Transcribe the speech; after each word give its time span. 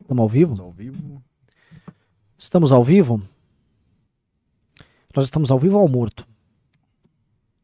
Estamos 0.00 0.20
ao 0.20 0.28
vivo? 0.28 0.52
Estamos 0.52 0.60
ao 0.60 0.72
vivo. 0.72 1.22
Estamos 2.36 2.72
ao 2.72 2.84
vivo? 2.84 3.22
Nós 5.16 5.24
estamos 5.24 5.50
ao 5.50 5.58
vivo 5.58 5.76
ou 5.76 5.82
ao 5.82 5.88
morto? 5.88 6.28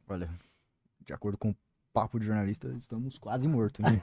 Olha, 0.09 0.31
de 1.05 1.13
acordo 1.13 1.37
com 1.37 1.51
o 1.51 1.57
papo 1.93 2.19
de 2.19 2.25
jornalista, 2.25 2.69
estamos 2.79 3.19
quase 3.19 3.47
mortos. 3.47 3.85
Hein? 3.85 4.01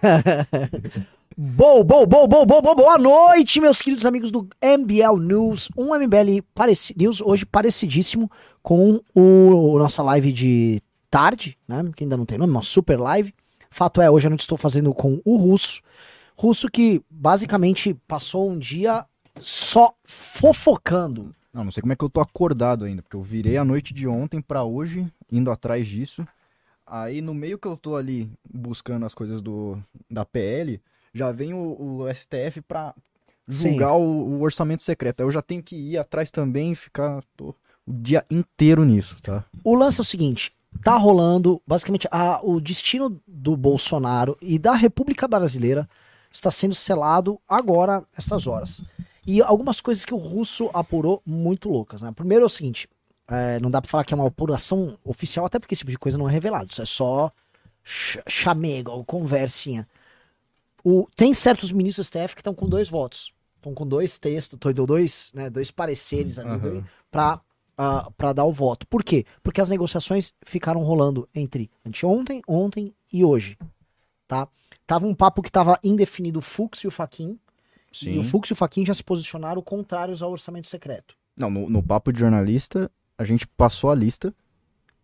Boa, 1.36 1.84
boa, 1.84 2.06
boa, 2.06 2.28
boa, 2.28 2.46
boa, 2.46 2.62
boa, 2.62 2.76
boa 2.76 2.98
noite, 2.98 3.60
meus 3.60 3.82
queridos 3.82 4.06
amigos 4.06 4.32
do 4.32 4.48
MBL 4.62 5.18
News. 5.20 5.70
Um 5.76 5.96
MBL 5.96 6.44
pareci 6.54 6.94
News 6.96 7.22
hoje 7.22 7.46
parecidíssimo 7.46 8.30
com 8.62 9.02
o 9.16 9.80
nossa 9.80 10.04
live 10.04 10.32
de 10.32 10.82
tarde, 11.10 11.58
né? 11.68 11.84
Que 11.96 12.04
ainda 12.04 12.18
não 12.18 12.26
tem 12.26 12.38
nome, 12.38 12.52
uma 12.52 12.62
super 12.62 13.00
live. 13.00 13.34
Fato 13.72 14.02
é, 14.02 14.12
hoje 14.12 14.28
eu 14.28 14.30
não 14.30 14.36
estou 14.36 14.58
fazendo 14.58 14.94
com 14.94 15.22
o 15.24 15.38
Russo. 15.38 15.82
Russo 16.36 16.70
que 16.70 17.02
basicamente 17.10 17.94
passou 18.08 18.52
um 18.52 18.60
dia 18.60 19.06
só 19.40 19.94
fofocando. 20.04 21.34
Não, 21.54 21.64
não 21.64 21.72
sei 21.72 21.82
como 21.82 21.94
é 21.94 21.96
que 21.96 22.04
eu 22.04 22.10
tô 22.10 22.20
acordado 22.20 22.84
ainda, 22.84 23.02
porque 23.02 23.16
eu 23.16 23.22
virei 23.22 23.58
a 23.58 23.66
noite 23.66 23.94
de 23.94 24.08
ontem 24.08 24.42
pra 24.42 24.64
hoje, 24.64 25.08
indo 25.32 25.50
atrás 25.50 25.88
disso. 25.88 26.28
Aí 26.86 27.22
no 27.22 27.34
meio 27.34 27.58
que 27.58 27.68
eu 27.68 27.78
tô 27.78 27.96
ali 27.96 28.30
buscando 28.54 29.06
as 29.06 29.14
coisas 29.14 29.42
do 29.42 29.82
da 30.10 30.26
PL, 30.26 30.82
já 31.14 31.32
vem 31.32 31.54
o, 31.54 32.02
o 32.02 32.14
STF 32.14 32.62
pra 32.62 32.94
julgar 33.48 33.94
o, 33.94 34.02
o, 34.02 34.42
orçamento 34.42 34.82
secreto. 34.82 35.22
Aí 35.22 35.28
eu 35.28 35.32
já 35.32 35.42
tenho 35.42 35.64
que 35.64 35.76
ir 35.76 35.98
atrás 35.98 36.30
também 36.30 36.74
e 36.74 36.76
ficar 36.76 37.24
tô, 37.38 37.56
o 37.86 37.94
dia 37.94 38.26
inteiro 38.30 38.84
nisso, 38.84 39.18
tá? 39.22 39.46
O 39.64 39.76
lance 39.76 40.00
é 40.00 40.04
o 40.04 40.06
seguinte, 40.06 40.54
tá 40.84 40.96
rolando, 40.98 41.62
basicamente, 41.66 42.08
a, 42.12 42.40
o 42.44 42.62
destino 42.62 43.22
do 43.28 43.58
Bolsonaro 43.58 44.38
e 44.42 44.58
da 44.58 44.74
República 44.74 45.28
Brasileira 45.28 45.88
está 46.32 46.50
sendo 46.50 46.74
selado 46.74 47.40
agora, 47.48 48.04
estas 48.18 48.48
horas. 48.48 48.82
E 49.26 49.42
algumas 49.42 49.82
coisas 49.82 50.06
que 50.06 50.14
o 50.14 50.18
russo 50.18 50.70
apurou 50.74 51.22
muito 51.26 51.70
loucas, 51.70 52.02
né? 52.02 52.12
Primeiro 52.12 52.44
é 52.44 52.46
o 52.46 52.50
seguinte, 52.50 52.88
é, 53.28 53.60
não 53.60 53.70
dá 53.70 53.82
pra 53.82 53.90
falar 53.90 54.04
que 54.04 54.14
é 54.14 54.18
uma 54.18 54.28
apuração 54.28 54.98
oficial, 55.04 55.46
até 55.46 55.60
porque 55.60 55.74
esse 55.74 55.80
tipo 55.80 55.92
de 55.92 55.98
coisa 55.98 56.18
não 56.18 56.28
é 56.28 56.32
revelado, 56.32 56.70
isso 56.72 56.82
é 56.82 56.86
só 56.86 57.32
ch 57.84 58.20
chamego, 58.28 59.04
conversinha. 59.06 59.88
O, 60.84 61.08
tem 61.16 61.34
certos 61.34 61.72
ministros 61.72 62.10
do 62.10 62.10
STF 62.10 62.36
que 62.36 62.42
estão 62.42 62.56
com 62.56 62.68
dois 62.68 62.90
votos, 62.90 63.34
estão 63.58 63.74
com 63.74 63.86
dois 63.86 64.18
textos, 64.18 64.58
dois, 64.74 65.32
né, 65.34 65.50
dois 65.50 65.70
pareceres 65.70 66.40
ali 66.40 66.50
uhum. 66.50 66.84
pra, 67.12 67.40
uh, 67.82 68.12
pra 68.12 68.32
dar 68.34 68.46
o 68.46 68.52
voto. 68.52 68.86
Por 68.88 69.04
quê? 69.04 69.26
Porque 69.42 69.60
as 69.60 69.70
negociações 69.70 70.34
ficaram 70.46 70.82
rolando 70.82 71.28
entre 71.34 71.72
anteontem, 71.86 72.42
ontem 72.48 72.94
e 73.12 73.26
hoje, 73.26 73.58
tá? 74.28 74.48
Tava 74.86 75.08
um 75.08 75.16
papo 75.16 75.42
que 75.42 75.52
tava 75.52 75.80
indefinido 75.84 76.40
o 76.40 76.42
Fux 76.42 76.80
e 76.84 76.88
o 76.88 76.92
Faquin. 76.92 77.40
Sim. 77.92 78.14
E 78.14 78.20
o 78.20 78.24
Fux 78.24 78.50
e 78.50 78.54
o 78.54 78.56
Faquin 78.56 78.86
já 78.86 78.94
se 78.94 79.04
posicionaram 79.04 79.62
contrários 79.62 80.22
ao 80.22 80.32
orçamento 80.32 80.68
secreto. 80.68 81.16
Não, 81.36 81.50
no, 81.50 81.70
no 81.70 81.84
papo 81.84 82.12
de 82.12 82.20
jornalista, 82.20 82.92
a 83.18 83.24
gente 83.24 83.48
passou 83.48 83.90
a 83.90 83.96
lista. 83.96 84.34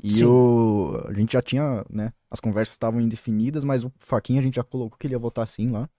E 0.02 0.24
o, 0.24 1.02
a 1.08 1.14
gente 1.14 1.34
já 1.34 1.42
tinha, 1.42 1.84
né? 1.90 2.14
As 2.30 2.40
conversas 2.40 2.74
estavam 2.74 3.02
indefinidas, 3.02 3.64
mas 3.64 3.84
o 3.84 3.92
Faquinha 3.98 4.40
a 4.40 4.44
gente 4.44 4.56
já 4.56 4.64
colocou 4.64 4.98
que 4.98 5.08
ele 5.08 5.16
ia 5.16 5.20
votar 5.20 5.48
sim 5.48 5.70
lá. 5.70 5.90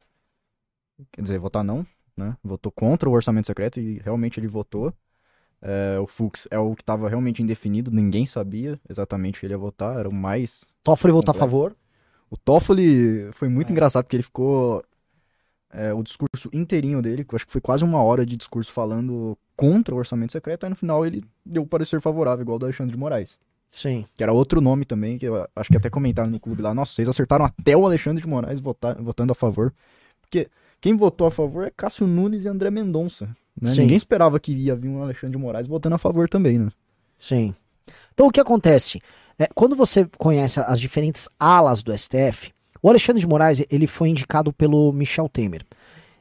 Quer 1.12 1.22
dizer, 1.22 1.38
votar 1.38 1.64
não, 1.64 1.84
né? 2.16 2.36
Votou 2.42 2.70
contra 2.70 3.08
o 3.08 3.12
orçamento 3.12 3.46
secreto 3.46 3.80
e 3.80 3.98
realmente 3.98 4.38
ele 4.38 4.46
votou. 4.46 4.92
É, 5.60 5.98
o 5.98 6.06
Fux 6.06 6.46
é 6.50 6.58
o 6.58 6.74
que 6.74 6.82
estava 6.82 7.08
realmente 7.08 7.42
indefinido, 7.42 7.90
ninguém 7.90 8.24
sabia 8.24 8.78
exatamente 8.88 9.38
o 9.38 9.40
que 9.40 9.46
ele 9.46 9.54
ia 9.54 9.58
votar, 9.58 9.98
era 9.98 10.08
o 10.08 10.14
mais. 10.14 10.64
Toffoli 10.84 11.12
votou 11.12 11.32
a 11.32 11.34
favor? 11.34 11.76
O 12.30 12.36
Toffoli 12.36 13.30
foi 13.32 13.48
muito 13.48 13.68
é. 13.68 13.72
engraçado 13.72 14.04
porque 14.04 14.16
ele 14.16 14.22
ficou. 14.22 14.84
É, 15.70 15.92
o 15.92 16.02
discurso 16.02 16.48
inteirinho 16.50 17.02
dele, 17.02 17.24
que 17.24 17.34
eu 17.34 17.36
acho 17.36 17.44
que 17.44 17.52
foi 17.52 17.60
quase 17.60 17.84
uma 17.84 18.02
hora 18.02 18.24
de 18.24 18.36
discurso 18.36 18.72
falando 18.72 19.36
contra 19.54 19.94
o 19.94 19.98
orçamento 19.98 20.32
secreto, 20.32 20.64
aí 20.64 20.70
no 20.70 20.76
final 20.76 21.04
ele 21.04 21.22
deu 21.44 21.62
o 21.62 21.66
parecer 21.66 22.00
favorável, 22.00 22.42
igual 22.42 22.58
do 22.58 22.64
Alexandre 22.64 22.92
de 22.92 22.98
Moraes. 22.98 23.36
Sim. 23.70 24.06
Que 24.16 24.22
era 24.22 24.32
outro 24.32 24.62
nome 24.62 24.86
também, 24.86 25.18
que 25.18 25.26
eu 25.26 25.47
acho 25.54 25.70
que 25.70 25.76
até 25.76 25.91
comentaram 25.91 26.30
no 26.30 26.41
clube 26.41 26.62
lá. 26.62 26.72
Nossa, 26.72 26.92
vocês 26.92 27.08
acertaram 27.08 27.44
até 27.44 27.76
o 27.76 27.84
Alexandre 27.84 28.22
de 28.22 28.28
Moraes 28.28 28.60
votar, 28.60 28.94
votando 29.00 29.32
a 29.32 29.34
favor. 29.34 29.74
Porque 30.22 30.48
quem 30.80 30.97
votou 30.97 31.26
a 31.26 31.30
favor 31.30 31.66
é 31.66 31.70
Cássio 31.70 32.06
Nunes 32.06 32.44
e 32.44 32.48
André 32.48 32.70
Mendonça. 32.70 33.28
Né? 33.60 33.72
Ninguém 33.76 33.96
esperava 33.96 34.38
que 34.38 34.52
ia 34.52 34.74
vir 34.74 34.88
um 34.88 35.02
Alexandre 35.02 35.36
de 35.36 35.42
Moraes 35.42 35.66
votando 35.66 35.94
a 35.94 35.98
favor 35.98 36.28
também, 36.28 36.58
né? 36.58 36.70
Sim. 37.16 37.54
Então 38.12 38.26
o 38.26 38.30
que 38.30 38.41
acontece? 38.41 39.00
É, 39.38 39.48
quando 39.54 39.76
você 39.76 40.08
conhece 40.16 40.60
as 40.60 40.80
diferentes 40.80 41.28
alas 41.38 41.82
do 41.82 41.97
STF, 41.97 42.52
o 42.82 42.88
Alexandre 42.88 43.20
de 43.20 43.26
Moraes 43.26 43.64
ele 43.70 43.86
foi 43.86 44.08
indicado 44.08 44.52
pelo 44.52 44.92
Michel 44.92 45.28
Temer. 45.28 45.64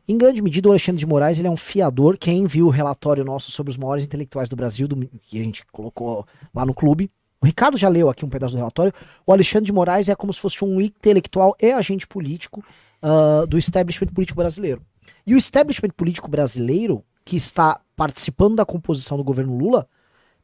Em 0.08 0.18
grande 0.18 0.42
medida, 0.42 0.70
o 0.70 0.72
Alexandre 0.72 1.00
de 1.00 1.06
Moraes 1.06 1.38
ele 1.38 1.48
é 1.48 1.52
um 1.52 1.58
fiador. 1.58 2.18
Quem 2.18 2.46
viu 2.46 2.68
o 2.68 2.70
relatório 2.70 3.26
nosso 3.26 3.52
sobre 3.52 3.72
os 3.72 3.78
maiores 3.78 4.06
intelectuais 4.06 4.48
do 4.48 4.56
Brasil, 4.56 4.88
do, 4.88 4.96
que 5.22 5.40
a 5.40 5.44
gente 5.44 5.66
colocou 5.72 6.26
lá 6.56 6.66
no 6.66 6.74
clube, 6.74 7.12
o 7.42 7.46
Ricardo 7.46 7.78
já 7.78 7.90
leu 7.90 8.10
aqui 8.10 8.26
um 8.26 8.30
pedaço 8.30 8.56
do 8.56 8.58
relatório. 8.58 8.94
O 9.26 9.34
Alexandre 9.34 9.66
de 9.66 9.74
Moraes 9.74 10.10
é 10.10 10.16
como 10.16 10.32
se 10.34 10.40
fosse 10.40 10.64
um 10.64 10.82
intelectual 10.82 11.56
e 11.62 11.72
agente 11.72 12.08
político 12.08 12.64
uh, 13.04 13.46
do 13.46 13.58
establishment 13.58 14.08
político 14.08 14.38
brasileiro. 14.38 14.82
E 15.26 15.36
o 15.36 15.38
establishment 15.38 15.90
político 15.90 16.30
brasileiro, 16.30 17.04
que 17.28 17.36
está 17.36 17.82
participando 17.94 18.56
da 18.56 18.66
composição 18.66 19.18
do 19.18 19.24
governo 19.24 19.58
Lula, 19.58 19.86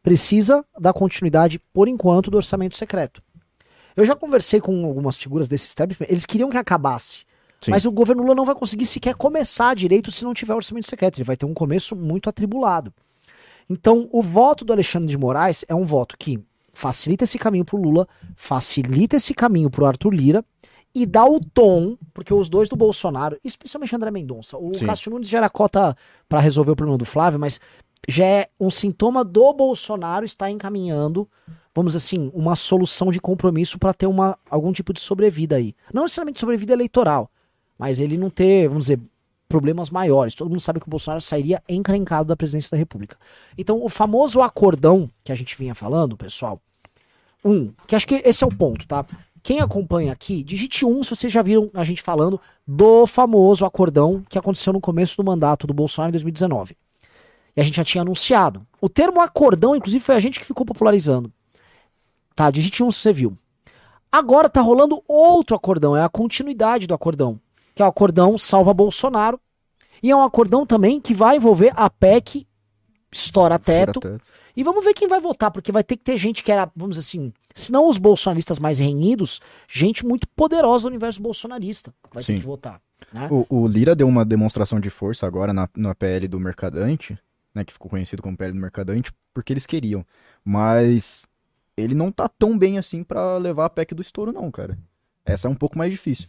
precisa 0.01 0.65
da 0.77 0.91
continuidade, 0.91 1.57
por 1.71 1.87
enquanto, 1.87 2.29
do 2.29 2.35
orçamento 2.35 2.75
secreto. 2.75 3.23
Eu 3.95 4.05
já 4.05 4.17
conversei 4.17 4.59
com 4.59 4.85
algumas 4.85 5.17
figuras 5.17 5.47
desse 5.47 5.65
establishment, 5.65 6.07
eles 6.09 6.25
queriam 6.25 6.49
que 6.49 6.57
acabasse. 6.57 7.19
Sim. 7.61 7.71
Mas 7.71 7.85
o 7.85 7.91
governo 7.91 8.23
Lula 8.23 8.35
não 8.35 8.43
vai 8.43 8.53
conseguir 8.53 8.85
sequer 8.85 9.15
começar 9.15 9.73
direito 9.73 10.11
se 10.11 10.25
não 10.25 10.33
tiver 10.33 10.53
orçamento 10.53 10.89
secreto. 10.89 11.17
Ele 11.17 11.23
vai 11.23 11.37
ter 11.37 11.45
um 11.45 11.53
começo 11.53 11.95
muito 11.95 12.27
atribulado. 12.27 12.93
Então, 13.69 14.09
o 14.11 14.21
voto 14.21 14.65
do 14.65 14.73
Alexandre 14.73 15.07
de 15.07 15.17
Moraes 15.17 15.63
é 15.69 15.73
um 15.73 15.85
voto 15.85 16.17
que 16.17 16.43
facilita 16.73 17.23
esse 17.23 17.39
caminho 17.39 17.63
pro 17.63 17.77
Lula, 17.77 18.05
facilita 18.35 19.15
esse 19.15 19.33
caminho 19.33 19.69
pro 19.69 19.85
Arthur 19.85 20.13
Lira 20.13 20.43
e 20.93 21.05
dá 21.05 21.25
o 21.25 21.39
tom, 21.39 21.97
porque 22.13 22.33
os 22.33 22.49
dois 22.49 22.69
do 22.69 22.75
Bolsonaro, 22.75 23.37
especialmente 23.43 23.95
André 23.95 24.11
Mendonça, 24.11 24.57
o 24.57 24.73
Sim. 24.73 24.85
Cássio 24.85 25.11
Nunes 25.11 25.27
já 25.27 25.39
era 25.39 25.49
cota 25.49 25.95
para 26.29 26.39
resolver 26.39 26.71
o 26.71 26.75
problema 26.75 26.97
do 26.97 27.05
Flávio, 27.05 27.39
mas 27.39 27.59
já 28.07 28.25
é 28.25 28.49
um 28.59 28.69
sintoma 28.69 29.23
do 29.23 29.53
Bolsonaro 29.53 30.25
estar 30.25 30.51
encaminhando, 30.51 31.27
vamos 31.73 31.95
assim, 31.95 32.29
uma 32.33 32.55
solução 32.55 33.11
de 33.11 33.19
compromisso 33.19 33.79
para 33.79 33.93
ter 33.93 34.05
uma, 34.05 34.37
algum 34.49 34.71
tipo 34.71 34.93
de 34.93 34.99
sobrevida 34.99 35.55
aí. 35.55 35.73
Não 35.91 36.03
necessariamente 36.03 36.39
sobrevida 36.39 36.73
eleitoral, 36.73 37.31
mas 37.77 37.99
ele 37.99 38.17
não 38.17 38.29
ter, 38.29 38.67
vamos 38.67 38.85
dizer, 38.85 38.99
problemas 39.47 39.89
maiores. 39.89 40.35
Todo 40.35 40.49
mundo 40.49 40.59
sabe 40.59 40.79
que 40.79 40.87
o 40.87 40.89
Bolsonaro 40.89 41.21
sairia 41.21 41.61
encrencado 41.67 42.27
da 42.27 42.35
presidência 42.35 42.71
da 42.71 42.77
República. 42.77 43.17
Então, 43.57 43.83
o 43.83 43.89
famoso 43.89 44.41
acordão 44.41 45.09
que 45.23 45.31
a 45.31 45.35
gente 45.35 45.57
vinha 45.57 45.73
falando, 45.73 46.17
pessoal, 46.17 46.61
um, 47.43 47.71
que 47.87 47.95
acho 47.95 48.07
que 48.07 48.15
esse 48.25 48.43
é 48.43 48.47
o 48.47 48.55
ponto, 48.55 48.87
tá? 48.87 49.05
Quem 49.43 49.59
acompanha 49.59 50.13
aqui, 50.13 50.41
digite 50.41 50.85
um 50.85 51.03
se 51.03 51.13
vocês 51.13 51.31
já 51.31 51.41
viram 51.41 51.69
a 51.73 51.83
gente 51.83 52.01
falando 52.01 52.39
do 52.65 53.05
famoso 53.05 53.65
acordão 53.65 54.23
que 54.29 54.39
aconteceu 54.39 54.71
no 54.71 54.79
começo 54.79 55.17
do 55.17 55.23
mandato 55.23 55.67
do 55.67 55.73
Bolsonaro 55.73 56.09
em 56.09 56.13
2019. 56.13 56.77
E 57.55 57.59
a 57.59 57.63
gente 57.63 57.75
já 57.75 57.83
tinha 57.83 58.03
anunciado. 58.03 58.65
O 58.79 58.87
termo 58.87 59.19
acordão, 59.19 59.75
inclusive, 59.75 60.03
foi 60.03 60.15
a 60.15 60.19
gente 60.19 60.39
que 60.39 60.45
ficou 60.45 60.65
popularizando. 60.65 61.31
Tá, 62.33 62.49
digite 62.49 62.81
um 62.81 62.89
se 62.89 62.99
você 62.99 63.11
viu. 63.11 63.37
Agora 64.09 64.49
tá 64.49 64.61
rolando 64.61 65.03
outro 65.07 65.55
acordão, 65.55 65.95
é 65.95 66.01
a 66.01 66.09
continuidade 66.09 66.87
do 66.87 66.93
acordão. 66.93 67.37
Que 67.75 67.81
é 67.81 67.85
o 67.85 67.89
acordão 67.89 68.37
Salva 68.37 68.73
Bolsonaro, 68.73 69.39
e 70.01 70.09
é 70.09 70.15
um 70.15 70.23
acordão 70.23 70.65
também 70.65 71.01
que 71.01 71.13
vai 71.13 71.35
envolver 71.35 71.73
a 71.75 71.89
PEC 71.89 72.47
estoura 73.11 73.59
teto. 73.59 73.99
teto. 73.99 74.31
E 74.55 74.63
vamos 74.63 74.83
ver 74.83 74.93
quem 74.93 75.07
vai 75.07 75.19
votar, 75.19 75.51
porque 75.51 75.71
vai 75.71 75.83
ter 75.83 75.97
que 75.97 76.03
ter 76.03 76.17
gente 76.17 76.43
que 76.43 76.51
era, 76.51 76.71
vamos 76.75 76.95
dizer 76.95 77.07
assim, 77.07 77.33
se 77.53 77.71
não 77.71 77.87
os 77.87 77.97
bolsonaristas 77.97 78.59
mais 78.59 78.79
renhidos, 78.79 79.39
gente 79.67 80.05
muito 80.05 80.27
poderosa 80.29 80.83
do 80.83 80.89
universo 80.89 81.21
bolsonarista 81.21 81.93
vai 82.11 82.23
Sim. 82.23 82.33
ter 82.33 82.39
que 82.39 82.45
votar. 82.45 82.81
Né? 83.11 83.27
O, 83.29 83.45
o, 83.49 83.67
Lira 83.67 83.95
deu 83.95 84.07
uma 84.07 84.25
demonstração 84.25 84.79
de 84.79 84.89
força 84.89 85.27
agora 85.27 85.53
na, 85.53 85.69
na 85.75 85.93
PL 85.93 86.27
do 86.27 86.39
Mercadante, 86.39 87.17
né, 87.53 87.63
que 87.63 87.73
ficou 87.73 87.89
conhecido 87.89 88.21
como 88.21 88.37
PL 88.37 88.53
do 88.53 88.59
Mercadante, 88.59 89.11
porque 89.33 89.53
eles 89.53 89.65
queriam. 89.65 90.05
Mas 90.43 91.25
ele 91.77 91.93
não 91.93 92.11
tá 92.11 92.27
tão 92.27 92.57
bem 92.57 92.77
assim 92.77 93.03
para 93.03 93.37
levar 93.37 93.65
a 93.65 93.69
PEC 93.69 93.93
do 93.93 94.01
estouro, 94.01 94.31
não, 94.31 94.49
cara. 94.49 94.77
Essa 95.25 95.47
é 95.47 95.51
um 95.51 95.55
pouco 95.55 95.77
mais 95.77 95.91
difícil 95.91 96.27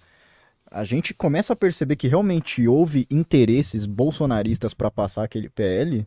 a 0.75 0.83
gente 0.83 1.15
começa 1.15 1.53
a 1.53 1.57
perceber 1.57 1.95
que 1.95 2.09
realmente 2.09 2.67
houve 2.67 3.07
interesses 3.09 3.87
bolsonaristas 3.87 4.75
para 4.75 4.91
passar 4.91 5.23
aquele 5.23 5.49
PL, 5.49 6.05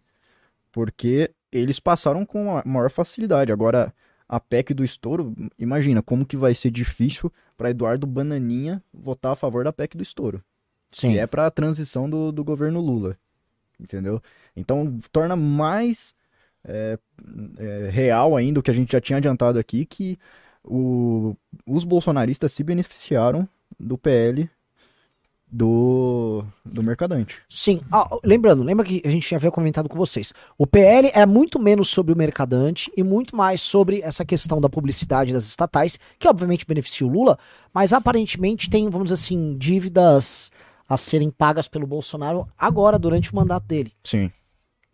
porque 0.74 1.32
eles 1.50 1.80
passaram 1.80 2.26
com 2.26 2.58
a 2.58 2.64
maior 2.66 2.92
facilidade. 2.92 3.50
Agora, 3.50 3.94
a 4.28 4.40
PEC 4.40 4.74
do 4.74 4.84
estouro, 4.84 5.34
imagina 5.58 6.02
como 6.02 6.26
que 6.26 6.36
vai 6.36 6.54
ser 6.54 6.70
difícil 6.70 7.32
para 7.56 7.70
Eduardo 7.70 8.06
Bananinha 8.06 8.84
votar 8.94 9.34
a 9.34 9.36
favor 9.36 9.64
da 9.64 9.72
PEC 9.72 9.96
do 9.96 10.04
estouro. 10.04 10.44
Sim. 10.92 11.14
Que 11.14 11.20
é 11.20 11.28
para 11.28 11.46
a 11.46 11.52
transição 11.52 12.10
do, 12.10 12.32
do 12.32 12.44
governo 12.44 12.82
Lula. 12.82 13.16
Entendeu? 13.80 14.22
Então, 14.56 14.98
torna 15.12 15.36
mais 15.36 16.14
é, 16.64 16.98
é, 17.58 17.90
real 17.90 18.36
ainda 18.36 18.60
o 18.60 18.64
que 18.64 18.72
a 18.72 18.74
gente 18.74 18.92
já 18.92 19.00
tinha 19.00 19.18
adiantado 19.18 19.60
aqui, 19.60 19.86
que 19.86 20.18
o, 20.64 21.36
os 21.66 21.84
bolsonaristas 21.84 22.52
se 22.52 22.64
beneficiaram 22.64 23.48
do 23.80 23.98
PL 23.98 24.50
do, 25.50 26.44
do 26.66 26.84
mercadante. 26.84 27.42
Sim, 27.48 27.82
ah, 27.92 28.08
lembrando, 28.24 28.64
lembra 28.64 28.86
que 28.86 29.02
a 29.06 29.10
gente 29.10 29.30
já 29.30 29.38
havia 29.38 29.50
comentado 29.52 29.88
com 29.88 29.98
vocês. 29.98 30.34
O 30.58 30.68
PL 30.68 31.10
é 31.14 31.26
muito 31.26 31.60
menos 31.60 31.88
sobre 31.88 32.14
o 32.14 32.18
mercadante 32.18 32.92
e 32.96 33.04
muito 33.04 33.36
mais 33.36 33.62
sobre 33.62 34.02
essa 34.02 34.26
questão 34.26 34.60
da 34.60 34.70
publicidade 34.70 35.32
das 35.32 35.46
estatais, 35.46 35.98
que 36.20 36.28
obviamente 36.28 36.66
beneficia 36.66 37.08
o 37.08 37.10
Lula, 37.10 37.40
mas 37.74 37.94
aparentemente 37.94 38.70
tem, 38.70 38.90
vamos 38.90 39.06
dizer 39.06 39.16
assim, 39.16 39.58
dívidas 39.58 40.52
a 40.88 40.98
serem 40.98 41.30
pagas 41.30 41.68
pelo 41.68 41.88
Bolsonaro 41.88 42.48
agora, 42.58 43.00
durante 43.00 43.32
o 43.32 43.36
mandato 43.36 43.66
dele, 43.66 43.92
Sim. 44.04 44.32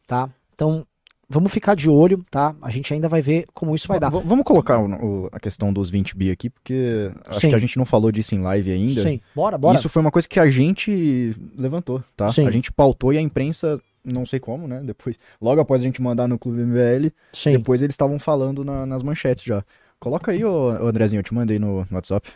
tá? 0.08 0.30
Então, 0.54 0.86
vamos 1.34 1.52
ficar 1.52 1.76
de 1.76 1.90
olho, 1.90 2.24
tá? 2.32 2.56
A 2.62 2.70
gente 2.72 2.94
ainda 2.94 3.10
vai 3.10 3.22
ver 3.22 3.46
como 3.54 3.74
isso 3.76 3.88
vai 3.88 4.00
dar. 4.00 4.10
V- 4.10 4.22
vamos 4.24 4.46
colocar 4.46 4.80
o- 4.80 5.26
o- 5.26 5.30
a 5.32 5.40
questão 5.40 5.74
dos 5.74 5.90
20 5.90 6.16
bi 6.16 6.32
aqui, 6.32 6.50
porque 6.50 7.12
acho 7.28 7.40
Sim. 7.42 7.50
que 7.50 7.56
a 7.56 7.60
gente 7.60 7.78
não 7.78 7.86
falou 7.86 8.12
disso 8.12 8.34
em 8.36 8.40
live 8.40 8.72
ainda. 8.72 9.02
Sim, 9.02 9.20
bora, 9.36 9.58
bora. 9.58 9.78
Isso 9.78 9.90
foi 9.90 10.02
uma 10.02 10.12
coisa 10.12 10.28
que 10.28 10.40
a 10.40 10.50
gente 10.50 11.36
levantou, 11.58 12.04
tá? 12.16 12.30
Sim. 12.32 12.48
A 12.48 12.52
gente 12.52 12.72
pautou 12.72 13.12
e 13.12 13.18
a 13.18 13.22
imprensa, 13.22 13.82
não 14.06 14.26
sei 14.26 14.40
como, 14.40 14.68
né? 14.68 14.82
Depois, 14.84 15.16
logo 15.42 15.60
após 15.60 15.82
a 15.82 15.86
gente 15.86 16.02
mandar 16.02 16.28
no 16.28 16.38
Clube 16.40 16.62
MBL, 16.62 17.12
Sim. 17.34 17.54
depois 17.54 17.82
eles 17.82 17.94
estavam 17.94 18.20
falando 18.20 18.64
na- 18.64 18.86
nas 18.86 19.02
manchetes 19.04 19.44
já. 19.44 19.64
Coloca 20.00 20.32
aí, 20.32 20.44
ô, 20.44 20.68
ô 20.84 20.88
Andrezinho, 20.88 21.20
eu 21.20 21.24
te 21.24 21.34
mandei 21.34 21.58
no, 21.60 21.80
no 21.82 21.88
WhatsApp. 21.96 22.30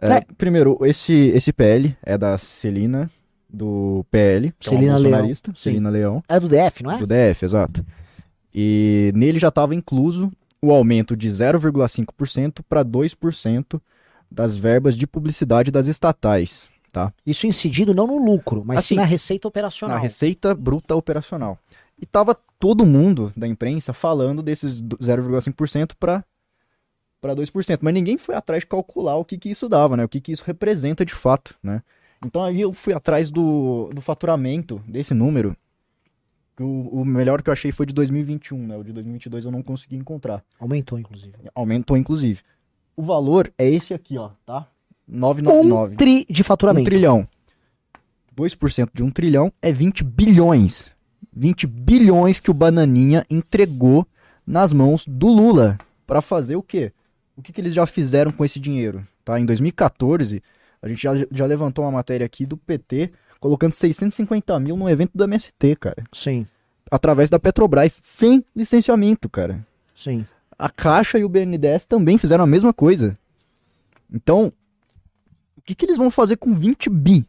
É, 0.00 0.12
É. 0.18 0.20
Primeiro, 0.36 0.78
esse, 0.84 1.12
esse 1.34 1.52
PL 1.52 1.96
é 2.02 2.16
da 2.16 2.38
Celina, 2.38 3.10
do 3.48 4.04
PL, 4.10 4.52
que 4.58 4.68
Celina 4.68 4.84
é 4.86 4.90
uma 4.92 4.98
Leão. 4.98 5.10
bolsonarista, 5.10 5.50
Sim. 5.52 5.60
Celina 5.60 5.90
Leão, 5.90 6.22
É 6.28 6.38
do 6.38 6.48
DF, 6.48 6.82
não 6.82 6.92
é? 6.92 6.98
do 6.98 7.06
DF, 7.06 7.44
exato. 7.44 7.84
E 8.54 9.12
nele 9.14 9.38
já 9.38 9.48
estava 9.48 9.74
incluso 9.74 10.30
o 10.60 10.70
aumento 10.72 11.16
de 11.16 11.28
0,5% 11.28 12.62
para 12.68 12.84
2% 12.84 13.80
das 14.30 14.56
verbas 14.56 14.96
de 14.96 15.06
publicidade 15.06 15.70
das 15.70 15.86
estatais, 15.86 16.64
tá? 16.92 17.12
Isso 17.24 17.46
incidido 17.46 17.94
não 17.94 18.06
no 18.06 18.18
lucro, 18.22 18.62
mas 18.64 18.80
sim 18.84 18.94
Assim, 18.94 18.96
na 18.96 19.04
receita 19.04 19.48
operacional. 19.48 19.96
Na 19.96 20.02
receita 20.02 20.54
bruta 20.54 20.94
operacional. 20.94 21.58
E 22.00 22.04
tava 22.06 22.36
todo 22.58 22.84
mundo 22.84 23.32
da 23.36 23.46
imprensa 23.46 23.92
falando 23.92 24.42
desses 24.42 24.82
do- 24.82 24.96
0,5% 24.98 25.94
para 25.98 26.24
para 27.20 27.34
2%, 27.34 27.78
mas 27.82 27.92
ninguém 27.94 28.16
foi 28.16 28.36
atrás 28.36 28.60
de 28.62 28.66
calcular 28.68 29.16
o 29.16 29.24
que 29.24 29.36
que 29.36 29.50
isso 29.50 29.68
dava, 29.68 29.96
né? 29.96 30.04
O 30.04 30.08
que 30.08 30.20
que 30.20 30.30
isso 30.30 30.44
representa 30.46 31.04
de 31.04 31.12
fato, 31.12 31.56
né? 31.60 31.82
Então 32.24 32.42
aí 32.42 32.60
eu 32.60 32.72
fui 32.72 32.92
atrás 32.92 33.30
do, 33.30 33.90
do 33.94 34.00
faturamento 34.00 34.82
desse 34.86 35.14
número. 35.14 35.56
O, 36.60 37.00
o 37.02 37.04
melhor 37.04 37.40
que 37.42 37.48
eu 37.48 37.52
achei 37.52 37.70
foi 37.70 37.86
de 37.86 37.94
2021, 37.94 38.66
né? 38.66 38.76
O 38.76 38.82
de 38.82 38.92
2022 38.92 39.44
eu 39.44 39.52
não 39.52 39.62
consegui 39.62 39.96
encontrar. 39.96 40.42
Aumentou, 40.58 40.98
inclusive. 40.98 41.34
Aumentou 41.54 41.96
inclusive. 41.96 42.42
O 42.96 43.02
valor 43.02 43.52
é 43.56 43.68
esse 43.68 43.94
aqui, 43.94 44.18
ó, 44.18 44.30
tá? 44.44 44.66
Um 45.08 45.18
999. 45.18 45.96
tri 45.96 46.26
de 46.28 46.42
Um 46.42 46.44
faturamento. 46.44 46.86
trilhão. 46.86 47.28
2% 48.36 48.90
de 48.92 49.02
um 49.02 49.10
trilhão 49.10 49.52
é 49.62 49.72
20 49.72 50.02
bilhões. 50.02 50.90
20 51.32 51.66
bilhões 51.68 52.40
que 52.40 52.50
o 52.50 52.54
Bananinha 52.54 53.24
entregou 53.30 54.06
nas 54.44 54.72
mãos 54.72 55.04
do 55.06 55.28
Lula. 55.28 55.78
Pra 56.06 56.20
fazer 56.20 56.56
o 56.56 56.62
quê? 56.62 56.92
O 57.36 57.42
que, 57.42 57.52
que 57.52 57.60
eles 57.60 57.74
já 57.74 57.86
fizeram 57.86 58.32
com 58.32 58.44
esse 58.44 58.58
dinheiro? 58.58 59.06
Tá? 59.24 59.38
Em 59.38 59.44
2014, 59.46 60.42
a 60.82 60.88
gente 60.88 61.02
já, 61.02 61.12
já 61.30 61.46
levantou 61.46 61.84
uma 61.84 61.90
matéria 61.92 62.24
aqui 62.24 62.46
do 62.46 62.56
PT 62.56 63.12
colocando 63.40 63.72
650 63.72 64.58
mil 64.60 64.76
no 64.76 64.88
evento 64.88 65.12
do 65.14 65.24
MST, 65.24 65.76
cara. 65.76 66.02
Sim, 66.12 66.46
Através 66.90 67.28
da 67.28 67.38
Petrobras, 67.38 68.00
sem 68.02 68.44
licenciamento, 68.56 69.28
cara. 69.28 69.66
sim. 69.94 70.24
A 70.60 70.68
Caixa 70.68 71.16
e 71.18 71.24
o 71.24 71.28
BNDES 71.28 71.86
também 71.86 72.18
fizeram 72.18 72.42
a 72.42 72.46
mesma 72.46 72.72
coisa. 72.74 73.16
Então, 74.12 74.52
o 75.56 75.62
que, 75.62 75.72
que 75.72 75.84
eles 75.84 75.96
vão 75.96 76.10
fazer 76.10 76.36
com 76.36 76.52
20 76.52 76.90
bi? 76.90 77.24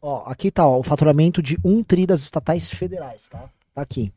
Ó, 0.00 0.22
aqui 0.30 0.50
tá 0.50 0.66
ó, 0.66 0.78
o 0.78 0.82
faturamento 0.82 1.42
de 1.42 1.58
um 1.62 1.82
tri 1.82 2.06
das 2.06 2.20
estatais 2.22 2.70
federais, 2.70 3.28
tá? 3.28 3.50
Tá 3.74 3.82
aqui. 3.82 4.10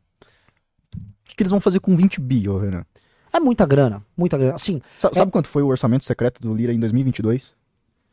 O 0.94 0.98
que, 1.24 1.36
que 1.36 1.42
eles 1.42 1.50
vão 1.50 1.60
fazer 1.60 1.80
com 1.80 1.94
20 1.94 2.18
bi, 2.20 2.48
ô 2.48 2.58
Renan? 2.58 2.82
É 3.30 3.38
muita 3.38 3.66
grana, 3.66 4.02
muita 4.16 4.38
grana. 4.38 4.54
Assim, 4.54 4.80
Sa- 4.98 5.10
Sabe, 5.12 5.30
quanto 5.30 5.48
foi 5.48 5.62
o 5.62 5.66
orçamento 5.66 6.04
secreto 6.06 6.40
do 6.40 6.54
Lira 6.54 6.72
em 6.72 6.80
2022? 6.80 7.52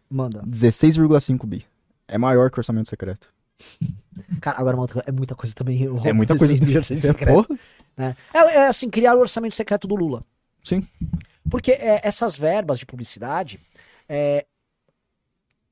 Manda. 0.09 0.41
16,5 0.43 1.45
bi. 1.45 1.65
É 2.07 2.17
maior 2.17 2.49
que 2.49 2.57
o 2.57 2.61
orçamento 2.61 2.89
secreto. 2.89 3.27
Cara, 4.41 4.59
agora 4.59 4.75
uma 4.75 4.83
outra 4.83 4.95
coisa, 4.95 5.09
é 5.09 5.11
muita 5.11 5.35
coisa 5.35 5.53
também. 5.55 5.83
É 6.03 6.13
muita 6.13 6.37
coisa. 6.37 6.53
16 6.53 6.59
bilhões 6.59 6.87
de 6.87 6.93
orçamento 6.95 7.05
É, 7.05 7.07
secreto, 7.07 7.59
né? 7.95 8.15
É, 8.33 8.37
é 8.37 8.67
assim, 8.67 8.89
criar 8.89 9.15
o 9.15 9.19
orçamento 9.19 9.55
secreto 9.55 9.87
do 9.87 9.95
Lula. 9.95 10.23
Sim. 10.63 10.85
Porque 11.49 11.71
é, 11.71 12.01
essas 12.03 12.35
verbas 12.37 12.79
de 12.79 12.85
publicidade, 12.85 13.59
é, 14.09 14.45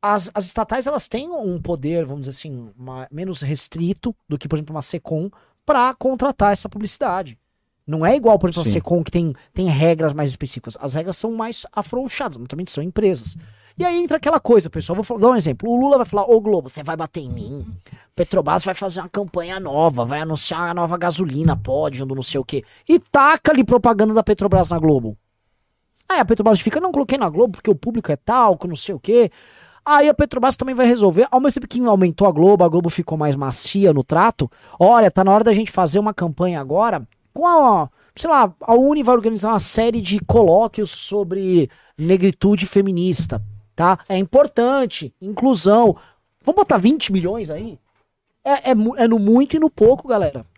as, 0.02 0.30
as 0.34 0.46
estatais 0.46 0.88
elas 0.88 1.08
têm 1.08 1.30
um 1.30 1.60
poder, 1.62 2.06
vamos 2.06 2.28
dizer 2.28 2.38
assim, 2.38 2.70
ma- 2.78 3.08
menos 3.12 3.42
restrito 3.42 4.16
do 4.30 4.38
que, 4.38 4.48
por 4.48 4.56
exemplo, 4.58 4.74
uma 4.76 4.82
Secom 4.82 5.30
para 5.66 5.94
contratar 5.96 6.54
essa 6.54 6.70
publicidade. 6.70 7.38
Não 7.88 8.06
é 8.06 8.16
igual, 8.16 8.38
por 8.40 8.50
exemplo, 8.50 8.62
a 8.62 8.66
Sim. 8.66 8.72
Secom 8.72 9.04
que 9.04 9.12
tem, 9.12 9.34
tem 9.54 9.68
regras 9.68 10.14
mais 10.14 10.30
específicas. 10.30 10.78
As 10.80 10.94
regras 10.94 11.18
são 11.18 11.34
mais 11.34 11.66
afrouxadas, 11.72 12.38
naturalmente 12.38 12.72
são 12.72 12.84
empresas. 12.84 13.36
E 13.78 13.84
aí 13.84 14.02
entra 14.02 14.18
aquela 14.18 14.40
coisa, 14.40 14.70
pessoal. 14.70 15.02
Vou 15.02 15.20
dar 15.20 15.30
um 15.30 15.36
exemplo. 15.36 15.70
O 15.70 15.76
Lula 15.76 15.98
vai 15.98 16.06
falar: 16.06 16.24
Ô 16.24 16.40
Globo, 16.40 16.70
você 16.70 16.82
vai 16.82 16.96
bater 16.96 17.22
em 17.22 17.30
mim. 17.30 17.66
Petrobras 18.16 18.64
vai 18.64 18.74
fazer 18.74 19.02
uma 19.02 19.10
campanha 19.10 19.60
nova, 19.60 20.06
vai 20.06 20.22
anunciar 20.22 20.70
a 20.70 20.74
nova 20.74 20.98
gasolina, 20.98 21.58
pode, 21.58 22.06
não 22.06 22.24
sei 22.24 22.40
o 22.40 22.46
quê. 22.46 22.64
E 22.88 22.98
taca 22.98 23.52
ali 23.52 23.64
propaganda 23.64 24.14
da 24.14 24.24
Petrobras 24.24 24.70
na 24.70 24.80
Globo. 24.80 25.18
Aí 26.08 26.20
a 26.20 26.26
Petrobras 26.26 26.62
fica, 26.62 26.80
não 26.80 26.92
coloquei 26.92 27.18
na 27.18 27.28
Globo 27.28 27.54
porque 27.54 27.70
o 27.70 27.76
público 27.76 28.12
é 28.12 28.16
tal, 28.16 28.58
que 28.58 28.68
não 28.68 28.76
sei 28.76 28.96
o 28.96 29.00
quê. 29.00 29.30
Aí 29.84 30.08
a 30.08 30.14
Petrobras 30.14 30.56
também 30.56 30.74
vai 30.74 30.88
resolver, 30.88 31.28
ao 31.30 31.40
mesmo 31.42 31.60
tempo 31.60 31.68
que 31.68 31.80
aumentou 31.86 32.28
a 32.28 32.32
Globo, 32.32 32.64
a 32.64 32.70
Globo 32.70 32.90
ficou 32.90 33.18
mais 33.18 33.36
macia 33.36 33.92
no 33.92 34.04
trato. 34.04 34.50
Olha, 34.80 35.12
tá 35.12 35.24
na 35.24 35.32
hora 35.32 35.44
da 35.44 35.54
gente 35.54 35.72
fazer 35.72 36.00
uma 36.00 36.14
campanha 36.14 36.60
agora 36.62 37.06
com 37.34 37.46
a, 37.46 37.90
sei 38.16 38.30
lá, 38.30 38.52
a 38.62 38.74
Uni 38.74 39.04
vai 39.04 39.14
organizar 39.14 39.50
uma 39.50 39.60
série 39.60 40.00
de 40.00 40.20
colóquios 40.22 40.90
sobre 40.90 41.70
negritude 41.98 42.66
feminista, 42.66 43.44
tá? 43.76 44.00
É 44.08 44.18
importante, 44.18 45.14
inclusão. 45.22 45.96
Vamos 46.44 46.62
botar 46.62 46.78
20 46.78 47.12
milhões 47.12 47.50
aí? 47.50 47.80
É, 48.44 48.72
é, 48.72 48.74
é 48.98 49.08
no 49.08 49.20
muito 49.20 49.56
e 49.56 49.60
no 49.60 49.70
pouco, 49.70 50.08
galera. 50.08 50.46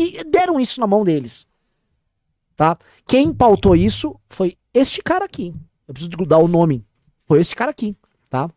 E 0.00 0.22
deram 0.24 0.60
isso 0.60 0.78
na 0.78 0.86
mão 0.86 1.02
deles 1.02 1.48
tá? 2.58 2.76
Quem 3.06 3.32
pautou 3.32 3.76
isso 3.76 4.16
foi 4.28 4.58
este 4.74 5.00
cara 5.00 5.24
aqui. 5.24 5.54
Eu 5.86 5.94
preciso 5.94 6.10
dar 6.26 6.38
o 6.38 6.48
nome. 6.48 6.84
Foi 7.26 7.40
esse 7.40 7.54
cara 7.54 7.70
aqui, 7.70 7.96
tá? 8.28 8.50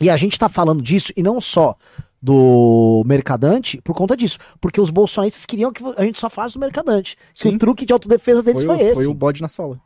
E 0.00 0.08
a 0.08 0.16
gente 0.16 0.38
tá 0.38 0.48
falando 0.48 0.80
disso 0.80 1.12
e 1.16 1.22
não 1.22 1.40
só 1.40 1.76
do 2.22 3.02
mercadante 3.04 3.82
por 3.82 3.94
conta 3.94 4.16
disso, 4.16 4.38
porque 4.60 4.80
os 4.80 4.88
bolsonaristas 4.88 5.44
queriam 5.44 5.72
que 5.72 5.82
a 5.96 6.04
gente 6.04 6.18
só 6.18 6.30
falasse 6.30 6.54
do 6.54 6.60
mercadante. 6.60 7.18
Que 7.34 7.48
o 7.48 7.58
truque 7.58 7.84
de 7.84 7.92
autodefesa 7.92 8.42
deles 8.42 8.62
Foi, 8.62 8.76
foi, 8.76 8.84
o, 8.84 8.88
esse. 8.88 8.94
foi 8.94 9.06
o 9.06 9.14
bode 9.14 9.42
na 9.42 9.48
sala. 9.48 9.80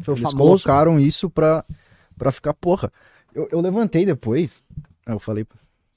Foi 0.00 0.14
Eles 0.14 0.22
famoso. 0.22 0.64
colocaram 0.64 0.98
isso 0.98 1.28
pra, 1.28 1.64
pra 2.22 2.30
ficar, 2.30 2.54
porra. 2.54 2.92
Eu, 3.34 3.48
eu 3.50 3.60
levantei 3.60 4.06
depois. 4.06 4.62
Ah, 5.04 5.12
Eu 5.12 5.18
falei, 5.18 5.44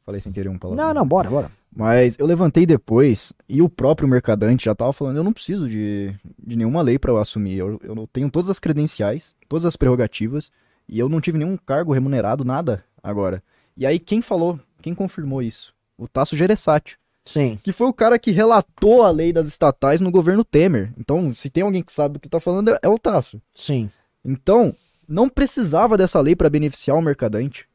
falei 0.04 0.20
sem 0.20 0.32
querer 0.32 0.50
um 0.50 0.58
palavra. 0.58 0.84
Não, 0.84 0.94
não, 0.94 1.08
bora, 1.08 1.30
bora. 1.30 1.52
Mas 1.76 2.18
eu 2.18 2.26
levantei 2.26 2.66
depois 2.66 3.32
e 3.48 3.62
o 3.62 3.70
próprio 3.70 4.08
mercadante 4.08 4.66
já 4.66 4.74
tava 4.74 4.92
falando, 4.94 5.18
eu 5.18 5.24
não 5.24 5.34
preciso 5.34 5.70
de, 5.70 6.16
de 6.40 6.56
nenhuma 6.56 6.82
lei 6.82 6.98
pra 6.98 7.12
eu 7.12 7.18
assumir. 7.18 7.58
Eu, 7.58 7.80
eu 7.84 8.08
tenho 8.12 8.32
todas 8.32 8.50
as 8.50 8.60
credenciais, 8.60 9.36
todas 9.48 9.66
as 9.66 9.76
prerrogativas 9.76 10.50
e 10.88 10.98
eu 10.98 11.08
não 11.10 11.22
tive 11.22 11.38
nenhum 11.38 11.58
cargo 11.58 11.94
remunerado, 11.94 12.44
nada 12.46 12.84
agora. 13.04 13.44
E 13.78 13.86
aí 13.86 14.00
quem 14.00 14.22
falou, 14.22 14.60
quem 14.82 14.96
confirmou 14.96 15.42
isso? 15.44 15.76
O 15.98 16.08
Tasso 16.08 16.36
Gereissati, 16.36 16.98
Sim. 17.26 17.60
que 17.62 17.72
foi 17.74 17.88
o 17.88 17.94
cara 17.94 18.18
que 18.18 18.32
relatou 18.32 19.04
a 19.04 19.12
lei 19.12 19.34
das 19.34 19.48
estatais 19.48 20.00
no 20.00 20.10
governo 20.12 20.44
Temer. 20.46 20.94
Então, 20.98 21.34
se 21.34 21.50
tem 21.50 21.64
alguém 21.64 21.84
que 21.84 21.92
sabe 21.92 22.14
do 22.14 22.20
que 22.20 22.30
tá 22.30 22.40
falando, 22.40 22.70
é, 22.72 22.80
é 22.84 22.88
o 22.90 22.98
Tasso. 22.98 23.42
Sim. 23.54 23.90
Então, 24.24 24.74
não 25.08 25.30
precisava 25.30 25.98
dessa 25.98 26.20
lei 26.20 26.36
pra 26.36 26.50
beneficiar 26.50 26.98
o 26.98 27.02
mercadante. 27.02 27.68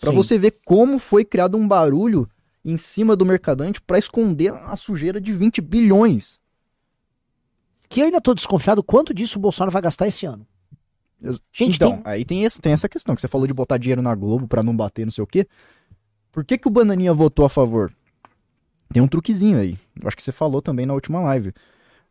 Pra 0.00 0.10
Sim. 0.10 0.16
você 0.16 0.38
ver 0.38 0.54
como 0.64 0.98
foi 0.98 1.24
criado 1.24 1.56
um 1.56 1.66
barulho 1.68 2.28
em 2.64 2.76
cima 2.76 3.14
do 3.16 3.26
mercadante 3.26 3.80
pra 3.80 3.98
esconder 3.98 4.52
a 4.54 4.74
sujeira 4.76 5.20
de 5.20 5.32
20 5.32 5.60
bilhões. 5.60 6.40
Que 7.88 8.00
eu 8.00 8.04
ainda 8.06 8.20
tô 8.20 8.34
desconfiado 8.34 8.82
quanto 8.82 9.12
disso 9.12 9.38
o 9.38 9.42
Bolsonaro 9.42 9.70
vai 9.72 9.82
gastar 9.82 10.06
esse 10.06 10.24
ano. 10.26 10.46
Gente, 11.52 11.76
então, 11.76 11.96
tem- 11.96 12.02
aí 12.04 12.24
tem, 12.24 12.44
esse- 12.44 12.60
tem 12.60 12.72
essa 12.72 12.88
questão 12.88 13.14
que 13.14 13.20
você 13.20 13.28
falou 13.28 13.46
de 13.46 13.52
botar 13.52 13.76
dinheiro 13.76 14.00
na 14.00 14.14
Globo 14.14 14.46
pra 14.48 14.62
não 14.62 14.74
bater, 14.74 15.04
não 15.04 15.12
sei 15.12 15.22
o 15.22 15.26
quê. 15.26 15.46
Por 16.32 16.44
que, 16.44 16.56
que 16.56 16.68
o 16.68 16.70
Bananinha 16.70 17.12
votou 17.12 17.44
a 17.44 17.50
favor? 17.50 17.92
Tem 18.92 19.02
um 19.02 19.08
truquezinho 19.08 19.58
aí. 19.58 19.76
Eu 20.00 20.06
acho 20.08 20.16
que 20.16 20.22
você 20.22 20.32
falou 20.32 20.62
também 20.62 20.86
na 20.86 20.94
última 20.94 21.20
live. 21.20 21.52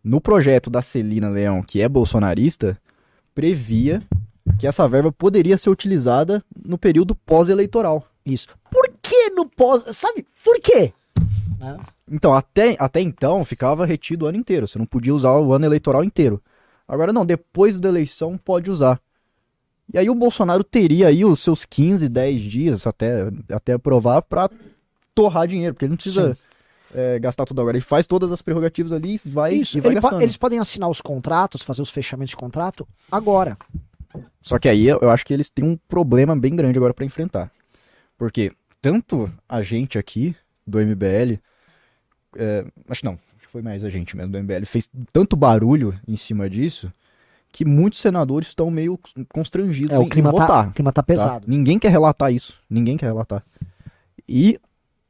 No 0.04 0.22
projeto 0.22 0.70
da 0.70 0.82
Celina 0.82 1.30
Leão, 1.30 1.64
que 1.64 1.82
é 1.82 1.90
bolsonarista, 1.90 2.80
previa 3.34 4.00
que 4.60 4.68
essa 4.68 4.88
verba 4.88 5.12
poderia 5.12 5.58
ser 5.58 5.70
utilizada 5.70 6.44
no 6.66 6.78
período 6.78 7.16
pós-eleitoral. 7.16 8.06
Isso. 8.26 8.48
Por 8.70 8.88
que 9.02 9.30
no 9.32 9.48
pós. 9.48 9.84
Sabe? 9.96 10.26
Por 10.44 10.60
quê? 10.60 10.94
Né? 11.58 11.78
Então, 12.12 12.34
até, 12.34 12.76
até 12.80 13.02
então, 13.02 13.44
ficava 13.46 13.86
retido 13.86 14.26
o 14.26 14.28
ano 14.28 14.38
inteiro. 14.38 14.68
Você 14.68 14.78
não 14.78 14.86
podia 14.86 15.14
usar 15.16 15.34
o 15.38 15.54
ano 15.54 15.66
eleitoral 15.66 16.04
inteiro. 16.04 16.42
Agora 16.88 17.14
não, 17.14 17.26
depois 17.26 17.80
da 17.80 17.90
eleição 17.90 18.38
pode 18.38 18.70
usar. 18.70 19.00
E 19.94 19.98
aí 19.98 20.10
o 20.10 20.16
Bolsonaro 20.16 20.64
teria 20.64 21.08
aí 21.08 21.26
os 21.26 21.40
seus 21.40 21.66
15, 21.66 22.08
10 22.10 22.42
dias 22.42 22.86
até, 22.88 23.30
até 23.52 23.74
aprovar 23.74 24.22
pra 24.22 24.50
torrar 25.16 25.48
dinheiro, 25.48 25.74
porque 25.74 25.86
ele 25.86 25.92
não 25.92 25.98
precisa 25.98 26.38
é, 26.94 27.18
gastar 27.20 27.46
tudo 27.46 27.60
agora. 27.62 27.76
Ele 27.78 27.84
faz 27.84 28.06
todas 28.06 28.32
as 28.32 28.42
prerrogativas 28.42 28.92
ali 28.92 29.20
e 29.24 29.30
vai, 29.30 29.54
Isso, 29.56 29.78
e 29.78 29.82
vai 29.82 29.94
ele 29.94 30.02
po- 30.02 30.22
eles 30.22 30.38
podem 30.38 30.60
assinar 30.60 30.90
os 30.90 31.02
contratos, 31.02 31.64
fazer 31.64 31.82
os 31.82 31.90
fechamentos 31.90 32.32
de 32.32 32.38
contrato 32.38 32.88
agora. 33.12 33.58
Só 34.42 34.58
que 34.58 34.68
aí 34.68 34.88
eu 34.88 35.10
acho 35.10 35.26
que 35.26 35.34
eles 35.34 35.50
têm 35.50 35.66
um 35.66 35.78
problema 35.88 36.36
bem 36.36 36.56
grande 36.56 36.78
agora 36.78 36.94
pra 36.94 37.06
enfrentar. 37.06 37.52
Porque 38.18 38.52
tanto 38.82 39.32
a 39.48 39.62
gente 39.62 39.98
aqui, 39.98 40.36
do 40.66 40.80
MBL, 40.80 41.40
é, 42.36 42.66
acho 42.90 43.02
que 43.02 43.06
não, 43.08 43.14
acho 43.38 43.48
que 43.48 43.52
foi 43.52 43.62
mais 43.62 43.84
a 43.84 43.90
gente 43.90 44.16
mesmo 44.16 44.32
do 44.32 44.40
MBL, 44.40 44.66
fez 44.66 44.90
tanto 45.14 45.36
barulho 45.36 46.00
em 46.08 46.18
cima 46.18 46.50
disso 46.50 46.92
que 47.52 47.66
muitos 47.66 48.00
senadores 48.00 48.50
estão 48.50 48.70
meio 48.70 49.00
constrangidos 49.34 49.96
É, 49.96 50.00
o 50.00 50.04
em, 50.04 50.10
clima 50.10 50.30
em 50.30 50.34
tá, 50.34 50.40
votar. 50.40 50.68
o 50.70 50.74
clima 50.74 50.92
tá 50.92 51.02
tá? 51.02 51.06
pesado. 51.06 51.46
Ninguém 51.48 51.80
quer 51.80 51.90
relatar 51.90 52.32
isso. 52.32 52.60
Ninguém 52.70 52.96
quer 52.96 53.08
relatar. 53.08 53.44
E, 54.28 54.60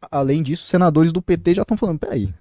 além 0.10 0.42
disso, 0.42 0.66
senadores 0.66 1.12
do 1.12 1.22
PT 1.22 1.56
já 1.56 1.64
estão 1.64 1.76
falando, 1.76 2.00
peraí, 2.00 2.34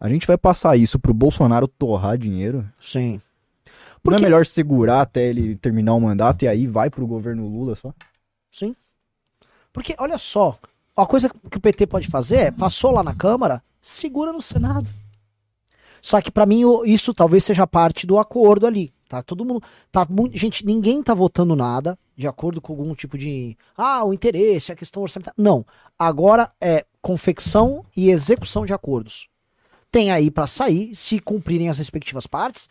a 0.00 0.08
gente 0.08 0.26
vai 0.26 0.36
passar 0.36 0.76
isso 0.76 0.98
pro 0.98 1.14
Bolsonaro 1.14 1.68
torrar 1.68 2.18
dinheiro? 2.18 2.68
Sim. 2.80 3.20
Não 4.04 4.12
Porque- 4.12 4.22
é 4.22 4.24
melhor 4.24 4.46
segurar 4.46 5.00
até 5.02 5.26
ele 5.26 5.56
terminar 5.56 5.94
o 5.94 6.00
mandato 6.00 6.44
e 6.44 6.48
aí 6.48 6.66
vai 6.66 6.88
pro 6.90 7.06
governo 7.06 7.46
Lula 7.46 7.74
só? 7.76 7.92
Sim. 8.50 8.74
Porque, 9.72 9.94
olha 9.98 10.18
só, 10.18 10.58
a 10.96 11.06
coisa 11.06 11.28
que 11.50 11.56
o 11.58 11.60
PT 11.60 11.86
pode 11.86 12.08
fazer 12.08 12.36
é, 12.36 12.50
passou 12.50 12.90
lá 12.90 13.02
na 13.02 13.14
Câmara, 13.14 13.62
segura 13.80 14.32
no 14.32 14.40
Senado. 14.42 14.88
Só 16.00 16.20
que 16.20 16.30
pra 16.30 16.46
mim 16.46 16.62
isso 16.84 17.12
talvez 17.12 17.44
seja 17.44 17.66
parte 17.66 18.06
do 18.06 18.18
acordo 18.18 18.66
ali. 18.66 18.92
Tá 19.08 19.22
todo 19.22 19.44
mundo. 19.44 19.62
Tá 19.90 20.06
muito, 20.08 20.36
gente, 20.36 20.64
ninguém 20.64 21.02
tá 21.02 21.14
votando 21.14 21.56
nada 21.56 21.98
de 22.16 22.26
acordo 22.28 22.60
com 22.60 22.72
algum 22.74 22.94
tipo 22.94 23.16
de. 23.16 23.56
Ah, 23.76 24.04
o 24.04 24.12
interesse, 24.12 24.70
a 24.70 24.76
questão 24.76 25.02
orçamentária. 25.02 25.34
Não. 25.36 25.64
Agora 25.98 26.48
é 26.60 26.84
confecção 27.00 27.84
e 27.96 28.10
execução 28.10 28.66
de 28.66 28.72
acordos. 28.72 29.28
Tem 29.90 30.10
aí 30.10 30.30
pra 30.30 30.46
sair, 30.46 30.94
se 30.94 31.18
cumprirem 31.18 31.68
as 31.70 31.78
respectivas 31.78 32.26
partes. 32.26 32.68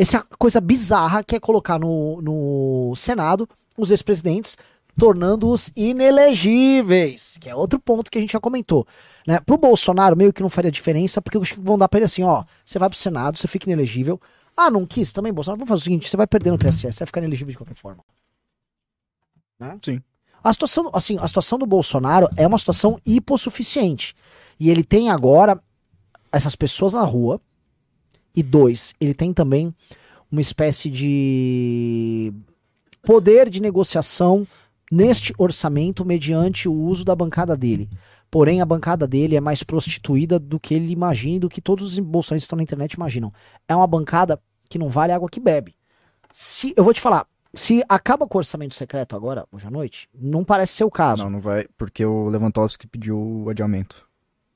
Essa 0.00 0.22
coisa 0.38 0.62
bizarra 0.62 1.22
que 1.22 1.36
é 1.36 1.38
colocar 1.38 1.78
no, 1.78 2.22
no 2.22 2.94
Senado 2.96 3.46
os 3.76 3.90
ex-presidentes, 3.90 4.56
tornando-os 4.98 5.70
inelegíveis, 5.76 7.36
que 7.38 7.50
é 7.50 7.54
outro 7.54 7.78
ponto 7.78 8.10
que 8.10 8.16
a 8.16 8.20
gente 8.22 8.32
já 8.32 8.40
comentou. 8.40 8.86
Né? 9.26 9.38
Pro 9.40 9.58
Bolsonaro, 9.58 10.16
meio 10.16 10.32
que 10.32 10.40
não 10.40 10.48
faria 10.48 10.70
diferença, 10.70 11.20
porque 11.20 11.36
acho 11.36 11.52
que 11.52 11.60
vão 11.60 11.76
dar 11.76 11.86
pra 11.86 11.98
ele 11.98 12.06
assim: 12.06 12.22
ó, 12.22 12.44
você 12.64 12.78
vai 12.78 12.88
pro 12.88 12.98
Senado, 12.98 13.36
você 13.36 13.46
fica 13.46 13.68
inelegível. 13.68 14.18
Ah, 14.56 14.70
não 14.70 14.86
quis 14.86 15.12
também, 15.12 15.34
Bolsonaro? 15.34 15.58
Vamos 15.58 15.68
fazer 15.68 15.80
o 15.80 15.84
seguinte: 15.84 16.08
você 16.08 16.16
vai 16.16 16.26
perder 16.26 16.50
no 16.50 16.56
TSE, 16.56 16.90
você 16.90 17.00
vai 17.00 17.06
ficar 17.06 17.20
inelegível 17.20 17.52
de 17.52 17.58
qualquer 17.58 17.76
forma. 17.76 18.02
Né? 19.58 19.78
Sim. 19.84 20.02
A 20.42 20.50
situação, 20.50 20.90
assim, 20.94 21.18
a 21.20 21.28
situação 21.28 21.58
do 21.58 21.66
Bolsonaro 21.66 22.26
é 22.38 22.46
uma 22.46 22.56
situação 22.56 22.98
hipossuficiente. 23.04 24.14
E 24.58 24.70
ele 24.70 24.82
tem 24.82 25.10
agora 25.10 25.62
essas 26.32 26.56
pessoas 26.56 26.94
na 26.94 27.02
rua. 27.02 27.38
E 28.34 28.42
dois, 28.42 28.94
ele 29.00 29.14
tem 29.14 29.32
também 29.32 29.74
uma 30.30 30.40
espécie 30.40 30.88
de 30.88 32.32
poder 33.02 33.50
de 33.50 33.60
negociação 33.60 34.46
neste 34.90 35.32
orçamento 35.38 36.04
mediante 36.04 36.68
o 36.68 36.74
uso 36.74 37.04
da 37.04 37.14
bancada 37.14 37.56
dele. 37.56 37.88
Porém, 38.30 38.60
a 38.60 38.66
bancada 38.66 39.06
dele 39.06 39.36
é 39.36 39.40
mais 39.40 39.62
prostituída 39.62 40.38
do 40.38 40.60
que 40.60 40.74
ele 40.74 40.92
imagina 40.92 41.36
e 41.36 41.40
do 41.40 41.48
que 41.48 41.60
todos 41.60 41.84
os 41.84 41.98
bolsonaristas 41.98 42.44
que 42.44 42.46
estão 42.46 42.56
na 42.56 42.62
internet 42.62 42.92
imaginam. 42.92 43.32
É 43.66 43.74
uma 43.74 43.86
bancada 43.86 44.40
que 44.68 44.78
não 44.78 44.88
vale 44.88 45.12
água 45.12 45.28
que 45.28 45.40
bebe. 45.40 45.74
Se, 46.32 46.72
eu 46.76 46.84
vou 46.84 46.94
te 46.94 47.00
falar, 47.00 47.26
se 47.52 47.82
acaba 47.88 48.28
com 48.28 48.38
o 48.38 48.40
orçamento 48.40 48.76
secreto 48.76 49.16
agora, 49.16 49.44
hoje 49.50 49.66
à 49.66 49.70
noite, 49.70 50.08
não 50.14 50.44
parece 50.44 50.74
ser 50.74 50.84
o 50.84 50.90
caso. 50.90 51.24
Não, 51.24 51.30
não 51.30 51.40
vai, 51.40 51.66
porque 51.76 52.04
o 52.04 52.28
Lewandowski 52.28 52.86
pediu 52.86 53.18
o 53.18 53.50
adiamento. 53.50 54.08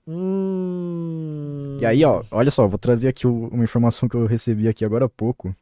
Hum... 0.06 1.78
E 1.80 1.86
aí, 1.86 2.04
ó, 2.04 2.22
olha 2.30 2.50
só, 2.50 2.66
vou 2.66 2.78
trazer 2.78 3.08
aqui 3.08 3.26
o- 3.26 3.48
uma 3.48 3.64
informação 3.64 4.08
que 4.08 4.14
eu 4.16 4.26
recebi 4.26 4.68
aqui 4.68 4.84
agora 4.84 5.04
há 5.06 5.08
pouco. 5.08 5.54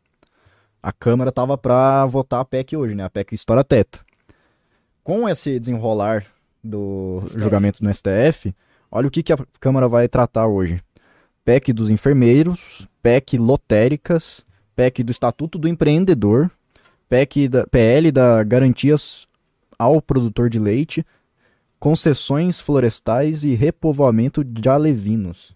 A 0.82 0.92
Câmara 0.92 1.30
tava 1.30 1.56
pra 1.56 2.04
votar 2.06 2.40
a 2.40 2.44
PEC 2.44 2.76
hoje, 2.76 2.94
né? 2.94 3.04
A 3.04 3.10
PEC 3.10 3.34
estoura 3.34 3.62
teto. 3.64 4.04
Com 5.04 5.28
esse 5.28 5.58
desenrolar 5.58 6.24
do 6.62 7.20
STF. 7.26 7.40
julgamento 7.40 7.84
no 7.84 7.92
STF, 7.92 8.54
olha 8.90 9.08
o 9.08 9.10
que, 9.10 9.22
que 9.22 9.32
a 9.32 9.38
Câmara 9.60 9.88
vai 9.88 10.08
tratar 10.08 10.46
hoje. 10.46 10.82
PEC 11.44 11.72
dos 11.72 11.90
enfermeiros, 11.90 12.86
PEC 13.02 13.36
lotéricas, 13.38 14.44
PEC 14.76 15.02
do 15.02 15.10
Estatuto 15.10 15.58
do 15.58 15.68
Empreendedor, 15.68 16.50
PEC 17.08 17.48
da, 17.48 17.66
PL 17.66 18.10
da 18.12 18.42
garantias 18.44 19.26
ao 19.78 20.00
produtor 20.00 20.48
de 20.48 20.58
leite, 20.58 21.04
concessões 21.82 22.60
florestais 22.60 23.42
e 23.42 23.54
repovoamento 23.54 24.44
de 24.44 24.68
alevinos. 24.68 25.52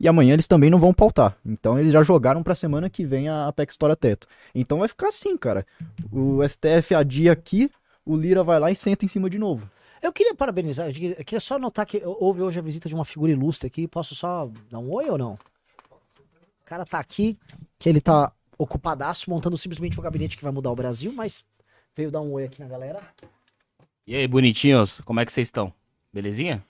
E 0.00 0.08
amanhã 0.08 0.34
eles 0.34 0.48
também 0.48 0.70
não 0.70 0.78
vão 0.78 0.92
pautar. 0.92 1.36
Então 1.46 1.78
eles 1.78 1.92
já 1.92 2.02
jogaram 2.02 2.42
pra 2.42 2.56
semana 2.56 2.90
que 2.90 3.04
vem 3.04 3.28
a 3.28 3.46
Apex 3.46 3.74
Estoura 3.74 3.94
Teto. 3.94 4.26
Então 4.52 4.80
vai 4.80 4.88
ficar 4.88 5.06
assim, 5.06 5.36
cara. 5.36 5.64
O 6.10 6.40
STF 6.42 6.96
adia 6.96 7.30
aqui, 7.30 7.70
o 8.04 8.16
Lira 8.16 8.42
vai 8.42 8.58
lá 8.58 8.72
e 8.72 8.74
senta 8.74 9.04
em 9.04 9.08
cima 9.08 9.30
de 9.30 9.38
novo. 9.38 9.70
Eu 10.02 10.12
queria 10.12 10.34
parabenizar, 10.34 10.88
eu 10.88 10.92
queria 11.24 11.38
só 11.38 11.60
notar 11.60 11.86
que 11.86 12.02
houve 12.04 12.42
hoje 12.42 12.58
a 12.58 12.62
visita 12.62 12.88
de 12.88 12.96
uma 12.96 13.04
figura 13.04 13.30
ilustre 13.30 13.68
aqui. 13.68 13.86
Posso 13.86 14.16
só 14.16 14.50
dar 14.68 14.80
um 14.80 14.92
oi 14.92 15.08
ou 15.08 15.16
não? 15.16 15.34
O 16.60 16.64
cara 16.64 16.84
tá 16.84 16.98
aqui, 16.98 17.38
que 17.78 17.88
ele 17.88 18.00
tá 18.00 18.32
ocupadaço, 18.58 19.30
montando 19.30 19.56
simplesmente 19.56 19.96
um 19.96 20.02
gabinete 20.02 20.36
que 20.36 20.42
vai 20.42 20.52
mudar 20.52 20.72
o 20.72 20.76
Brasil, 20.76 21.12
mas 21.12 21.44
veio 21.96 22.10
dar 22.10 22.20
um 22.20 22.32
oi 22.32 22.46
aqui 22.46 22.60
na 22.60 22.66
galera. 22.66 23.00
E 24.08 24.16
aí, 24.16 24.26
bonitinhos, 24.26 25.02
como 25.02 25.20
é 25.20 25.26
que 25.26 25.30
vocês 25.30 25.48
estão? 25.48 25.70
Belezinha? 26.10 26.64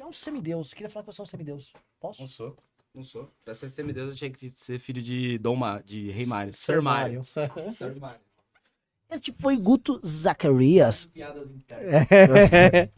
É 0.00 0.06
um 0.06 0.12
semideus, 0.12 0.72
queria 0.72 0.88
falar 0.88 1.02
que 1.02 1.12
você 1.12 1.20
é 1.20 1.24
um 1.24 1.26
semideus. 1.26 1.72
Posso? 1.98 2.24
sou, 2.28 2.56
não 2.94 3.02
sou. 3.02 3.28
Pra 3.44 3.52
ser 3.52 3.68
semideus 3.68 4.10
eu 4.10 4.14
tinha 4.14 4.30
que 4.30 4.52
ser 4.54 4.78
filho 4.78 5.02
de 5.02 5.36
Dom 5.38 5.56
Ma, 5.56 5.80
de 5.80 6.12
Rei 6.12 6.24
Mário. 6.24 6.54
Ser 6.54 6.74
Ser 6.74 6.80
Mário. 6.80 7.24
Ser 7.76 7.96
Esse 9.10 9.22
tipo 9.22 9.42
foi 9.42 9.56
Guto 9.56 10.00
Zacarias. 10.06 11.06
Piadas 11.06 11.52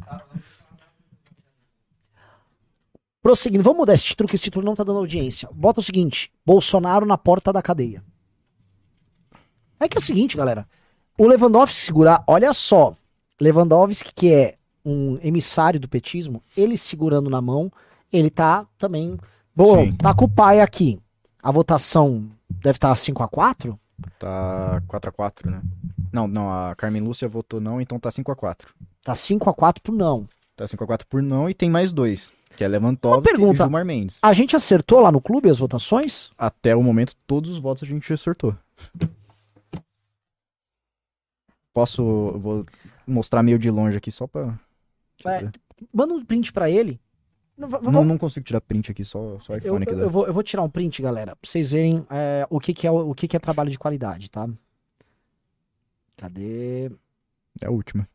Prosseguindo, 3.23 3.65
vamos 3.65 3.79
mudar 3.79 3.95
esse 3.95 4.05
título, 4.05 4.29
que 4.29 4.35
esse 4.35 4.45
título 4.45 4.67
não 4.67 4.75
tá 4.75 4.85
dando 4.85 4.99
audiência. 4.99 5.49
Bota 5.55 5.81
o 5.81 5.83
seguinte: 5.83 6.31
Bolsonaro 6.45 7.07
na 7.07 7.17
porta 7.17 7.51
da 7.51 7.63
cadeia. 7.63 8.05
É 9.81 9.89
que 9.89 9.97
é 9.97 10.01
o 10.01 10.03
seguinte, 10.03 10.37
galera. 10.37 10.69
O 11.17 11.27
Lewandowski 11.27 11.77
segurar, 11.77 12.23
olha 12.27 12.53
só. 12.53 12.95
Lewandowski, 13.41 14.13
que 14.15 14.33
é 14.33 14.55
um 14.85 15.19
emissário 15.23 15.81
do 15.81 15.89
petismo, 15.89 16.43
ele 16.57 16.77
segurando 16.77 17.29
na 17.29 17.41
mão, 17.41 17.71
ele 18.13 18.31
tá 18.31 18.67
também. 18.79 19.19
Bom, 19.55 19.85
Sim. 19.85 19.93
tá 19.93 20.15
com 20.15 20.27
o 20.27 20.31
pai 20.31 20.61
aqui. 20.61 20.99
A 21.43 21.51
votação 21.51 22.29
deve 22.49 22.77
estar 22.77 22.95
5x4? 22.95 23.77
Tá 24.19 24.83
4x4, 24.89 25.51
né? 25.51 25.61
Não, 26.13 26.29
não, 26.29 26.51
a 26.51 26.75
Carmen 26.75 27.03
Lúcia 27.03 27.29
votou 27.29 27.61
não, 27.61 27.81
então 27.81 27.99
tá 27.99 28.11
5x4. 28.11 28.61
Tá 29.03 29.13
5x4 29.13 29.77
pro 29.83 29.95
não. 29.95 30.29
Tá 30.55 30.65
5x4 30.65 31.03
por 31.09 31.23
não 31.23 31.49
e 31.51 31.55
tem 31.55 31.69
mais 31.71 31.93
dois. 31.93 32.33
Que 32.57 32.65
é 32.65 32.69
Lewandowski 32.69 33.23
pergunta. 33.23 33.55
e 33.55 33.57
Gilmar 33.59 33.85
Mendes. 33.85 34.19
A 34.23 34.33
gente 34.33 34.57
acertou 34.57 35.01
lá 35.01 35.13
no 35.13 35.21
clube 35.21 35.51
as 35.51 35.59
votações? 35.59 36.31
Até 36.39 36.75
o 36.75 36.83
momento, 36.83 37.15
todos 37.27 37.51
os 37.51 37.59
votos 37.59 37.83
a 37.83 37.87
gente 37.87 38.11
acertou. 38.13 38.57
Posso. 41.75 42.03
Vou 42.39 42.65
mostrar 43.07 43.43
meio 43.43 43.59
de 43.59 43.71
longe 43.71 43.97
aqui 43.97 44.11
só 44.11 44.27
pra. 44.27 44.59
É, 45.25 45.51
Manda 45.93 46.15
um 46.15 46.25
print 46.25 46.53
pra 46.53 46.71
ele. 46.71 47.01
Não, 47.57 47.69
Não, 47.69 48.05
não 48.05 48.19
consigo 48.19 48.45
tirar 48.45 48.61
print 48.61 48.91
aqui, 48.91 49.03
só, 49.03 49.39
só 49.41 49.55
Eu, 49.55 49.59
iPhone 49.59 49.83
aqui. 49.85 49.93
eu- 49.95 49.99
eu 50.01 50.11
vou, 50.11 50.27
eu 50.27 50.33
vou 50.35 50.43
tirar 50.43 50.63
um 50.63 50.69
print, 50.69 51.01
galera, 51.01 51.35
pra 51.35 51.49
vocês 51.51 51.73
verem 51.73 52.05
é, 52.11 52.47
o, 52.51 52.61
que, 52.61 52.75
que, 52.75 52.87
é, 52.87 52.91
o 52.91 53.15
que, 53.15 53.27
que 53.27 53.37
é 53.37 53.41
trabalho 53.41 53.71
de 53.71 53.79
qualidade, 53.79 54.31
tá? 54.31 54.47
Cadê? 56.17 56.91
É 57.63 57.67
a 57.67 57.71
última. 57.71 58.07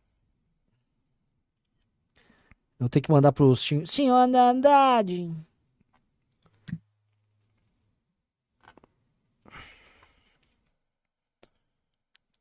Eu 2.80 2.90
tenho 2.90 3.04
que 3.04 3.12
mandar 3.12 3.32
pro 3.32 3.56
senhor, 3.56 4.16
Andrade. 4.36 5.32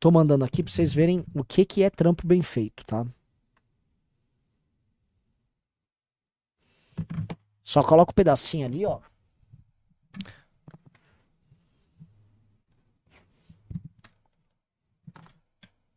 Tô 0.01 0.11
mandando 0.11 0.45
aqui 0.45 0.63
pra 0.63 0.73
vocês 0.73 0.95
verem 0.95 1.25
o 1.35 1.45
que, 1.45 1.65
que 1.65 1.83
é 1.83 1.91
trampo 1.91 2.27
bem 2.27 2.41
feito, 2.41 2.85
tá? 2.87 3.07
Só 7.63 7.83
coloca 7.85 8.11
o 8.11 8.15
pedacinho 8.15 8.67
ali, 8.67 8.85
ó. 8.87 8.99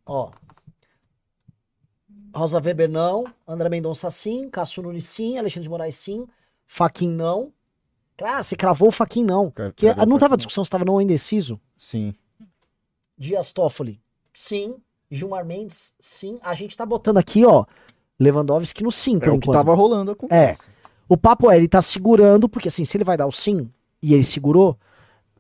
Ó. 0.06 0.32
Rosa 2.36 2.60
Weber 2.60 2.90
não, 2.90 3.26
André 3.48 3.70
Mendonça 3.70 4.10
sim, 4.10 4.50
Cássio 4.50 4.82
Nunes 4.84 5.06
sim, 5.06 5.38
Alexandre 5.38 5.64
de 5.64 5.70
Moraes 5.70 5.96
sim, 5.96 6.28
Faquin 6.66 7.10
não. 7.10 7.54
Claro, 8.18 8.44
você 8.44 8.56
cravou 8.56 8.90
o 8.90 8.92
Faquin 8.92 9.24
não. 9.24 9.52
Ca- 9.52 9.72
Que, 9.72 9.94
não 10.06 10.18
tava 10.18 10.36
discussão 10.36 10.64
se 10.66 10.70
tava 10.70 10.84
não 10.86 10.94
ou 10.94 11.02
indeciso? 11.02 11.60
Sim. 11.78 12.14
Dias 13.24 13.54
Toffoli, 13.54 14.02
sim. 14.34 14.76
Gilmar 15.10 15.46
Mendes, 15.46 15.94
sim. 16.00 16.40
A 16.42 16.54
gente 16.54 16.76
tá 16.76 16.86
botando 16.86 17.18
aqui, 17.20 17.46
ó, 17.46 17.64
Lewandowski 18.20 18.84
no 18.84 18.92
sim, 18.92 19.16
É 19.18 19.20
por 19.20 19.30
o 19.30 19.32
que 19.34 19.38
enquanto. 19.46 19.56
tava 19.56 19.74
rolando 19.74 20.12
a 20.12 20.16
conversa. 20.16 20.64
O 21.08 21.16
papo 21.16 21.50
é, 21.50 21.56
ele 21.56 21.68
tá 21.70 21.82
segurando, 21.82 22.50
porque 22.50 22.68
assim, 22.68 22.84
se 22.84 22.98
ele 22.98 23.04
vai 23.06 23.16
dar 23.16 23.26
o 23.28 23.32
sim 23.32 23.70
e 24.02 24.14
ele 24.14 24.24
segurou, 24.24 24.78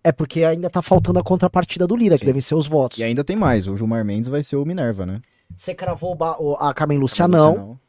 é 0.03 0.11
porque 0.11 0.43
ainda 0.45 0.69
tá 0.69 0.81
faltando 0.81 1.19
a 1.19 1.23
contrapartida 1.23 1.85
do 1.87 1.95
Lira, 1.95 2.15
que 2.15 2.21
Sim. 2.21 2.27
devem 2.27 2.41
ser 2.41 2.55
os 2.55 2.67
votos. 2.67 2.99
E 2.99 3.03
ainda 3.03 3.23
tem 3.23 3.35
mais, 3.35 3.67
o 3.67 3.75
Gilmar 3.75 4.05
Mendes 4.05 4.29
vai 4.29 4.43
ser 4.43 4.55
o 4.57 4.65
Minerva, 4.65 5.05
né? 5.05 5.21
Você 5.55 5.73
cravou 5.75 6.15
o 6.17 6.43
o- 6.51 6.55
a 6.55 6.73
Carmen 6.73 6.97
Lúcia, 6.99 7.25
Você 7.25 7.31
não. 7.35 7.79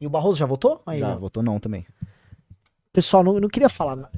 E 0.00 0.06
o 0.06 0.10
Barroso 0.10 0.38
já 0.38 0.46
votou? 0.46 0.80
Aí, 0.86 0.98
Já, 1.00 1.10
não. 1.10 1.18
votou 1.20 1.42
não 1.42 1.60
também. 1.60 1.86
Pessoal, 2.92 3.22
não, 3.22 3.38
não 3.38 3.48
queria 3.48 3.68
falar. 3.68 4.10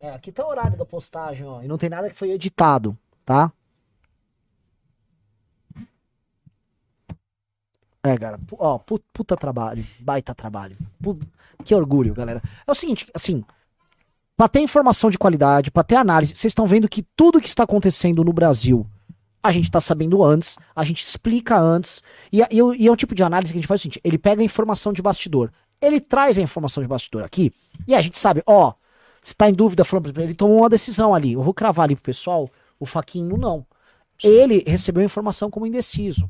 É, 0.00 0.10
aqui 0.10 0.30
tá 0.30 0.44
o 0.46 0.50
horário 0.50 0.76
da 0.76 0.84
postagem, 0.84 1.46
ó. 1.46 1.62
E 1.62 1.68
não 1.68 1.78
tem 1.78 1.88
nada 1.88 2.10
que 2.10 2.16
foi 2.16 2.30
editado, 2.30 2.96
tá? 3.24 3.52
É, 8.04 8.16
cara, 8.18 8.38
ó, 8.58 8.78
pu- 8.78 9.00
puta 9.12 9.36
trabalho, 9.36 9.84
baita 10.00 10.34
trabalho. 10.34 10.76
Que 11.64 11.74
orgulho, 11.74 12.12
galera. 12.14 12.42
É 12.66 12.70
o 12.70 12.74
seguinte, 12.74 13.06
assim, 13.14 13.44
pra 14.36 14.48
ter 14.48 14.60
informação 14.60 15.08
de 15.10 15.18
qualidade, 15.18 15.70
pra 15.70 15.84
ter 15.84 15.94
análise, 15.96 16.34
vocês 16.34 16.50
estão 16.50 16.66
vendo 16.66 16.88
que 16.88 17.02
tudo 17.16 17.40
que 17.40 17.48
está 17.48 17.62
acontecendo 17.62 18.24
no 18.24 18.32
Brasil, 18.32 18.84
a 19.40 19.52
gente 19.52 19.70
tá 19.70 19.80
sabendo 19.80 20.22
antes, 20.24 20.56
a 20.74 20.84
gente 20.84 21.00
explica 21.00 21.56
antes, 21.58 22.02
e, 22.32 22.42
é- 22.42 22.48
e, 22.50 22.56
e 22.56 22.88
é 22.88 22.90
um 22.92 22.96
tipo 22.96 23.14
de 23.14 23.22
análise 23.22 23.52
que 23.52 23.58
a 23.58 23.60
gente 23.60 23.68
faz 23.68 23.80
o 23.80 23.82
seguinte, 23.82 24.00
ele 24.02 24.18
pega 24.18 24.42
a 24.42 24.44
informação 24.44 24.92
de 24.92 25.00
bastidor, 25.00 25.52
ele 25.80 26.00
traz 26.00 26.38
a 26.38 26.42
informação 26.42 26.82
de 26.82 26.88
bastidor 26.88 27.22
aqui, 27.22 27.52
e 27.86 27.94
a 27.94 28.00
gente 28.00 28.18
sabe, 28.18 28.42
ó, 28.46 28.72
se 29.20 29.36
tá 29.36 29.48
em 29.48 29.54
dúvida, 29.54 29.84
falando, 29.84 30.20
ele 30.20 30.34
tomou 30.34 30.58
uma 30.58 30.68
decisão 30.68 31.14
ali, 31.14 31.34
eu 31.34 31.42
vou 31.42 31.54
cravar 31.54 31.84
ali 31.84 31.94
pro 31.94 32.02
pessoal, 32.04 32.50
o 32.80 32.84
Faquinho 32.86 33.36
não. 33.36 33.64
Ele 34.22 34.64
recebeu 34.66 35.02
a 35.02 35.04
informação 35.06 35.48
como 35.48 35.66
indeciso. 35.66 36.28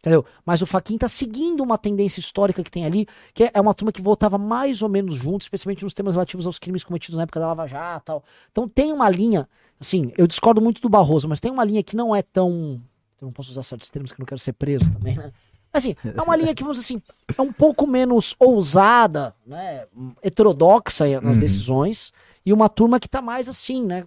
Entendeu? 0.00 0.24
Mas 0.46 0.62
o 0.62 0.66
Faquinha 0.66 0.98
tá 1.00 1.08
seguindo 1.08 1.60
uma 1.60 1.76
tendência 1.76 2.20
histórica 2.20 2.62
que 2.62 2.70
tem 2.70 2.84
ali, 2.84 3.06
que 3.34 3.44
é- 3.52 3.60
uma 3.60 3.74
turma 3.74 3.90
que 3.90 4.00
votava 4.00 4.38
mais 4.38 4.80
ou 4.80 4.88
menos 4.88 5.14
junto, 5.14 5.42
especialmente 5.42 5.82
nos 5.82 5.92
temas 5.92 6.14
relativos 6.14 6.46
aos 6.46 6.56
crimes 6.58 6.84
cometidos 6.84 7.16
na 7.16 7.24
época 7.24 7.40
da 7.40 7.48
Lava 7.48 7.66
Jato 7.66 8.04
tal. 8.04 8.24
Então 8.52 8.68
tem 8.68 8.92
uma 8.92 9.08
linha, 9.10 9.48
assim, 9.80 10.12
eu 10.16 10.26
discordo 10.28 10.60
muito 10.60 10.80
do 10.80 10.88
Barroso, 10.88 11.28
mas 11.28 11.40
tem 11.40 11.50
uma 11.50 11.64
linha 11.64 11.82
que 11.82 11.96
não 11.96 12.14
é 12.14 12.22
tão. 12.22 12.80
Eu 13.20 13.26
não 13.26 13.32
posso 13.32 13.50
usar 13.50 13.64
certos 13.64 13.90
termos 13.90 14.12
que 14.12 14.20
eu 14.20 14.22
não 14.22 14.26
quero 14.26 14.38
ser 14.38 14.52
preso 14.52 14.88
também, 14.88 15.16
né? 15.16 15.32
Assim, 15.72 15.96
é 16.16 16.22
uma 16.22 16.36
linha 16.36 16.54
que, 16.54 16.62
vamos 16.62 16.78
dizer 16.78 16.94
assim, 16.94 17.02
é 17.36 17.42
um 17.42 17.52
pouco 17.52 17.84
menos 17.84 18.36
ousada, 18.38 19.34
né? 19.44 19.84
Heterodoxa 20.22 21.04
nas 21.20 21.36
Uhum. 21.36 21.40
decisões, 21.40 22.12
e 22.46 22.52
uma 22.52 22.68
turma 22.68 23.00
que 23.00 23.08
tá 23.08 23.20
mais 23.20 23.48
assim, 23.48 23.84
né? 23.84 24.04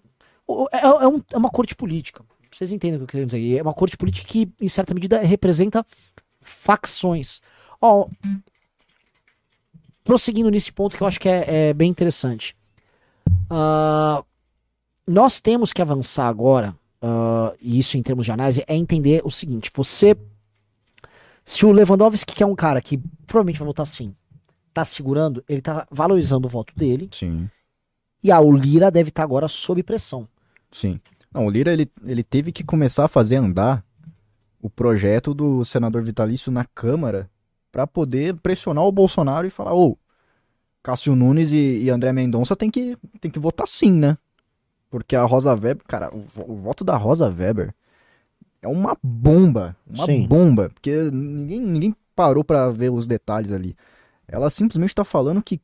É, 0.71 0.79
é 0.85 1.07
um- 1.07 1.21
é 1.31 1.37
uma 1.37 1.49
corte 1.49 1.75
política. 1.75 2.23
Vocês 2.51 2.71
entendem 2.71 2.95
o 2.95 2.99
que 2.99 3.03
eu 3.03 3.07
queria 3.07 3.25
dizer? 3.25 3.39
E 3.39 3.57
É 3.57 3.61
uma 3.61 3.73
corte 3.73 3.97
política 3.97 4.27
que, 4.27 4.49
em 4.59 4.67
certa 4.67 4.93
medida, 4.93 5.19
representa 5.21 5.85
facções. 6.41 7.39
Ó, 7.79 8.07
prosseguindo 10.03 10.51
nesse 10.51 10.71
ponto 10.71 10.97
que 10.97 11.03
eu 11.03 11.07
acho 11.07 11.19
que 11.19 11.29
é, 11.29 11.69
é 11.69 11.73
bem 11.73 11.89
interessante. 11.89 12.55
Ah, 13.49 14.23
nós 15.07 15.39
temos 15.39 15.71
que 15.71 15.81
avançar 15.81 16.27
agora, 16.27 16.75
ah, 17.01 17.53
e 17.61 17.79
isso 17.79 17.97
em 17.97 18.01
termos 18.01 18.25
de 18.25 18.31
análise, 18.31 18.63
é 18.67 18.75
entender 18.75 19.21
o 19.23 19.31
seguinte: 19.31 19.71
você. 19.73 20.15
Se 21.43 21.65
o 21.65 21.71
Lewandowski, 21.71 22.35
que 22.35 22.43
é 22.43 22.45
um 22.45 22.55
cara 22.55 22.79
que 22.81 22.99
provavelmente 23.25 23.57
vai 23.57 23.65
votar 23.65 23.85
sim, 23.85 24.15
tá 24.73 24.85
segurando, 24.85 25.43
ele 25.49 25.59
tá 25.59 25.87
valorizando 25.89 26.47
o 26.47 26.49
voto 26.49 26.73
dele, 26.75 27.09
Sim, 27.11 27.49
e 28.23 28.31
a 28.31 28.39
o 28.39 28.51
Lira 28.55 28.91
deve 28.91 29.09
estar 29.09 29.23
agora 29.23 29.47
sob 29.47 29.81
pressão. 29.81 30.27
sim. 30.71 30.99
Não, 31.33 31.45
o 31.45 31.49
Lira, 31.49 31.71
ele, 31.71 31.89
ele 32.05 32.23
teve 32.23 32.51
que 32.51 32.63
começar 32.63 33.05
a 33.05 33.09
fazer 33.09 33.37
andar 33.37 33.83
o 34.61 34.69
projeto 34.69 35.33
do 35.33 35.63
senador 35.65 36.03
vitalício 36.03 36.51
na 36.51 36.65
Câmara 36.65 37.29
pra 37.71 37.87
poder 37.87 38.35
pressionar 38.35 38.83
o 38.83 38.91
Bolsonaro 38.91 39.47
e 39.47 39.49
falar, 39.49 39.73
ô, 39.73 39.97
Cássio 40.83 41.15
Nunes 41.15 41.51
e, 41.51 41.83
e 41.83 41.89
André 41.89 42.11
Mendonça 42.11 42.55
tem 42.55 42.69
que, 42.69 42.97
tem 43.19 43.31
que 43.31 43.39
votar 43.39 43.67
sim, 43.67 43.91
né? 43.91 44.17
Porque 44.89 45.15
a 45.15 45.23
Rosa 45.23 45.53
Weber, 45.53 45.83
cara, 45.87 46.13
o, 46.13 46.25
o 46.51 46.55
voto 46.57 46.83
da 46.83 46.97
Rosa 46.97 47.29
Weber 47.29 47.73
é 48.61 48.67
uma 48.67 48.95
bomba, 49.01 49.75
uma 49.87 50.05
Sim. 50.05 50.27
bomba, 50.27 50.69
porque 50.69 51.09
ninguém, 51.11 51.59
ninguém 51.59 51.95
parou 52.15 52.43
pra 52.43 52.69
ver 52.69 52.91
os 52.91 53.07
detalhes 53.07 53.51
ali. 53.51 53.75
Ela 54.27 54.49
simplesmente 54.49 54.93
tá 54.93 55.03
falando 55.03 55.41
que 55.41 55.59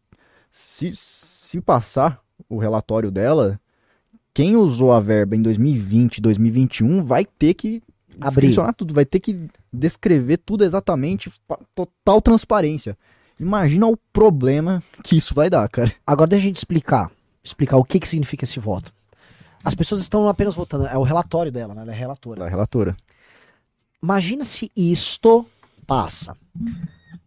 se, 0.50 0.96
se 0.96 1.62
passar 1.62 2.22
o 2.50 2.58
relatório 2.58 3.12
dela, 3.12 3.60
quem 4.38 4.56
usou 4.56 4.92
a 4.92 5.00
verba 5.00 5.36
em 5.36 5.42
2020, 5.42 6.22
2021 6.22 7.04
vai 7.04 7.26
ter 7.26 7.56
que 7.56 7.82
Abrir. 8.22 8.54
tudo, 8.78 8.94
vai 8.94 9.04
ter 9.04 9.20
que 9.20 9.50
descrever 9.74 10.38
tudo 10.38 10.64
exatamente, 10.64 11.32
total 11.74 12.22
transparência. 12.22 12.96
Imagina 13.40 13.88
o 13.88 13.98
problema 14.14 14.84
que 15.04 15.18
isso 15.18 15.34
vai 15.34 15.50
dar, 15.50 15.68
cara. 15.68 15.92
Agora 16.06 16.30
deixa 16.30 16.44
a 16.44 16.48
gente 16.50 16.58
explicar. 16.58 17.10
Explicar 17.44 17.78
o 17.78 17.84
que, 17.84 18.00
que 18.00 18.08
significa 18.08 18.44
esse 18.44 18.60
voto. 18.60 18.94
As 19.64 19.74
pessoas 19.74 20.02
estão 20.02 20.30
apenas 20.30 20.54
votando. 20.54 20.86
É 20.86 20.98
o 21.00 21.04
relatório 21.04 21.52
dela, 21.52 21.74
né? 21.74 21.82
Ela 21.82 21.92
é 21.92 21.96
relatora. 21.96 22.40
Da 22.42 22.48
relatora. 22.48 22.96
Imagina 24.04 24.44
se 24.44 24.72
isto 24.76 25.48
passa. 25.88 26.38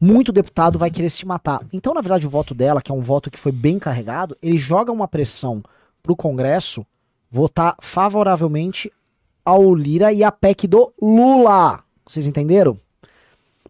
Muito 0.01 0.31
deputado 0.31 0.79
vai 0.79 0.93
querer 0.93 1.11
se 1.11 1.27
matar. 1.27 1.61
Então, 1.73 1.93
na 1.93 2.03
verdade, 2.03 2.25
o 2.25 2.31
voto 2.31 2.55
dela, 2.55 2.81
que 2.81 2.93
é 2.93 2.95
um 2.95 3.03
voto 3.03 3.33
que 3.33 3.39
foi 3.39 3.51
bem 3.51 3.81
carregado, 3.81 4.37
ele 4.41 4.59
joga 4.59 4.93
uma 4.93 5.09
pressão 5.09 5.61
pro 6.05 6.15
Congresso 6.15 6.87
votar 7.31 7.77
favoravelmente 7.81 8.91
ao 9.45 9.75
Lira 9.75 10.13
e 10.13 10.23
a 10.25 10.33
PEC 10.33 10.67
do 10.67 10.93
Lula. 11.01 11.83
Vocês 12.07 12.27
entenderam? 12.27 12.77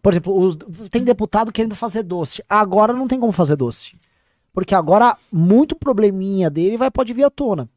Por 0.02 0.12
exemplo, 0.12 0.34
os- 0.34 0.56
tem 0.90 1.02
deputado 1.04 1.52
querendo 1.52 1.74
fazer 1.74 2.02
doce. 2.02 2.42
Agora 2.48 2.92
não 2.92 3.06
tem 3.06 3.20
como 3.20 3.32
fazer 3.32 3.56
doce. 3.56 3.98
Porque 4.52 4.74
agora 4.74 5.16
muito 5.30 5.76
probleminha 5.76 6.50
dele 6.50 6.76
vai 6.76 6.90
pode 6.90 7.12
vir 7.12 7.24
à 7.24 7.30
tona. 7.30 7.68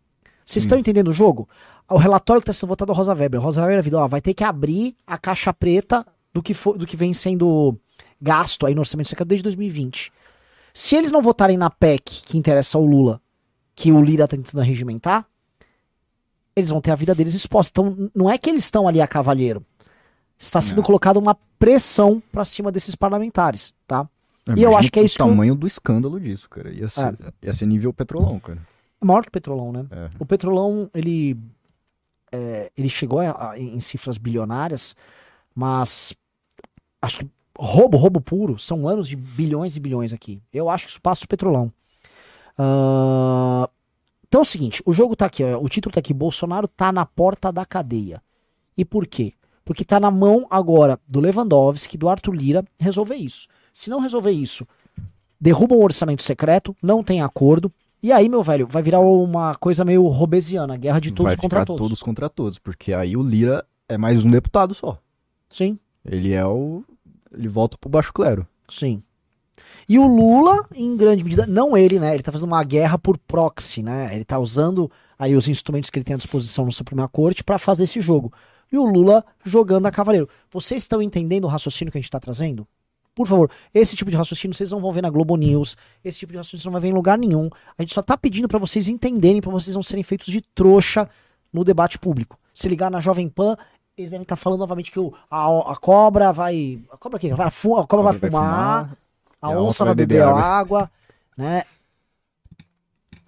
Vocês 0.45 0.63
estão 0.63 0.77
entendendo 0.77 1.09
o 1.09 1.13
jogo? 1.13 1.47
O 1.89 1.97
relatório 1.97 2.41
que 2.41 2.49
está 2.49 2.59
sendo 2.59 2.69
votado 2.69 2.91
é 2.91 2.95
Rosa 2.95 3.13
Weber. 3.13 3.41
Rosa 3.41 3.61
Weber 3.61 3.79
avisou, 3.79 3.99
ó, 3.99 4.07
vai 4.07 4.21
ter 4.21 4.33
que 4.33 4.43
abrir 4.43 4.95
a 5.05 5.17
caixa 5.17 5.53
preta 5.53 6.05
do 6.33 6.41
que, 6.41 6.53
for, 6.53 6.77
do 6.77 6.85
que 6.87 6.95
vem 6.97 7.13
sendo 7.13 7.77
gasto 8.19 8.65
aí 8.65 8.73
no 8.73 8.81
orçamento 8.81 9.09
secreto 9.09 9.27
desde 9.27 9.43
2020. 9.43 10.11
Se 10.73 10.95
eles 10.95 11.11
não 11.11 11.21
votarem 11.21 11.57
na 11.57 11.69
PEC 11.69 12.23
que 12.25 12.37
interessa 12.37 12.77
ao 12.77 12.85
Lula, 12.85 13.21
que 13.75 13.91
o 13.91 14.01
Lira 14.01 14.27
tá 14.27 14.35
tentando 14.35 14.63
regimentar, 14.63 15.25
eles 16.55 16.69
vão 16.69 16.81
ter 16.81 16.91
a 16.91 16.95
vida 16.95 17.13
deles 17.15 17.33
exposta. 17.33 17.71
Então, 17.81 18.09
não 18.15 18.29
é 18.29 18.37
que 18.37 18.49
eles 18.49 18.63
estão 18.65 18.87
ali 18.87 19.01
a 19.01 19.07
cavalheiro. 19.07 19.65
Está 20.37 20.59
sendo 20.61 20.77
Não. 20.77 20.83
colocada 20.83 21.17
uma 21.19 21.35
pressão 21.57 22.21
pra 22.31 22.43
cima 22.43 22.71
desses 22.71 22.95
parlamentares, 22.95 23.73
tá? 23.87 24.07
E 24.57 24.61
eu 24.61 24.75
acho 24.75 24.91
que 24.91 24.99
é 24.99 25.03
isso 25.03 25.15
que 25.15 25.23
O 25.23 25.27
tamanho 25.27 25.55
do 25.55 25.65
escândalo 25.65 26.19
disso, 26.19 26.49
cara. 26.49 26.69
Ia 26.69 26.89
ser, 26.89 27.17
ia 27.41 27.53
ser 27.53 27.65
nível 27.65 27.93
petrolão, 27.93 28.39
cara. 28.39 28.59
É 29.01 29.05
maior 29.05 29.21
que 29.21 29.29
o 29.29 29.31
Petrolão, 29.31 29.71
né? 29.71 29.85
É. 29.91 30.09
O 30.19 30.25
Petrolão, 30.25 30.89
ele, 30.93 31.37
é, 32.31 32.69
ele 32.77 32.89
chegou 32.89 33.19
a- 33.21 33.51
a- 33.51 33.59
em 33.59 33.79
cifras 33.79 34.17
bilionárias, 34.17 34.95
mas 35.55 36.13
acho 37.01 37.17
que 37.19 37.27
roubo, 37.57 37.95
roubo 37.97 38.19
puro, 38.19 38.57
são 38.59 38.87
anos 38.87 39.07
de 39.07 39.15
bilhões 39.15 39.75
e 39.77 39.79
bilhões 39.79 40.11
aqui. 40.11 40.41
Eu 40.53 40.69
acho 40.69 40.85
que 40.85 40.91
isso 40.91 41.01
passa 41.01 41.23
o 41.23 41.27
Petrolão. 41.27 41.71
Ah, 42.57 43.69
então 44.33 44.41
é 44.41 44.41
o 44.41 44.45
seguinte, 44.45 44.81
o 44.83 44.91
jogo 44.91 45.15
tá 45.15 45.27
aqui, 45.27 45.43
ó, 45.43 45.59
o 45.61 45.69
título 45.69 45.93
tá 45.93 45.99
aqui, 45.99 46.11
Bolsonaro 46.11 46.67
tá 46.67 46.91
na 46.91 47.05
porta 47.05 47.51
da 47.51 47.63
cadeia. 47.63 48.19
E 48.75 48.83
por 48.83 49.05
quê? 49.05 49.33
Porque 49.63 49.85
tá 49.85 49.99
na 49.99 50.09
mão 50.09 50.47
agora 50.49 50.99
do 51.07 51.19
Lewandowski, 51.19 51.99
do 51.99 52.09
Arthur 52.09 52.33
Lira, 52.33 52.65
resolver 52.79 53.13
isso. 53.13 53.47
Se 53.71 53.91
não 53.91 53.99
resolver 53.99 54.31
isso, 54.31 54.65
derruba 55.39 55.75
um 55.75 55.83
orçamento 55.83 56.23
secreto, 56.23 56.75
não 56.81 57.03
tem 57.03 57.21
acordo, 57.21 57.71
e 58.01 58.11
aí, 58.11 58.27
meu 58.27 58.41
velho, 58.41 58.65
vai 58.67 58.81
virar 58.81 59.01
uma 59.01 59.53
coisa 59.53 59.85
meio 59.85 60.07
robesiana, 60.07 60.77
guerra 60.77 60.99
de 60.99 61.11
todos 61.11 61.33
vai 61.33 61.37
contra 61.37 61.59
ficar 61.59 61.65
todos. 61.67 61.87
todos 61.87 62.01
contra 62.01 62.27
todos, 62.27 62.57
porque 62.57 62.91
aí 62.91 63.15
o 63.15 63.21
Lira 63.21 63.63
é 63.87 63.99
mais 63.99 64.25
um 64.25 64.31
deputado 64.31 64.73
só. 64.73 64.97
Sim, 65.47 65.77
Ele 66.03 66.33
é 66.33 66.43
o. 66.43 66.83
Ele 67.31 67.47
volta 67.47 67.77
pro 67.77 67.87
baixo 67.87 68.11
clero. 68.11 68.47
sim. 68.67 69.03
E 69.87 69.99
o 69.99 70.07
Lula, 70.07 70.65
em 70.75 70.95
grande 70.95 71.23
medida, 71.23 71.45
não 71.45 71.75
ele, 71.75 71.99
né? 71.99 72.13
Ele 72.13 72.23
tá 72.23 72.31
fazendo 72.31 72.47
uma 72.49 72.63
guerra 72.63 72.97
por 72.97 73.17
proxy, 73.17 73.83
né? 73.83 74.13
Ele 74.13 74.23
tá 74.23 74.39
usando 74.39 74.89
aí 75.17 75.35
os 75.35 75.47
instrumentos 75.47 75.89
que 75.89 75.97
ele 75.99 76.03
tem 76.03 76.13
à 76.13 76.17
disposição 76.17 76.65
no 76.65 76.71
Suprema 76.71 77.07
Corte 77.07 77.43
para 77.43 77.57
fazer 77.57 77.83
esse 77.83 77.99
jogo. 78.01 78.31
E 78.71 78.77
o 78.77 78.85
Lula 78.85 79.23
jogando 79.43 79.85
a 79.85 79.91
cavaleiro. 79.91 80.27
Vocês 80.49 80.83
estão 80.83 81.01
entendendo 81.01 81.43
o 81.45 81.47
raciocínio 81.47 81.91
que 81.91 81.97
a 81.97 82.01
gente 82.01 82.09
tá 82.09 82.19
trazendo? 82.19 82.67
Por 83.15 83.27
favor, 83.27 83.51
esse 83.71 83.95
tipo 83.95 84.09
de 84.09 84.17
raciocínio 84.17 84.55
vocês 84.55 84.71
não 84.71 84.81
vão 84.81 84.91
ver 84.91 85.03
na 85.03 85.09
Globo 85.11 85.35
News, 85.35 85.77
esse 86.03 86.17
tipo 86.17 86.31
de 86.31 86.37
raciocínio 86.39 86.65
não 86.65 86.71
vai 86.71 86.81
ver 86.81 86.87
em 86.87 86.93
lugar 86.93 87.15
nenhum. 87.15 87.47
A 87.77 87.83
gente 87.83 87.93
só 87.93 88.01
tá 88.01 88.17
pedindo 88.17 88.47
para 88.47 88.57
vocês 88.57 88.87
entenderem, 88.87 89.39
para 89.39 89.51
vocês 89.51 89.75
não 89.75 89.83
serem 89.83 90.01
feitos 90.01 90.27
de 90.27 90.41
trouxa 90.41 91.07
no 91.53 91.63
debate 91.63 91.99
público. 91.99 92.39
Se 92.55 92.67
ligar 92.67 92.89
na 92.89 92.99
Jovem 92.99 93.29
Pan, 93.29 93.55
eles 93.95 94.09
devem 94.09 94.23
estar 94.23 94.35
falando 94.35 94.61
novamente 94.61 94.89
que 94.89 94.99
o, 94.99 95.13
a, 95.29 95.73
a 95.73 95.75
cobra 95.75 96.33
vai. 96.33 96.79
A 96.91 96.97
cobra 96.97 97.19
vai, 97.35 97.51
fu- 97.51 97.77
a 97.77 97.85
cobra 97.85 98.05
vai 98.05 98.13
fumar, 98.31 98.97
a, 99.43 99.51
e 99.51 99.55
onça, 99.55 99.85
vai 99.85 99.93
beber 99.93 100.23
água, 100.23 100.89
né? 101.37 101.63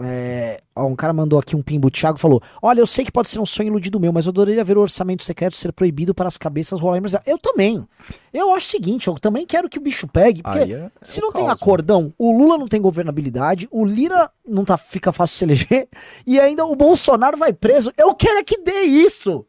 É, 0.01 0.61
ó, 0.75 0.85
um 0.87 0.95
cara 0.95 1.13
mandou 1.13 1.39
aqui 1.39 1.55
um 1.55 1.61
pimbo, 1.61 1.87
o 1.87 1.91
Thiago 1.91 2.17
falou: 2.17 2.41
Olha, 2.61 2.81
eu 2.81 2.87
sei 2.87 3.05
que 3.05 3.11
pode 3.11 3.29
ser 3.29 3.39
um 3.39 3.45
sonho 3.45 3.67
iludido 3.67 3.97
meu, 3.97 4.11
mas 4.11 4.25
eu 4.25 4.31
adoraria 4.31 4.63
ver 4.63 4.77
o 4.77 4.81
orçamento 4.81 5.23
secreto 5.23 5.55
ser 5.55 5.71
proibido 5.71 6.13
para 6.13 6.27
as 6.27 6.37
cabeças 6.37 6.81
rolarem. 6.81 7.03
Eu 7.25 7.37
também. 7.37 7.87
Eu 8.33 8.53
acho 8.53 8.67
o 8.67 8.69
seguinte: 8.69 9.07
eu 9.07 9.13
também 9.15 9.45
quero 9.45 9.69
que 9.69 9.77
o 9.77 9.81
bicho 9.81 10.05
pegue, 10.05 10.43
porque 10.43 10.59
Aí 10.59 10.73
é- 10.73 10.91
se 11.01 11.19
é 11.19 11.21
não 11.21 11.29
o 11.29 11.31
tem 11.31 11.45
caos, 11.45 11.59
né? 11.59 11.63
acordão, 11.63 12.13
o 12.17 12.37
Lula 12.37 12.57
não 12.57 12.67
tem 12.67 12.81
governabilidade, 12.81 13.69
o 13.71 13.85
Lira 13.85 14.29
não 14.45 14.65
tá, 14.65 14.75
fica 14.75 15.13
fácil 15.13 15.37
se 15.37 15.45
eleger, 15.45 15.87
e 16.27 16.37
ainda 16.39 16.65
o 16.65 16.75
Bolsonaro 16.75 17.37
vai 17.37 17.53
preso. 17.53 17.91
Eu 17.97 18.13
quero 18.15 18.39
é 18.39 18.43
que 18.43 18.57
dê 18.59 18.81
isso. 18.81 19.45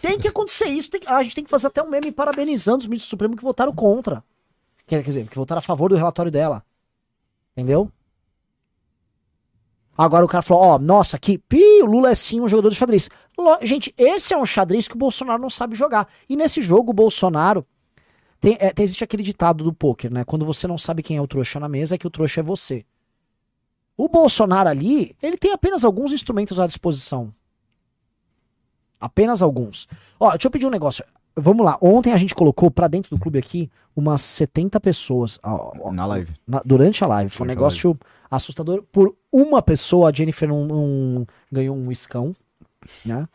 Tem 0.00 0.18
que 0.18 0.28
acontecer 0.28 0.66
isso. 0.66 0.90
tem 0.90 1.02
a 1.06 1.22
gente 1.22 1.34
tem 1.34 1.44
que 1.44 1.50
fazer 1.50 1.66
até 1.66 1.82
um 1.82 1.90
meme 1.90 2.10
parabenizando 2.10 2.78
os 2.78 2.86
ministros 2.86 3.08
do 3.08 3.10
Supremo 3.10 3.36
que 3.36 3.42
votaram 3.42 3.72
contra. 3.74 4.24
Quer 4.86 5.02
dizer, 5.02 5.28
que 5.28 5.36
votaram 5.36 5.58
a 5.58 5.62
favor 5.62 5.88
do 5.88 5.96
relatório 5.96 6.30
dela. 6.30 6.64
Entendeu? 7.52 7.90
Agora 9.96 10.24
o 10.24 10.28
cara 10.28 10.42
falou, 10.42 10.62
ó, 10.64 10.78
nossa, 10.78 11.18
que 11.18 11.38
pi, 11.38 11.82
o 11.82 11.86
Lula 11.86 12.10
é 12.10 12.14
sim 12.14 12.40
um 12.40 12.48
jogador 12.48 12.70
de 12.70 12.74
xadrez. 12.74 13.08
Gente, 13.62 13.94
esse 13.96 14.34
é 14.34 14.36
um 14.36 14.44
xadrez 14.44 14.88
que 14.88 14.94
o 14.94 14.98
Bolsonaro 14.98 15.40
não 15.40 15.48
sabe 15.48 15.76
jogar. 15.76 16.08
E 16.28 16.36
nesse 16.36 16.60
jogo, 16.60 16.90
o 16.90 16.94
Bolsonaro. 16.94 17.64
Tem, 18.40 18.58
é, 18.60 18.72
existe 18.78 19.04
aquele 19.04 19.22
ditado 19.22 19.64
do 19.64 19.72
poker, 19.72 20.12
né? 20.12 20.24
Quando 20.24 20.44
você 20.44 20.66
não 20.66 20.76
sabe 20.76 21.02
quem 21.02 21.16
é 21.16 21.20
o 21.20 21.28
trouxa 21.28 21.60
na 21.60 21.68
mesa, 21.68 21.94
é 21.94 21.98
que 21.98 22.06
o 22.06 22.10
trouxa 22.10 22.40
é 22.40 22.42
você. 22.42 22.84
O 23.96 24.08
Bolsonaro 24.08 24.68
ali, 24.68 25.16
ele 25.22 25.38
tem 25.38 25.52
apenas 25.52 25.84
alguns 25.84 26.12
instrumentos 26.12 26.58
à 26.58 26.66
disposição. 26.66 27.32
Apenas 29.00 29.40
alguns. 29.40 29.86
Ó, 30.18 30.30
deixa 30.32 30.48
eu 30.48 30.50
pedir 30.50 30.66
um 30.66 30.70
negócio. 30.70 31.04
Vamos 31.36 31.64
lá. 31.66 31.76
Ontem 31.80 32.12
a 32.12 32.16
gente 32.16 32.34
colocou 32.34 32.70
pra 32.70 32.86
dentro 32.86 33.10
do 33.14 33.20
clube 33.20 33.38
aqui 33.38 33.68
umas 33.96 34.20
70 34.20 34.78
pessoas. 34.80 35.38
Ó, 35.42 35.72
ó, 35.80 35.92
Na 35.92 36.06
live. 36.06 36.32
na- 36.46 36.62
durante 36.64 37.02
a 37.02 37.06
live. 37.08 37.28
Foi 37.30 37.44
um 37.44 37.48
Durante 37.48 37.58
negócio 37.58 37.98
assustador. 38.30 38.82
Por 38.92 39.16
uma 39.32 39.60
pessoa, 39.60 40.10
a 40.10 40.12
Jennifer 40.12 40.48
não, 40.48 40.64
não 40.66 41.26
ganhou 41.50 41.76
um 41.76 41.90
iscão, 41.90 42.34
né? 43.04 43.26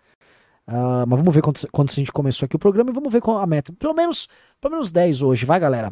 Ah, 0.65 1.03
mas 1.07 1.19
vamos 1.19 1.33
ver 1.33 1.41
quantos, 1.41 1.65
quantos 1.71 1.95
a 1.95 1.99
gente 1.99 2.11
começou 2.11 2.45
aqui 2.45 2.55
o 2.55 2.59
programa 2.59 2.89
e 2.89 2.93
vamos 2.93 3.11
ver 3.11 3.21
qual 3.21 3.39
a 3.39 3.47
meta. 3.47 3.73
Pelo 3.73 3.93
menos, 3.93 4.27
pelo 4.61 4.73
menos 4.73 4.91
10 4.91 5.21
hoje, 5.21 5.45
vai, 5.45 5.59
galera? 5.59 5.91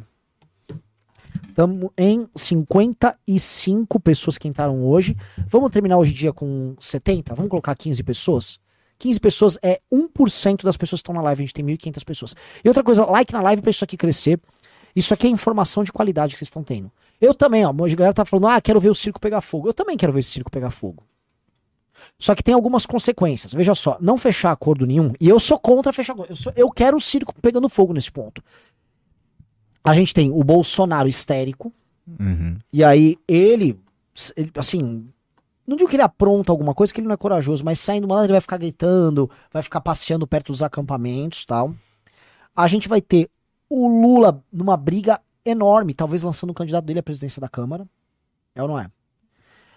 Estamos 1.50 1.89
em 1.98 2.28
55 2.36 4.00
pessoas 4.00 4.38
que 4.38 4.48
entraram 4.48 4.84
hoje. 4.86 5.17
Vamos 5.48 5.72
terminar 5.72 5.98
hoje 5.98 6.13
dia 6.13 6.32
com 6.32 6.76
70? 6.80 7.34
Vamos 7.34 7.50
colocar 7.50 7.76
15 7.76 8.04
pessoas? 8.04 8.60
15 8.99 9.19
pessoas 9.19 9.57
é 9.62 9.79
1% 9.91 10.63
das 10.63 10.75
pessoas 10.77 10.99
que 10.99 11.03
estão 11.03 11.13
na 11.15 11.21
live. 11.21 11.41
A 11.43 11.45
gente 11.45 11.53
tem 11.53 11.65
1.500 11.65 12.03
pessoas. 12.05 12.36
E 12.63 12.67
outra 12.67 12.83
coisa, 12.83 13.05
like 13.05 13.31
na 13.33 13.41
live 13.41 13.62
pra 13.62 13.71
isso 13.71 13.83
aqui 13.83 13.95
crescer. 13.97 14.39
Isso 14.95 15.13
aqui 15.13 15.27
é 15.27 15.29
informação 15.29 15.83
de 15.83 15.91
qualidade 15.91 16.33
que 16.33 16.39
vocês 16.39 16.47
estão 16.47 16.63
tendo. 16.63 16.91
Eu 17.21 17.33
também, 17.36 17.63
ó. 17.65 17.69
A 17.69 17.73
galera 17.95 18.13
tá 18.13 18.25
falando, 18.25 18.47
ah, 18.47 18.60
quero 18.60 18.79
ver 18.79 18.89
o 18.89 18.95
circo 18.95 19.19
pegar 19.19 19.41
fogo. 19.41 19.67
Eu 19.69 19.73
também 19.73 19.95
quero 19.95 20.12
ver 20.12 20.21
esse 20.21 20.31
circo 20.31 20.49
pegar 20.49 20.71
fogo. 20.71 21.03
Só 22.17 22.33
que 22.36 22.43
tem 22.43 22.53
algumas 22.53 22.86
consequências. 22.86 23.53
Veja 23.53 23.73
só, 23.75 23.97
não 23.99 24.17
fechar 24.17 24.51
acordo 24.51 24.86
nenhum. 24.86 25.13
E 25.19 25.27
eu 25.29 25.39
sou 25.39 25.60
contra 25.60 25.91
fechar 25.93 26.13
acordo. 26.13 26.31
Eu, 26.31 26.36
sou- 26.36 26.53
eu 26.55 26.69
quero 26.71 26.97
o 26.97 27.01
circo 27.01 27.33
pegando 27.41 27.67
fogo 27.69 27.93
nesse 27.93 28.12
ponto. 28.12 28.43
A 29.83 29.93
gente 29.93 30.13
tem 30.13 30.31
o 30.31 30.43
Bolsonaro 30.43 31.07
histérico. 31.07 31.71
Uhum. 32.19 32.57
E 32.71 32.83
aí 32.83 33.17
ele, 33.27 33.79
ele, 34.36 34.51
assim, 34.55 35.07
não 35.67 35.75
digo 35.75 35.89
que 35.89 35.97
ele 35.97 36.03
apronta 36.03 36.51
alguma 36.51 36.73
coisa, 36.73 36.93
que 36.93 37.01
ele 37.01 37.08
não 37.08 37.13
é 37.13 37.17
corajoso, 37.17 37.65
mas 37.65 37.80
saindo 37.80 38.06
uma 38.06 38.23
ele 38.23 38.32
vai 38.32 38.41
ficar 38.41 38.58
gritando, 38.58 39.30
vai 39.51 39.62
ficar 39.62 39.82
passeando 39.82 40.25
perto 40.25 40.51
dos 40.53 40.63
acampamentos 40.63 41.45
tal. 41.45 41.75
A 42.56 42.67
gente 42.67 42.88
vai 42.88 43.01
ter 43.01 43.30
o 43.69 43.88
Lula 43.88 44.41
numa 44.51 44.77
briga 44.77 45.19
enorme, 45.45 45.93
talvez 45.93 46.23
lançando 46.23 46.51
o 46.51 46.53
candidato 46.53 46.86
dele 46.86 46.99
à 46.99 47.03
presidência 47.03 47.41
da 47.41 47.49
Câmara. 47.49 47.88
É 48.56 48.62
ou 48.62 48.67
não 48.67 48.80
é? 48.80 48.89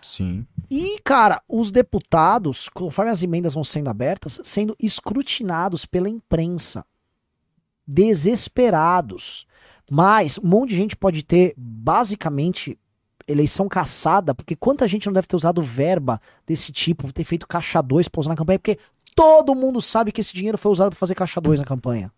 Sim. 0.00 0.46
E, 0.70 0.98
cara, 1.05 1.42
os 1.48 1.70
deputados, 1.70 2.68
conforme 2.68 3.11
as 3.11 3.22
emendas 3.22 3.55
vão 3.55 3.64
sendo 3.64 3.90
abertas, 3.90 4.40
sendo 4.44 4.74
escrutinados 4.79 5.85
pela 5.85 6.09
imprensa. 6.09 6.85
Desesperados. 7.87 9.46
Mas 9.90 10.38
um 10.38 10.46
monte 10.46 10.70
de 10.70 10.76
gente 10.76 10.96
pode 10.96 11.24
ter, 11.24 11.53
basicamente, 11.57 12.79
eleição 13.31 13.69
caçada, 13.69 14.35
porque 14.35 14.55
quanta 14.57 14.87
gente 14.88 15.07
não 15.07 15.12
deve 15.12 15.27
ter 15.27 15.37
usado 15.37 15.62
verba 15.62 16.21
desse 16.47 16.73
tipo, 16.73 17.12
ter 17.12 17.25
feito 17.25 17.47
caixa 17.47 17.81
2 17.83 18.09
pra 18.09 18.21
usar 18.21 18.31
na 18.31 18.37
campanha, 18.37 18.59
porque 18.59 18.79
todo 19.14 19.55
mundo 19.55 19.81
sabe 19.81 20.12
que 20.12 20.21
esse 20.21 20.35
dinheiro 20.35 20.59
foi 20.59 20.71
usado 20.73 20.90
pra 20.90 20.99
fazer 20.99 21.14
caixa 21.14 21.40
2 21.40 21.59
na 21.61 21.64
campanha. 21.66 22.12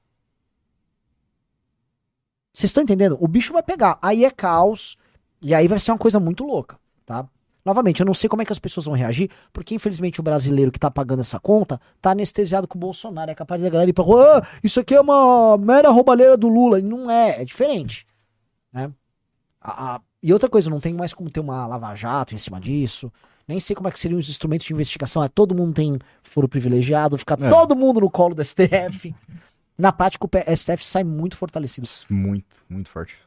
Vocês 2.52 2.68
estão 2.70 2.82
entendendo? 2.82 3.16
O 3.20 3.26
bicho 3.26 3.52
vai 3.52 3.62
pegar. 3.62 3.98
Aí 4.02 4.24
é 4.24 4.30
caos. 4.30 4.96
E 5.40 5.54
aí 5.54 5.66
vai 5.66 5.80
ser 5.80 5.90
uma 5.90 5.98
coisa 5.98 6.20
muito 6.20 6.44
louca, 6.44 6.78
tá? 7.04 7.26
Novamente, 7.64 8.00
eu 8.00 8.06
não 8.06 8.14
sei 8.14 8.28
como 8.28 8.42
é 8.42 8.44
que 8.44 8.52
as 8.52 8.58
pessoas 8.58 8.86
vão 8.86 8.94
reagir, 8.94 9.30
porque 9.52 9.74
infelizmente 9.74 10.18
o 10.20 10.22
brasileiro 10.22 10.70
que 10.72 10.78
tá 10.80 10.90
pagando 10.90 11.20
essa 11.20 11.38
conta 11.38 11.80
tá 12.00 12.10
anestesiado 12.10 12.66
com 12.68 12.76
o 12.76 12.80
Bolsonaro. 12.80 13.30
É 13.30 13.34
capaz 13.34 13.62
da 13.62 13.68
galera 13.70 13.88
ir 13.88 13.92
pra 13.92 14.04
rua, 14.04 14.38
"Ah, 14.38 14.46
isso 14.62 14.80
aqui 14.80 14.94
é 14.94 15.00
uma 15.00 15.56
mera 15.58 15.88
roubalheira 15.90 16.36
do 16.36 16.48
Lula. 16.48 16.78
E 16.80 16.82
não 16.82 17.10
é, 17.10 17.40
é 17.42 17.44
diferente. 17.44 18.06
Né? 18.72 18.92
A- 19.60 19.94
a- 19.96 20.00
e 20.22 20.32
outra 20.32 20.48
coisa, 20.48 20.70
não 20.70 20.80
tem 20.80 20.94
mais 20.94 21.12
como 21.12 21.30
ter 21.30 21.40
uma 21.40 21.66
lava-jato 21.66 22.34
em 22.34 22.38
cima 22.38 22.60
disso. 22.60 23.12
Nem 23.48 23.58
sei 23.58 23.74
como 23.74 23.88
é 23.88 23.90
que 23.90 23.98
seriam 23.98 24.18
os 24.18 24.28
instrumentos 24.28 24.66
de 24.66 24.72
investigação. 24.72 25.22
É 25.22 25.28
todo 25.28 25.54
mundo 25.54 25.74
tem 25.74 25.98
foro 26.22 26.48
privilegiado, 26.48 27.18
fica 27.18 27.34
É. 27.34 27.50
todo 27.50 27.74
mundo 27.74 28.00
no 28.00 28.10
colo 28.10 28.34
do 28.34 28.42
STF. 28.44 29.14
Na 29.76 29.90
prática, 29.90 30.24
o 30.24 30.56
STF 30.56 30.86
sai 30.86 31.02
muito 31.02 31.36
fortalecido. 31.36 31.88
Muito, 32.08 32.64
muito 32.68 32.88
forte. 32.88 33.18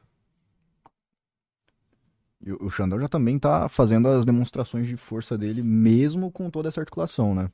E 2.41 2.51
o 2.51 2.65
o 2.65 2.69
Xandão 2.69 2.99
já 2.99 3.08
também 3.08 3.38
tá 3.39 3.67
fazendo 3.67 4.08
as 4.08 4.25
demonstrações 4.25 4.88
de 4.88 4.95
força 4.95 5.38
dele, 5.38 5.62
mesmo 5.62 6.31
com 6.31 6.49
toda 6.49 6.69
essa 6.69 6.79
articulação, 6.79 7.34
né? 7.36 7.49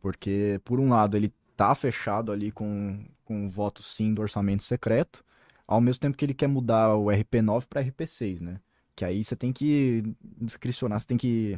Porque, 0.00 0.60
por 0.64 0.78
um 0.80 0.88
lado, 0.88 1.16
ele 1.16 1.32
tá 1.56 1.74
fechado 1.74 2.30
ali 2.32 2.50
com, 2.50 3.04
com 3.24 3.46
o 3.46 3.48
voto 3.50 3.82
sim 3.82 4.14
do 4.14 4.22
orçamento 4.22 4.62
secreto, 4.62 5.24
ao 5.66 5.80
mesmo 5.80 6.00
tempo 6.00 6.16
que 6.16 6.24
ele 6.24 6.34
quer 6.34 6.46
mudar 6.46 6.94
o 6.94 7.06
RP9 7.06 7.66
para 7.66 7.82
RP6, 7.82 8.40
né? 8.40 8.60
Que 8.96 9.04
aí 9.04 9.22
você 9.22 9.36
tem 9.36 9.52
que 9.52 10.02
discricionar, 10.40 10.98
você 10.98 11.06
tem 11.06 11.16
que 11.18 11.56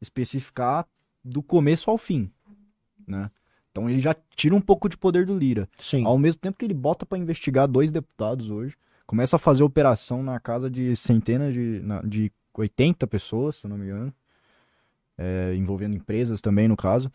especificar 0.00 0.86
do 1.24 1.42
começo 1.42 1.90
ao 1.90 1.96
fim, 1.98 2.30
né? 3.06 3.30
Então 3.72 3.88
ele 3.90 3.98
já 3.98 4.14
tira 4.36 4.54
um 4.54 4.60
pouco 4.60 4.88
de 4.88 4.96
poder 4.96 5.26
do 5.26 5.36
Lira. 5.36 5.68
Sim. 5.76 6.04
Ao 6.04 6.16
mesmo 6.16 6.40
tempo 6.40 6.58
que 6.58 6.64
ele 6.64 6.74
bota 6.74 7.04
pra 7.04 7.18
investigar 7.18 7.66
dois 7.66 7.90
deputados 7.90 8.50
hoje, 8.50 8.76
começa 9.06 9.34
a 9.36 9.38
fazer 9.38 9.64
operação 9.64 10.22
na 10.22 10.38
casa 10.38 10.70
de 10.70 10.94
centenas 10.94 11.52
de, 11.54 11.80
na- 11.82 12.02
de 12.02 12.30
80 12.56 13.06
pessoas, 13.06 13.56
se 13.56 13.66
não 13.66 13.76
me 13.76 13.86
engano, 13.86 14.14
é, 15.18 15.54
envolvendo 15.56 15.96
empresas 15.96 16.40
também, 16.40 16.68
no 16.68 16.76
caso. 16.76 17.10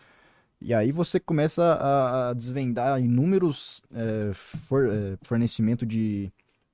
E 0.61 0.73
aí 0.73 0.91
você 0.91 1.19
começa 1.19 1.63
a, 1.63 2.29
a 2.29 2.33
desvendar 2.33 2.99
inúmeros 3.01 3.81
é, 3.93 4.31
for- 4.33 4.89
é, 4.89 5.17
fornecimento 5.21 5.85
de 5.85 6.29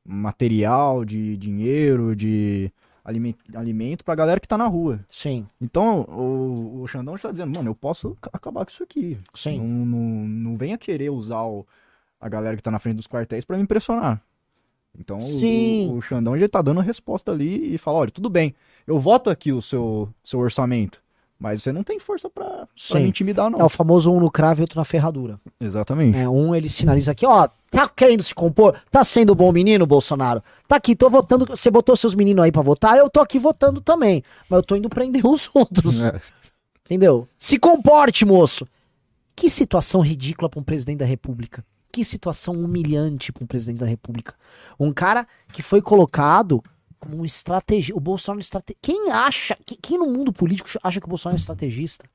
material, 0.05 1.03
de 1.03 1.35
dinheiro, 1.37 2.15
de 2.15 2.71
alime- 3.03 3.35
alimento 3.53 4.03
pra 4.05 4.15
galera 4.15 4.39
que 4.39 4.47
tá 4.47 4.57
na 4.57 4.67
rua. 4.67 4.99
Sim, 5.09 5.45
Então 5.59 6.01
o, 6.01 6.81
o 6.81 6.87
Xandão 6.87 7.15
está 7.15 7.31
dizendo, 7.31 7.55
mano, 7.55 7.69
eu 7.71 7.75
posso 7.75 8.15
ac- 8.21 8.29
acabar 8.33 8.63
com 8.65 8.71
isso 8.71 8.83
aqui. 8.83 9.17
sim. 9.33 9.57
Não, 9.57 9.65
não, 9.85 10.27
não 10.27 10.57
venha 10.57 10.77
querer 10.77 11.09
usar 11.09 11.43
o- 11.43 11.65
a 12.21 12.29
galera 12.29 12.55
que 12.55 12.63
tá 12.63 12.71
na 12.71 12.79
frente 12.79 12.95
dos 12.97 13.07
quartéis 13.07 13.43
pra 13.45 13.57
me 13.57 13.63
impressionar. 13.63 14.21
Então 14.97 15.17
o- 15.17 15.21
Sim. 15.21 15.89
o, 15.89 15.95
o 15.97 16.01
Xandão 16.01 16.37
já 16.37 16.47
tá 16.47 16.61
dando 16.61 16.79
a 16.79 16.83
resposta 16.83 17.31
ali 17.31 17.73
e 17.73 17.77
fala, 17.77 17.99
olha, 17.99 18.11
tudo 18.11 18.29
bem, 18.29 18.55
eu 18.87 18.97
voto 18.99 19.29
aqui 19.29 19.51
o 19.51 19.61
seu, 19.61 20.07
seu 20.23 20.39
orçamento, 20.39 21.01
mas 21.45 21.61
você 21.61 21.71
não 21.71 21.83
tem 21.83 21.99
força 21.99 22.27
me 22.95 23.07
intimidar, 23.07 23.51
não. 23.51 23.59
É 23.59 23.63
o 23.63 23.69
famoso 23.69 24.11
um 24.11 24.19
no 24.19 24.31
cravo 24.31 24.61
e 24.61 24.63
outro 24.63 24.79
na 24.79 24.83
ferradura. 24.83 25.39
Exatamente. 25.61 26.17
É, 26.17 26.27
um 26.27 26.55
ele 26.55 26.67
sinaliza 26.67 27.11
aqui, 27.11 27.23
ó, 27.23 27.47
tá 27.69 27.87
querendo 27.87 28.23
se 28.23 28.33
compor? 28.33 28.75
Tá 28.89 29.03
sendo 29.03 29.35
bom 29.35 29.51
menino, 29.51 29.85
Bolsonaro? 29.85 30.41
Tá 30.67 30.77
aqui, 30.77 30.95
tô 30.95 31.07
votando. 31.07 31.45
Você 31.45 31.69
botou 31.69 31.95
seus 31.95 32.15
meninos 32.15 32.43
aí 32.43 32.51
pra 32.51 32.63
votar, 32.63 32.97
eu 32.97 33.07
tô 33.11 33.19
aqui 33.19 33.37
votando 33.37 33.79
também. 33.79 34.23
Mas 34.49 34.57
eu 34.57 34.63
tô 34.63 34.75
indo 34.75 34.89
prender 34.89 35.23
os 35.23 35.47
outros. 35.53 36.03
É. 36.03 36.19
Entendeu? 36.85 37.27
Se 37.37 37.59
comporte, 37.59 38.25
moço. 38.25 38.67
Que 39.35 39.47
situação 39.47 40.01
ridícula 40.01 40.49
pra 40.49 40.59
um 40.59 40.63
presidente 40.63 40.97
da 40.97 41.05
república. 41.05 41.63
Que 41.91 42.03
situação 42.03 42.55
humilhante 42.55 43.31
pra 43.31 43.43
um 43.43 43.47
presidente 43.47 43.81
da 43.81 43.85
república. 43.85 44.33
Um 44.79 44.91
cara 44.91 45.27
que 45.53 45.61
foi 45.61 45.79
colocado 45.79 46.63
como 47.05 47.21
um 47.21 47.25
estrategista. 47.25 47.95
O 47.95 47.99
Bolsonaro 47.99 48.39
é 48.39 48.41
estrate... 48.41 48.75
Quem 48.81 49.11
acha, 49.11 49.57
que- 49.65 49.77
quem 49.77 49.97
no 49.97 50.07
mundo 50.07 50.33
político 50.33 50.69
acha 50.83 50.99
que 50.99 51.05
o 51.05 51.09
Bolsonaro 51.09 51.37
é 51.37 51.39
estrategista? 51.39 52.05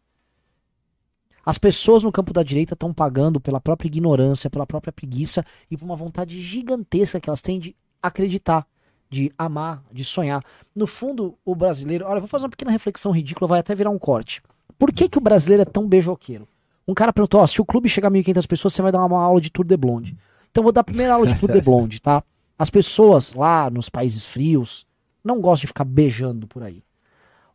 As 1.44 1.56
pessoas 1.56 2.02
no 2.02 2.12
campo 2.12 2.32
da 2.32 2.42
direita 2.42 2.74
estão 2.74 2.92
pagando 2.92 3.40
pela 3.40 3.60
própria 3.60 3.88
ignorância, 3.88 4.50
pela 4.50 4.66
própria 4.66 4.92
preguiça 4.92 5.44
e 5.70 5.76
por 5.76 5.84
uma 5.84 5.96
vontade 5.96 6.40
gigantesca 6.40 7.18
que 7.18 7.30
elas 7.30 7.40
têm 7.40 7.58
de 7.58 7.74
acreditar, 8.02 8.66
de 9.08 9.32
amar, 9.38 9.82
de 9.90 10.04
sonhar. 10.04 10.44
No 10.74 10.86
fundo, 10.86 11.36
o 11.44 11.54
brasileiro. 11.54 12.04
Olha, 12.04 12.18
eu 12.18 12.20
vou 12.20 12.28
fazer 12.28 12.44
uma 12.44 12.50
pequena 12.50 12.70
reflexão 12.70 13.10
ridícula, 13.10 13.48
vai 13.48 13.60
até 13.60 13.74
virar 13.74 13.90
um 13.90 13.98
corte. 13.98 14.42
Por 14.78 14.92
que, 14.92 15.08
que 15.08 15.18
o 15.18 15.20
brasileiro 15.20 15.62
é 15.62 15.64
tão 15.64 15.88
beijoqueiro? 15.88 16.46
Um 16.86 16.94
cara 16.94 17.12
perguntou: 17.12 17.44
se 17.46 17.60
o 17.60 17.64
clube 17.64 17.88
chegar 17.88 18.08
a 18.08 18.10
1.500 18.10 18.46
pessoas, 18.46 18.74
você 18.74 18.82
vai 18.82 18.92
dar 18.92 19.04
uma 19.04 19.22
aula 19.22 19.40
de 19.40 19.50
Tour 19.50 19.64
de 19.64 19.76
Blonde. 19.76 20.16
Então 20.50 20.62
vou 20.62 20.72
dar 20.72 20.82
a 20.82 20.84
primeira 20.84 21.14
aula 21.14 21.26
de 21.26 21.38
Tour 21.38 21.50
de 21.50 21.60
Blonde, 21.60 22.00
tá? 22.02 22.22
As 22.60 22.68
pessoas 22.68 23.32
lá 23.32 23.70
nos 23.70 23.88
países 23.88 24.26
frios 24.26 24.84
não 25.24 25.40
gostam 25.40 25.62
de 25.62 25.68
ficar 25.68 25.84
beijando 25.84 26.46
por 26.46 26.62
aí. 26.62 26.82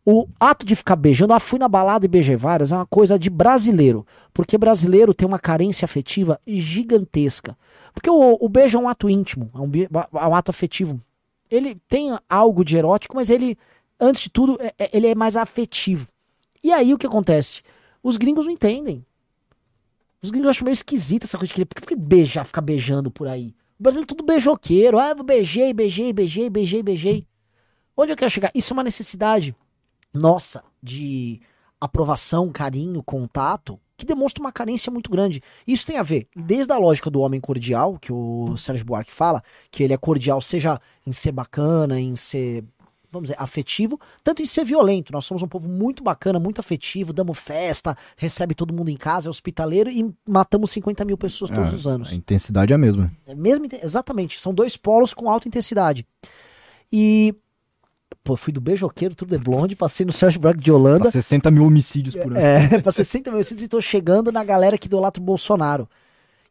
O 0.04 0.28
ato 0.40 0.66
de 0.66 0.76
ficar 0.76 0.96
beijando, 0.96 1.32
ah, 1.32 1.40
fui 1.40 1.60
na 1.60 1.70
balada 1.70 2.06
e 2.06 2.10
beijei 2.10 2.36
várias, 2.36 2.72
é 2.72 2.76
uma 2.76 2.88
coisa 2.88 3.20
de 3.20 3.30
brasileiro. 3.30 4.04
Porque 4.34 4.58
brasileiro 4.58 5.14
tem 5.14 5.28
uma 5.28 5.38
carência 5.38 5.86
afetiva 5.86 6.42
gigantesca. 6.48 7.56
Porque 7.94 8.10
o, 8.10 8.38
o 8.42 8.50
beijo 8.50 8.80
é 8.80 8.82
um 8.82 8.90
ato 8.90 9.08
íntimo, 9.08 9.52
é 9.54 9.60
um, 9.60 9.72
é 10.24 10.28
um 10.28 10.34
ato 10.34 10.50
afetivo. 10.50 11.00
Ele 11.52 11.76
tem 11.88 12.18
algo 12.28 12.66
de 12.66 12.76
erótico, 12.76 13.16
mas 13.16 13.30
ele, 13.30 13.56
antes 14.00 14.24
de 14.24 14.30
tudo, 14.32 14.58
é- 14.60 14.74
é- 14.80 14.90
ele 14.92 15.06
é 15.06 15.14
mais 15.14 15.38
afetivo. 15.38 16.08
E 16.64 16.74
aí 16.74 16.96
o 16.96 16.98
que 16.98 17.06
acontece? 17.06 17.62
Os 18.02 18.18
gringos 18.18 18.46
não 18.46 18.52
entendem. 18.52 19.06
Os 20.20 20.32
gringos 20.32 20.50
acham 20.50 20.66
meio 20.66 20.74
esquisito 20.74 21.26
essa 21.26 21.38
coisa 21.38 21.50
de 21.50 21.54
querer. 21.54 21.66
Por 21.66 21.80
que 21.86 21.96
beijar, 21.96 22.44
ficar 22.44 22.62
beijando 22.62 23.12
por 23.12 23.28
aí? 23.28 23.54
O 23.80 23.84
brasileiro 23.84 24.06
é 24.06 24.14
tudo 24.14 24.26
beijoqueiro. 24.26 24.98
Ah, 24.98 25.14
beijei, 25.14 25.74
beijei, 25.74 26.14
beijei, 26.14 26.50
beijei, 26.50 26.84
beijei. 26.84 27.28
Onde 27.96 28.12
eu 28.12 28.18
quero 28.18 28.32
chegar? 28.32 28.52
Isso 28.54 28.74
é 28.74 28.76
uma 28.76 28.84
necessidade 28.84 29.56
nossa 30.14 30.64
de 30.82 31.42
aprovação, 31.80 32.52
carinho, 32.52 33.04
contato, 33.04 33.80
que 33.98 34.06
demonstra 34.06 34.42
uma 34.42 34.52
carência 34.52 34.92
muito 34.92 35.10
grande. 35.10 35.42
Isso 35.68 35.86
tem 35.86 35.98
a 35.98 36.04
ver, 36.04 36.28
desde 36.36 36.72
a 36.72 36.78
lógica 36.78 37.10
do 37.10 37.22
homem 37.22 37.40
cordial, 37.40 37.98
que 38.00 38.12
o 38.12 38.56
Sérgio 38.58 38.86
Buarque 38.86 39.12
fala, 39.12 39.42
que 39.72 39.84
ele 39.84 39.94
é 39.94 39.98
cordial, 39.98 40.42
seja 40.42 40.80
em 41.06 41.14
ser 41.14 41.32
bacana, 41.32 42.00
em 42.00 42.16
ser, 42.16 42.64
vamos 43.16 43.30
dizer, 43.30 43.42
afetivo, 43.42 44.00
tanto 44.24 44.42
em 44.42 44.46
ser 44.46 44.64
violento. 44.64 45.12
Nós 45.12 45.26
somos 45.26 45.44
um 45.44 45.48
povo 45.48 45.68
muito 45.68 46.04
bacana, 46.04 46.40
muito 46.40 46.60
afetivo, 46.60 47.12
damos 47.14 47.38
festa, 47.40 47.98
recebe 48.18 48.54
todo 48.56 48.74
mundo 48.74 48.90
em 48.90 48.98
casa, 48.98 49.28
é 49.28 49.30
hospitaleiro 49.30 49.90
e 49.90 50.14
matamos 50.28 50.72
50 50.72 51.04
mil 51.06 51.18
pessoas 51.18 51.50
todos 51.52 51.72
Ah, 51.72 51.76
os 51.76 51.88
anos. 51.88 52.12
A 52.12 52.16
intensidade 52.16 52.72
é 52.72 52.76
a 52.76 52.78
mesma. 52.78 53.12
É 53.26 53.36
mesmo, 53.36 53.66
exatamente. 53.84 54.40
São 54.40 54.54
dois 54.54 54.78
polos 54.78 55.14
com 55.14 55.30
alta 55.30 55.48
intensidade. 55.48 56.06
E. 56.92 57.34
Pô, 58.24 58.36
fui 58.36 58.52
do 58.52 58.60
beijoqueiro, 58.60 59.14
tudo 59.16 59.38
de 59.38 59.44
blonde, 59.44 59.76
passei 59.76 60.04
no 60.06 60.12
Sérgio 60.12 60.40
Buarque 60.40 60.62
de 60.64 60.72
Holanda. 60.72 61.02
Pra 61.02 61.12
60 61.12 61.52
mil 61.52 61.64
homicídios 61.66 62.16
por 62.16 62.32
ano. 62.32 62.38
É, 62.38 62.80
pra 62.82 62.92
60 62.92 63.32
mil 63.32 63.42
e 63.42 63.68
tô 63.68 63.80
chegando 63.80 64.32
na 64.32 64.44
galera 64.44 64.78
que 64.78 64.88
idolatra 64.88 65.22
o 65.22 65.26
Bolsonaro. 65.26 65.88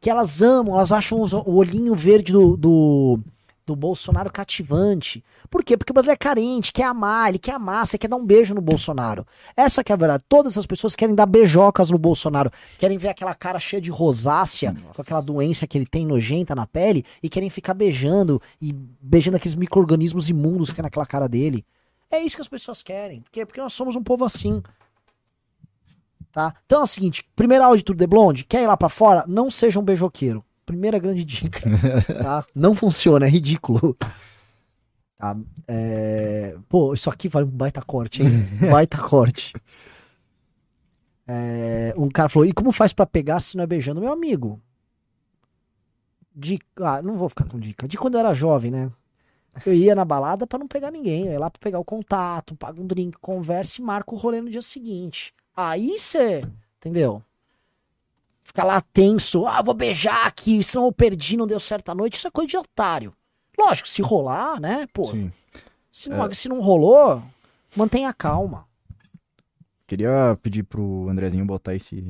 Que 0.01 0.09
elas 0.09 0.41
amam, 0.41 0.75
elas 0.75 0.93
acham 0.93 1.19
o 1.19 1.55
olhinho 1.57 1.95
verde 1.95 2.33
do, 2.33 2.57
do, 2.57 3.21
do 3.67 3.75
Bolsonaro 3.75 4.31
cativante. 4.31 5.25
Por 5.49 5.65
quê? 5.65 5.77
Porque 5.77 5.91
o 5.91 5.95
brasileiro 5.95 6.19
é 6.21 6.25
carente, 6.25 6.73
quer 6.73 6.85
amar, 6.85 7.31
ele 7.31 7.39
quer 7.39 7.53
amar, 7.53 7.87
você 7.87 7.97
quer 7.97 8.09
dar 8.09 8.17
um 8.17 8.25
beijo 8.25 8.55
no 8.55 8.61
Bolsonaro. 8.61 9.27
Essa 9.57 9.83
que 9.83 9.93
é 9.93 9.95
a 9.95 9.97
verdade. 9.97 10.25
Todas 10.29 10.59
as 10.59 10.67
pessoas 10.67 10.95
querem 10.95 11.15
dar 11.15 11.27
beijocas 11.27 11.91
no 11.91 11.99
Bolsonaro. 11.99 12.51
Querem 12.79 12.99
ver 12.99 13.09
aquela 13.09 13.35
cara 13.35 13.59
cheia 13.59 13.81
de 13.81 13.91
rosácea, 13.91 14.75
com 14.95 15.03
aquela 15.03 15.21
doença 15.21 15.67
que 15.67 15.79
ele 15.79 15.87
tem 15.87 16.07
nojenta 16.07 16.55
na 16.55 16.67
pele, 16.67 17.05
e 17.23 17.29
querem 17.29 17.49
ficar 17.49 17.75
beijando, 17.75 18.41
e 18.61 18.73
beijando 18.73 19.37
aqueles 19.37 19.55
micro-organismos 19.55 20.29
imundos 20.29 20.71
que 20.71 20.77
tem 20.77 20.83
naquela 20.83 21.07
cara 21.07 21.29
dele. 21.29 21.65
É 22.11 22.21
isso 22.21 22.37
que 22.37 22.43
as 22.43 22.49
pessoas 22.49 22.83
querem. 22.83 23.23
Por 23.23 23.31
quê? 23.31 23.47
Porque 23.47 23.61
nós 23.61 23.73
somos 23.73 23.97
um 23.97 24.03
povo 24.03 24.25
assim. 24.25 24.63
Tá? 26.31 26.53
Então 26.67 26.81
é 26.81 26.83
o 26.83 26.87
seguinte, 26.87 27.25
primeira 27.37 27.65
aula 27.65 27.77
de 27.77 27.85
Tour 27.85 27.97
de 27.97 28.07
Blonde, 28.07 28.45
quer 28.45 28.63
ir 28.63 28.67
lá 28.67 28.77
pra 28.77 28.89
fora? 28.89 29.25
Não 29.27 29.49
seja 29.49 29.79
um 29.79 29.85
beijoqueiro. 29.85 30.45
Primeira 30.67 30.99
grande 30.99 31.25
dica. 31.25 31.61
tá? 32.23 32.45
Não 32.55 32.75
funciona, 32.75 33.27
é 33.27 33.29
ridículo. 33.29 33.97
Tá? 35.19 35.37
É, 35.69 36.57
Pô, 36.69 36.93
isso 36.95 37.09
aqui 37.11 37.29
vale 37.29 37.47
um 37.47 37.51
baita 37.51 37.81
corte, 37.83 38.23
hein? 38.23 38.29
baita 38.71 38.99
corte. 38.99 39.53
É, 41.27 41.95
Um 41.97 42.09
cara 42.09 42.29
falou, 42.29 42.47
e 42.47 42.53
como 42.53 42.71
faz 42.73 42.93
pra 42.93 43.07
pegar 43.07 43.41
se 43.41 43.57
não 43.57 43.65
é 43.65 43.67
beijando? 43.67 44.01
Meu 44.01 44.13
amigo. 44.13 44.61
Dica. 46.35 46.65
Ah, 46.97 47.03
não 47.03 47.17
vou 47.17 47.29
ficar 47.29 47.45
com 47.49 47.59
dica. 47.59 47.87
De 47.89 47.97
quando 47.97 48.15
eu 48.15 48.21
era 48.21 48.35
jovem, 48.35 48.71
né? 48.71 48.91
Eu 49.65 49.73
ia 49.73 49.95
na 49.95 50.05
balada 50.05 50.47
pra 50.47 50.59
não 50.59 50.67
pegar 50.67 50.91
ninguém. 50.91 51.27
Eu 51.27 51.33
ia 51.33 51.39
lá 51.39 51.49
pra 51.49 51.61
pegar 51.61 51.79
o 51.79 51.85
contato, 51.85 52.57
paga 52.57 52.81
um 52.81 52.87
drink, 52.87 53.17
conversa 53.21 53.81
e 53.81 53.85
marca 53.85 54.13
o 54.15 54.19
rolê 54.19 54.41
no 54.41 54.51
dia 54.51 54.63
seguinte. 54.63 55.33
Aí 55.57 55.97
você. 55.99 56.43
Entendeu? 56.79 57.23
Ficar 58.45 58.65
lá 58.65 58.81
tenso. 58.81 59.47
Ah, 59.47 59.63
vou 59.63 59.75
beijar 59.75 60.27
aqui, 60.27 60.63
senão 60.63 60.87
eu 60.87 60.93
perdi, 60.93 61.37
não 61.37 61.47
deu 61.47 61.59
certo 61.59 61.89
a 61.89 61.95
noite. 61.95 62.17
Isso 62.17 62.29
é 62.29 62.31
coisa 62.31 62.49
de 62.49 62.57
otário. 62.57 63.13
Lógico, 63.59 63.89
se 63.89 64.03
rolar, 64.03 64.61
né? 64.61 64.87
Pô, 64.93 65.11
Sim. 65.11 65.33
se 65.91 66.11
não, 66.11 66.33
se 66.33 66.49
não 66.49 66.61
rolou, 66.61 67.23
mantenha 67.75 68.13
calma. 68.13 68.67
Queria 69.87 70.39
pedir 70.43 70.63
pro 70.65 71.09
Andrezinho 71.09 71.45
botar 71.45 71.75
esse, 71.75 72.05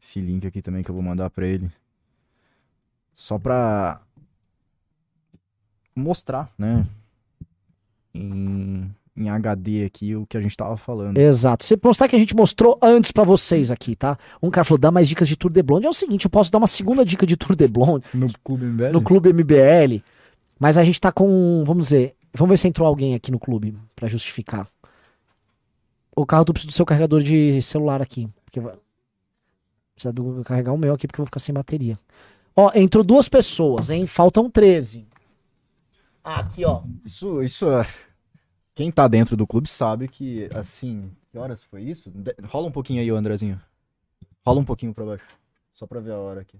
esse 0.00 0.20
link 0.20 0.46
aqui 0.46 0.62
também 0.62 0.82
que 0.82 0.90
eu 0.90 0.94
vou 0.94 1.02
mandar 1.02 1.28
pra 1.30 1.46
ele. 1.46 1.70
Só 3.14 3.38
pra 3.38 4.00
mostrar, 5.94 6.52
né? 6.58 6.86
Em, 8.14 8.94
em 9.16 9.28
HD 9.28 9.84
aqui 9.84 10.16
o 10.16 10.26
que 10.26 10.36
a 10.36 10.40
gente 10.40 10.56
tava 10.56 10.76
falando. 10.76 11.16
Exato. 11.16 11.64
Você 11.64 11.78
mostrar 11.82 12.08
que 12.08 12.16
a 12.16 12.18
gente 12.18 12.34
mostrou 12.34 12.78
antes 12.82 13.12
pra 13.12 13.22
vocês 13.24 13.70
aqui, 13.70 13.94
tá? 13.94 14.18
Um 14.42 14.50
cara 14.50 14.64
falou, 14.64 14.80
dá 14.80 14.90
mais 14.90 15.08
dicas 15.08 15.28
de 15.28 15.36
Tour 15.36 15.52
de 15.52 15.62
Blonde. 15.62 15.86
É 15.86 15.90
o 15.90 15.94
seguinte, 15.94 16.24
eu 16.24 16.30
posso 16.30 16.50
dar 16.50 16.58
uma 16.58 16.66
segunda 16.66 17.04
dica 17.04 17.26
de 17.26 17.36
Tour 17.36 17.54
de 17.54 17.68
Blonde 17.68 18.06
No 18.12 18.26
Clube 18.42 18.66
MBL? 18.66 18.92
no 18.92 19.02
Clube 19.02 19.32
MBL, 19.32 20.02
mas 20.58 20.76
a 20.76 20.84
gente 20.84 21.00
tá 21.00 21.12
com, 21.12 21.62
vamos 21.66 21.86
dizer, 21.86 22.14
vamos 22.34 22.50
ver 22.50 22.56
se 22.56 22.68
entrou 22.68 22.88
alguém 22.88 23.14
aqui 23.14 23.30
no 23.30 23.38
clube 23.38 23.76
pra 23.94 24.08
justificar. 24.08 24.68
O 26.16 26.24
carro, 26.24 26.44
tu 26.44 26.52
precisa 26.52 26.70
do 26.70 26.74
seu 26.74 26.86
carregador 26.86 27.22
de 27.22 27.60
celular 27.60 28.00
aqui. 28.00 28.28
Porque 28.44 28.60
precisa 29.94 30.12
do, 30.12 30.42
carregar 30.44 30.72
o 30.72 30.78
meu 30.78 30.94
aqui 30.94 31.06
porque 31.06 31.20
eu 31.20 31.24
vou 31.24 31.26
ficar 31.26 31.40
sem 31.40 31.54
bateria. 31.54 31.98
Ó, 32.56 32.70
entrou 32.74 33.02
duas 33.02 33.28
pessoas, 33.28 33.90
hein? 33.90 34.06
Faltam 34.06 34.48
13. 34.48 35.06
Ah, 36.22 36.40
aqui, 36.40 36.64
ó. 36.64 36.82
Isso, 37.04 37.42
isso 37.42 37.68
é. 37.68 37.86
Quem 38.74 38.90
tá 38.90 39.06
dentro 39.06 39.36
do 39.36 39.46
clube 39.46 39.68
sabe 39.68 40.08
que, 40.08 40.48
assim. 40.54 41.10
Que 41.30 41.38
horas 41.38 41.62
foi 41.62 41.82
isso? 41.82 42.10
De- 42.10 42.34
Rola 42.44 42.66
um 42.68 42.72
pouquinho 42.72 43.00
aí, 43.00 43.08
Andrezinho. 43.10 43.60
Rola 44.44 44.60
um 44.60 44.64
pouquinho 44.64 44.92
pra 44.92 45.04
baixo. 45.04 45.24
Só 45.72 45.86
pra 45.86 46.00
ver 46.00 46.12
a 46.12 46.18
hora 46.18 46.40
aqui. 46.40 46.58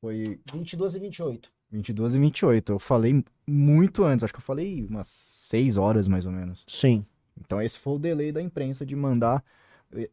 Foi 0.00 0.38
22 0.52 0.94
e 0.94 0.98
28. 0.98 1.50
22 1.70 2.14
e 2.14 2.18
28. 2.18 2.72
Eu 2.72 2.78
falei 2.78 3.24
muito 3.46 4.04
antes, 4.04 4.22
acho 4.24 4.32
que 4.32 4.38
eu 4.38 4.44
falei 4.44 4.84
umas 4.88 5.08
6 5.08 5.76
horas 5.76 6.06
mais 6.06 6.26
ou 6.26 6.32
menos. 6.32 6.64
Sim. 6.68 7.04
Então 7.40 7.60
esse 7.60 7.78
foi 7.78 7.94
o 7.94 7.98
delay 7.98 8.30
da 8.30 8.40
imprensa 8.42 8.84
de 8.86 8.94
mandar 8.94 9.42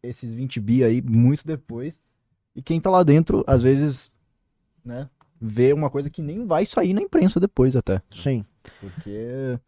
esses 0.02 0.34
20 0.34 0.60
bi 0.60 0.84
aí 0.84 1.02
muito 1.02 1.46
depois. 1.46 2.00
E 2.56 2.62
quem 2.62 2.80
tá 2.80 2.90
lá 2.90 3.04
dentro, 3.04 3.44
às 3.48 3.62
vezes, 3.62 4.12
né, 4.84 5.10
vê 5.40 5.74
uma 5.74 5.90
coisa 5.90 6.10
que 6.10 6.22
nem 6.22 6.46
vai 6.46 6.66
sair 6.66 6.94
na 6.94 7.02
imprensa 7.02 7.40
depois 7.40 7.76
até. 7.76 8.02
Sim. 8.10 8.46
Porque 8.80 9.60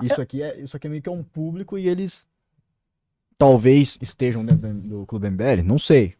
Não, 0.00 0.06
isso 0.06 0.20
aqui 0.20 0.42
é, 0.42 0.60
isso 0.60 0.76
aqui 0.76 0.86
é 0.86 0.90
meio 0.90 1.02
que 1.02 1.08
é 1.08 1.12
um 1.12 1.22
público 1.22 1.78
e 1.78 1.88
eles 1.88 2.26
talvez 3.38 3.98
estejam 4.00 4.44
dentro 4.44 4.72
do 4.74 5.06
Clube 5.06 5.28
MBL, 5.30 5.62
não 5.64 5.78
sei. 5.78 6.14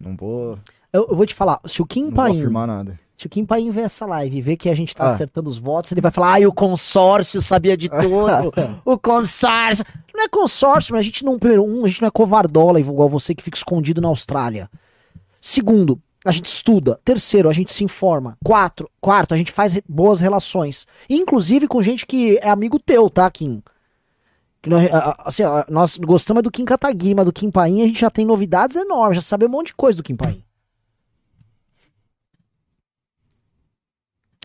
Não 0.00 0.16
vou, 0.16 0.58
Eu, 0.92 1.06
eu 1.10 1.16
vou 1.16 1.26
te 1.26 1.34
falar, 1.34 1.60
se 1.66 1.80
o 1.80 1.86
Kim 1.86 2.04
não 2.04 2.10
vou 2.10 2.16
Paim, 2.16 2.36
afirmar 2.38 2.66
nada. 2.66 2.98
se 3.16 3.26
o 3.26 3.28
Kim 3.30 3.44
Paim 3.46 3.70
ver 3.70 3.82
essa 3.82 4.04
live 4.06 4.36
e 4.36 4.40
ver 4.40 4.56
que 4.56 4.68
a 4.68 4.74
gente 4.74 4.94
tá 4.96 5.04
Ah. 5.04 5.14
acertando 5.14 5.48
os 5.48 5.58
votos, 5.58 5.92
ele 5.92 6.00
vai 6.00 6.10
falar, 6.10 6.32
ai, 6.32 6.46
o 6.46 6.52
consórcio 6.52 7.40
sabia 7.40 7.76
de 7.76 7.88
tudo, 7.88 8.52
o 8.84 8.98
consórcio. 8.98 9.84
Não 10.14 10.24
é 10.24 10.28
consórcio, 10.28 10.92
mas 10.92 11.00
a 11.00 11.04
gente 11.04 11.24
não, 11.24 11.38
primeiro, 11.38 11.64
um, 11.64 11.84
a 11.84 11.88
gente 11.88 12.00
não 12.02 12.08
é 12.08 12.10
covardola 12.10 12.80
igual 12.80 13.08
você 13.08 13.34
que 13.34 13.42
fica 13.42 13.56
escondido 13.56 14.00
na 14.00 14.08
Austrália. 14.08 14.68
Segundo, 15.40 16.00
a 16.24 16.30
gente 16.32 16.46
estuda. 16.46 16.98
Terceiro, 17.04 17.48
a 17.48 17.52
gente 17.52 17.72
se 17.72 17.82
informa. 17.84 18.36
Quatro, 18.44 18.90
quarto, 19.00 19.34
a 19.34 19.36
gente 19.36 19.50
faz 19.52 19.78
boas 19.88 20.20
relações. 20.20 20.86
Inclusive 21.08 21.66
com 21.66 21.82
gente 21.82 22.06
que 22.06 22.38
é 22.38 22.48
amigo 22.48 22.78
teu, 22.78 23.10
tá, 23.10 23.30
Kim? 23.30 23.62
Que 24.60 24.70
nós, 24.70 24.88
a- 24.92 24.98
a- 25.10 25.22
assim, 25.26 25.42
nós 25.68 25.96
gostamos 25.98 26.42
do 26.42 26.50
Kim 26.50 26.64
Kataguiri, 26.64 27.14
mas 27.16 27.24
do 27.24 27.32
Kim 27.32 27.50
Paim 27.50 27.82
a 27.82 27.86
gente 27.86 28.00
já 28.00 28.10
tem 28.10 28.24
novidades 28.24 28.76
enormes, 28.76 29.16
já 29.16 29.22
sabe 29.22 29.44
um 29.46 29.48
monte 29.48 29.68
de 29.68 29.74
coisa 29.74 29.96
do 29.96 30.02
Kim 30.04 30.14
Paim. 30.14 30.44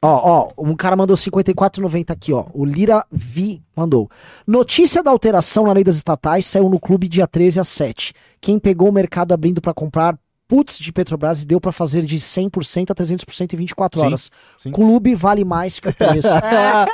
Ó, 0.01 0.53
ó, 0.57 0.63
um 0.63 0.75
cara 0.75 0.95
mandou 0.95 1.17
54,90 1.17 2.11
aqui, 2.13 2.31
ó. 2.31 2.45
O 2.53 2.63
Lira 2.63 3.03
Vi 3.11 3.63
mandou. 3.75 4.09
Notícia 4.45 5.01
da 5.01 5.09
alteração 5.09 5.65
na 5.65 5.73
lei 5.73 5.83
das 5.83 5.95
estatais 5.95 6.45
saiu 6.45 6.69
no 6.69 6.79
clube 6.79 7.07
dia 7.07 7.27
13 7.27 7.59
às 7.59 7.67
7. 7.67 8.13
Quem 8.39 8.59
pegou 8.59 8.89
o 8.89 8.93
mercado 8.93 9.33
abrindo 9.33 9.59
pra 9.59 9.73
comprar 9.73 10.17
puts 10.47 10.79
de 10.79 10.91
Petrobras 10.93 11.43
e 11.43 11.45
deu 11.45 11.59
pra 11.59 11.71
fazer 11.71 12.05
de 12.05 12.17
100% 12.19 12.91
a 12.91 12.95
300% 12.95 13.53
em 13.53 13.57
24 13.57 13.99
Sim, 13.99 14.05
horas. 14.05 14.31
sim. 14.59 14.71
Clube 14.71 15.13
vale 15.15 15.43
mais 15.43 15.79
que 15.79 15.89
o 15.89 15.93
preço. 15.93 16.27
É. 16.43 16.85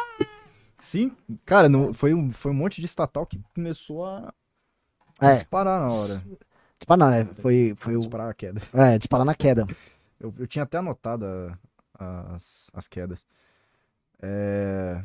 Sim, 0.77 1.11
cara, 1.45 1.69
não, 1.69 1.93
foi, 1.93 2.13
um, 2.13 2.29
foi 2.31 2.51
um 2.51 2.55
monte 2.55 2.81
de 2.81 2.87
estatal 2.87 3.25
que 3.25 3.39
começou 3.55 4.05
a, 4.05 4.33
a 5.21 5.29
É. 5.29 5.33
disparar 5.33 5.79
na 5.87 5.87
hora. 5.95 6.23
Disparar, 6.77 7.09
né? 7.11 7.29
Foi, 7.35 7.73
foi 7.77 7.95
o. 7.95 7.99
Disparar 7.99 8.29
a 8.29 8.33
queda. 8.33 8.61
É, 8.73 8.97
disparar 8.97 9.25
na 9.25 9.33
queda. 9.33 9.65
Eu, 10.19 10.33
eu 10.37 10.45
tinha 10.47 10.63
até 10.63 10.77
anotado 10.77 11.25
a- 11.25 11.57
a- 11.97 12.35
as, 12.35 12.69
as 12.73 12.87
quedas. 12.89 13.25
É, 14.21 15.01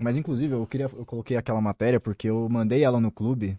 Mas 0.00 0.16
inclusive 0.16 0.54
eu 0.54 0.66
queria, 0.66 0.86
eu 0.96 1.04
coloquei 1.04 1.36
aquela 1.36 1.60
matéria 1.60 2.00
porque 2.00 2.28
eu 2.28 2.48
mandei 2.48 2.82
ela 2.82 2.98
no 3.00 3.10
clube 3.12 3.58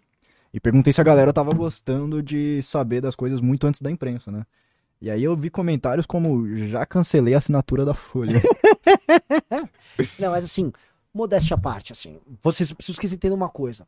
e 0.54 0.60
perguntei 0.60 0.92
se 0.94 1.00
a 1.02 1.04
galera 1.04 1.32
tava 1.34 1.54
gostando 1.54 2.22
de 2.22 2.62
saber 2.62 3.02
das 3.02 3.16
coisas 3.16 3.40
muito 3.42 3.66
antes 3.68 3.82
da 3.82 3.90
imprensa, 3.92 4.32
né? 4.32 4.44
E 5.02 5.10
aí 5.10 5.24
eu 5.24 5.36
vi 5.36 5.50
comentários 5.50 6.06
como 6.06 6.48
já 6.68 6.86
cancelei 6.86 7.34
a 7.34 7.40
assinatura 7.40 7.84
da 7.84 7.94
Folha. 7.94 8.42
Não, 10.20 10.32
mas 10.32 10.46
assim, 10.46 10.72
modéstia 11.14 11.56
à 11.56 11.60
parte, 11.60 11.92
assim, 11.92 12.20
vocês 12.42 12.72
precisam 12.72 13.00
que 13.00 13.08
entendam 13.08 13.36
uma 13.38 13.50
coisa. 13.50 13.88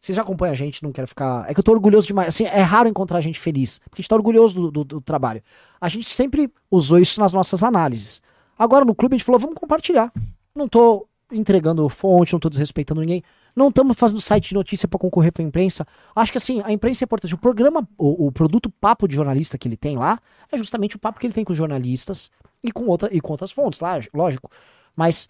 Vocês 0.00 0.16
já 0.16 0.22
acompanham 0.22 0.52
a 0.52 0.56
gente, 0.56 0.82
não 0.82 0.90
quero 0.90 1.06
ficar. 1.06 1.48
É 1.48 1.54
que 1.54 1.60
eu 1.60 1.62
tô 1.62 1.70
orgulhoso 1.70 2.08
demais. 2.08 2.26
Assim, 2.28 2.44
é 2.44 2.60
raro 2.60 2.88
encontrar 2.88 3.20
gente 3.20 3.38
feliz. 3.38 3.78
Porque 3.88 4.00
a 4.00 4.02
gente 4.02 4.08
tá 4.08 4.16
orgulhoso 4.16 4.54
do, 4.56 4.70
do- 4.72 4.84
do 4.84 5.00
trabalho. 5.00 5.40
A 5.80 5.88
gente 5.88 6.08
sempre 6.08 6.50
usou 6.68 6.98
isso 6.98 7.20
nas 7.20 7.32
nossas 7.32 7.62
análises. 7.62 8.20
Agora 8.58 8.84
no 8.84 8.96
clube 8.96 9.14
a 9.14 9.16
gente 9.18 9.24
falou, 9.24 9.38
vamos 9.38 9.54
compartilhar. 9.54 10.12
Não 10.56 10.66
tô 10.66 11.06
entregando 11.30 11.88
fonte, 11.88 12.32
não 12.32 12.40
tô 12.40 12.48
desrespeitando 12.48 13.00
ninguém. 13.00 13.22
Não 13.54 13.68
estamos 13.68 13.96
fazendo 13.98 14.20
site 14.20 14.48
de 14.48 14.54
notícia 14.54 14.88
para 14.88 14.98
concorrer 14.98 15.32
pra 15.32 15.42
imprensa. 15.42 15.86
Acho 16.16 16.32
que 16.32 16.38
assim, 16.38 16.62
a 16.64 16.72
imprensa 16.72 17.04
é 17.04 17.06
importante. 17.06 17.34
O 17.34 17.38
programa, 17.38 17.86
o, 17.98 18.26
o 18.26 18.32
produto 18.32 18.70
papo 18.70 19.06
de 19.06 19.14
jornalista 19.14 19.58
que 19.58 19.68
ele 19.68 19.76
tem 19.76 19.96
lá 19.96 20.18
é 20.50 20.56
justamente 20.56 20.96
o 20.96 20.98
papo 20.98 21.20
que 21.20 21.26
ele 21.26 21.34
tem 21.34 21.44
com 21.44 21.52
os 21.52 21.58
jornalistas 21.58 22.30
e 22.64 22.70
com, 22.70 22.86
outra, 22.86 23.08
e 23.14 23.20
com 23.20 23.32
outras 23.32 23.52
fontes, 23.52 23.80
lá, 23.80 23.98
lógico. 24.14 24.50
Mas 24.96 25.28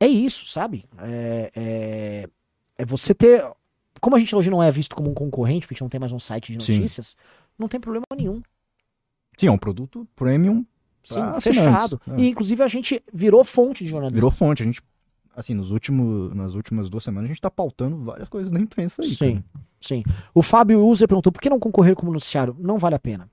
é 0.00 0.06
isso, 0.06 0.46
sabe? 0.46 0.84
É, 0.98 1.50
é, 1.54 2.28
é 2.78 2.84
você 2.84 3.14
ter. 3.14 3.44
Como 4.00 4.16
a 4.16 4.18
gente 4.18 4.34
hoje 4.34 4.50
não 4.50 4.62
é 4.62 4.70
visto 4.70 4.94
como 4.94 5.10
um 5.10 5.14
concorrente, 5.14 5.66
porque 5.66 5.74
a 5.74 5.76
gente 5.76 5.82
não 5.82 5.88
tem 5.88 6.00
mais 6.00 6.12
um 6.12 6.18
site 6.18 6.56
de 6.56 6.64
Sim. 6.64 6.74
notícias, 6.74 7.16
não 7.58 7.68
tem 7.68 7.80
problema 7.80 8.04
nenhum. 8.16 8.42
Sim, 9.36 9.48
é 9.48 9.50
um 9.50 9.58
produto 9.58 10.06
premium. 10.14 10.64
Sim, 11.02 11.20
fechado. 11.40 12.00
É. 12.08 12.20
E 12.20 12.28
inclusive 12.28 12.62
a 12.62 12.66
gente 12.66 13.02
virou 13.12 13.44
fonte 13.44 13.84
de 13.84 13.90
jornalismo. 13.90 14.16
Virou 14.16 14.30
fonte. 14.30 14.62
A 14.62 14.66
gente, 14.66 14.80
assim, 15.36 15.54
nos 15.54 15.70
últimos, 15.70 16.34
nas 16.34 16.54
últimas 16.54 16.88
duas 16.88 17.02
semanas, 17.04 17.26
a 17.30 17.32
gente 17.32 17.40
tá 17.40 17.50
pautando 17.50 17.96
várias 18.04 18.28
coisas 18.28 18.52
na 18.52 18.60
imprensa 18.60 19.02
aí. 19.02 19.08
Sim, 19.08 19.34
cara. 19.52 19.64
sim. 19.80 20.02
O 20.34 20.42
Fábio 20.42 20.84
User 20.86 21.06
perguntou 21.08 21.32
por 21.32 21.40
que 21.40 21.50
não 21.50 21.58
concorrer 21.60 21.94
como 21.94 22.12
noticiário? 22.12 22.56
Não 22.58 22.78
vale 22.78 22.94
a 22.94 22.98
pena. 22.98 23.28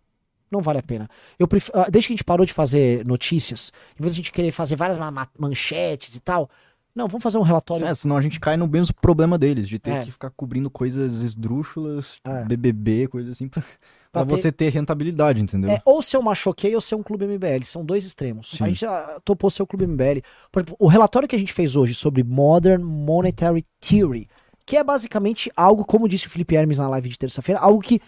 Não 0.52 0.60
vale 0.62 0.80
a 0.80 0.84
pena. 0.84 1.08
Eu 1.40 1.48
ah, 1.74 1.88
Desde 1.90 2.08
que 2.08 2.14
a 2.14 2.16
gente 2.18 2.24
parou 2.26 2.46
de 2.46 2.52
fazer 2.54 3.06
notícias, 3.06 3.72
em 3.98 4.02
vez 4.04 4.14
de 4.14 4.20
a 4.20 4.22
gente 4.24 4.32
querer 4.34 4.52
fazer 4.52 4.76
várias 4.76 4.98
ma- 4.98 5.10
ma- 5.10 5.30
manchetes 5.40 6.14
e 6.16 6.20
tal, 6.20 6.50
não, 6.94 7.08
vamos 7.08 7.24
fazer 7.24 7.38
um 7.38 7.42
relatório. 7.42 7.86
É, 7.86 7.96
senão 7.96 8.18
a 8.18 8.22
gente 8.22 8.38
cai 8.38 8.58
no 8.58 8.68
mesmo 8.68 8.94
problema 9.02 9.38
deles, 9.38 9.70
de 9.70 9.80
ter 9.80 9.92
É. 9.92 10.04
que 10.04 10.12
ficar 10.12 10.30
cobrindo 10.32 10.70
coisas 10.70 11.22
esdrúxulas, 11.22 12.18
É. 12.26 12.44
BBB, 12.44 13.08
coisas 13.08 13.32
assim, 13.32 13.48
pra, 13.48 13.64
Pra 14.12 14.26
pra 14.26 14.36
ter- 14.36 14.42
você 14.42 14.52
ter 14.52 14.70
rentabilidade, 14.70 15.42
entendeu? 15.42 15.72
É, 15.72 15.82
ou 15.86 16.02
ser 16.02 16.18
uma 16.18 16.36
choquei 16.36 16.76
ou 16.76 16.82
ser 16.82 16.96
um 16.96 17.04
clube 17.04 17.26
MBL. 17.26 17.64
São 17.64 17.86
dois 17.86 18.06
extremos. 18.06 18.50
Sim. 18.52 18.64
A 18.64 18.68
gente 18.68 18.82
já 18.82 19.20
topou 19.24 19.50
ser 19.50 19.64
o 19.64 19.68
clube 19.68 19.86
MBL. 19.88 20.22
Por 20.52 20.60
exemplo, 20.60 20.76
o 20.78 20.88
relatório 20.88 21.28
que 21.28 21.36
a 21.36 21.40
gente 21.40 21.54
fez 21.54 21.76
hoje 21.78 21.94
sobre 21.94 22.22
Modern 22.24 22.84
Monetary 22.84 23.64
Theory, 23.80 24.28
que 24.66 24.76
é 24.76 24.84
basicamente 24.84 25.50
algo, 25.56 25.86
como 25.86 26.10
disse 26.10 26.28
o 26.28 26.30
Felipe 26.30 26.56
Hermes 26.56 26.78
na 26.78 26.90
live 26.90 27.08
de 27.08 27.18
terça-feira, 27.18 27.62
algo 27.62 27.82
que 27.82 28.02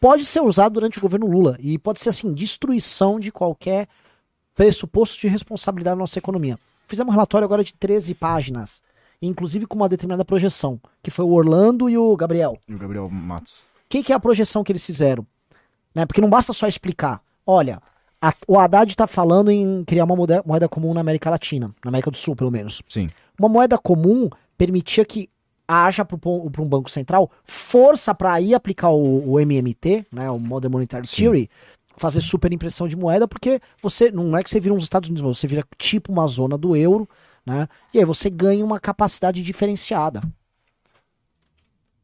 pode 0.00 0.24
ser 0.24 0.40
usado 0.40 0.72
durante 0.72 0.98
o 0.98 1.02
governo 1.02 1.26
Lula. 1.26 1.56
E 1.60 1.78
pode 1.78 2.00
ser, 2.00 2.08
assim, 2.08 2.32
destruição 2.32 3.20
de 3.20 3.30
qualquer 3.30 3.86
pressuposto 4.54 5.20
de 5.20 5.28
responsabilidade 5.28 5.96
na 5.96 6.00
nossa 6.00 6.18
economia. 6.18 6.58
Fizemos 6.86 7.10
um 7.10 7.14
relatório 7.14 7.44
agora 7.44 7.62
de 7.64 7.72
13 7.74 8.14
páginas, 8.14 8.82
inclusive 9.20 9.66
com 9.66 9.76
uma 9.76 9.88
determinada 9.88 10.24
projeção, 10.24 10.80
que 11.02 11.10
foi 11.10 11.24
o 11.24 11.30
Orlando 11.30 11.88
e 11.88 11.96
o 11.96 12.16
Gabriel. 12.16 12.58
E 12.68 12.74
o 12.74 12.78
Gabriel 12.78 13.08
Matos. 13.08 13.52
O 13.54 13.56
que, 13.88 14.02
que 14.02 14.12
é 14.12 14.16
a 14.16 14.20
projeção 14.20 14.64
que 14.64 14.72
eles 14.72 14.84
fizeram? 14.84 15.26
Né? 15.94 16.06
Porque 16.06 16.20
não 16.20 16.30
basta 16.30 16.52
só 16.52 16.66
explicar. 16.66 17.20
Olha, 17.46 17.80
a- 18.20 18.32
o 18.46 18.58
Haddad 18.58 18.90
está 18.90 19.06
falando 19.06 19.50
em 19.50 19.84
criar 19.84 20.04
uma 20.04 20.16
moeda, 20.16 20.42
moeda 20.46 20.68
comum 20.68 20.94
na 20.94 21.00
América 21.00 21.28
Latina, 21.30 21.70
na 21.84 21.88
América 21.88 22.10
do 22.10 22.16
Sul, 22.16 22.36
pelo 22.36 22.50
menos. 22.50 22.82
Sim. 22.88 23.10
Uma 23.38 23.48
moeda 23.48 23.76
comum 23.76 24.30
permitia 24.56 25.04
que 25.04 25.28
haja 25.66 26.04
para 26.04 26.18
um 26.28 26.68
banco 26.68 26.90
central 26.90 27.30
força 27.44 28.14
para 28.14 28.40
ir 28.40 28.54
aplicar 28.54 28.90
o, 28.90 29.30
o 29.32 29.40
MMT, 29.40 30.06
né, 30.12 30.30
o 30.30 30.38
Modern 30.38 30.70
Monetary 30.72 31.06
Sim. 31.06 31.16
Theory, 31.24 31.50
fazer 31.96 32.20
superimpressão 32.20 32.86
de 32.86 32.96
moeda, 32.96 33.26
porque 33.26 33.60
você 33.80 34.10
não 34.10 34.36
é 34.36 34.42
que 34.42 34.50
você 34.50 34.60
vira 34.60 34.74
uns 34.74 34.82
Estados 34.82 35.08
Unidos, 35.08 35.22
mas 35.22 35.38
você 35.38 35.46
vira 35.46 35.64
tipo 35.78 36.12
uma 36.12 36.26
zona 36.26 36.58
do 36.58 36.76
euro, 36.76 37.08
né? 37.44 37.68
E 37.92 37.98
aí 37.98 38.04
você 38.04 38.28
ganha 38.30 38.64
uma 38.64 38.78
capacidade 38.78 39.42
diferenciada. 39.42 40.22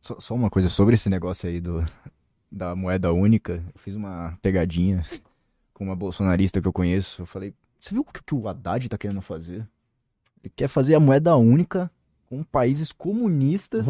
Só, 0.00 0.18
só 0.20 0.34
uma 0.34 0.50
coisa 0.50 0.68
sobre 0.68 0.94
esse 0.94 1.08
negócio 1.08 1.48
aí 1.48 1.60
do, 1.60 1.84
da 2.50 2.74
moeda 2.74 3.12
única. 3.12 3.62
Eu 3.74 3.80
fiz 3.80 3.94
uma 3.94 4.36
pegadinha 4.42 5.04
com 5.74 5.84
uma 5.84 5.96
bolsonarista 5.96 6.60
que 6.60 6.68
eu 6.68 6.72
conheço. 6.72 7.22
Eu 7.22 7.26
falei, 7.26 7.54
você 7.78 7.94
viu 7.94 8.02
o 8.02 8.04
que, 8.04 8.22
que 8.22 8.34
o 8.34 8.48
Haddad 8.48 8.88
tá 8.88 8.98
querendo 8.98 9.20
fazer? 9.20 9.66
Ele 10.42 10.52
quer 10.54 10.68
fazer 10.68 10.94
a 10.94 11.00
moeda 11.00 11.36
única 11.36 11.90
com 12.26 12.42
países 12.42 12.92
comunistas 12.92 13.86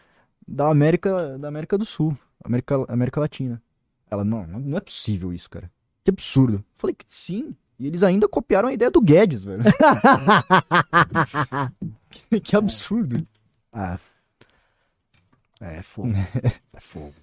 da 0.46 0.68
América, 0.68 1.38
da 1.38 1.48
América 1.48 1.76
do 1.78 1.84
Sul, 1.84 2.16
América, 2.44 2.84
América 2.88 3.20
Latina. 3.20 3.62
Ela, 4.10 4.24
não, 4.24 4.46
não 4.46 4.76
é 4.76 4.80
possível 4.80 5.32
isso, 5.32 5.48
cara. 5.48 5.70
Que 6.04 6.10
absurdo. 6.10 6.56
Eu 6.56 6.64
falei, 6.76 6.96
sim. 7.06 7.56
E 7.78 7.86
eles 7.86 8.02
ainda 8.02 8.28
copiaram 8.28 8.68
a 8.68 8.72
ideia 8.72 8.90
do 8.90 9.00
Guedes, 9.00 9.42
velho. 9.42 9.62
que, 12.10 12.40
que 12.40 12.56
absurdo. 12.56 13.26
É. 13.72 13.98
É 15.60 15.82
fogo. 15.82 16.12
é 16.74 16.80
fogo. 16.80 17.14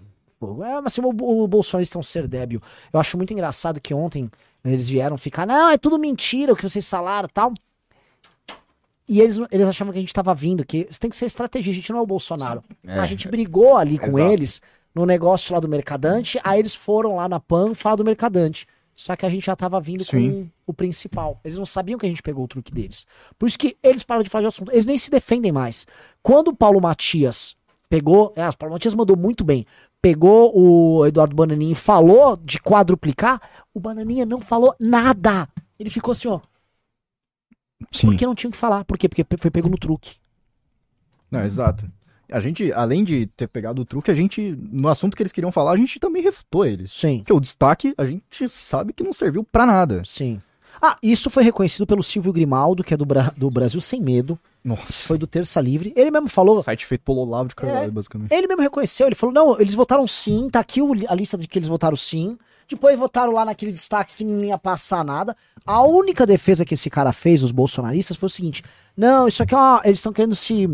É, 0.41 0.75
mas 0.81 0.93
assim, 0.93 1.01
o, 1.01 1.09
o 1.09 1.47
bolsonarista 1.47 1.97
é 1.97 1.99
um 1.99 2.03
ser 2.03 2.27
débil. 2.27 2.61
Eu 2.93 2.99
acho 2.99 3.17
muito 3.17 3.33
engraçado 3.33 3.81
que 3.81 3.93
ontem 3.93 4.29
eles 4.63 4.87
vieram 4.87 5.17
ficar, 5.17 5.45
não, 5.45 5.69
é 5.69 5.77
tudo 5.77 5.99
mentira 5.99 6.53
o 6.53 6.55
que 6.55 6.63
vocês 6.63 6.89
falaram 6.89 7.27
e 7.27 7.31
tal. 7.31 7.53
E 9.07 9.19
eles, 9.21 9.39
eles 9.51 9.67
achavam 9.67 9.91
que 9.91 9.97
a 9.97 10.01
gente 10.01 10.13
tava 10.13 10.33
vindo, 10.35 10.63
que 10.63 10.87
isso 10.89 10.99
tem 10.99 11.09
que 11.09 11.15
ser 11.15 11.25
estratégia, 11.25 11.71
a 11.71 11.75
gente 11.75 11.91
não 11.91 11.99
é 11.99 12.01
o 12.01 12.07
Bolsonaro. 12.07 12.63
É, 12.85 12.99
a 12.99 13.05
gente 13.05 13.27
brigou 13.27 13.75
ali 13.75 13.97
com 13.97 14.07
exato. 14.07 14.31
eles 14.31 14.61
no 14.93 15.05
negócio 15.05 15.53
lá 15.53 15.59
do 15.59 15.67
Mercadante, 15.67 16.39
aí 16.43 16.59
eles 16.59 16.75
foram 16.75 17.15
lá 17.15 17.27
na 17.27 17.39
PAN 17.39 17.73
falar 17.73 17.95
do 17.95 18.05
Mercadante. 18.05 18.67
Só 18.95 19.15
que 19.15 19.25
a 19.25 19.29
gente 19.29 19.45
já 19.45 19.55
tava 19.55 19.79
vindo 19.79 20.05
com 20.05 20.11
Sim. 20.11 20.51
o 20.67 20.73
principal. 20.73 21.39
Eles 21.43 21.57
não 21.57 21.65
sabiam 21.65 21.97
que 21.97 22.05
a 22.05 22.09
gente 22.09 22.21
pegou 22.21 22.43
o 22.43 22.47
truque 22.47 22.71
deles. 22.71 23.07
Por 23.37 23.47
isso 23.47 23.57
que 23.57 23.77
eles 23.81 24.03
pararam 24.03 24.23
de 24.23 24.29
falar 24.29 24.41
de 24.41 24.47
assunto. 24.49 24.71
Eles 24.73 24.85
nem 24.85 24.97
se 24.97 25.09
defendem 25.09 25.53
mais. 25.53 25.87
Quando 26.21 26.49
o 26.49 26.55
Paulo 26.55 26.81
Matias 26.81 27.55
pegou. 27.89 28.31
É, 28.35 28.47
o 28.47 28.57
Paulo 28.57 28.73
Matias 28.73 28.93
mandou 28.93 29.17
muito 29.17 29.43
bem. 29.43 29.65
Pegou 30.01 30.51
o 30.57 31.05
Eduardo 31.05 31.35
Bananinha 31.35 31.73
e 31.73 31.75
falou 31.75 32.37
de 32.37 32.59
quadruplicar, 32.59 33.41
o 33.73 33.79
Bananinha 33.79 34.25
não 34.25 34.39
falou 34.39 34.73
nada. 34.79 35.47
Ele 35.77 35.89
ficou 35.89 36.13
assim, 36.13 36.29
ó. 36.29 36.39
Sim. 37.91 38.07
Porque 38.07 38.25
não 38.25 38.35
tinha 38.35 38.49
o 38.49 38.51
que 38.51 38.57
falar. 38.57 38.85
Por 38.85 38.97
quê? 38.97 39.09
Porque 39.09 39.25
foi 39.37 39.51
pego 39.51 39.69
no 39.69 39.77
truque. 39.77 40.15
Não, 41.29 41.43
exato. 41.43 41.89
A 42.31 42.39
gente, 42.39 42.71
além 42.71 43.03
de 43.03 43.25
ter 43.25 43.47
pegado 43.47 43.81
o 43.81 43.85
truque, 43.85 44.11
a 44.11 44.15
gente, 44.15 44.55
no 44.71 44.87
assunto 44.87 45.17
que 45.17 45.23
eles 45.23 45.31
queriam 45.31 45.51
falar, 45.51 45.71
a 45.71 45.77
gente 45.77 45.99
também 45.99 46.21
refutou 46.21 46.65
eles. 46.65 46.91
Sim, 46.93 47.19
Porque 47.19 47.33
o 47.33 47.39
destaque, 47.39 47.93
a 47.97 48.05
gente 48.05 48.47
sabe 48.49 48.93
que 48.93 49.03
não 49.03 49.11
serviu 49.13 49.43
pra 49.43 49.65
nada. 49.65 50.03
sim. 50.05 50.41
Ah, 50.81 50.97
isso 51.03 51.29
foi 51.29 51.43
reconhecido 51.43 51.85
pelo 51.85 52.01
Silvio 52.01 52.31
Grimaldo, 52.31 52.83
que 52.83 52.93
é 52.93 52.97
do, 52.97 53.05
Bra- 53.05 53.33
do 53.35 53.49
Brasil 53.51 53.81
Sem 53.81 54.01
Medo. 54.01 54.39
Nossa. 54.63 55.07
Foi 55.07 55.17
do 55.17 55.25
Terça 55.27 55.59
Livre. 55.61 55.93
Ele 55.95 56.11
mesmo 56.11 56.27
falou. 56.29 56.61
Site 56.63 56.85
feito 56.85 57.01
pelo 57.01 57.19
Olavo 57.19 57.49
de 57.49 57.55
Carvalho, 57.55 57.87
É. 57.87 57.91
basicamente. 57.91 58.33
Ele 58.33 58.47
mesmo 58.47 58.61
reconheceu, 58.61 59.07
ele 59.07 59.15
falou: 59.15 59.33
não, 59.33 59.59
eles 59.59 59.73
votaram 59.73 60.05
sim, 60.07 60.49
tá 60.51 60.59
aqui 60.59 60.81
a 61.07 61.15
lista 61.15 61.37
de 61.37 61.47
que 61.47 61.57
eles 61.59 61.69
votaram 61.69 61.95
sim. 61.95 62.37
Depois 62.69 62.99
votaram 62.99 63.31
lá 63.31 63.43
naquele 63.45 63.71
destaque 63.71 64.15
que 64.17 64.23
não 64.23 64.43
ia 64.43 64.57
passar 64.57 65.03
nada. 65.03 65.35
A 65.65 65.81
única 65.83 66.25
defesa 66.25 66.63
que 66.63 66.75
esse 66.75 66.89
cara 66.89 67.11
fez, 67.11 67.41
os 67.41 67.51
bolsonaristas, 67.51 68.15
foi 68.17 68.27
o 68.27 68.29
seguinte: 68.29 68.63
não, 68.95 69.27
isso 69.27 69.41
aqui 69.43 69.53
é 69.55 69.57
uma, 69.57 69.81
eles 69.85 69.99
estão 69.99 70.13
querendo 70.13 70.35
se 70.35 70.67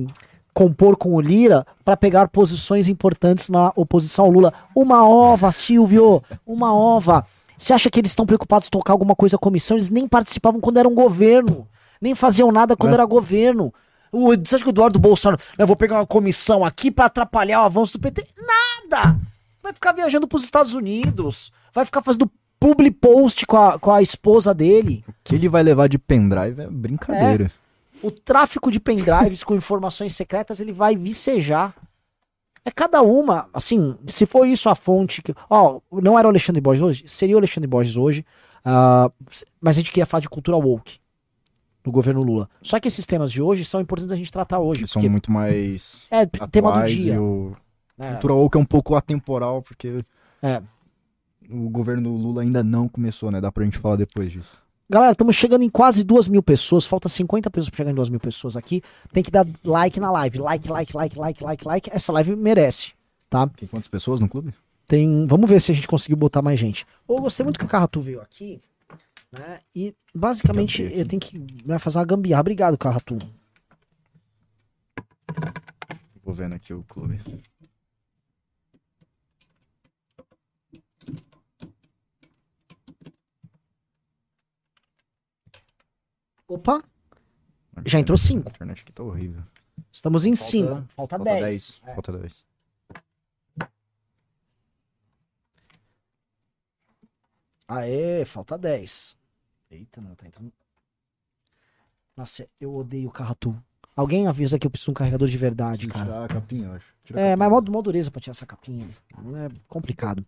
compor 0.53 0.95
com 0.97 1.13
o 1.15 1.21
Lira 1.21 1.65
pra 1.83 1.97
pegar 1.97 2.27
posições 2.29 2.87
importantes 2.87 3.49
na 3.49 3.71
oposição 3.75 4.25
ao 4.25 4.31
Lula. 4.31 4.53
Uma 4.75 5.07
ova, 5.07 5.51
Silvio, 5.51 6.23
uma 6.45 6.73
ova. 6.73 7.25
Você 7.57 7.73
acha 7.73 7.89
que 7.89 7.99
eles 7.99 8.11
estão 8.11 8.25
preocupados 8.25 8.67
em 8.67 8.71
tocar 8.71 8.93
alguma 8.93 9.15
coisa 9.15 9.35
à 9.35 9.39
comissão? 9.39 9.77
Eles 9.77 9.89
nem 9.89 10.07
participavam 10.07 10.59
quando 10.59 10.77
eram 10.77 10.93
governo, 10.93 11.67
nem 12.01 12.13
faziam 12.15 12.51
nada 12.51 12.75
quando 12.75 12.91
É. 12.91 12.95
era 12.95 13.05
governo. 13.05 13.73
O, 14.11 14.29
você 14.35 14.55
acha 14.55 14.63
que 14.63 14.69
o 14.69 14.71
Eduardo 14.71 14.99
Bolsonaro, 14.99 15.41
eu 15.57 15.67
vou 15.67 15.75
pegar 15.75 15.95
uma 15.95 16.05
comissão 16.05 16.63
aqui 16.63 16.89
pra 16.91 17.05
atrapalhar 17.05 17.61
o 17.61 17.65
avanço 17.65 17.93
do 17.93 17.99
PT? 17.99 18.25
Nada! 18.37 19.17
Vai 19.61 19.73
ficar 19.73 19.91
viajando 19.93 20.27
pros 20.27 20.43
Estados 20.43 20.73
Unidos, 20.73 21.51
vai 21.73 21.83
ficar 21.85 22.01
fazendo 22.01 22.29
public 22.59 22.97
post 22.99 23.45
com 23.45 23.57
a, 23.57 23.77
com 23.79 23.91
a 23.91 24.01
esposa 24.01 24.53
dele. 24.53 25.03
O 25.07 25.13
que 25.23 25.35
ele 25.35 25.49
vai 25.49 25.63
levar 25.63 25.89
de 25.89 25.97
pendrive 25.97 26.61
é 26.61 26.67
brincadeira. 26.67 27.51
O 28.01 28.11
tráfico 28.11 28.69
de 28.71 28.79
pendrives 28.79 29.43
com 29.43 29.55
informações 29.55 30.15
secretas 30.15 30.59
ele 30.59 30.71
vai 30.71 30.95
vicejar. 30.95 31.73
É 32.67 32.71
cada 32.71 33.01
uma, 33.03 33.47
assim, 33.53 33.95
se 34.07 34.25
for 34.25 34.45
isso 34.45 34.67
a 34.67 34.73
fonte 34.75 35.21
que. 35.21 35.33
Ó, 35.49 35.79
não 35.91 36.17
era 36.17 36.27
o 36.27 36.31
Alexandre 36.31 36.59
Borges 36.59 36.81
hoje? 36.81 37.03
Seria 37.07 37.35
o 37.35 37.37
Alexandre 37.37 37.67
Borges 37.67 37.95
hoje. 37.95 38.25
ah, 38.65 39.11
mas 39.61 39.75
a 39.77 39.79
gente 39.79 39.91
queria 39.91 40.05
falar 40.07 40.21
de 40.21 40.29
cultura 40.29 40.57
woke 40.57 40.97
no 41.85 41.91
governo 41.91 42.23
Lula. 42.23 42.49
Só 42.63 42.79
que 42.79 42.87
esses 42.87 43.05
temas 43.05 43.31
de 43.31 43.39
hoje 43.41 43.63
são 43.63 43.79
importantes 43.79 44.11
a 44.11 44.15
gente 44.15 44.31
tratar 44.31 44.57
hoje. 44.59 44.81
Eles 44.81 44.89
são 44.91 45.01
muito 45.03 45.31
mais 45.31 46.07
é 46.09 46.25
tema 46.25 46.81
do 46.81 46.87
dia. 46.87 47.21
o 47.21 47.55
né? 47.95 48.13
cultura 48.13 48.33
woke 48.33 48.57
é 48.57 48.59
um 48.59 48.65
pouco 48.65 48.95
atemporal, 48.95 49.61
porque 49.61 49.99
É. 50.41 50.59
o 51.47 51.69
governo 51.69 52.17
Lula 52.17 52.41
ainda 52.41 52.63
não 52.63 52.89
começou, 52.89 53.29
né? 53.29 53.39
Dá 53.39 53.51
pra 53.51 53.63
gente 53.63 53.77
falar 53.77 53.97
depois 53.97 54.31
disso. 54.31 54.57
Galera, 54.87 55.13
estamos 55.13 55.35
chegando 55.35 55.63
em 55.63 55.69
quase 55.69 56.03
duas 56.03 56.27
mil 56.27 56.43
pessoas. 56.43 56.85
Falta 56.85 57.09
50 57.09 57.49
pessoas 57.49 57.69
para 57.69 57.77
chegar 57.77 57.91
em 57.91 57.95
duas 57.95 58.09
mil 58.09 58.19
pessoas 58.19 58.55
aqui. 58.55 58.83
Tem 59.11 59.23
que 59.23 59.31
dar 59.31 59.45
like 59.63 59.99
na 59.99 60.11
live. 60.11 60.37
Like, 60.37 60.69
like, 60.69 60.95
like, 60.95 61.17
like, 61.17 61.43
like, 61.43 61.65
like. 61.65 61.89
Essa 61.91 62.11
live 62.11 62.35
merece, 62.35 62.93
tá? 63.29 63.47
Tem 63.47 63.67
quantas 63.67 63.87
pessoas 63.87 64.21
no 64.21 64.29
clube? 64.29 64.53
Tem. 64.85 65.25
Vamos 65.25 65.49
ver 65.49 65.59
se 65.59 65.71
a 65.71 65.75
gente 65.75 65.87
conseguiu 65.87 66.17
botar 66.17 66.43
mais 66.43 66.59
gente. 66.59 66.85
Eu 67.09 67.17
gostei 67.17 67.43
muito 67.43 67.57
que 67.57 67.65
o 67.65 67.67
Carratu 67.67 67.99
veio 67.99 68.21
aqui, 68.21 68.61
né? 69.31 69.59
E 69.75 69.95
basicamente 70.13 70.83
aqui. 70.83 70.99
eu 70.99 71.07
tenho 71.07 71.19
que 71.19 71.43
né, 71.65 71.79
fazer 71.79 71.97
uma 71.97 72.05
gambiarra. 72.05 72.41
Obrigado, 72.41 72.77
Carratu. 72.77 73.17
Vou 76.23 76.33
vendo 76.33 76.53
aqui 76.53 76.73
o 76.73 76.83
clube. 76.83 77.19
Opa, 86.47 86.83
Já 87.85 87.99
entrou 87.99 88.17
cinco. 88.17 88.49
A 88.49 88.51
internet 88.51 88.81
aqui 88.81 88.91
tá 88.91 89.03
horrível. 89.03 89.41
estamos 89.91 90.25
em 90.25 90.35
Falta- 90.35 90.51
5. 90.51 90.67
Falta 90.95 91.17
Falta 91.17 91.23
10. 91.23 91.41
10. 91.43 91.81
É. 91.85 91.93
Falta 91.93 92.11
10. 92.17 92.45
Aê, 97.67 98.23
falta 98.25 98.57
10. 98.57 99.17
Eita, 99.71 99.99
não, 100.01 100.13
tá 100.15 100.27
entrando. 100.27 100.51
Nossa, 102.15 102.47
eu 102.61 102.73
odeio 102.75 103.09
o 103.09 103.11
Carratu. 103.11 103.55
Alguém 103.95 104.27
avisa 104.27 104.59
que 104.59 104.67
eu 104.67 104.71
preciso 104.71 104.87
de 104.87 104.91
um 104.91 104.93
carregador 104.93 105.27
de 105.27 105.37
verdade, 105.37 105.87
cara. 105.87 106.05
tirar 106.05 106.25
a 106.25 106.27
capinha, 106.27 106.67
eu 106.67 106.73
acho. 106.73 106.85
Tira 107.03 107.19
É, 107.19 107.23
capinha. 107.23 107.37
mas 107.37 107.49
modo, 107.49 107.71
modo 107.71 107.83
dureza 107.85 108.11
pra 108.11 108.21
tirar 108.21 108.31
essa 108.31 108.45
capinha. 108.45 108.87
É 109.13 109.49
complicado. 109.67 110.25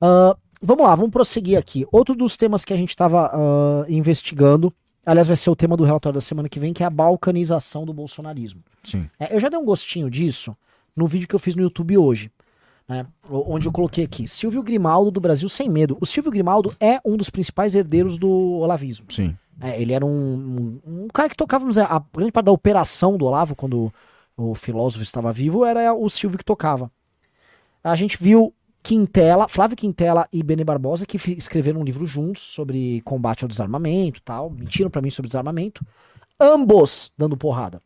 Ah, 0.00 0.36
vamos 0.62 0.84
lá, 0.84 0.94
vamos 0.94 1.10
prosseguir 1.10 1.58
aqui. 1.58 1.84
Outro 1.92 2.14
dos 2.14 2.36
temas 2.36 2.64
que 2.64 2.72
a 2.72 2.76
gente 2.76 2.96
tava 2.96 3.30
ah, 3.32 3.84
investigando, 3.88 4.72
aliás, 5.04 5.26
vai 5.26 5.36
ser 5.36 5.50
o 5.50 5.56
tema 5.56 5.76
do 5.76 5.84
relatório 5.84 6.14
da 6.14 6.20
semana 6.20 6.48
que 6.48 6.58
vem, 6.58 6.72
que 6.72 6.82
é 6.82 6.86
a 6.86 6.90
balcanização 6.90 7.84
do 7.84 7.92
bolsonarismo. 7.92 8.62
Sim. 8.82 9.08
É, 9.18 9.34
eu 9.34 9.40
já 9.40 9.48
dei 9.48 9.58
um 9.58 9.64
gostinho 9.64 10.10
disso 10.10 10.56
no 10.96 11.06
vídeo 11.06 11.28
que 11.28 11.34
eu 11.34 11.38
fiz 11.38 11.54
no 11.56 11.62
YouTube 11.62 11.96
hoje. 11.98 12.30
né, 12.90 13.06
onde 13.30 13.68
eu 13.68 13.72
coloquei 13.72 14.04
aqui, 14.04 14.26
Silvio 14.26 14.64
Grimaldo 14.64 15.12
do 15.12 15.20
Brasil 15.20 15.48
Sem 15.48 15.68
Medo. 15.68 15.96
O 16.00 16.06
Silvio 16.06 16.32
Grimaldo 16.32 16.74
é 16.80 16.98
um 17.06 17.16
dos 17.16 17.30
principais 17.30 17.76
herdeiros 17.76 18.18
do 18.18 18.28
olavismo. 18.28 19.06
Sim. 19.10 19.36
É, 19.60 19.80
ele 19.80 19.92
era 19.92 20.04
um, 20.04 20.80
um, 20.84 21.04
um 21.04 21.08
cara 21.08 21.28
que 21.28 21.36
tocava, 21.36 21.60
vamos 21.60 21.76
dizer, 21.76 21.86
a 21.88 22.02
grande 22.12 22.32
parte 22.32 22.46
da 22.46 22.52
operação 22.52 23.16
do 23.16 23.26
Olavo, 23.26 23.54
quando 23.54 23.92
o 24.36 24.54
filósofo 24.56 25.04
estava 25.04 25.32
vivo, 25.32 25.64
era 25.64 25.94
o 25.94 26.08
Silvio 26.08 26.38
que 26.38 26.44
tocava. 26.44 26.90
A 27.84 27.94
gente 27.94 28.20
viu 28.20 28.52
Quintela, 28.82 29.48
Flávio 29.48 29.76
Quintela 29.76 30.26
e 30.32 30.42
Bene 30.42 30.64
Barbosa, 30.64 31.06
que 31.06 31.16
escreveram 31.36 31.80
um 31.80 31.84
livro 31.84 32.06
juntos 32.06 32.42
sobre 32.42 33.00
combate 33.02 33.44
ao 33.44 33.48
desarmamento 33.48 34.20
tal, 34.22 34.50
mentiram 34.50 34.90
pra 34.90 35.02
mim 35.02 35.10
sobre 35.10 35.28
desarmamento, 35.28 35.84
ambos 36.40 37.10
dando 37.16 37.36
porrada. 37.36 37.82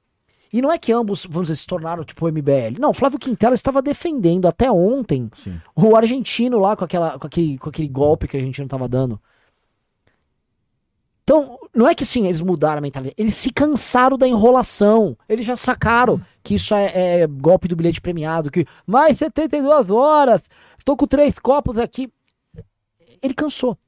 E 0.53 0.63
não 0.63 0.71
é 0.71 0.79
que 0.79 0.93
ambos, 0.93 1.27
vamos 1.29 1.49
dizer, 1.49 1.57
se 1.57 1.67
tornaram 1.67 2.05
tipo 2.05 2.29
MBL. 2.29 2.79
Não, 2.79 2.95
Flávio 2.95 3.19
Quintela 3.19 3.57
estava 3.57 3.83
defendendo 3.83 4.47
até 4.47 4.71
ontem 4.71 5.29
Sim. 5.35 5.61
o 5.75 5.97
argentino 5.97 6.61
lá 6.61 6.77
com, 6.77 6.85
aquela, 6.85 7.19
com, 7.19 7.27
aquele, 7.27 7.59
com 7.59 7.69
aquele 7.69 7.89
golpe 7.89 8.29
que 8.29 8.37
a 8.37 8.41
argentino 8.41 8.69
tava 8.69 8.89
dando. 8.89 9.21
Então, 11.25 11.59
não 11.75 11.89
é 11.89 11.95
que 11.95 12.05
sim, 12.05 12.27
eles 12.27 12.43
mudaram 12.43 12.79
a 12.79 12.83
mentalidade. 12.83 13.17
Eles 13.19 13.35
se 13.35 13.51
cansaram 13.51 14.17
da 14.17 14.29
enrolação. 14.29 15.17
Eles 15.27 15.45
já 15.45 15.57
sacaram 15.57 16.21
que 16.43 16.55
isso 16.55 16.75
é, 16.75 17.23
é 17.23 17.27
golpe 17.27 17.67
do 17.67 17.75
bilhete 17.75 18.01
premiado. 18.01 18.51
Que 18.51 18.67
mais 18.87 19.19
72 19.19 19.91
horas, 19.91 20.43
tô 20.85 20.97
com 20.97 21.07
três 21.07 21.39
copos 21.39 21.79
aqui. 21.79 22.13
Ele 23.23 23.35
cansou. 23.35 23.79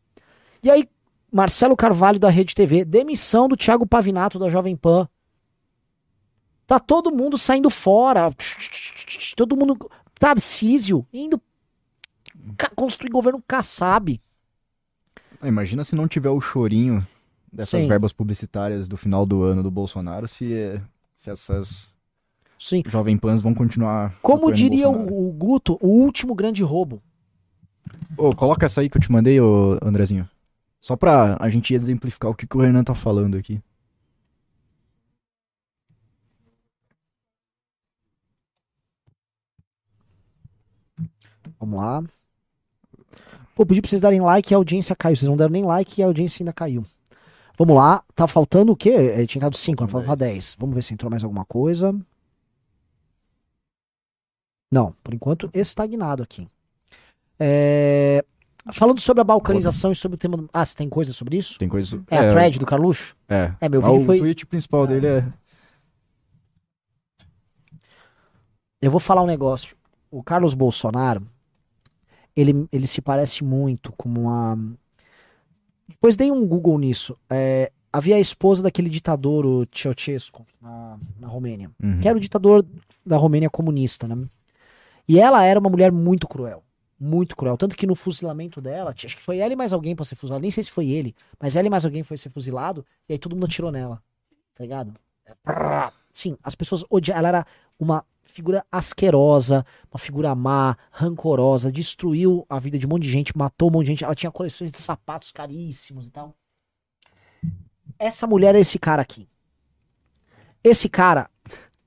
E 0.62 0.70
aí, 0.70 0.88
Marcelo 1.30 1.76
Carvalho 1.76 2.18
da 2.18 2.30
Rede 2.30 2.54
TV, 2.54 2.84
demissão 2.84 3.48
do 3.48 3.56
Thiago 3.56 3.86
Pavinato 3.86 4.38
da 4.38 4.48
Jovem 4.48 4.76
Pan. 4.76 5.08
Tá 6.66 6.80
todo 6.80 7.14
mundo 7.14 7.38
saindo 7.38 7.70
fora. 7.70 8.32
Todo 9.36 9.56
mundo. 9.56 9.76
Tarcísio 10.18 11.06
indo 11.12 11.40
construir 12.74 13.10
governo 13.10 13.42
Kassab. 13.46 14.20
Ah, 15.40 15.48
Imagina 15.48 15.84
se 15.84 15.94
não 15.94 16.08
tiver 16.08 16.30
o 16.30 16.40
chorinho 16.40 17.06
dessas 17.52 17.82
Sim. 17.82 17.88
verbas 17.88 18.12
publicitárias 18.12 18.88
do 18.88 18.96
final 18.96 19.26
do 19.26 19.42
ano 19.42 19.62
do 19.62 19.70
Bolsonaro, 19.70 20.26
se, 20.26 20.80
se 21.16 21.30
essas 21.30 21.90
Sim. 22.58 22.82
jovem 22.86 23.16
pans 23.16 23.42
vão 23.42 23.54
continuar. 23.54 24.14
Como 24.22 24.52
diria 24.52 24.88
o, 24.88 25.28
o 25.28 25.32
Guto, 25.32 25.78
o 25.80 25.88
último 25.88 26.34
grande 26.34 26.62
roubo. 26.62 27.02
Ô, 28.16 28.34
coloca 28.34 28.66
essa 28.66 28.80
aí 28.80 28.88
que 28.88 28.96
eu 28.96 29.02
te 29.02 29.12
mandei, 29.12 29.40
ô, 29.40 29.78
Andrezinho. 29.82 30.28
Só 30.80 30.96
pra 30.96 31.36
a 31.40 31.48
gente 31.48 31.74
exemplificar 31.74 32.30
o 32.30 32.34
que, 32.34 32.46
que 32.46 32.56
o 32.56 32.60
Renan 32.60 32.84
tá 32.84 32.94
falando 32.94 33.36
aqui. 33.36 33.60
Vamos 41.58 41.80
lá. 41.80 42.02
Pô, 43.54 43.64
pedi 43.64 43.80
pra 43.80 43.88
vocês 43.88 44.00
darem 44.00 44.20
like 44.20 44.52
e 44.52 44.54
a 44.54 44.58
audiência 44.58 44.94
caiu. 44.94 45.16
Vocês 45.16 45.28
não 45.28 45.36
deram 45.36 45.50
nem 45.50 45.64
like 45.64 46.00
e 46.00 46.04
a 46.04 46.06
audiência 46.06 46.42
ainda 46.42 46.52
caiu. 46.52 46.84
Vamos 47.58 47.74
lá. 47.74 48.04
Tá 48.14 48.26
faltando 48.26 48.72
o 48.72 48.76
quê? 48.76 48.90
É, 48.90 49.26
tinha 49.26 49.40
dado 49.40 49.56
5, 49.56 49.78
Faltam 49.78 49.92
faltava 49.92 50.16
10. 50.16 50.56
Vamos 50.58 50.74
ver 50.74 50.82
se 50.82 50.92
entrou 50.94 51.10
mais 51.10 51.24
alguma 51.24 51.44
coisa. 51.44 51.94
Não, 54.76 54.94
por 55.02 55.14
enquanto 55.14 55.48
estagnado 55.54 56.22
aqui. 56.22 56.46
É, 57.40 58.22
Falando 58.72 59.00
sobre 59.00 59.20
a 59.20 59.24
balcanização 59.24 59.92
e 59.92 59.94
sobre 59.94 60.16
o 60.16 60.18
tema. 60.18 60.36
do- 60.36 60.50
Ah, 60.52 60.64
você 60.64 60.74
tem 60.74 60.88
coisa 60.88 61.12
sobre 61.12 61.36
isso? 61.38 61.56
Tem 61.58 61.68
coisa. 61.68 62.02
É, 62.10 62.18
a 62.18 62.30
thread 62.30 62.58
do 62.58 62.66
Carluxo? 62.66 63.16
É. 63.28 63.54
É, 63.60 63.68
meu 63.68 63.80
vídeo 63.80 64.02
o 64.02 64.04
foi. 64.04 64.18
tweet 64.18 64.44
principal 64.44 64.86
dele 64.88 65.06
é. 65.06 65.32
Eu 68.82 68.90
vou 68.90 69.00
falar 69.00 69.22
um 69.22 69.26
negócio. 69.26 69.76
O 70.10 70.22
Carlos 70.22 70.52
Bolsonaro, 70.54 71.26
ele, 72.34 72.66
ele 72.72 72.86
se 72.86 73.00
parece 73.00 73.42
muito 73.44 73.92
com 73.92 74.08
uma. 74.08 74.58
Depois 75.88 76.16
dei 76.16 76.30
um 76.30 76.46
Google 76.46 76.78
nisso. 76.78 77.16
É, 77.30 77.70
havia 77.92 78.16
a 78.16 78.20
esposa 78.20 78.62
daquele 78.62 78.90
ditador, 78.90 79.46
o 79.46 79.66
Ceausescu, 79.72 80.44
na, 80.60 80.98
na 81.18 81.28
Romênia. 81.28 81.70
Uhum. 81.82 82.00
Que 82.00 82.08
era 82.08 82.18
o 82.18 82.20
ditador 82.20 82.66
da 83.04 83.16
Romênia 83.16 83.48
comunista, 83.48 84.06
né? 84.08 84.16
E 85.08 85.20
ela 85.20 85.44
era 85.44 85.58
uma 85.58 85.70
mulher 85.70 85.92
muito 85.92 86.26
cruel. 86.26 86.62
Muito 86.98 87.36
cruel. 87.36 87.56
Tanto 87.56 87.76
que 87.76 87.86
no 87.86 87.94
fuzilamento 87.94 88.60
dela, 88.60 88.94
acho 88.96 89.16
que 89.16 89.22
foi 89.22 89.38
ela 89.38 89.52
e 89.52 89.56
mais 89.56 89.72
alguém 89.72 89.94
pra 89.94 90.04
ser 90.04 90.14
fuzilado. 90.14 90.42
Nem 90.42 90.50
sei 90.50 90.64
se 90.64 90.70
foi 90.70 90.88
ele, 90.88 91.14
mas 91.38 91.54
ela 91.56 91.66
e 91.66 91.70
mais 91.70 91.84
alguém 91.84 92.02
foi 92.02 92.16
ser 92.16 92.30
fuzilado. 92.30 92.84
E 93.08 93.12
aí 93.12 93.18
todo 93.18 93.34
mundo 93.34 93.44
atirou 93.44 93.70
nela. 93.70 94.02
Tá 94.54 94.64
ligado? 94.64 94.94
Sim, 96.12 96.36
as 96.42 96.54
pessoas 96.54 96.84
odiavam. 96.88 97.18
Ela 97.18 97.28
era 97.28 97.46
uma 97.78 98.04
figura 98.24 98.64
asquerosa, 98.72 99.64
uma 99.90 99.98
figura 99.98 100.34
má, 100.34 100.76
rancorosa, 100.90 101.70
destruiu 101.70 102.44
a 102.48 102.58
vida 102.58 102.78
de 102.78 102.86
um 102.86 102.90
monte 102.90 103.02
de 103.02 103.10
gente, 103.10 103.36
matou 103.36 103.68
um 103.68 103.72
monte 103.72 103.86
de 103.86 103.92
gente. 103.92 104.04
Ela 104.04 104.14
tinha 104.14 104.32
coleções 104.32 104.72
de 104.72 104.78
sapatos 104.78 105.30
caríssimos 105.30 106.06
e 106.06 106.10
tal. 106.10 106.34
Essa 107.98 108.26
mulher 108.26 108.54
é 108.54 108.60
esse 108.60 108.78
cara 108.78 109.02
aqui. 109.02 109.28
Esse 110.62 110.88
cara 110.88 111.30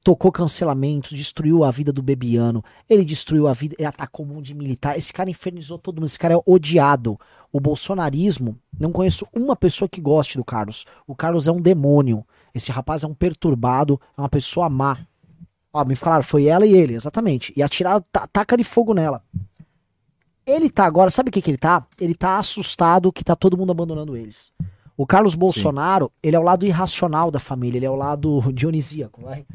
tocou 0.03 0.31
cancelamentos, 0.31 1.11
destruiu 1.11 1.63
a 1.63 1.71
vida 1.71 1.91
do 1.91 2.01
Bebiano, 2.01 2.63
ele 2.89 3.03
destruiu 3.03 3.47
a 3.47 3.53
vida, 3.53 3.75
ele 3.77 3.87
atacou 3.87 4.25
um 4.25 4.29
monte 4.29 4.47
de 4.47 4.53
militar. 4.53 4.97
Esse 4.97 5.11
cara 5.11 5.29
infernizou 5.29 5.77
todo 5.77 5.97
mundo, 5.97 6.05
esse 6.07 6.19
cara 6.19 6.33
é 6.33 6.41
odiado. 6.45 7.19
O 7.51 7.59
bolsonarismo, 7.59 8.57
não 8.79 8.91
conheço 8.91 9.27
uma 9.33 9.55
pessoa 9.55 9.89
que 9.89 9.99
goste 9.99 10.37
do 10.37 10.43
Carlos. 10.45 10.85
O 11.05 11.15
Carlos 11.15 11.47
é 11.47 11.51
um 11.51 11.61
demônio. 11.61 12.25
Esse 12.53 12.71
rapaz 12.71 13.03
é 13.03 13.07
um 13.07 13.13
perturbado, 13.13 13.99
é 14.17 14.21
uma 14.21 14.29
pessoa 14.29 14.69
má. 14.69 14.97
Ó, 15.71 15.85
me 15.85 15.95
falaram, 15.95 16.23
foi 16.23 16.45
ela 16.45 16.65
e 16.65 16.73
ele, 16.73 16.95
exatamente. 16.95 17.53
E 17.55 17.61
atiraram 17.61 18.03
ta- 18.11 18.27
taca 18.27 18.57
de 18.57 18.63
fogo 18.63 18.93
nela. 18.93 19.23
Ele 20.45 20.69
tá 20.69 20.85
agora, 20.85 21.11
sabe 21.11 21.29
o 21.29 21.31
que 21.31 21.41
que 21.41 21.51
ele 21.51 21.57
tá? 21.57 21.85
Ele 21.99 22.15
tá 22.15 22.39
assustado 22.39 23.11
que 23.13 23.23
tá 23.23 23.35
todo 23.35 23.55
mundo 23.57 23.71
abandonando 23.71 24.17
eles. 24.17 24.51
O 24.97 25.05
Carlos 25.05 25.35
Bolsonaro, 25.35 26.11
ele 26.23 26.35
é 26.35 26.39
o 26.39 26.43
lado 26.43 26.65
irracional 26.65 27.29
da 27.29 27.39
família, 27.39 27.77
ele 27.77 27.85
é 27.85 27.89
o 27.89 27.95
lado 27.95 28.41
dionisíaco, 28.51 29.21
vai? 29.21 29.45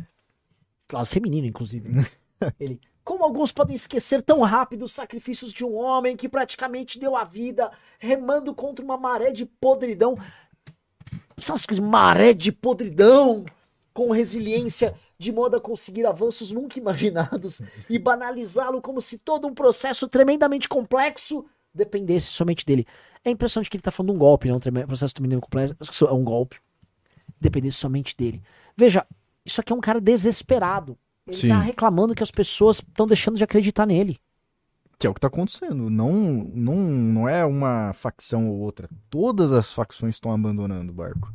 Lado 0.92 1.06
feminino, 1.06 1.46
inclusive. 1.46 1.88
ele, 2.60 2.80
como 3.02 3.24
alguns 3.24 3.52
podem 3.52 3.76
esquecer 3.76 4.22
tão 4.22 4.40
rápido 4.40 4.84
os 4.84 4.92
sacrifícios 4.92 5.52
de 5.52 5.64
um 5.64 5.74
homem 5.74 6.16
que 6.16 6.28
praticamente 6.28 6.98
deu 6.98 7.16
a 7.16 7.24
vida 7.24 7.70
remando 7.98 8.54
contra 8.54 8.84
uma 8.84 8.96
maré 8.96 9.30
de 9.30 9.44
podridão. 9.44 10.16
Essas 11.36 11.66
coisas, 11.66 11.84
maré 11.84 12.32
de 12.32 12.50
podridão, 12.50 13.44
com 13.92 14.10
resiliência 14.10 14.94
de 15.18 15.30
modo 15.32 15.56
a 15.56 15.60
conseguir 15.60 16.04
avanços 16.06 16.50
nunca 16.50 16.78
imaginados 16.78 17.60
e 17.88 17.98
banalizá-lo 17.98 18.82
como 18.82 19.00
se 19.00 19.18
todo 19.18 19.46
um 19.46 19.54
processo 19.54 20.08
tremendamente 20.08 20.68
complexo 20.68 21.44
dependesse 21.72 22.30
somente 22.30 22.64
dele. 22.64 22.86
É 23.24 23.30
impressionante 23.30 23.68
que 23.68 23.76
ele 23.76 23.82
tá 23.82 23.90
falando 23.90 24.10
de 24.10 24.16
um 24.16 24.18
golpe, 24.18 24.48
não 24.48 24.56
um 24.56 24.86
processo 24.86 25.14
tremendamente 25.14 25.44
complexo, 25.44 26.04
é 26.06 26.12
um 26.12 26.24
golpe. 26.24 26.58
Dependesse 27.40 27.78
somente 27.78 28.16
dele. 28.16 28.42
Veja, 28.76 29.06
isso 29.44 29.60
aqui 29.60 29.72
é 29.72 29.76
um 29.76 29.80
cara 29.80 30.00
desesperado. 30.00 30.96
Ele 31.26 31.36
Sim. 31.36 31.48
tá 31.48 31.58
reclamando 31.60 32.14
que 32.14 32.22
as 32.22 32.30
pessoas 32.30 32.76
estão 32.78 33.06
deixando 33.06 33.36
de 33.36 33.44
acreditar 33.44 33.86
nele. 33.86 34.18
Que 34.98 35.06
é 35.06 35.10
o 35.10 35.14
que 35.14 35.20
tá 35.20 35.26
acontecendo. 35.28 35.88
Não, 35.90 36.12
não, 36.12 36.76
não 36.76 37.28
é 37.28 37.44
uma 37.44 37.92
facção 37.94 38.48
ou 38.48 38.58
outra. 38.58 38.88
Todas 39.10 39.52
as 39.52 39.72
facções 39.72 40.16
estão 40.16 40.32
abandonando 40.32 40.92
o 40.92 40.94
barco. 40.94 41.32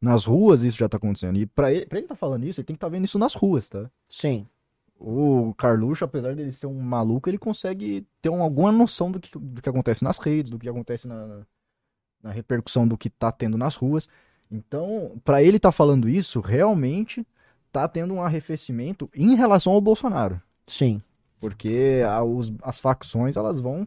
Nas 0.00 0.24
ruas 0.24 0.62
isso 0.62 0.78
já 0.78 0.88
tá 0.88 0.96
acontecendo. 0.96 1.38
E 1.38 1.46
pra 1.46 1.72
ele, 1.72 1.86
pra 1.86 1.98
ele 1.98 2.06
tá 2.08 2.14
falando 2.14 2.44
isso, 2.44 2.60
ele 2.60 2.66
tem 2.66 2.76
que 2.76 2.80
tá 2.80 2.88
vendo 2.88 3.04
isso 3.04 3.18
nas 3.18 3.34
ruas, 3.34 3.68
tá? 3.68 3.90
Sim. 4.08 4.46
O 5.00 5.54
Carluxo, 5.56 6.04
apesar 6.04 6.34
dele 6.34 6.52
ser 6.52 6.66
um 6.66 6.80
maluco, 6.80 7.28
ele 7.30 7.38
consegue 7.38 8.04
ter 8.20 8.28
um- 8.28 8.42
alguma 8.42 8.70
noção 8.72 9.10
do 9.10 9.20
que, 9.20 9.36
do 9.38 9.62
que 9.62 9.68
acontece 9.68 10.02
nas 10.04 10.18
redes, 10.18 10.50
do 10.50 10.58
que 10.58 10.68
acontece 10.68 11.06
na, 11.06 11.40
na 12.22 12.30
repercussão 12.30 12.86
do 12.86 12.98
que 12.98 13.08
tá 13.08 13.30
tendo 13.30 13.56
nas 13.56 13.76
ruas. 13.76 14.08
Então, 14.50 15.12
pra 15.24 15.42
ele 15.42 15.58
tá 15.58 15.70
falando 15.70 16.08
isso, 16.08 16.40
realmente 16.40 17.24
tá 17.72 17.86
tendo 17.88 18.14
um 18.14 18.22
arrefecimento 18.22 19.08
em 19.14 19.34
relação 19.34 19.72
ao 19.72 19.80
Bolsonaro. 19.80 20.40
Sim. 20.66 21.00
Porque 21.40 22.02
a- 22.06 22.22
os- 22.24 22.52
as 22.62 22.78
facções, 22.80 23.36
elas 23.36 23.60
vão 23.60 23.86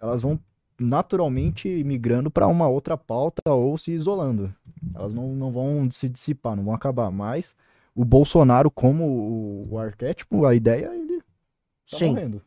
elas 0.00 0.22
vão 0.22 0.38
naturalmente 0.78 1.68
migrando 1.84 2.30
para 2.30 2.46
uma 2.46 2.68
outra 2.68 2.96
pauta 2.96 3.42
ou 3.52 3.76
se 3.76 3.90
isolando. 3.90 4.54
Elas 4.94 5.12
não, 5.12 5.28
não 5.34 5.50
vão 5.50 5.90
se 5.90 6.08
dissipar, 6.08 6.54
não 6.54 6.64
vão 6.64 6.74
acabar. 6.74 7.10
Mas 7.10 7.54
o 7.94 8.04
Bolsonaro, 8.04 8.70
como 8.70 9.04
o, 9.04 9.68
o 9.72 9.78
arquétipo, 9.78 10.44
a 10.46 10.54
ideia, 10.54 10.86
ele 10.94 11.18
tá 11.18 11.96
Sim. 11.98 12.10
morrendo. 12.10 12.42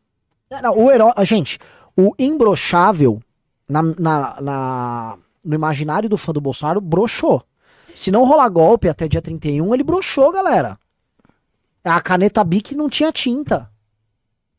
Não, 0.50 0.62
não, 0.62 0.78
o 0.78 0.90
herói. 0.90 1.12
ah, 1.14 1.24
Gente, 1.24 1.58
o 1.96 2.12
imbrochável 2.18 3.20
na, 3.68 3.82
na- 3.82 4.40
na- 4.40 5.18
no 5.44 5.54
imaginário 5.54 6.08
do 6.08 6.16
fã 6.16 6.32
do 6.32 6.40
Bolsonaro 6.40 6.80
broxou. 6.80 7.42
Se 7.94 8.10
não 8.10 8.24
rolar 8.24 8.48
golpe 8.48 8.88
até 8.88 9.06
dia 9.06 9.22
31, 9.22 9.74
ele 9.74 9.82
broxou, 9.82 10.32
galera. 10.32 10.78
A 11.84 12.00
caneta 12.00 12.42
Bic 12.44 12.74
não 12.74 12.88
tinha 12.88 13.12
tinta. 13.12 13.70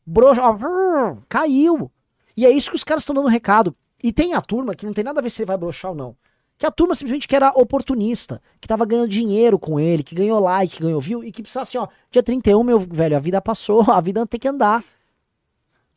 Broxou. 0.06 1.22
Caiu. 1.28 1.90
E 2.36 2.44
é 2.44 2.50
isso 2.50 2.70
que 2.70 2.76
os 2.76 2.84
caras 2.84 3.02
estão 3.02 3.14
dando 3.14 3.28
recado. 3.28 3.74
E 4.02 4.12
tem 4.12 4.34
a 4.34 4.40
turma 4.40 4.74
que 4.74 4.84
não 4.84 4.92
tem 4.92 5.04
nada 5.04 5.20
a 5.20 5.22
ver 5.22 5.30
se 5.30 5.40
ele 5.40 5.46
vai 5.46 5.56
broxar 5.56 5.92
ou 5.92 5.96
não. 5.96 6.16
Que 6.58 6.66
a 6.66 6.70
turma 6.70 6.94
simplesmente 6.94 7.26
que 7.26 7.34
era 7.34 7.50
oportunista, 7.50 8.40
que 8.60 8.68
tava 8.68 8.84
ganhando 8.84 9.08
dinheiro 9.08 9.58
com 9.58 9.80
ele, 9.80 10.02
que 10.02 10.14
ganhou 10.14 10.38
like, 10.38 10.76
que 10.76 10.82
ganhou 10.82 11.00
view, 11.00 11.24
e 11.24 11.32
que 11.32 11.42
precisava 11.42 11.62
assim, 11.62 11.78
ó, 11.78 11.88
dia 12.10 12.22
31, 12.22 12.62
meu 12.62 12.78
velho, 12.78 13.16
a 13.16 13.20
vida 13.20 13.40
passou, 13.40 13.82
a 13.90 14.00
vida 14.00 14.24
tem 14.26 14.38
que 14.38 14.48
andar. 14.48 14.84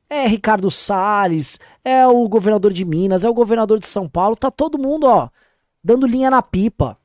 É 0.10 0.26
Ricardo 0.26 0.72
Salles, 0.72 1.60
é 1.84 2.08
o 2.08 2.28
governador 2.28 2.72
de 2.72 2.86
Minas, 2.86 3.24
é 3.24 3.30
o 3.30 3.34
governador 3.34 3.78
de 3.78 3.88
São 3.88 4.08
Paulo, 4.08 4.36
tá 4.36 4.50
todo 4.50 4.80
mundo, 4.80 5.06
ó, 5.06 5.30
dando 5.84 6.08
linha 6.08 6.32
na 6.32 6.42
pipa. 6.42 6.98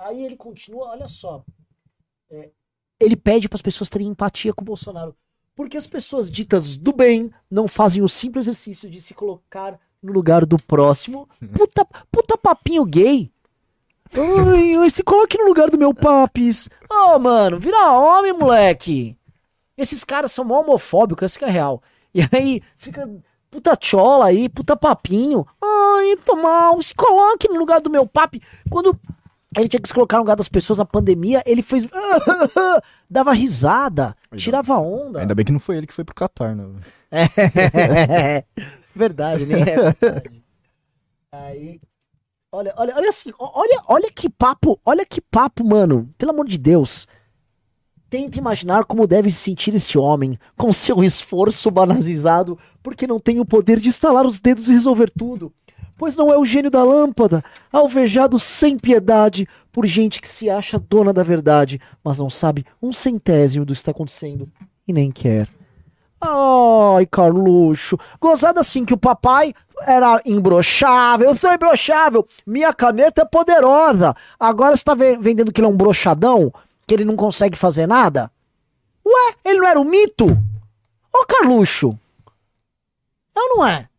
Aí 0.00 0.24
ele 0.24 0.36
continua, 0.36 0.88
olha 0.88 1.08
só. 1.08 1.44
É, 2.30 2.50
ele 2.98 3.16
pede 3.16 3.48
para 3.48 3.56
as 3.56 3.62
pessoas 3.62 3.90
terem 3.90 4.08
empatia 4.08 4.52
com 4.52 4.62
o 4.62 4.64
Bolsonaro. 4.64 5.14
Porque 5.54 5.76
as 5.76 5.86
pessoas 5.86 6.30
ditas 6.30 6.78
do 6.78 6.90
bem 6.90 7.30
não 7.50 7.68
fazem 7.68 8.02
o 8.02 8.08
simples 8.08 8.46
exercício 8.46 8.88
de 8.88 8.98
se 9.00 9.12
colocar 9.12 9.78
no 10.02 10.10
lugar 10.10 10.46
do 10.46 10.56
próximo. 10.58 11.28
Puta, 11.54 11.86
puta 12.10 12.38
papinho 12.38 12.84
gay. 12.86 13.30
Ai, 14.14 14.88
se 14.88 15.02
coloque 15.02 15.36
no 15.36 15.44
lugar 15.44 15.68
do 15.68 15.78
meu 15.78 15.92
papis. 15.92 16.70
Ô, 16.88 17.18
mano, 17.18 17.60
vira 17.60 17.92
homem, 17.92 18.32
moleque. 18.32 19.18
Esses 19.76 20.02
caras 20.02 20.32
são 20.32 20.44
mó 20.44 20.60
homofóbicos, 20.60 21.26
esse 21.26 21.38
que 21.38 21.44
é 21.44 21.50
real. 21.50 21.82
E 22.14 22.20
aí 22.32 22.62
fica 22.76 23.08
puta 23.50 23.76
chola 23.78 24.26
aí, 24.26 24.48
puta 24.48 24.74
papinho. 24.76 25.46
Ai, 25.62 26.16
tô 26.24 26.36
mal, 26.36 26.80
se 26.80 26.94
coloque 26.94 27.48
no 27.48 27.58
lugar 27.58 27.80
do 27.80 27.90
meu 27.90 28.06
papi. 28.06 28.42
Quando 28.70 28.98
ele 29.56 29.68
tinha 29.68 29.80
que 29.80 29.88
se 29.88 29.94
colocar 29.94 30.16
no 30.18 30.22
lugar 30.22 30.36
das 30.36 30.48
pessoas 30.48 30.78
na 30.78 30.84
pandemia, 30.84 31.42
ele 31.44 31.62
fez. 31.62 31.84
dava 33.10 33.32
risada, 33.32 34.16
tirava 34.36 34.78
onda. 34.78 35.20
Ainda 35.20 35.34
bem 35.34 35.44
que 35.44 35.52
não 35.52 35.58
foi 35.58 35.76
ele 35.76 35.86
que 35.86 35.94
foi 35.94 36.04
pro 36.04 36.14
Catar, 36.14 36.54
né? 36.54 36.66
É, 37.10 38.44
verdade, 38.94 39.46
nem 39.46 39.60
é 39.60 39.64
verdade. 39.64 40.42
Aí, 41.32 41.80
olha, 42.52 42.72
olha, 42.76 42.94
olha 42.96 43.08
assim, 43.08 43.32
olha, 43.38 43.82
olha 43.88 44.10
que 44.14 44.30
papo, 44.30 44.78
olha 44.86 45.04
que 45.04 45.20
papo, 45.20 45.66
mano. 45.66 46.08
Pelo 46.16 46.30
amor 46.30 46.46
de 46.46 46.58
Deus. 46.58 47.08
Tente 48.08 48.38
imaginar 48.38 48.84
como 48.84 49.06
deve 49.06 49.30
se 49.30 49.38
sentir 49.38 49.72
esse 49.74 49.96
homem 49.96 50.36
com 50.56 50.72
seu 50.72 51.02
esforço 51.02 51.70
banalizado, 51.70 52.58
porque 52.82 53.06
não 53.06 53.20
tem 53.20 53.38
o 53.38 53.44
poder 53.44 53.78
de 53.78 53.88
estalar 53.88 54.26
os 54.26 54.40
dedos 54.40 54.68
e 54.68 54.72
resolver 54.72 55.10
tudo. 55.16 55.52
Pois 56.00 56.16
não 56.16 56.32
é 56.32 56.38
o 56.38 56.46
gênio 56.46 56.70
da 56.70 56.82
lâmpada, 56.82 57.44
alvejado 57.70 58.38
sem 58.38 58.78
piedade 58.78 59.46
por 59.70 59.84
gente 59.84 60.18
que 60.18 60.26
se 60.26 60.48
acha 60.48 60.78
dona 60.78 61.12
da 61.12 61.22
verdade, 61.22 61.78
mas 62.02 62.18
não 62.18 62.30
sabe 62.30 62.64
um 62.80 62.90
centésimo 62.90 63.66
do 63.66 63.74
que 63.74 63.78
está 63.80 63.90
acontecendo 63.90 64.48
e 64.88 64.94
nem 64.94 65.12
quer. 65.12 65.46
Ai, 66.18 67.04
Carluxo. 67.04 67.98
Gozada 68.18 68.62
assim 68.62 68.82
que 68.82 68.94
o 68.94 68.96
papai 68.96 69.52
era 69.82 70.22
imbrochável. 70.24 71.28
Eu 71.28 71.36
sou 71.36 71.52
imbrochável. 71.52 72.26
Minha 72.46 72.72
caneta 72.72 73.20
é 73.20 73.24
poderosa. 73.26 74.16
Agora 74.38 74.74
tá 74.78 74.94
ve- 74.94 75.18
vendendo 75.18 75.52
que 75.52 75.60
ele 75.60 75.66
é 75.66 75.70
um 75.70 75.76
brochadão? 75.76 76.50
Que 76.86 76.94
ele 76.94 77.04
não 77.04 77.14
consegue 77.14 77.58
fazer 77.58 77.86
nada? 77.86 78.32
Ué, 79.06 79.34
ele 79.44 79.58
não 79.60 79.68
era 79.68 79.78
um 79.78 79.84
mito? 79.84 80.30
Ô, 81.12 81.26
Carluxo. 81.26 81.98
É 83.36 83.38
ou 83.40 83.56
não 83.58 83.66
é? 83.66 83.89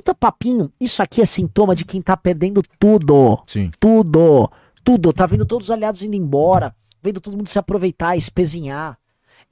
Puta 0.00 0.14
papinho. 0.14 0.72
Isso 0.80 1.02
aqui 1.02 1.20
é 1.20 1.26
sintoma 1.26 1.76
de 1.76 1.84
quem 1.84 2.00
tá 2.00 2.16
perdendo 2.16 2.62
tudo. 2.78 3.38
Sim. 3.46 3.70
Tudo. 3.78 4.50
Tudo. 4.82 5.12
Tá 5.12 5.26
vendo 5.26 5.44
todos 5.44 5.66
os 5.66 5.70
aliados 5.70 6.02
indo 6.02 6.16
embora. 6.16 6.74
Vendo 7.02 7.20
todo 7.20 7.36
mundo 7.36 7.48
se 7.50 7.58
aproveitar, 7.58 8.16
espezinhar. 8.16 8.98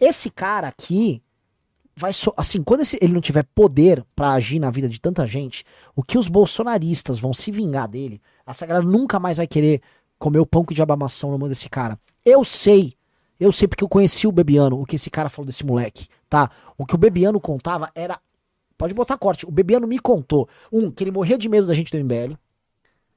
Esse 0.00 0.30
cara 0.30 0.68
aqui 0.68 1.22
vai 1.94 2.14
so... 2.14 2.32
assim, 2.34 2.62
quando 2.62 2.80
esse- 2.80 2.98
ele 3.02 3.12
não 3.12 3.20
tiver 3.20 3.44
poder 3.54 4.02
pra 4.16 4.32
agir 4.32 4.58
na 4.58 4.70
vida 4.70 4.88
de 4.88 4.98
tanta 4.98 5.26
gente, 5.26 5.64
o 5.94 6.02
que 6.02 6.16
os 6.16 6.28
bolsonaristas 6.28 7.18
vão 7.18 7.34
se 7.34 7.50
vingar 7.50 7.86
dele, 7.86 8.18
essa 8.46 8.64
galera 8.64 8.86
nunca 8.86 9.20
mais 9.20 9.36
vai 9.36 9.46
querer 9.46 9.82
comer 10.18 10.38
o 10.38 10.46
pão 10.46 10.64
com 10.64 10.72
diabamação 10.72 11.30
no 11.30 11.38
mão 11.38 11.48
desse 11.48 11.68
cara. 11.68 11.98
Eu 12.24 12.42
sei. 12.42 12.94
Eu 13.38 13.52
sei 13.52 13.68
porque 13.68 13.84
eu 13.84 13.88
conheci 13.88 14.26
o 14.26 14.32
Bebiano, 14.32 14.80
o 14.80 14.86
que 14.86 14.96
esse 14.96 15.10
cara 15.10 15.28
falou 15.28 15.46
desse 15.46 15.64
moleque, 15.66 16.06
tá? 16.28 16.50
O 16.78 16.86
que 16.86 16.94
o 16.94 16.98
Bebiano 16.98 17.38
contava 17.38 17.90
era 17.94 18.18
Pode 18.78 18.94
botar 18.94 19.18
corte. 19.18 19.44
O 19.44 19.50
Bebiano 19.50 19.86
me 19.86 19.98
contou. 19.98 20.48
Um, 20.72 20.90
que 20.90 21.02
ele 21.04 21.10
morria 21.10 21.36
de 21.36 21.48
medo 21.48 21.66
da 21.66 21.74
gente 21.74 21.90
do 21.90 21.98
MBL. 21.98 22.34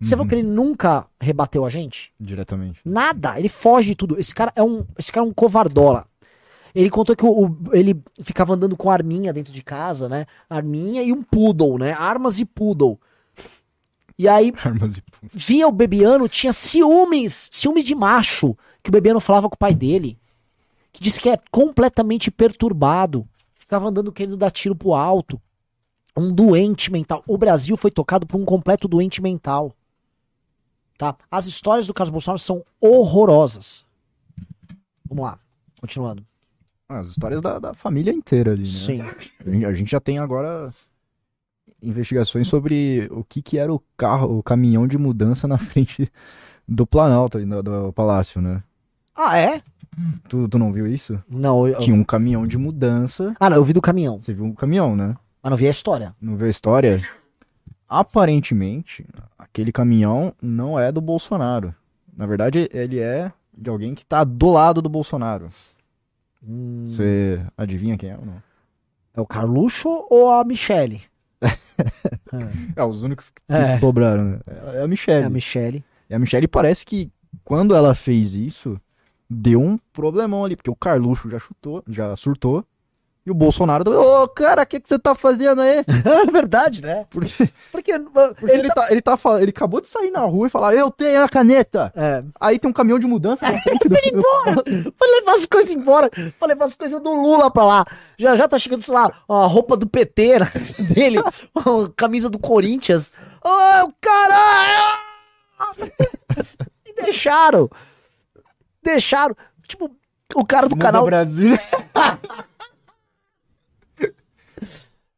Você 0.02 0.16
viu 0.16 0.26
que 0.28 0.34
ele 0.34 0.42
nunca 0.42 1.06
rebateu 1.20 1.64
a 1.64 1.70
gente? 1.70 2.12
Diretamente. 2.20 2.82
Nada. 2.84 3.38
Ele 3.38 3.48
foge 3.48 3.90
de 3.90 3.96
tudo. 3.96 4.20
Esse 4.20 4.34
cara 4.34 4.52
é 4.56 4.64
um, 4.64 4.84
esse 4.98 5.12
cara 5.12 5.24
é 5.24 5.30
um 5.30 5.34
covardola. 5.34 6.08
Ele 6.74 6.90
contou 6.90 7.16
que 7.16 7.24
o, 7.24 7.30
o- 7.46 7.58
ele 7.72 8.02
ficava 8.24 8.56
andando 8.56 8.76
com 8.76 8.90
arminha 8.90 9.32
dentro 9.32 9.54
de 9.54 9.62
casa, 9.62 10.10
né? 10.10 10.26
Arminha 10.50 11.04
e 11.04 11.14
um 11.14 11.22
poodle, 11.22 11.78
né? 11.78 11.92
Armas 11.92 12.40
e 12.40 12.46
poodle. 12.46 13.00
E 14.18 14.28
aí 14.28 14.52
Armas 14.66 14.98
e 14.98 15.02
punhos. 15.02 15.32
via 15.46 15.68
o 15.68 15.72
Bebiano, 15.72 16.28
tinha 16.28 16.52
ciúmes, 16.54 17.50
ciúmes 17.52 17.84
de 17.86 17.94
macho, 17.94 18.58
que 18.82 18.90
o 18.90 18.92
Bebiano 18.92 19.20
falava 19.20 19.48
com 19.50 19.56
o 19.56 19.60
pai 19.60 19.76
dele. 19.76 20.18
Que 20.92 21.02
disse 21.04 21.20
que 21.20 21.30
é 21.30 21.38
completamente 21.52 22.32
perturbado. 22.32 23.28
Ficava 23.54 23.88
andando 23.88 24.12
querendo 24.12 24.36
dar 24.36 24.50
tiro 24.52 24.76
pro 24.76 24.94
alto. 24.96 25.40
Um 26.16 26.32
doente 26.34 26.92
mental. 26.92 27.24
O 27.28 27.38
Brasil 27.38 27.76
foi 27.78 27.90
tocado 27.92 28.26
por 28.28 28.40
um 28.40 28.46
completo 28.46 28.88
doente 28.88 29.22
mental. 29.22 29.74
Tá? 30.98 31.16
As 31.30 31.46
histórias 31.46 31.88
do 31.88 31.94
Carlos 31.94 32.12
Bolsonaro 32.12 32.40
são 32.40 32.64
horrorosas. 32.80 33.86
Vamos 35.08 35.26
lá, 35.26 35.40
continuando. 35.80 36.26
Ah, 36.88 37.00
As 37.00 37.08
histórias 37.08 37.42
da, 37.42 37.58
da 37.60 37.74
família 37.74 38.12
inteira 38.12 38.52
ali, 38.52 38.64
né? 38.64 38.68
Sim. 38.68 39.02
A 39.66 39.74
gente- 39.74 39.90
já 39.90 40.00
tem 40.00 40.20
agora 40.20 40.74
investigações 41.82 42.48
sobre 42.48 43.08
o 43.12 43.24
que, 43.24 43.42
que 43.42 43.58
era 43.58 43.74
o 43.74 43.82
carro, 43.98 44.38
o 44.38 44.44
caminhão 44.44 44.86
de 44.88 44.98
mudança 44.98 45.48
na 45.48 45.58
frente 45.60 46.12
do 46.68 46.86
Planalto, 46.86 47.38
ali, 47.38 47.46
do, 47.48 47.64
do 47.64 47.94
palácio, 47.94 48.42
né? 48.42 48.62
Ah, 49.16 49.38
é? 49.38 49.62
Tu, 50.30 50.48
tu 50.48 50.58
não 50.60 50.72
viu 50.72 50.88
isso? 50.88 51.22
Não, 51.30 51.68
eu... 51.68 51.80
Tinha 51.80 51.96
um 51.96 52.04
caminhão 52.04 52.46
de 52.48 52.58
mudança. 52.58 53.36
Ah, 53.40 53.50
não, 53.50 53.58
eu 53.58 53.64
vi 53.64 53.74
do 53.74 53.82
caminhão. 53.82 54.20
Você 54.20 54.34
viu 54.34 54.46
o 54.46 54.54
caminhão, 54.56 54.96
né? 54.96 55.16
Mas 55.42 55.50
não 55.50 55.58
vi 55.58 55.68
a 55.68 55.72
história. 55.72 56.16
Não 56.22 56.36
viu 56.36 56.48
a 56.48 56.50
história? 56.50 57.02
Aparentemente, 57.88 59.06
aquele 59.38 59.72
caminhão 59.72 60.34
não 60.42 60.80
é 60.80 60.92
do 60.92 61.02
Bolsonaro. 61.02 61.76
Na 62.16 62.26
verdade, 62.26 62.70
ele 62.72 63.00
é 63.00 63.32
de 63.58 63.70
alguém 63.70 63.94
que 63.94 64.06
tá 64.06 64.24
do 64.24 64.50
lado 64.50 64.82
do 64.82 64.90
Bolsonaro. 64.90 65.50
Hum, 66.48 66.86
Você 66.88 67.46
adivinha 67.58 67.98
quem 67.98 68.10
é 68.12 68.18
ou 68.18 68.26
não? 68.26 68.42
é 69.14 69.20
o 69.20 69.26
Carluxo 69.26 69.90
ou 70.10 70.32
a 70.32 70.44
Michele? 70.44 71.02
É, 72.76 72.84
os 72.84 73.02
únicos 73.04 73.30
que 73.30 73.42
É. 73.50 73.78
sobraram. 73.80 74.24
né? 74.24 74.40
É 74.48 74.80
a 74.80 74.84
É 74.84 74.88
Michelle. 74.88 75.26
a 75.26 75.30
Michele. 75.30 75.84
E 76.10 76.14
a 76.16 76.20
Michelle 76.20 76.48
parece 76.48 76.86
que 76.86 77.12
quando 77.44 77.76
ela 77.76 77.94
fez 77.96 78.34
isso, 78.34 78.80
deu 79.30 79.60
um 79.62 79.78
problemão 79.92 80.46
ali, 80.46 80.56
porque 80.56 80.70
o 80.70 80.76
Carluxo 80.76 81.30
já 81.30 81.40
chutou, 81.40 81.84
já 81.88 82.16
surtou. 82.16 82.64
E 83.24 83.30
o 83.30 83.36
Bolsonaro, 83.36 83.84
ô 83.92 84.28
cara, 84.28 84.64
o 84.64 84.66
que, 84.66 84.80
que 84.80 84.90
você 84.90 84.98
tá 84.98 85.14
fazendo 85.14 85.62
aí? 85.62 85.86
É 86.28 86.32
verdade, 86.32 86.82
né? 86.82 87.06
Porque, 87.12 87.48
Porque, 87.72 88.00
porque 88.00 88.52
ele, 88.52 88.68
tá, 88.70 88.88
ele, 88.92 89.00
tá, 89.02 89.16
fal- 89.16 89.40
ele 89.40 89.52
acabou 89.52 89.80
de 89.80 89.88
sair 89.88 90.10
na 90.10 90.22
rua 90.22 90.48
e 90.48 90.50
falar, 90.50 90.74
eu 90.74 90.90
tenho 90.90 91.24
a 91.24 91.30
caneta. 91.30 91.94
É, 91.96 92.24
Aí 92.40 92.58
tem 92.58 92.68
um 92.70 92.74
caminhão 92.74 92.98
de 92.98 93.06
mudança 93.06 93.46
na 93.50 93.58
frente 93.62 93.88
do... 94.12 94.24
pra 94.94 95.08
levar 95.08 95.34
as 95.34 95.46
coisas 95.46 95.72
embora, 95.72 96.10
pra 96.40 96.48
levar 96.48 96.66
as 96.66 96.74
coisas 96.74 97.00
do 97.00 97.12
Lula 97.14 97.52
pra 97.52 97.64
lá. 97.64 97.86
Já 98.18 98.36
já 98.36 98.48
tá 98.48 98.58
chegando, 98.58 98.82
sei 98.82 98.96
lá, 98.96 99.12
a 99.30 99.46
roupa 99.46 99.78
do 99.78 99.86
PT 99.88 100.40
na 100.40 100.48
casa 100.48 100.82
dele, 100.84 101.20
a 101.22 101.90
camisa 101.96 102.28
do 102.28 102.40
Corinthians. 102.40 103.14
Ô, 103.44 103.92
caralho! 104.02 105.00
E 106.86 106.94
deixaram. 107.04 107.70
Deixaram. 108.82 109.36
Tipo, 109.68 109.92
o 110.36 110.44
cara 110.46 110.68
do 110.68 110.76
Muda 110.76 110.86
canal. 110.88 111.06
Brasília. 111.06 111.60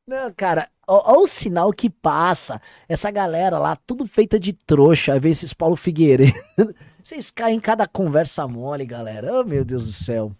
Não, 0.05 0.31
cara, 0.33 0.67
ó 0.87 1.19
o 1.21 1.27
sinal 1.27 1.71
que 1.71 1.89
passa. 1.89 2.61
Essa 2.89 3.09
galera 3.09 3.57
lá, 3.57 3.75
tudo 3.75 4.05
feita 4.05 4.39
de 4.39 4.51
trouxa. 4.53 5.13
Aí 5.13 5.19
vem 5.19 5.31
esses 5.31 5.53
Paulo 5.53 5.75
Figueiredo. 5.75 6.33
Vocês 7.01 7.31
caem 7.31 7.57
em 7.57 7.59
cada 7.59 7.87
conversa 7.87 8.47
mole, 8.47 8.85
galera. 8.85 9.39
Oh, 9.39 9.43
meu 9.43 9.63
Deus 9.65 9.85
do 9.87 9.93
céu. 9.93 10.31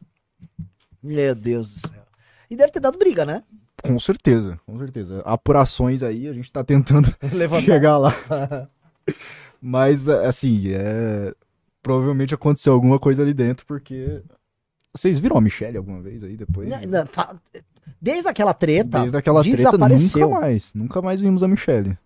Meu 1.02 1.34
Deus 1.36 1.74
do 1.74 1.88
céu. 1.88 2.04
E 2.50 2.56
deve 2.56 2.72
ter 2.72 2.80
dado 2.80 2.98
briga, 2.98 3.26
né? 3.26 3.44
Com 3.82 3.98
certeza, 4.00 4.60
com 4.66 4.78
certeza. 4.78 5.22
Apurações 5.26 6.04
aí, 6.04 6.28
a 6.28 6.34
gente 6.34 6.52
tá 6.52 6.64
tentando 6.64 7.14
chegar 7.64 7.98
lá. 7.98 8.14
Mas, 9.62 10.08
assim, 10.08 10.72
é... 10.74 11.34
provavelmente 11.82 12.34
aconteceu 12.34 12.74
alguma 12.74 13.00
coisa 13.00 13.22
ali 13.22 13.34
dentro, 13.34 13.66
porque. 13.66 14.22
Vocês 14.96 15.18
viram 15.20 15.38
a 15.38 15.42
Michelle 15.42 15.76
alguma 15.78 16.02
vez 16.02 16.24
aí 16.24 16.38
depois? 16.38 16.70
N- 16.72 16.86
n- 16.86 17.06
tá- 17.06 17.36
Desde 18.02 18.28
aquela 18.30 18.54
treta, 18.54 19.00
Desde 19.00 19.18
aquela 19.18 19.42
treta, 19.42 19.56
desapareceu. 19.58 20.28
nunca 20.30 20.42
mais. 20.42 20.74
Nunca 20.74 21.02
mais 21.02 21.22
vimos 21.22 21.44
a 21.44 21.48
Michelle. 21.48 21.98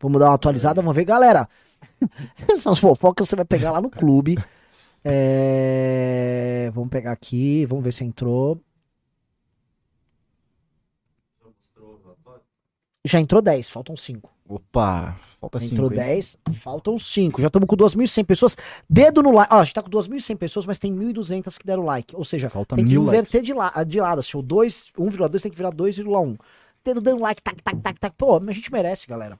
Vamos 0.00 0.20
dar 0.20 0.28
uma 0.28 0.34
atualizada, 0.34 0.82
vamos 0.82 0.96
ver, 0.96 1.04
galera. 1.04 1.48
Essas 2.50 2.78
fofocas 2.78 3.28
você 3.28 3.36
vai 3.36 3.44
pegar 3.44 3.70
lá 3.70 3.80
no 3.80 3.90
clube. 3.90 4.36
É, 5.04 6.70
Vamos 6.74 6.90
pegar 6.90 7.12
aqui, 7.12 7.66
vamos 7.66 7.84
ver 7.84 7.92
se 7.92 8.04
entrou. 8.04 8.60
Já 13.04 13.18
entrou 13.20 13.42
10, 13.42 13.68
faltam 13.68 13.96
5. 13.96 14.31
Opa, 14.54 15.18
falta 15.40 15.58
cinco. 15.58 15.72
Entrou 15.72 15.90
hein? 15.90 15.96
10, 15.96 16.36
faltam 16.56 16.98
5. 16.98 17.40
Já 17.40 17.46
estamos 17.46 17.66
com 17.66 17.74
2.100 17.74 18.24
pessoas. 18.26 18.54
Dedo 18.88 19.22
no 19.22 19.32
like. 19.32 19.54
Ó, 19.54 19.60
a 19.60 19.64
gente 19.64 19.72
tá 19.72 19.82
com 19.82 19.88
2.100 19.88 20.36
pessoas, 20.36 20.66
mas 20.66 20.78
tem 20.78 20.94
1.200 20.94 21.56
que 21.56 21.64
deram 21.66 21.84
like. 21.86 22.14
Ou 22.14 22.22
seja, 22.22 22.50
Falta 22.50 22.76
tem 22.76 22.84
que 22.84 22.94
inverter 22.94 23.40
de, 23.40 23.54
la 23.54 23.82
de 23.82 23.98
lado. 23.98 24.18
Assim, 24.18 24.36
o 24.36 24.42
2, 24.42 24.92
1,2 24.98 25.40
tem 25.40 25.50
que 25.50 25.56
virar 25.56 25.72
2,1. 25.72 26.38
Dedo 26.84 27.00
dando 27.00 27.22
like, 27.22 27.40
tac, 27.42 27.62
tac, 27.62 27.80
tac, 27.80 27.98
tac. 27.98 28.14
Pô, 28.14 28.36
a 28.36 28.52
gente 28.52 28.70
merece, 28.70 29.06
galera. 29.06 29.38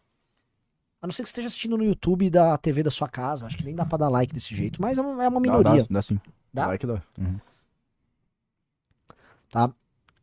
A 1.02 1.06
não 1.06 1.12
ser 1.12 1.24
que 1.24 1.28
você 1.28 1.32
esteja 1.32 1.48
assistindo 1.48 1.76
no 1.76 1.84
YouTube 1.84 2.30
da 2.30 2.56
TV 2.56 2.82
da 2.82 2.90
sua 2.90 3.08
casa. 3.08 3.44
Acho 3.44 3.58
que 3.58 3.64
nem 3.64 3.74
dá 3.74 3.84
pra 3.84 3.98
dar 3.98 4.08
like 4.08 4.32
desse 4.32 4.54
jeito. 4.54 4.80
Mas 4.80 4.96
é 4.96 5.02
uma, 5.02 5.24
é 5.24 5.28
uma 5.28 5.40
Dá, 5.42 5.52
minoria. 5.58 5.82
dá, 5.82 5.88
dá 5.90 6.00
sim. 6.02 6.18
Dá? 6.54 6.68
Like 6.68 6.86
dá. 6.86 7.02
Uhum. 7.18 7.38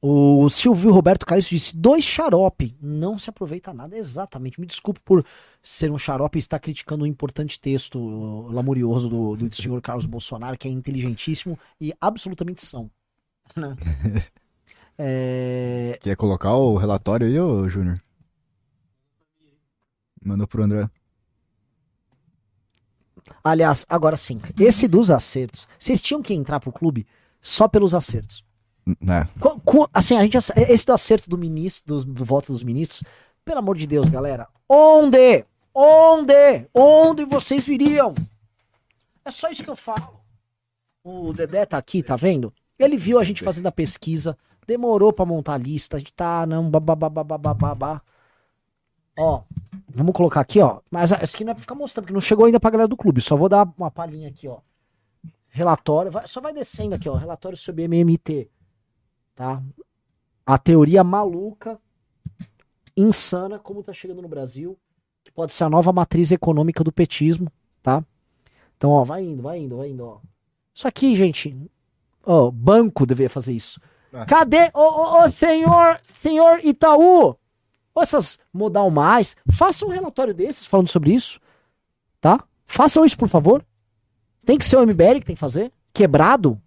O 0.01 0.49
Silvio 0.49 0.91
Roberto 0.91 1.25
Calixto 1.25 1.53
disse: 1.53 1.75
dois 1.75 2.05
xarope, 2.05 2.73
não 2.81 3.19
se 3.19 3.29
aproveita 3.29 3.73
nada. 3.73 3.97
Exatamente. 3.97 4.59
Me 4.59 4.65
desculpe 4.65 4.99
por 5.01 5.25
ser 5.61 5.91
um 5.91 5.97
xarope 5.97 6.37
e 6.37 6.39
estar 6.39 6.59
criticando 6.59 7.03
um 7.03 7.07
importante 7.07 7.59
texto 7.59 7.99
lamurioso 8.49 9.09
do, 9.09 9.35
do 9.35 9.53
senhor 9.55 9.81
Carlos 9.81 10.05
Bolsonaro, 10.05 10.57
que 10.57 10.67
é 10.67 10.71
inteligentíssimo 10.71 11.59
e 11.81 11.93
absolutamente 11.99 12.65
são. 12.65 12.89
né? 13.55 13.75
É, 15.01 15.97
Quer 16.01 16.17
colocar 16.17 16.53
o 16.55 16.75
relatório 16.75 17.25
aí, 17.25 17.39
ô 17.39 17.69
Júnior? 17.69 17.97
Mandou 20.21 20.45
pro 20.45 20.61
André. 20.61 20.89
Aliás, 23.41 23.85
agora 23.87 24.17
sim, 24.17 24.37
esse 24.59 24.89
dos 24.89 25.09
acertos, 25.09 25.69
vocês 25.77 26.01
tinham 26.01 26.21
que 26.21 26.33
entrar 26.33 26.59
pro 26.59 26.73
clube 26.73 27.07
só 27.39 27.65
pelos 27.65 27.93
acertos. 27.93 28.43
É. 29.07 29.27
Co- 29.65 29.89
assim, 29.93 30.15
a 30.17 30.23
gente 30.23 30.37
ace- 30.37 30.53
esse 30.55 30.85
do 30.85 30.93
acerto 30.93 31.29
do 31.29 31.37
ministro, 31.37 31.95
dos- 31.95 32.05
do, 32.05 32.25
voto 32.25 32.51
dos 32.51 32.63
ministros, 32.63 33.03
pelo 33.45 33.59
amor 33.59 33.77
de 33.77 33.85
Deus, 33.87 34.07
galera, 34.09 34.47
onde? 34.67 35.45
Onde? 35.73 36.67
Onde 36.73 37.25
vocês 37.25 37.65
viriam? 37.65 38.13
É 39.23 39.31
só 39.31 39.49
isso 39.49 39.63
que 39.63 39.69
eu 39.69 39.75
falo. 39.75 40.19
O 41.03 41.31
Dedé 41.33 41.65
tá 41.65 41.77
aqui, 41.77 42.03
tá 42.03 42.15
vendo? 42.15 42.53
Ele 42.77 42.97
viu 42.97 43.19
a 43.19 43.23
gente 43.23 43.43
fazendo 43.43 43.67
a 43.67 43.71
pesquisa, 43.71 44.37
demorou 44.67 45.11
pra 45.13 45.25
montar 45.25 45.53
a 45.53 45.57
lista, 45.57 45.97
a 45.97 45.99
gente 45.99 46.13
tá, 46.13 46.45
não, 46.45 46.69
babá. 46.69 48.01
Ó, 49.17 49.41
vamos 49.93 50.13
colocar 50.13 50.41
aqui, 50.41 50.59
ó. 50.61 50.79
Mas 50.89 51.11
isso 51.11 51.35
aqui 51.35 51.43
não 51.43 51.51
é 51.51 51.53
pra 51.55 51.61
ficar 51.61 51.75
mostrando, 51.75 52.05
porque 52.05 52.13
não 52.13 52.21
chegou 52.21 52.45
ainda 52.45 52.59
pra 52.59 52.69
galera 52.69 52.87
do 52.87 52.95
clube. 52.97 53.21
Só 53.21 53.35
vou 53.35 53.49
dar 53.49 53.67
uma 53.77 53.91
palhinha 53.91 54.29
aqui, 54.29 54.47
ó. 54.47 54.59
Relatório, 55.49 56.11
vai- 56.11 56.27
só 56.27 56.39
vai 56.39 56.53
descendo 56.53 56.95
aqui, 56.95 57.09
ó. 57.09 57.15
Relatório 57.15 57.57
sobre 57.57 57.83
MMT 57.83 58.49
tá? 59.39 59.63
A 60.45 60.57
teoria 60.57 61.01
maluca, 61.01 61.79
insana, 62.97 63.57
como 63.57 63.81
tá 63.81 63.93
chegando 63.93 64.21
no 64.21 64.27
Brasil, 64.27 64.77
que 65.23 65.31
pode 65.31 65.53
ser 65.53 65.63
a 65.63 65.69
nova 65.69 65.93
matriz 65.93 66.29
econômica 66.33 66.83
do 66.83 66.91
petismo, 66.91 67.49
tá? 67.81 68.03
Então, 68.75 68.89
ó, 68.89 69.05
vai 69.05 69.23
indo, 69.23 69.41
vai 69.41 69.59
indo, 69.59 69.77
vai 69.77 69.91
indo, 69.91 70.03
ó. 70.03 70.19
Isso 70.75 70.85
aqui, 70.89 71.15
gente, 71.15 71.55
ó, 72.25 72.51
banco 72.51 73.05
deveria 73.05 73.29
fazer 73.29 73.53
isso. 73.53 73.79
Ah. 74.11 74.25
Cadê 74.25 74.71
o 74.73 75.29
senhor, 75.29 76.01
senhor 76.03 76.59
Itaú? 76.65 77.37
Ou 77.95 78.03
essas 78.03 78.39
modal 78.51 78.91
mais, 78.91 79.37
façam 79.49 79.87
um 79.87 79.91
relatório 79.91 80.33
desses 80.33 80.65
falando 80.65 80.89
sobre 80.89 81.13
isso, 81.13 81.39
tá? 82.19 82.43
Façam 82.65 83.05
isso, 83.05 83.17
por 83.17 83.29
favor. 83.29 83.65
Tem 84.43 84.57
que 84.57 84.65
ser 84.65 84.75
o 84.75 84.85
MBL 84.85 85.19
que 85.19 85.27
tem 85.27 85.35
que 85.35 85.39
fazer, 85.39 85.71
quebrado, 85.93 86.61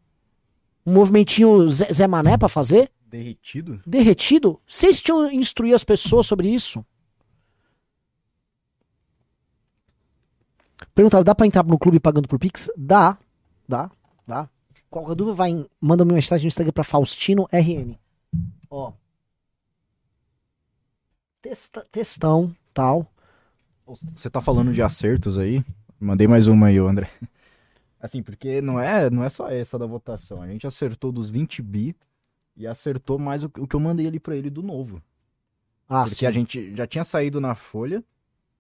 um 0.85 0.93
movimentinho 0.93 1.69
Zé, 1.69 1.93
Zé 1.93 2.07
Mané 2.07 2.37
pra 2.37 2.49
fazer? 2.49 2.91
Derretido? 3.07 3.81
Derretido? 3.87 4.61
Vocês 4.67 5.01
tinham 5.01 5.31
instruir 5.31 5.75
as 5.75 5.85
pessoas 5.85 6.27
sobre 6.27 6.49
isso? 6.49 6.85
Perguntaram, 10.95 11.25
dá 11.25 11.35
pra 11.35 11.47
entrar 11.47 11.65
no 11.65 11.79
clube 11.79 12.01
pagando 12.01 12.29
por 12.29 12.39
Pix? 12.39 12.71
Dá, 12.77 13.17
dá, 13.69 13.91
dá. 14.27 14.49
Qualquer 14.91 15.15
dúvida, 15.15 15.35
vai 15.35 15.51
em, 15.51 15.67
manda 15.81 16.05
uma 16.05 16.15
mensagem 16.15 16.45
no 16.45 16.49
Instagram 16.49 16.73
pra 16.73 16.85
Faustino 16.85 17.47
RN. 17.51 17.95
Ó. 18.69 18.93
Testa, 21.41 21.87
textão, 21.91 22.55
tal. 22.75 23.07
Você 23.87 24.31
tá 24.31 24.41
falando 24.41 24.73
de 24.73 24.83
acertos 24.83 25.39
aí? 25.39 25.65
Mandei 25.99 26.27
mais 26.27 26.47
uma 26.47 26.67
aí, 26.67 26.79
André. 26.79 27.11
Assim, 28.03 28.21
porque 28.21 28.61
não 28.61 28.81
é, 28.81 29.09
não 29.09 29.23
é 29.23 29.31
só 29.31 29.49
essa 29.49 29.79
da 29.79 29.87
votação. 29.87 30.43
A 30.43 30.49
gente 30.49 30.67
acertou 30.67 31.13
dos 31.13 31.31
20 31.31 31.63
bi 31.63 31.95
e 32.57 32.67
acertou 32.67 33.17
mais 33.17 33.45
o, 33.45 33.47
o 33.59 33.67
que 33.67 33.77
eu 33.77 33.81
mandei 33.81 34.09
ali 34.09 34.19
pra 34.19 34.37
ele 34.37 34.51
do 34.51 34.61
novo. 34.61 35.01
Ah, 35.89 36.03
porque 36.03 36.17
sim. 36.17 36.27
a 36.27 36.33
gente 36.33 36.75
já 36.75 36.85
tinha 36.85 37.05
saído 37.05 37.41
na 37.41 37.55
Folha 37.55 38.03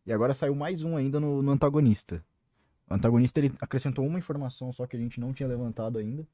e 0.06 0.12
agora 0.12 0.32
saiu 0.32 0.54
mais 0.54 0.84
um 0.84 0.96
ainda 0.96 1.18
no, 1.18 1.42
no 1.42 1.50
antagonista. 1.50 2.24
O 2.88 2.94
antagonista 2.94 3.40
ele 3.40 3.52
acrescentou 3.60 4.06
uma 4.06 4.18
informação 4.18 4.70
só 4.70 4.86
que 4.86 4.94
a 4.96 5.00
gente 5.00 5.18
não 5.18 5.32
tinha 5.32 5.48
levantado 5.48 5.98
ainda. 5.98 6.24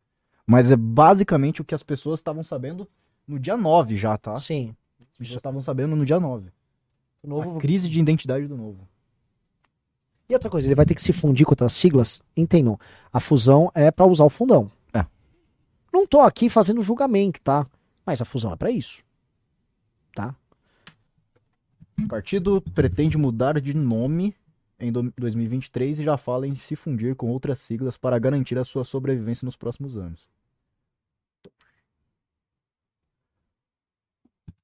Mas 0.47 0.71
é 0.71 0.77
basicamente 0.77 1.63
o 1.63 1.65
que 1.65 1.75
as 1.75 1.83
pessoas 1.83 2.21
estavam 2.21 2.43
sabendo 2.43 2.87
no 3.27 3.39
dia 3.39 3.57
9 3.57 3.97
já, 3.97 4.19
tá? 4.19 4.37
Sim. 4.37 4.77
As 5.01 5.17
pessoas 5.17 5.37
estavam 5.39 5.63
sabendo 5.63 5.97
no 5.97 6.05
dia 6.05 6.21
9. 6.21 6.51
O 7.23 7.29
novo 7.29 7.57
A 7.57 7.61
crise 7.61 7.89
de 7.89 7.99
identidade 7.99 8.47
do 8.47 8.57
novo. 8.57 8.87
E 10.29 10.35
outra 10.35 10.51
coisa, 10.51 10.67
ele 10.69 10.75
vai 10.75 10.85
ter 10.85 10.95
que 10.95 11.03
se 11.03 11.13
fundir 11.13 11.47
com 11.47 11.53
outras 11.53 11.73
siglas? 11.73 12.21
Entendam. 12.37 12.79
A 13.13 13.19
fusão 13.19 13.71
é 13.75 13.91
pra 13.91 14.07
usar 14.07 14.25
o 14.25 14.31
fundão. 14.31 14.71
É. 14.93 15.05
Não 15.93 16.07
tô 16.07 16.21
aqui 16.21 16.49
fazendo 16.51 16.83
julgamento, 16.83 17.41
tá? 17.41 17.67
Mas 18.05 18.21
a 18.21 18.25
fusão 18.25 18.53
é 18.53 18.57
pra 18.57 18.71
isso. 18.71 19.03
Tá? 20.15 20.35
O 21.99 22.07
partido 22.09 22.61
pretende 22.75 23.17
mudar 23.17 23.61
de 23.61 23.73
nome 23.75 24.35
em 24.79 24.93
do- 24.93 25.13
2023 25.17 25.99
e 25.99 26.03
já 26.05 26.17
fala 26.17 26.47
em 26.47 26.55
se 26.55 26.77
fundir 26.77 27.15
com 27.17 27.29
outras 27.31 27.59
siglas 27.59 27.97
para 27.97 28.19
garantir 28.19 28.59
a 28.59 28.65
sua 28.65 28.85
sobrevivência 28.85 29.45
nos 29.47 29.57
próximos 29.57 29.97
anos. 29.97 30.29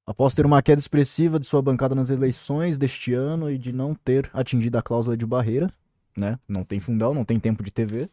Após 0.07 0.35
ter 0.35 0.45
uma 0.45 0.63
queda 0.63 0.81
expressiva 0.81 1.41
de 1.41 1.47
sua 1.47 1.63
bancada 1.63 1.95
nas 1.95 2.11
eleições 2.11 2.77
deste 2.77 3.15
ano 3.15 3.51
e 3.51 3.57
de 3.57 3.73
não 3.73 3.95
ter 3.95 4.31
atingido 4.35 4.77
a 4.77 4.83
cláusula 4.83 5.17
de 5.17 5.25
barreira, 5.25 5.73
né? 6.17 6.39
Não 6.47 6.63
tem 6.63 6.79
fundão, 6.79 7.15
não 7.15 7.25
tem 7.25 7.41
tempo 7.41 7.63
de 7.63 7.73
TV. 7.73 8.09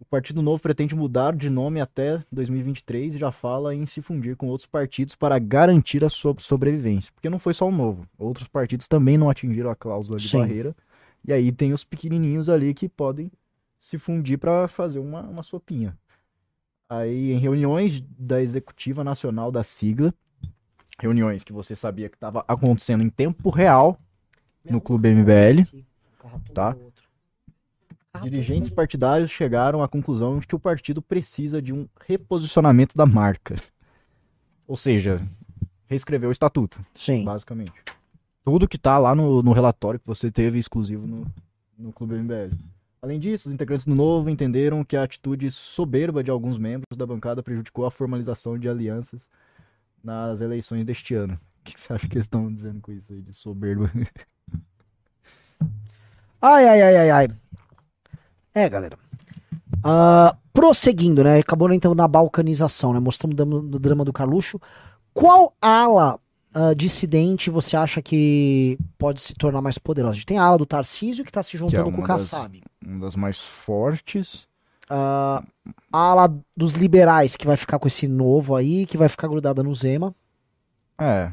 O 0.00 0.04
Partido 0.04 0.42
Novo 0.42 0.60
pretende 0.60 0.96
mudar 0.96 1.34
de 1.36 1.48
nome 1.48 1.80
até 1.80 2.20
2023 2.32 3.14
e 3.14 3.18
já 3.18 3.30
fala 3.30 3.72
em 3.72 3.86
se 3.86 4.02
fundir 4.02 4.34
com 4.34 4.48
outros 4.48 4.66
partidos 4.66 5.14
para 5.14 5.38
garantir 5.38 6.04
a 6.04 6.10
sua 6.10 6.34
sobrevivência. 6.38 7.12
Porque 7.14 7.30
não 7.30 7.38
foi 7.38 7.54
só 7.54 7.68
o 7.68 7.72
Novo. 7.72 8.04
Outros 8.18 8.48
partidos 8.48 8.88
também 8.88 9.16
não 9.16 9.30
atingiram 9.30 9.70
a 9.70 9.76
cláusula 9.76 10.18
de 10.18 10.28
Sim. 10.28 10.40
barreira. 10.40 10.76
E 11.24 11.32
aí 11.32 11.52
tem 11.52 11.72
os 11.72 11.84
pequenininhos 11.84 12.48
ali 12.48 12.74
que 12.74 12.88
podem 12.88 13.30
se 13.78 13.96
fundir 13.96 14.38
para 14.38 14.66
fazer 14.66 14.98
uma, 14.98 15.22
uma 15.22 15.42
sopinha. 15.44 15.96
Aí 16.88 17.32
em 17.32 17.38
reuniões 17.38 18.02
da 18.18 18.42
executiva 18.42 19.04
nacional 19.04 19.52
da 19.52 19.62
sigla, 19.62 20.12
reuniões 21.02 21.42
que 21.42 21.52
você 21.52 21.74
sabia 21.74 22.08
que 22.08 22.16
estava 22.16 22.44
acontecendo 22.46 23.02
em 23.02 23.10
tempo 23.10 23.50
real 23.50 23.98
no 24.64 24.80
Clube 24.80 25.12
MBL, 25.12 25.66
tá? 26.54 26.76
dirigentes 28.22 28.70
partidários 28.70 29.28
chegaram 29.28 29.82
à 29.82 29.88
conclusão 29.88 30.38
de 30.38 30.46
que 30.46 30.54
o 30.54 30.60
partido 30.60 31.02
precisa 31.02 31.60
de 31.60 31.72
um 31.72 31.88
reposicionamento 32.06 32.96
da 32.96 33.04
marca. 33.04 33.56
Ou 34.68 34.76
seja, 34.76 35.20
reescrever 35.88 36.28
o 36.28 36.32
estatuto, 36.32 36.84
Sim. 36.94 37.24
basicamente. 37.24 37.72
Tudo 38.44 38.68
que 38.68 38.78
tá 38.78 38.96
lá 38.96 39.12
no, 39.12 39.42
no 39.42 39.52
relatório 39.52 39.98
que 39.98 40.06
você 40.06 40.30
teve 40.30 40.58
exclusivo 40.58 41.04
no, 41.04 41.26
no 41.76 41.92
Clube 41.92 42.14
MBL. 42.14 42.54
Além 43.02 43.18
disso, 43.18 43.48
os 43.48 43.54
integrantes 43.54 43.84
do 43.84 43.94
Novo 43.94 44.30
entenderam 44.30 44.84
que 44.84 44.96
a 44.96 45.02
atitude 45.02 45.50
soberba 45.50 46.22
de 46.22 46.30
alguns 46.30 46.58
membros 46.58 46.96
da 46.96 47.04
bancada 47.04 47.42
prejudicou 47.42 47.84
a 47.84 47.90
formalização 47.90 48.56
de 48.56 48.68
alianças 48.68 49.28
nas 50.02 50.40
eleições 50.40 50.84
deste 50.84 51.14
ano. 51.14 51.34
O 51.34 51.64
que 51.64 51.74
que 51.74 51.80
você 51.80 51.92
acha 51.92 52.08
que 52.08 52.14
eles 52.16 52.24
estão 52.26 52.52
dizendo 52.52 52.80
com 52.80 52.90
isso 52.92 53.12
aí 53.12 53.22
de 53.22 53.32
soberba? 53.32 53.90
Ai, 56.40 56.68
ai, 56.68 56.82
ai, 56.82 56.96
ai, 56.96 57.10
ai. 57.10 57.28
É, 58.52 58.68
galera. 58.68 58.98
Ah, 59.84 60.36
prosseguindo, 60.52 61.22
né? 61.22 61.38
Acabou 61.38 61.72
então 61.72 61.94
na 61.94 62.08
balcanização, 62.08 62.92
né? 62.92 62.98
Mostramos 62.98 63.38
o 63.38 63.78
drama, 63.78 64.04
do 64.04 64.12
Carluxo. 64.12 64.60
Qual 65.14 65.54
ala 65.60 66.18
ah, 66.52 66.74
dissidente 66.74 67.48
você 67.48 67.76
acha 67.76 68.02
que 68.02 68.76
pode 68.98 69.20
se 69.20 69.34
tornar 69.34 69.60
mais 69.62 69.78
poderosa? 69.78 70.10
A 70.10 70.14
gente 70.14 70.26
tem 70.26 70.38
a 70.38 70.42
ala 70.42 70.58
do 70.58 70.66
Tarcísio 70.66 71.24
que 71.24 71.30
tá 71.32 71.42
se 71.42 71.56
juntando 71.56 71.92
com 71.92 72.02
o 72.02 72.06
das- 72.06 72.30
Kassab. 72.30 72.60
uma 72.84 73.00
das 73.00 73.14
mais 73.14 73.40
fortes. 73.40 74.48
Ah, 74.88 75.42
a 75.92 75.98
ala 75.98 76.34
dos 76.56 76.72
liberais, 76.72 77.36
que 77.36 77.46
vai 77.46 77.56
ficar 77.56 77.78
com 77.78 77.86
esse 77.86 78.08
novo 78.08 78.56
aí, 78.56 78.86
que 78.86 78.96
vai 78.96 79.08
ficar 79.08 79.28
grudada 79.28 79.62
no 79.62 79.74
Zema. 79.74 80.14
É, 80.98 81.30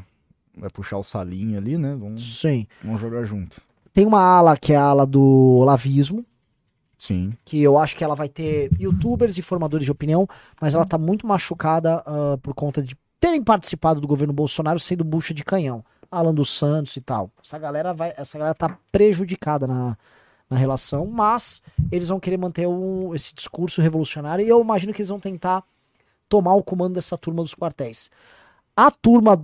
vai 0.56 0.70
puxar 0.70 0.98
o 0.98 1.04
salinho 1.04 1.58
ali, 1.58 1.76
né? 1.76 1.96
Vamos, 1.98 2.40
Sim. 2.40 2.66
vamos 2.82 3.00
jogar 3.00 3.24
junto. 3.24 3.60
Tem 3.92 4.06
uma 4.06 4.20
ala 4.20 4.56
que 4.56 4.72
é 4.72 4.76
a 4.76 4.82
ala 4.82 5.06
do 5.06 5.58
olavismo, 5.60 6.24
Sim. 6.96 7.32
que 7.44 7.60
eu 7.60 7.78
acho 7.78 7.96
que 7.96 8.04
ela 8.04 8.14
vai 8.14 8.28
ter 8.28 8.70
youtubers 8.78 9.36
e 9.36 9.42
formadores 9.42 9.84
de 9.84 9.90
opinião, 9.90 10.28
mas 10.60 10.74
ela 10.74 10.84
tá 10.84 10.96
muito 10.96 11.26
machucada 11.26 12.02
ah, 12.06 12.38
por 12.40 12.54
conta 12.54 12.82
de 12.82 12.96
terem 13.18 13.42
participado 13.42 14.00
do 14.00 14.08
governo 14.08 14.32
Bolsonaro 14.32 14.78
sendo 14.78 15.04
bucha 15.04 15.34
de 15.34 15.44
canhão. 15.44 15.84
Alan 16.10 16.34
dos 16.34 16.50
Santos 16.50 16.96
e 16.96 17.00
tal. 17.00 17.30
Essa 17.44 17.58
galera 17.58 17.94
vai, 17.94 18.12
essa 18.16 18.36
galera 18.36 18.54
tá 18.54 18.76
prejudicada 18.90 19.66
na, 19.66 19.96
na 20.50 20.56
relação, 20.56 21.06
mas 21.06 21.62
eles 21.92 22.08
vão 22.08 22.18
querer 22.20 22.36
manter 22.36 22.66
o- 22.66 23.14
esse 23.14 23.32
discurso 23.34 23.80
revolucionário 23.80 24.44
e 24.44 24.48
eu 24.48 24.60
imagino 24.60 24.92
que 24.92 25.00
eles 25.00 25.08
vão 25.08 25.20
tentar 25.20 25.62
tomar 26.28 26.54
o 26.54 26.62
comando 26.62 26.94
dessa 26.94 27.16
turma 27.16 27.42
dos 27.42 27.54
quartéis. 27.54 28.10
A 28.76 28.90
turma 28.90 29.40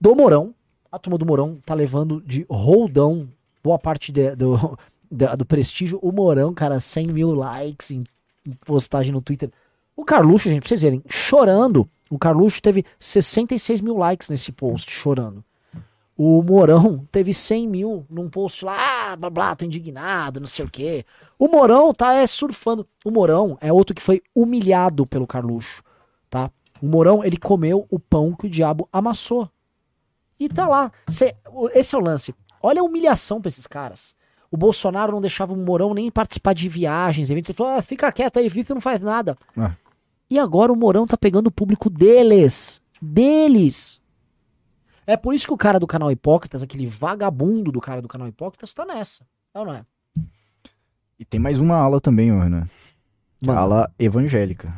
do 0.00 0.14
Mourão, 0.14 0.54
a 0.90 0.98
turma 0.98 1.16
do 1.18 1.24
Mourão 1.26 1.58
tá 1.64 1.74
levando 1.74 2.20
de 2.20 2.44
roldão 2.50 3.28
boa 3.64 3.78
parte 3.78 4.12
de- 4.12 4.34
do, 4.36 4.78
do 5.38 5.44
prestígio. 5.46 5.98
O 6.02 6.12
Mourão, 6.12 6.52
cara, 6.52 6.78
100 6.80 7.06
mil 7.08 7.32
likes 7.34 7.90
em, 7.90 8.04
em 8.46 8.52
postagem 8.66 9.12
no 9.12 9.22
Twitter. 9.22 9.50
O 9.96 10.04
Carluxo, 10.04 10.48
gente, 10.48 10.60
pra 10.60 10.68
vocês 10.68 10.82
verem, 10.82 11.02
chorando. 11.08 11.88
O 12.10 12.18
Carluxo 12.18 12.60
teve 12.60 12.84
66 12.98 13.80
mil 13.80 13.96
likes 13.96 14.28
nesse 14.28 14.52
post, 14.52 14.90
chorando. 14.90 15.42
O 16.24 16.40
Mourão 16.40 17.04
teve 17.10 17.34
100 17.34 17.66
mil 17.68 18.06
num 18.08 18.30
post 18.30 18.64
lá, 18.64 19.10
ah, 19.10 19.16
blá 19.16 19.28
blá, 19.28 19.56
tô 19.56 19.64
indignado, 19.64 20.38
não 20.38 20.46
sei 20.46 20.64
o 20.64 20.70
quê. 20.70 21.04
O 21.36 21.48
Mourão 21.48 21.92
tá 21.92 22.14
é, 22.14 22.24
surfando. 22.28 22.86
O 23.04 23.10
Mourão 23.10 23.58
é 23.60 23.72
outro 23.72 23.92
que 23.92 24.00
foi 24.00 24.22
humilhado 24.32 25.04
pelo 25.04 25.26
Carluxo, 25.26 25.82
tá? 26.30 26.48
O 26.80 26.86
Mourão, 26.86 27.24
ele 27.24 27.36
comeu 27.36 27.88
o 27.90 27.98
pão 27.98 28.32
que 28.34 28.46
o 28.46 28.48
diabo 28.48 28.88
amassou. 28.92 29.50
E 30.38 30.48
tá 30.48 30.68
lá. 30.68 30.92
Cê- 31.08 31.34
esse 31.74 31.92
é 31.92 31.98
o 31.98 32.00
lance. 32.00 32.32
Olha 32.62 32.82
a 32.82 32.84
humilhação 32.84 33.40
pra 33.40 33.48
esses 33.48 33.66
caras. 33.66 34.14
O 34.48 34.56
Bolsonaro 34.56 35.10
não 35.10 35.20
deixava 35.20 35.52
o 35.52 35.56
Mourão 35.56 35.92
nem 35.92 36.08
participar 36.08 36.52
de 36.54 36.68
viagens, 36.68 37.32
eventos. 37.32 37.50
Ele 37.50 37.56
falou: 37.56 37.72
ah, 37.72 37.82
fica 37.82 38.12
quieto 38.12 38.38
aí, 38.38 38.48
Vitor 38.48 38.74
não 38.74 38.80
faz 38.80 39.00
nada. 39.00 39.36
Ah. 39.56 39.72
E 40.30 40.38
agora 40.38 40.72
o 40.72 40.76
Mourão 40.76 41.04
tá 41.04 41.16
pegando 41.16 41.48
o 41.48 41.52
público 41.52 41.90
deles. 41.90 42.80
Deles. 43.00 44.00
É 45.12 45.16
por 45.18 45.34
isso 45.34 45.46
que 45.46 45.52
o 45.52 45.58
cara 45.58 45.78
do 45.78 45.86
canal 45.86 46.10
Hipócritas, 46.10 46.62
aquele 46.62 46.86
vagabundo 46.86 47.70
do 47.70 47.82
cara 47.82 48.00
do 48.00 48.08
canal 48.08 48.26
Hipócritas, 48.26 48.72
tá 48.72 48.86
nessa. 48.86 49.26
É 49.52 49.58
ou 49.58 49.66
não 49.66 49.74
é? 49.74 49.84
E 51.18 51.24
tem 51.26 51.38
mais 51.38 51.60
uma 51.60 51.76
ala 51.76 52.00
também, 52.00 52.32
ó, 52.32 52.40
Renan. 52.40 52.66
Manda. 53.38 53.60
Ala 53.60 53.94
evangélica. 53.98 54.74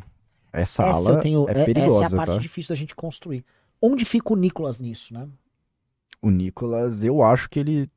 Essa, 0.53 0.83
Essa 0.83 0.93
ala 0.93 1.21
tenho- 1.21 1.49
é 1.49 1.61
é- 1.61 1.65
perigosa, 1.65 2.07
essa 2.07 2.17
é 2.17 2.19
a 2.19 2.19
parte 2.19 2.35
tá? 2.35 2.39
difícil 2.41 2.75
da 2.75 2.75
gente 2.75 2.97
construir. 2.97 3.45
Onde 3.81 4.05
fica 4.05 4.33
o 4.33 4.37
Nicolas 4.37 4.81
nisso, 4.81 5.15
né? 5.15 5.29
O 6.21 6.31
Nicolas, 6.31 7.05
eu 7.05 7.23
acho 7.23 7.49
que 7.49 7.61
ele, 7.61 7.89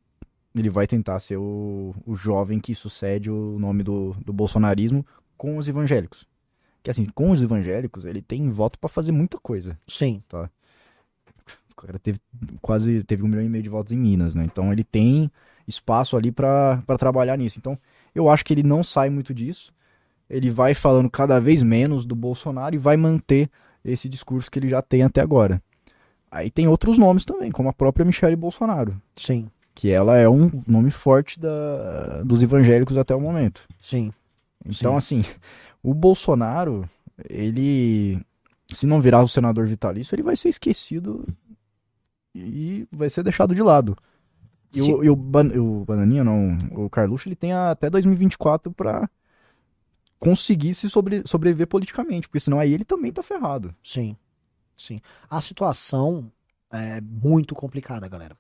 ele 0.54 0.70
vai 0.70 0.86
tentar 0.86 1.20
ser 1.20 1.38
o, 1.38 1.96
o 2.06 2.14
jovem 2.14 2.60
que 2.60 2.76
sucede 2.76 3.32
o 3.32 3.58
nome 3.58 3.82
do, 3.82 4.16
do 4.24 4.32
bolsonarismo 4.32 5.04
com 5.36 5.58
os 5.58 5.68
evangélicos. 5.68 6.24
Que 6.84 6.92
assim, 6.92 7.06
com 7.06 7.32
os 7.32 7.42
evangélicos, 7.42 8.06
ele 8.06 8.22
tem 8.22 8.48
voto 8.52 8.78
pra 8.78 8.88
fazer 8.88 9.12
muita 9.12 9.40
coisa. 9.40 9.76
Sim. 9.88 10.22
O 10.32 10.48
cara 11.82 12.00
teve 12.00 12.20
quase 12.62 13.04
teve 13.04 13.24
um 13.24 13.28
milhão 13.28 13.44
e 13.44 13.50
meio 13.50 13.64
de 13.64 13.70
votos 13.70 13.92
em 13.92 13.98
Minas, 13.98 14.36
né? 14.36 14.44
Então 14.44 14.72
ele 14.72 14.84
tem 14.84 15.32
espaço 15.68 16.18
ali 16.18 16.32
pra 16.32 16.82
pra 16.86 16.98
trabalhar 16.98 17.38
nisso. 17.38 17.58
Então 17.60 17.78
eu 18.14 18.30
acho 18.30 18.44
que 18.44 18.54
ele 18.54 18.64
não 18.64 18.84
sai 18.84 19.10
muito 19.10 19.34
disso. 19.34 19.74
Ele 20.30 20.50
vai 20.50 20.74
falando 20.74 21.10
cada 21.10 21.40
vez 21.40 21.64
menos 21.64 22.06
do 22.06 22.16
Bolsonaro 22.16 22.76
e 22.76 22.78
vai 22.78 22.98
manter 22.98 23.50
esse 23.86 24.10
discurso 24.10 24.52
que 24.52 24.60
ele 24.60 24.68
já 24.68 24.82
tem 24.82 25.04
até 25.04 25.22
agora. 25.22 25.62
Aí 26.30 26.52
tem 26.52 26.68
outros 26.68 26.98
nomes 26.98 27.24
também, 27.24 27.52
como 27.52 27.70
a 27.70 27.74
própria 27.74 28.06
Michelle 28.06 28.36
Bolsonaro, 28.36 29.02
Sim. 29.16 29.50
que 29.74 29.90
ela 29.90 30.18
é 30.18 30.28
um 30.28 30.52
nome 30.68 30.92
forte 30.92 31.40
da, 31.40 32.22
dos 32.24 32.44
evangélicos 32.44 32.98
até 32.98 33.16
o 33.16 33.22
momento. 33.22 33.64
Sim. 33.80 34.12
Então, 34.66 34.98
assim, 34.98 35.24
o 35.82 35.94
Bolsonaro, 35.94 36.90
ele, 37.30 38.20
se 38.74 38.86
não 38.86 39.00
virar 39.00 39.22
o 39.22 39.28
senador 39.28 39.66
vitalício, 39.66 40.14
ele 40.14 40.24
vai 40.24 40.36
ser 40.36 40.50
esquecido 40.50 41.26
e 42.38 42.88
vai 42.92 43.10
ser 43.10 43.24
deixado 43.24 43.56
de 43.56 43.62
lado. 43.62 43.96
E, 44.74 44.82
o, 44.82 45.04
e 45.04 45.10
o, 45.10 45.16
Ban- 45.16 45.52
o 45.58 45.86
Bananinha, 45.86 46.24
não, 46.24 46.58
o 46.72 46.90
Carluxo, 46.90 47.28
ele 47.28 47.36
tem 47.36 47.54
até 47.54 47.90
2024 47.90 48.72
pra 48.72 49.10
conseguir 50.20 50.74
se 50.74 50.90
sobre, 50.90 51.24
sobreviver 51.26 51.68
politicamente, 51.68 52.28
porque 52.28 52.40
senão 52.40 52.60
aí 52.60 52.74
ele 52.74 52.84
também 52.84 53.12
tá 53.12 53.22
ferrado. 53.24 53.74
Sim, 53.84 54.16
sim. 54.76 55.00
A 55.30 55.40
situação 55.42 56.32
é 56.72 57.00
muito 57.02 57.56
complicada, 57.56 58.08
galera. 58.08 58.36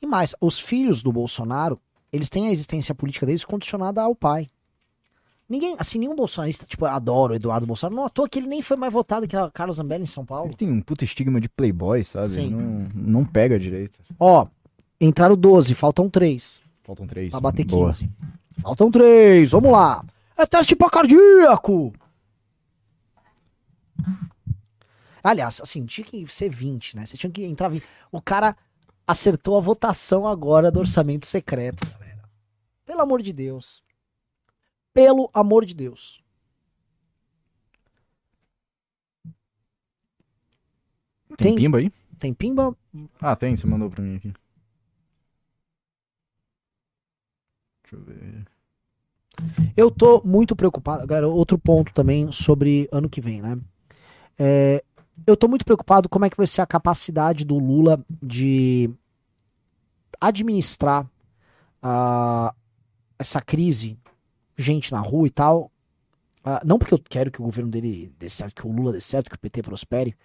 E 0.00 0.06
mais, 0.06 0.34
os 0.40 0.60
filhos 0.60 1.02
do 1.02 1.12
Bolsonaro, 1.12 1.80
eles 2.12 2.28
têm 2.28 2.48
a 2.48 2.52
existência 2.52 2.94
política 2.94 3.26
deles 3.26 3.44
condicionada 3.44 4.02
ao 4.02 4.14
pai. 4.14 4.48
Ninguém, 5.52 5.76
assim, 5.78 5.98
nenhum 5.98 6.16
bolsonarista, 6.16 6.64
tipo, 6.64 6.86
adora 6.86 7.34
o 7.34 7.36
Eduardo 7.36 7.66
Bolsonaro, 7.66 7.94
não 7.94 8.06
à 8.06 8.08
toa 8.08 8.26
que 8.26 8.38
ele 8.38 8.46
nem 8.48 8.62
foi 8.62 8.74
mais 8.74 8.90
votado 8.90 9.28
que 9.28 9.36
a 9.36 9.50
Carlos 9.50 9.76
Zambelli 9.76 10.04
em 10.04 10.06
São 10.06 10.24
Paulo. 10.24 10.48
Ele 10.48 10.56
tem 10.56 10.72
um 10.72 10.80
puta 10.80 11.04
estigma 11.04 11.38
de 11.38 11.46
playboy, 11.46 12.02
sabe? 12.02 12.28
Sim. 12.30 12.48
Não, 12.48 12.88
não 12.94 13.24
pega 13.26 13.58
direito. 13.58 14.00
Ó, 14.18 14.46
entraram 14.98 15.36
12, 15.36 15.74
faltam 15.74 16.08
3 16.08 16.62
Faltam 16.80 17.06
três. 17.06 17.30
pra 17.32 17.38
bater 17.38 17.66
Boa. 17.66 17.90
15. 17.90 18.08
Faltam 18.62 18.90
3, 18.90 19.50
vamos 19.50 19.70
lá. 19.72 20.02
É 20.38 20.46
teste 20.46 20.74
pra 20.74 20.88
cardíaco. 20.88 21.92
Aliás, 25.22 25.60
assim, 25.60 25.84
tinha 25.84 26.06
que 26.06 26.26
ser 26.32 26.48
20, 26.48 26.96
né? 26.96 27.04
Você 27.04 27.18
tinha 27.18 27.30
que 27.30 27.44
entrar 27.44 27.68
20. 27.68 27.84
O 28.10 28.22
cara 28.22 28.56
acertou 29.06 29.58
a 29.58 29.60
votação 29.60 30.26
agora 30.26 30.70
do 30.70 30.80
orçamento 30.80 31.26
secreto, 31.26 31.86
galera. 31.86 32.22
Pelo 32.86 33.02
amor 33.02 33.20
de 33.20 33.34
Deus. 33.34 33.82
Pelo 34.92 35.30
amor 35.32 35.64
de 35.64 35.74
Deus. 35.74 36.22
Tem 41.36 41.36
Tem- 41.48 41.56
pimba 41.56 41.78
aí? 41.78 41.90
Tem 42.18 42.34
pimba? 42.34 42.76
Ah, 43.20 43.34
tem, 43.34 43.56
você 43.56 43.66
mandou 43.66 43.90
pra 43.90 44.02
mim 44.02 44.16
aqui. 44.16 44.32
Deixa 47.82 47.96
eu 47.96 48.02
ver. 48.02 48.44
Eu 49.76 49.90
tô 49.90 50.22
muito 50.24 50.54
preocupado. 50.54 51.06
Galera, 51.06 51.28
outro 51.28 51.58
ponto 51.58 51.92
também 51.94 52.30
sobre 52.30 52.88
ano 52.92 53.08
que 53.08 53.20
vem, 53.20 53.40
né? 53.40 53.58
É, 54.38 54.84
eu 55.26 55.36
tô 55.36 55.48
muito 55.48 55.64
preocupado 55.64 56.08
como 56.08 56.24
é 56.24 56.30
que 56.30 56.36
vai 56.36 56.46
ser 56.46 56.60
a 56.60 56.66
capacidade 56.66 57.44
do 57.44 57.58
Lula 57.58 58.04
de 58.22 58.90
administrar 60.20 61.08
ah, 61.82 62.54
essa 63.18 63.40
crise, 63.40 63.98
gente 64.56 64.92
na 64.92 65.00
rua 65.00 65.26
e 65.26 65.30
tal. 65.30 65.70
Ah, 66.44 66.60
não 66.64 66.78
porque 66.78 66.94
eu 66.94 66.98
quero 66.98 67.30
que 67.30 67.40
o 67.40 67.44
governo 67.44 67.70
dele 67.70 68.12
dê 68.18 68.28
certo, 68.28 68.62
que 68.62 68.66
o 68.66 68.72
Lula 68.72 68.92
dê 68.92 69.00
certo, 69.00 69.30
que 69.30 69.36
o 69.36 69.38
PT 69.38 69.62
prospere, 69.62 70.16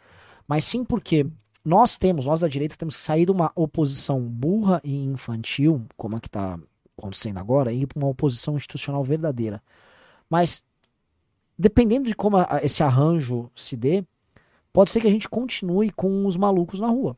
mas 0.48 0.64
sim 0.66 0.84
porque 0.84 1.28
nós 1.64 1.98
temos, 1.98 2.26
nós 2.26 2.40
da 2.40 2.48
direita, 2.48 2.78
temos 2.78 2.96
que 2.96 3.02
sair 3.02 3.26
de 3.26 3.32
uma 3.32 3.52
oposição 3.54 4.22
burra 4.22 4.82
e 4.84 5.04
infantil, 5.04 5.86
como 5.98 6.16
a 6.16 6.20
que 6.22 6.30
tá 6.30 6.58
acontecendo 6.98 7.38
agora, 7.38 7.72
e 7.72 7.82
ir 7.82 7.88
para 7.88 8.00
uma 8.00 8.08
oposição 8.08 8.56
institucional 8.56 9.04
verdadeira. 9.04 9.62
Mas, 10.30 10.64
dependendo 11.60 12.08
de 12.08 12.16
como 12.16 12.38
a- 12.38 12.62
esse 12.64 12.82
arranjo 12.82 13.52
se 13.54 13.76
dê, 13.76 14.04
pode 14.72 14.92
ser 14.92 15.02
que 15.02 15.08
a 15.08 15.12
gente 15.12 15.28
continue 15.28 15.92
com 15.92 16.26
os 16.26 16.38
malucos 16.38 16.80
na 16.80 16.88
rua. 16.88 17.18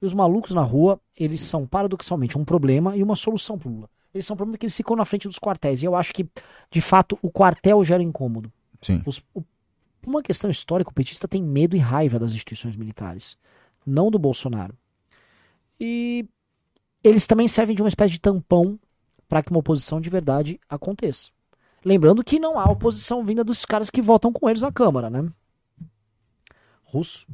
E 0.00 0.06
os 0.06 0.12
malucos 0.12 0.52
na 0.52 0.62
rua, 0.62 1.00
eles 1.16 1.40
são 1.40 1.66
paradoxalmente 1.66 2.36
um 2.36 2.44
problema 2.44 2.96
e 2.96 3.02
uma 3.02 3.14
solução 3.14 3.56
pro 3.56 3.70
Lula. 3.70 3.88
Eles 4.14 4.26
são 4.26 4.34
um 4.34 4.36
problema 4.36 4.56
porque 4.56 4.66
eles 4.66 4.76
ficam 4.76 4.94
na 4.96 5.04
frente 5.04 5.26
dos 5.26 5.38
quartéis. 5.38 5.82
E 5.82 5.86
eu 5.86 5.96
acho 5.96 6.12
que, 6.12 6.28
de 6.70 6.80
fato, 6.80 7.18
o 7.22 7.30
quartel 7.30 7.82
gera 7.84 8.02
incômodo. 8.02 8.52
Sim. 8.80 9.02
Os- 9.06 9.24
o- 9.34 9.42
uma 10.06 10.22
questão 10.22 10.50
histórica, 10.50 10.90
o 10.90 10.94
petista 10.94 11.26
tem 11.28 11.42
medo 11.42 11.76
e 11.76 11.78
raiva 11.78 12.18
das 12.18 12.32
instituições 12.32 12.76
militares, 12.76 13.36
não 13.86 14.10
do 14.10 14.18
Bolsonaro. 14.18 14.74
E 15.80 16.26
eles 17.02 17.26
também 17.26 17.48
servem 17.48 17.74
de 17.74 17.82
uma 17.82 17.88
espécie 17.88 18.12
de 18.12 18.20
tampão 18.20 18.78
para 19.28 19.42
que 19.42 19.50
uma 19.50 19.60
oposição 19.60 20.00
de 20.00 20.10
verdade 20.10 20.60
aconteça. 20.68 21.30
Lembrando 21.84 22.22
que 22.22 22.38
não 22.38 22.58
há 22.58 22.64
oposição 22.70 23.24
vinda 23.24 23.42
dos 23.42 23.64
caras 23.64 23.90
que 23.90 24.02
votam 24.02 24.32
com 24.32 24.48
eles 24.48 24.62
na 24.62 24.70
Câmara, 24.70 25.08
né? 25.08 25.28
Russo. 26.84 27.26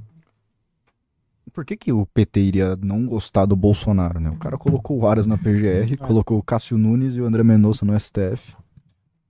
Por 1.53 1.65
que, 1.65 1.77
que 1.77 1.93
o 1.93 2.07
PT 2.07 2.41
iria 2.41 2.77
não 2.77 3.07
gostar 3.07 3.45
do 3.47 3.57
Bolsonaro, 3.57 4.21
né? 4.21 4.31
O 4.31 4.37
cara 4.37 4.57
colocou 4.59 4.99
o 4.99 5.07
Aras 5.07 5.27
na 5.27 5.37
PGR, 5.39 5.97
colocou 5.99 6.39
o 6.39 6.43
Cássio 6.43 6.77
Nunes 6.79 7.15
e 7.17 7.21
o 7.21 7.27
André 7.27 7.43
Mendonça 7.43 7.85
no 7.85 7.99
STF. 7.99 8.55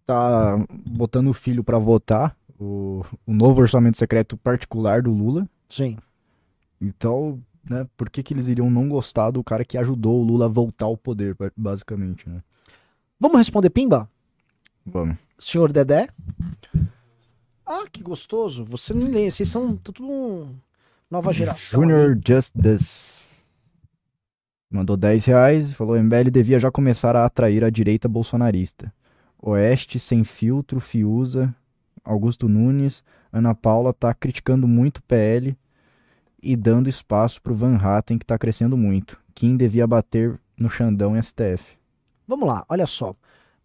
Tá 0.07 0.57
botando 0.87 1.29
o 1.29 1.35
filho 1.35 1.63
pra 1.63 1.79
votar 1.79 2.37
o, 2.59 3.03
o 3.27 3.33
novo 3.33 3.61
orçamento 3.61 3.99
secreto 3.99 4.37
particular 4.37 5.03
do 5.03 5.13
Lula. 5.13 5.47
Sim. 5.69 5.97
Então, 6.81 7.41
né, 7.69 7.87
por 7.97 8.09
que, 8.09 8.23
que 8.23 8.33
eles 8.33 8.47
iriam 8.49 8.71
não 8.71 8.89
gostar 8.89 9.31
do 9.31 9.43
cara 9.45 9.65
que 9.65 9.77
ajudou 9.77 10.21
o 10.21 10.25
Lula 10.25 10.47
a 10.47 10.49
voltar 10.49 10.87
ao 10.87 10.97
poder, 10.97 11.35
ba- 11.35 11.53
basicamente, 11.57 12.29
né? 12.29 12.43
Vamos 13.21 13.37
responder 13.39 13.69
Pimba? 13.71 14.09
Vamos. 14.87 15.17
Senhor 15.39 15.73
Dedé? 15.73 16.09
Ah, 17.67 17.85
que 17.93 18.03
gostoso. 18.03 18.65
Você 18.65 18.95
não 18.95 19.11
lê, 19.11 19.31
vocês 19.31 19.49
são 19.49 19.77
tudo 19.77 20.03
um- 20.05 20.55
nova 21.11 21.33
geração. 21.33 21.81
Junior 21.81 22.19
Just 22.27 22.55
This. 22.61 23.19
Mandou 24.71 24.97
10 24.97 25.25
reais 25.25 25.73
falou: 25.73 25.99
MBL 25.99 26.31
devia 26.31 26.59
já 26.59 26.71
começar 26.71 27.17
a 27.17 27.25
atrair 27.25 27.65
a 27.65 27.71
direita 27.71 28.09
bolsonarista. 28.09 28.93
Oeste, 29.41 29.99
Sem 29.99 30.25
Filtro, 30.25 30.81
Fiuza, 30.81 31.55
Augusto 32.05 32.49
Nunes, 32.49 33.03
Ana 33.33 33.55
Paula 33.55 33.93
tá 33.93 34.13
criticando 34.13 34.67
muito 34.67 34.99
o 34.99 35.03
PL 35.03 35.57
e 36.43 36.57
dando 36.57 36.89
espaço 36.89 37.41
pro 37.41 37.55
Van 37.55 37.77
Hatten, 37.77 38.19
que 38.19 38.27
tá 38.27 38.39
crescendo 38.39 38.77
muito. 38.77 39.19
Kim 39.35 39.57
devia 39.57 39.87
bater 39.87 40.39
no 40.59 40.69
Xandão 40.69 41.17
e 41.17 41.23
STF. 41.23 41.79
Vamos 42.27 42.47
lá, 42.47 42.65
olha 42.69 42.87
só. 42.87 43.15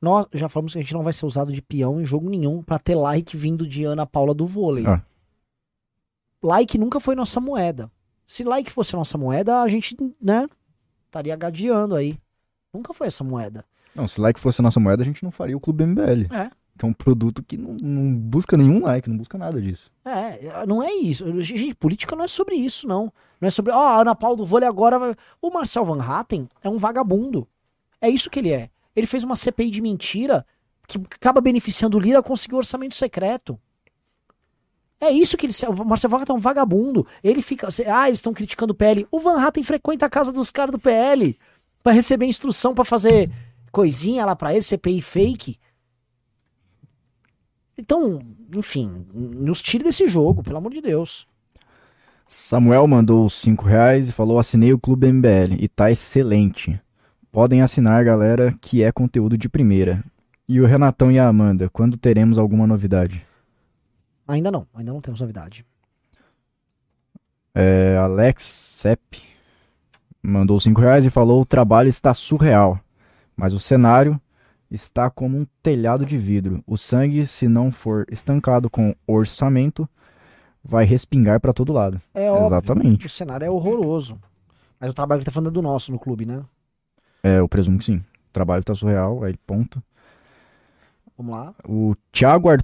Nós 0.01 0.27
já 0.33 0.47
falamos 0.47 0.73
que 0.73 0.79
a 0.79 0.81
gente 0.81 0.93
não 0.93 1.03
vai 1.03 1.13
ser 1.13 1.25
usado 1.25 1.51
de 1.51 1.61
peão 1.61 1.99
em 1.99 2.05
jogo 2.05 2.29
nenhum 2.29 2.61
pra 2.61 2.77
ter 2.77 2.95
like 2.95 3.35
vindo 3.35 3.67
de 3.67 3.83
Ana 3.83 4.05
Paula 4.05 4.33
do 4.33 4.45
vôlei. 4.45 4.85
Ah. 4.85 5.01
Like 6.43 6.77
nunca 6.77 6.99
foi 6.99 7.15
nossa 7.15 7.39
moeda. 7.39 7.89
Se 8.27 8.43
like 8.43 8.69
fosse 8.69 8.93
nossa 8.95 9.17
moeda, 9.17 9.61
a 9.61 9.67
gente, 9.69 9.95
né, 10.21 10.47
estaria 11.05 11.35
gadeando 11.35 11.95
aí. 11.95 12.17
Nunca 12.73 12.93
foi 12.93 13.07
essa 13.07 13.23
moeda. 13.23 13.63
Não, 13.95 14.07
se 14.07 14.19
like 14.19 14.39
fosse 14.39 14.61
nossa 14.61 14.79
moeda, 14.79 15.01
a 15.01 15.05
gente 15.05 15.23
não 15.23 15.31
faria 15.31 15.55
o 15.55 15.59
Clube 15.59 15.85
MBL. 15.85 16.33
É. 16.33 16.49
Que 16.77 16.83
é 16.83 16.87
um 16.87 16.93
produto 16.93 17.43
que 17.43 17.55
não, 17.55 17.77
não 17.81 18.15
busca 18.15 18.57
nenhum 18.57 18.81
like, 18.81 19.07
não 19.07 19.15
busca 19.15 19.37
nada 19.37 19.61
disso. 19.61 19.91
É, 20.03 20.65
não 20.65 20.81
é 20.81 20.91
isso. 20.91 21.41
Gente, 21.43 21.75
política 21.75 22.15
não 22.15 22.25
é 22.25 22.27
sobre 22.27 22.55
isso, 22.55 22.87
não. 22.87 23.13
Não 23.39 23.47
é 23.47 23.51
sobre, 23.51 23.71
ó, 23.71 23.89
a 23.89 24.01
Ana 24.01 24.15
Paula 24.15 24.37
do 24.37 24.45
vôlei 24.45 24.67
agora 24.67 24.97
vai... 24.97 25.15
O 25.39 25.51
Marcel 25.51 25.85
Van 25.85 26.01
Hatten 26.01 26.49
é 26.63 26.69
um 26.69 26.77
vagabundo. 26.77 27.47
É 28.01 28.09
isso 28.09 28.29
que 28.29 28.39
ele 28.39 28.51
é. 28.51 28.69
Ele 28.95 29.05
fez 29.05 29.23
uma 29.23 29.35
CPI 29.35 29.69
de 29.69 29.81
mentira 29.81 30.45
que 30.87 30.97
acaba 30.97 31.39
beneficiando 31.39 31.97
o 31.97 31.99
Lira 31.99 32.19
a 32.19 32.23
conseguir 32.23 32.55
orçamento 32.55 32.95
secreto. 32.95 33.59
É 35.03 35.11
isso 35.11 35.35
que 35.35 35.45
ele. 35.45 35.53
O 35.67 35.83
Marcel 35.83 36.09
Van 36.09 36.21
Hatten 36.21 36.33
é 36.33 36.37
um 36.37 36.41
vagabundo. 36.41 37.05
Ele 37.21 37.41
fica. 37.41 37.67
Ah, 37.87 38.07
eles 38.07 38.19
estão 38.19 38.33
criticando 38.33 38.71
o 38.71 38.75
PL. 38.75 39.05
O 39.11 39.19
Van 39.19 39.37
Hatten 39.37 39.61
frequenta 39.61 40.05
a 40.05 40.09
casa 40.09 40.31
dos 40.31 40.49
caras 40.49 40.71
do 40.71 40.79
PL 40.79 41.37
pra 41.83 41.91
receber 41.91 42.25
instrução 42.25 42.73
pra 42.73 42.85
fazer 42.85 43.29
coisinha 43.69 44.25
lá 44.25 44.33
pra 44.33 44.53
ele, 44.53 44.61
CPI 44.61 45.01
fake. 45.01 45.59
Então, 47.77 48.21
enfim, 48.55 49.05
nos 49.13 49.61
tire 49.61 49.83
desse 49.83 50.07
jogo, 50.07 50.41
pelo 50.41 50.57
amor 50.57 50.71
de 50.71 50.79
Deus. 50.79 51.27
Samuel 52.25 52.87
mandou 52.87 53.29
5 53.29 53.65
reais 53.65 54.07
e 54.07 54.13
falou: 54.13 54.39
assinei 54.39 54.71
o 54.71 54.79
Clube 54.79 55.11
MBL 55.11 55.57
e 55.59 55.67
tá 55.67 55.91
excelente. 55.91 56.79
Podem 57.29 57.61
assinar, 57.61 58.05
galera, 58.05 58.55
que 58.61 58.81
é 58.81 58.89
conteúdo 58.89 59.37
de 59.37 59.49
primeira. 59.49 60.01
E 60.47 60.61
o 60.61 60.65
Renatão 60.65 61.11
e 61.11 61.19
a 61.19 61.27
Amanda, 61.27 61.69
quando 61.69 61.97
teremos 61.97 62.37
alguma 62.37 62.65
novidade? 62.65 63.25
Ainda 64.27 64.51
não, 64.51 64.65
ainda 64.73 64.93
não 64.93 65.01
temos 65.01 65.19
novidade. 65.21 65.65
É, 67.53 67.97
Alex 67.97 68.43
Sepp 68.43 69.17
mandou 70.21 70.59
5 70.59 70.79
reais 70.79 71.05
e 71.05 71.09
falou: 71.09 71.41
o 71.41 71.45
trabalho 71.45 71.89
está 71.89 72.13
surreal, 72.13 72.79
mas 73.35 73.53
o 73.53 73.59
cenário 73.59 74.19
está 74.71 75.09
como 75.09 75.37
um 75.37 75.45
telhado 75.61 76.05
de 76.05 76.17
vidro. 76.17 76.63
O 76.65 76.77
sangue, 76.77 77.27
se 77.27 77.47
não 77.47 77.71
for 77.71 78.05
estancado 78.09 78.69
com 78.69 78.95
orçamento, 79.05 79.87
vai 80.63 80.85
respingar 80.85 81.39
para 81.39 81.53
todo 81.53 81.73
lado. 81.73 82.01
É 82.13 82.31
óbvio. 82.31 82.47
Exatamente. 82.47 83.05
O 83.05 83.09
cenário 83.09 83.45
é 83.45 83.49
horroroso. 83.49 84.19
Mas 84.79 84.91
o 84.91 84.93
trabalho 84.93 85.19
que 85.19 85.25
tá 85.25 85.31
falando 85.31 85.49
é 85.49 85.51
do 85.51 85.61
nosso 85.61 85.91
no 85.91 85.99
clube, 85.99 86.25
né? 86.25 86.43
É, 87.21 87.39
eu 87.39 87.47
presumo 87.47 87.77
que 87.77 87.85
sim. 87.85 87.97
O 87.97 88.33
trabalho 88.33 88.63
tá 88.63 88.73
surreal, 88.73 89.23
aí 89.23 89.35
ponto. 89.45 89.81
Vamos 91.17 91.35
lá. 91.35 91.53
O 91.67 91.95
Thiago 92.11 92.49
Ar... 92.49 92.59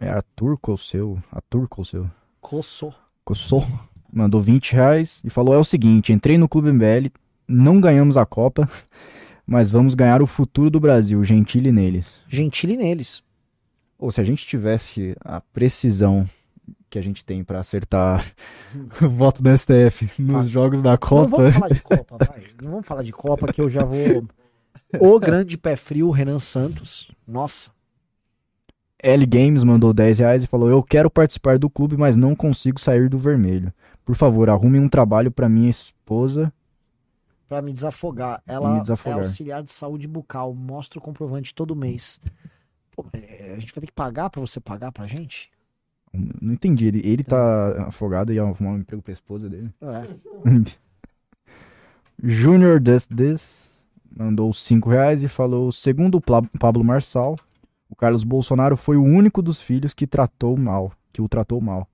É 0.00 0.08
Arthur 0.08 0.58
Cosseu. 0.58 1.22
Arthur 1.30 1.68
Cosseu. 1.68 2.10
Coçou. 2.40 2.94
Cossou. 3.24 3.66
Mandou 4.12 4.40
20 4.40 4.72
reais 4.72 5.20
e 5.22 5.30
falou: 5.30 5.54
é 5.54 5.58
o 5.58 5.64
seguinte, 5.64 6.12
entrei 6.12 6.36
no 6.38 6.48
Clube 6.48 6.72
MBL, 6.72 7.10
não 7.46 7.80
ganhamos 7.80 8.16
a 8.16 8.24
Copa, 8.26 8.68
mas 9.46 9.70
vamos 9.70 9.94
ganhar 9.94 10.22
o 10.22 10.26
futuro 10.26 10.70
do 10.70 10.80
Brasil, 10.80 11.22
gentile 11.22 11.70
neles. 11.70 12.06
Gentile 12.28 12.76
neles. 12.76 13.22
Ou 13.98 14.10
se 14.10 14.20
a 14.20 14.24
gente 14.24 14.46
tivesse 14.46 15.14
a 15.22 15.40
precisão 15.40 16.26
que 16.88 16.98
a 16.98 17.02
gente 17.02 17.24
tem 17.24 17.44
pra 17.44 17.60
acertar 17.60 18.24
o 19.00 19.08
voto 19.08 19.42
do 19.42 19.56
STF 19.56 20.10
nos 20.20 20.46
Ah. 20.46 20.48
jogos 20.48 20.82
da 20.82 20.92
Não 20.92 20.98
Copa. 20.98 21.36
vamos 21.36 21.54
falar 21.54 21.68
de 21.68 21.80
Copa, 21.82 22.16
vai. 22.26 22.44
Não 22.62 22.70
vamos 22.70 22.86
falar 22.86 23.02
de 23.02 23.12
Copa 23.12 23.52
que 23.52 23.60
eu 23.60 23.68
já 23.68 23.84
vou. 23.84 24.26
O 24.98 25.20
grande 25.20 25.56
pé 25.56 25.76
frio, 25.76 26.10
Renan 26.10 26.38
Santos. 26.40 27.08
Nossa. 27.28 27.70
L 29.02 29.26
Games 29.26 29.64
mandou 29.64 29.92
10 29.92 30.18
reais 30.18 30.42
e 30.42 30.46
falou: 30.46 30.68
Eu 30.68 30.82
quero 30.82 31.10
participar 31.10 31.58
do 31.58 31.70
clube, 31.70 31.96
mas 31.96 32.16
não 32.16 32.34
consigo 32.34 32.80
sair 32.80 33.08
do 33.08 33.18
vermelho. 33.18 33.72
Por 34.04 34.14
favor, 34.14 34.50
arrume 34.50 34.78
um 34.78 34.88
trabalho 34.88 35.30
pra 35.30 35.48
minha 35.48 35.70
esposa. 35.70 36.52
Pra 37.48 37.60
me 37.62 37.72
desafogar. 37.72 38.42
Ela 38.46 38.74
Me 38.74 38.80
desafogar. 38.80 39.18
é 39.18 39.22
auxiliar 39.22 39.62
de 39.62 39.72
saúde 39.72 40.06
bucal. 40.06 40.54
Mostra 40.54 40.98
o 40.98 41.02
comprovante 41.02 41.54
todo 41.54 41.74
mês. 41.74 42.20
Pô, 42.94 43.04
é, 43.12 43.54
a 43.56 43.58
gente 43.58 43.74
vai 43.74 43.80
ter 43.80 43.86
que 43.88 43.92
pagar 43.92 44.30
pra 44.30 44.40
você 44.40 44.60
pagar 44.60 44.92
pra 44.92 45.06
gente? 45.06 45.50
Não 46.12 46.52
entendi. 46.52 46.86
Ele, 46.86 47.00
ele 47.04 47.24
tá 47.24 47.86
afogado 47.88 48.32
e 48.32 48.36
ia 48.36 48.42
arrumar 48.42 48.70
um 48.72 48.78
emprego 48.78 49.02
pra 49.02 49.12
esposa 49.12 49.48
dele. 49.48 49.70
É. 49.82 50.08
Junior 52.22 52.80
This 52.80 53.06
This 53.06 53.70
mandou 54.16 54.52
5 54.52 54.88
reais 54.90 55.22
e 55.22 55.28
falou: 55.28 55.72
Segundo 55.72 56.16
o 56.16 56.20
Pablo 56.58 56.84
Marçal, 56.84 57.36
o 57.90 57.96
Carlos 57.96 58.22
Bolsonaro 58.22 58.76
foi 58.76 58.96
o 58.96 59.02
único 59.02 59.42
dos 59.42 59.60
filhos 59.60 59.92
que 59.92 60.06
tratou 60.06 60.56
mal, 60.56 60.92
que 61.12 61.20
o 61.20 61.28
tratou 61.28 61.60
mal. 61.60 61.88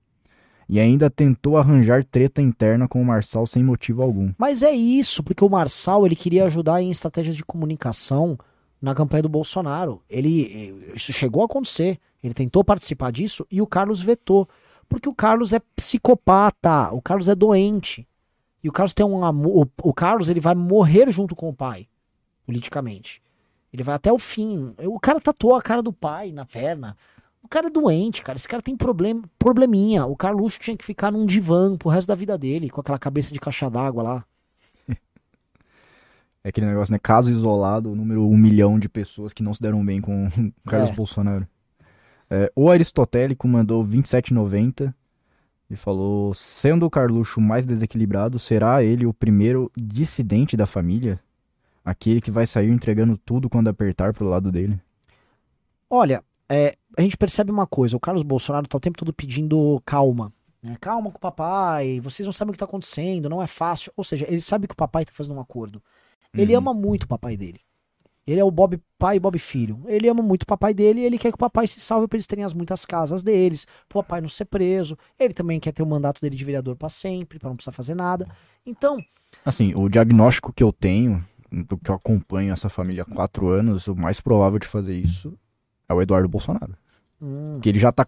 E 0.69 0.79
ainda 0.79 1.09
tentou 1.09 1.57
arranjar 1.57 2.03
treta 2.03 2.41
interna 2.41 2.87
com 2.87 3.01
o 3.01 3.05
Marçal 3.05 3.47
sem 3.47 3.63
motivo 3.63 4.03
algum. 4.03 4.31
Mas 4.37 4.61
é 4.61 4.71
isso, 4.71 5.23
porque 5.23 5.43
o 5.43 5.49
Marçal 5.49 6.05
ele 6.05 6.15
queria 6.15 6.45
ajudar 6.45 6.81
em 6.81 6.91
estratégias 6.91 7.35
de 7.35 7.43
comunicação 7.43 8.37
na 8.81 8.93
campanha 8.93 9.23
do 9.23 9.29
Bolsonaro. 9.29 10.03
Ele 10.09 10.75
isso 10.93 11.11
chegou 11.13 11.41
a 11.41 11.45
acontecer. 11.45 11.97
Ele 12.21 12.33
tentou 12.33 12.63
participar 12.63 13.11
disso 13.11 13.47
e 13.49 13.61
o 13.61 13.67
Carlos 13.67 14.01
vetou, 14.01 14.47
porque 14.89 15.07
o 15.07 15.15
Carlos 15.15 15.53
é 15.53 15.59
psicopata, 15.75 16.89
o 16.91 17.01
Carlos 17.01 17.29
é 17.29 17.35
doente. 17.35 18.07
E 18.63 18.67
o 18.67 18.71
Carlos 18.71 18.93
tem 18.93 19.05
um 19.05 19.23
amor, 19.23 19.69
o 19.81 19.93
Carlos 19.93 20.27
ele 20.27 20.39
vai 20.39 20.53
morrer 20.53 21.09
junto 21.11 21.35
com 21.35 21.47
o 21.47 21.53
pai, 21.53 21.87
politicamente. 22.45 23.21
Ele 23.71 23.83
vai 23.83 23.95
até 23.95 24.11
o 24.11 24.17
fim. 24.19 24.73
O 24.83 24.99
cara 24.99 25.19
tatuou 25.19 25.55
a 25.55 25.61
cara 25.61 25.81
do 25.81 25.91
pai 25.93 26.31
na 26.31 26.45
perna. 26.45 26.95
O 27.43 27.47
cara 27.47 27.67
é 27.67 27.69
doente, 27.69 28.21
cara. 28.21 28.37
Esse 28.37 28.47
cara 28.47 28.61
tem 28.61 28.75
problema, 28.75 29.23
probleminha. 29.39 30.05
O 30.05 30.15
Carluxo 30.15 30.59
tinha 30.59 30.75
que 30.75 30.83
ficar 30.85 31.11
num 31.11 31.25
divã 31.25 31.75
pro 31.77 31.89
resto 31.89 32.07
da 32.07 32.15
vida 32.15 32.37
dele, 32.37 32.69
com 32.69 32.81
aquela 32.81 32.99
cabeça 32.99 33.33
de 33.33 33.39
caixa 33.39 33.69
d'água 33.69 34.03
lá. 34.03 34.25
É 36.43 36.49
aquele 36.49 36.67
negócio, 36.67 36.93
né? 36.93 36.99
Caso 37.01 37.29
isolado, 37.29 37.91
o 37.91 37.95
número 37.95 38.25
um 38.25 38.37
milhão 38.37 38.79
de 38.79 38.87
pessoas 38.87 39.33
que 39.33 39.43
não 39.43 39.53
se 39.53 39.61
deram 39.61 39.83
bem 39.83 39.99
com 39.99 40.27
o 40.65 40.69
Carlos 40.69 40.89
É. 40.89 40.93
Bolsonaro. 40.93 41.45
É, 42.29 42.51
o 42.55 42.69
Aristotélico 42.69 43.47
mandou 43.47 43.83
27,90 43.85 44.93
e 45.69 45.75
falou: 45.75 46.33
sendo 46.33 46.85
o 46.85 46.89
Carluxo 46.89 47.41
mais 47.41 47.65
desequilibrado, 47.65 48.39
será 48.39 48.81
ele 48.83 49.05
o 49.05 49.13
primeiro 49.13 49.69
dissidente 49.75 50.55
da 50.55 50.65
família? 50.65 51.19
Aquele 51.89 52.19
que 52.19 52.29
vai 52.29 52.45
sair 52.45 52.69
entregando 52.69 53.17
tudo 53.17 53.49
quando 53.49 53.69
apertar 53.69 54.11
pro 54.13 54.27
lado 54.27 54.51
dele? 54.51 54.77
Olha, 55.89 56.21
é, 56.49 56.75
a 56.97 57.01
gente 57.01 57.17
percebe 57.17 57.49
uma 57.51 57.65
coisa: 57.65 57.95
o 57.95 57.99
Carlos 57.99 58.23
Bolsonaro 58.23 58.67
tá 58.67 58.77
o 58.77 58.81
tempo 58.81 58.97
todo 58.97 59.13
pedindo 59.13 59.81
calma. 59.85 60.33
né? 60.61 60.75
Calma 60.81 61.09
com 61.11 61.17
o 61.17 61.21
papai, 61.21 61.99
vocês 62.01 62.25
não 62.27 62.33
sabem 62.33 62.49
o 62.49 62.53
que 62.53 62.59
tá 62.59 62.65
acontecendo, 62.65 63.29
não 63.29 63.41
é 63.41 63.47
fácil. 63.47 63.91
Ou 63.95 64.03
seja, 64.03 64.25
ele 64.27 64.41
sabe 64.41 64.67
que 64.67 64.73
o 64.73 64.77
papai 64.77 65.05
tá 65.05 65.11
fazendo 65.13 65.35
um 65.37 65.39
acordo. 65.39 65.81
Ele 66.33 66.51
Uhum. 66.53 66.57
ama 66.59 66.73
muito 66.73 67.03
o 67.03 67.07
papai 67.07 67.37
dele. 67.37 67.61
Ele 68.25 68.41
é 68.41 68.43
o 68.43 68.51
Bob 68.51 68.77
pai 68.99 69.15
e 69.15 69.19
Bob 69.21 69.39
filho. 69.39 69.79
Ele 69.85 70.09
ama 70.09 70.21
muito 70.21 70.43
o 70.43 70.45
papai 70.45 70.73
dele 70.73 70.99
e 70.99 71.05
ele 71.05 71.17
quer 71.17 71.29
que 71.31 71.35
o 71.35 71.39
papai 71.39 71.65
se 71.65 71.79
salve 71.79 72.05
pra 72.09 72.17
eles 72.17 72.27
terem 72.27 72.43
as 72.43 72.53
muitas 72.53 72.85
casas 72.85 73.23
deles, 73.23 73.65
pro 73.87 74.03
papai 74.03 74.19
não 74.19 74.27
ser 74.27 74.43
preso. 74.43 74.97
Ele 75.17 75.33
também 75.33 75.57
quer 75.61 75.71
ter 75.71 75.81
o 75.81 75.85
mandato 75.85 76.19
dele 76.19 76.35
de 76.35 76.43
vereador 76.43 76.75
pra 76.75 76.89
sempre, 76.89 77.39
pra 77.39 77.47
não 77.47 77.55
precisar 77.55 77.71
fazer 77.71 77.95
nada. 77.95 78.27
Então, 78.65 78.97
Assim, 79.45 79.73
o 79.75 79.87
diagnóstico 79.87 80.51
que 80.51 80.63
eu 80.63 80.73
tenho, 80.73 81.23
do 81.51 81.77
que 81.77 81.89
eu 81.91 81.95
acompanho 81.95 82.51
essa 82.53 82.69
família 82.69 83.03
há 83.03 83.05
quatro 83.05 83.47
anos, 83.47 83.87
o 83.87 83.95
mais 83.95 84.19
provável 84.21 84.59
de 84.59 84.67
fazer 84.67 84.95
isso 84.97 85.37
é 85.87 85.93
o 85.93 86.01
Eduardo 86.01 86.27
Bolsonaro. 86.27 86.75
hum, 87.21 87.59
Que 87.61 87.69
ele 87.69 87.79
já 87.79 87.91
tá 87.91 88.05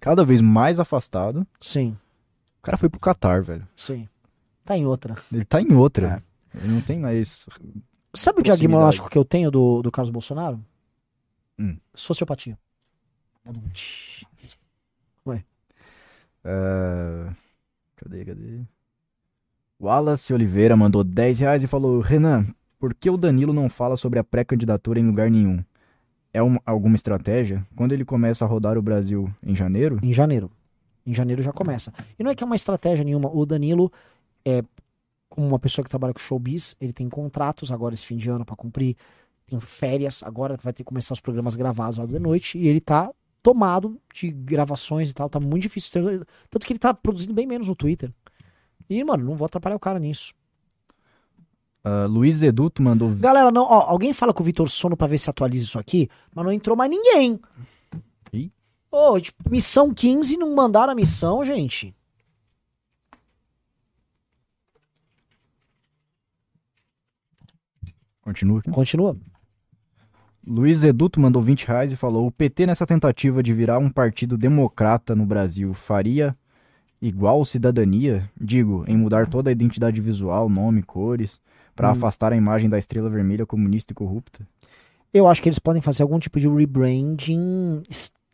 cada 0.00 0.24
vez 0.24 0.40
mais 0.40 0.78
afastado. 0.80 1.46
sim, 1.60 1.96
O 2.58 2.62
cara 2.62 2.76
foi 2.76 2.88
pro 2.88 3.00
Catar, 3.00 3.42
velho. 3.42 3.66
sim. 3.76 4.08
Tá 4.64 4.76
em 4.76 4.84
outra. 4.84 5.14
Ele 5.32 5.44
tá 5.46 5.62
em 5.62 5.72
outra. 5.72 6.22
Ele 6.54 6.68
não 6.68 6.80
tem 6.82 6.98
mais. 6.98 7.48
Sabe 8.14 8.40
o 8.40 8.42
diagnóstico 8.42 9.08
que 9.08 9.16
eu 9.16 9.24
tenho 9.24 9.50
do, 9.50 9.80
do 9.80 9.90
Carlos 9.90 10.10
Bolsonaro? 10.10 10.62
Hum. 11.58 11.78
Sociopatia. 11.94 12.58
É, 16.44 17.30
Cadê, 17.96 18.24
cadê? 18.24 18.60
Wallace 19.80 20.32
Oliveira 20.34 20.76
mandou 20.76 21.04
10 21.04 21.38
reais 21.38 21.62
e 21.62 21.66
falou: 21.66 22.00
Renan, 22.00 22.46
por 22.78 22.94
que 22.94 23.08
o 23.08 23.16
Danilo 23.16 23.52
não 23.52 23.68
fala 23.68 23.96
sobre 23.96 24.18
a 24.18 24.24
pré-candidatura 24.24 24.98
em 24.98 25.06
lugar 25.06 25.30
nenhum? 25.30 25.62
é 26.32 26.42
uma- 26.42 26.60
alguma 26.66 26.94
estratégia? 26.94 27.66
Quando 27.74 27.92
ele 27.92 28.04
começa 28.04 28.44
a 28.44 28.48
rodar 28.48 28.76
o 28.76 28.82
Brasil 28.82 29.32
em 29.42 29.54
janeiro, 29.56 29.98
Em 30.02 30.12
janeiro. 30.12 30.50
Em 31.06 31.14
janeiro 31.14 31.42
já 31.42 31.52
começa. 31.52 31.92
E 32.18 32.22
não 32.22 32.30
é 32.30 32.34
que 32.34 32.44
é 32.44 32.46
uma 32.46 32.54
estratégia 32.54 33.02
nenhuma. 33.02 33.30
O 33.34 33.46
Danilo 33.46 33.90
é 34.44 34.62
como 35.28 35.46
uma 35.48 35.58
pessoa 35.58 35.82
que 35.82 35.88
trabalha 35.90 36.12
com 36.12 36.20
showbiz, 36.20 36.76
ele 36.80 36.92
tem 36.92 37.08
contratos 37.08 37.72
agora 37.72 37.94
esse 37.94 38.04
fim 38.04 38.16
de 38.16 38.28
ano 38.28 38.44
pra 38.44 38.54
cumprir, 38.54 38.94
tem 39.46 39.58
férias, 39.58 40.22
agora 40.22 40.56
vai 40.62 40.72
ter 40.72 40.78
que 40.82 40.88
começar 40.88 41.14
os 41.14 41.20
programas 41.20 41.56
gravados 41.56 41.96
lá 41.98 42.04
de 42.04 42.18
noite 42.18 42.58
e 42.58 42.68
ele 42.68 42.80
tá 42.80 43.10
tomado 43.42 43.98
de 44.12 44.30
gravações 44.30 45.10
e 45.10 45.14
tal, 45.14 45.30
tá 45.30 45.40
muito 45.40 45.62
difícil. 45.62 46.24
Tanto 46.50 46.66
que 46.66 46.72
ele 46.72 46.78
tá 46.78 46.92
produzindo 46.92 47.32
bem 47.32 47.46
menos 47.46 47.68
no 47.68 47.74
Twitter. 47.74 48.12
E, 48.88 49.02
mano, 49.04 49.24
não 49.24 49.36
vou 49.36 49.46
atrapalhar 49.46 49.76
o 49.76 49.80
cara 49.80 49.98
nisso. 49.98 50.32
ah, 51.84 52.06
Luiz 52.06 52.42
Eduto 52.42 52.82
mandou 52.82 53.10
Galera, 53.14 53.50
não, 53.50 53.64
ó, 53.64 53.82
alguém 53.82 54.12
fala 54.12 54.32
com 54.32 54.42
o 54.42 54.46
Vitor 54.46 54.68
Sono 54.68 54.96
pra 54.96 55.06
ver 55.06 55.18
se 55.18 55.28
atualiza 55.30 55.64
isso 55.64 55.78
aqui, 55.78 56.08
mas 56.34 56.44
não 56.44 56.52
entrou 56.52 56.76
mais 56.76 56.90
ninguém. 56.90 57.38
Ih. 58.32 58.50
Ô, 58.90 59.20
tipo, 59.20 59.50
missão 59.50 59.92
15 59.92 60.36
não 60.36 60.54
mandaram 60.54 60.92
a 60.92 60.96
missão, 60.96 61.44
gente. 61.44 61.94
Continua 68.22 68.58
aqui. 68.60 68.70
Continua. 68.70 69.16
Luiz 70.46 70.82
Eduto 70.82 71.20
mandou 71.20 71.42
20 71.42 71.66
reais 71.66 71.92
e 71.92 71.96
falou: 71.96 72.26
o 72.26 72.32
PT, 72.32 72.66
nessa 72.66 72.86
tentativa 72.86 73.42
de 73.42 73.52
virar 73.52 73.78
um 73.78 73.90
partido 73.90 74.36
democrata 74.38 75.14
no 75.14 75.26
Brasil, 75.26 75.74
faria 75.74 76.36
igual 77.00 77.44
cidadania? 77.44 78.30
Digo, 78.40 78.84
em 78.88 78.96
mudar 78.96 79.28
toda 79.28 79.50
a 79.50 79.52
identidade 79.52 80.00
visual, 80.00 80.48
nome, 80.48 80.82
cores, 80.82 81.40
para 81.74 81.88
Hum. 81.88 81.92
afastar 81.92 82.32
a 82.32 82.36
imagem 82.36 82.68
da 82.68 82.78
estrela 82.78 83.08
vermelha 83.08 83.46
comunista 83.46 83.92
e 83.92 83.94
corrupta? 83.96 84.46
Eu 85.12 85.26
acho 85.26 85.42
que 85.42 85.48
eles 85.48 85.58
podem 85.58 85.80
fazer 85.80 86.02
algum 86.02 86.18
tipo 86.18 86.38
de 86.38 86.48
rebranding, 86.48 87.82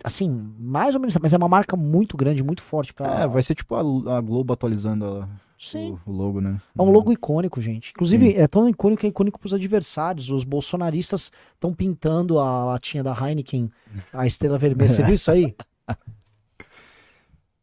assim, 0.03 0.29
mais 0.59 0.95
ou 0.95 1.01
menos, 1.01 1.17
mas 1.23 1.33
é 1.33 1.37
uma 1.37 1.49
marca 1.49 1.77
muito 1.77 2.17
grande, 2.17 2.43
muito 2.43 2.63
forte 2.63 2.93
pra. 2.93 3.23
É, 3.23 3.29
vai 3.29 3.43
ser 3.43 3.55
tipo 3.55 3.75
a, 3.75 4.17
a 4.19 4.21
Globo 4.21 4.53
atualizando 4.53 5.05
a- 5.07 5.29
Sim. 5.57 5.97
o, 6.07 6.11
o 6.11 6.13
logo, 6.13 6.41
né? 6.41 6.61
É 6.77 6.83
um 6.83 6.91
logo 6.91 7.13
icônico, 7.13 7.61
gente. 7.63 7.93
Inclusive, 7.95 8.35
é 8.35 8.47
tão 8.49 8.69
icônico 8.69 9.01
que 9.01 9.07
é 9.07 9.11
icônico 9.11 9.39
pros 9.39 9.55
adversários. 9.55 10.31
Os 10.31 10.43
bolsonaristas 10.45 11.31
estão 11.55 11.73
pintando 11.73 12.39
a 12.41 12.65
latinha 12.65 13.05
da 13.05 13.13
Heineken, 13.15 13.71
a 14.13 14.27
estrela 14.27 14.59
vermelha. 14.59 14.89
Você 14.89 15.03
viu 15.05 15.15
isso 15.15 15.31
aí? 15.31 15.55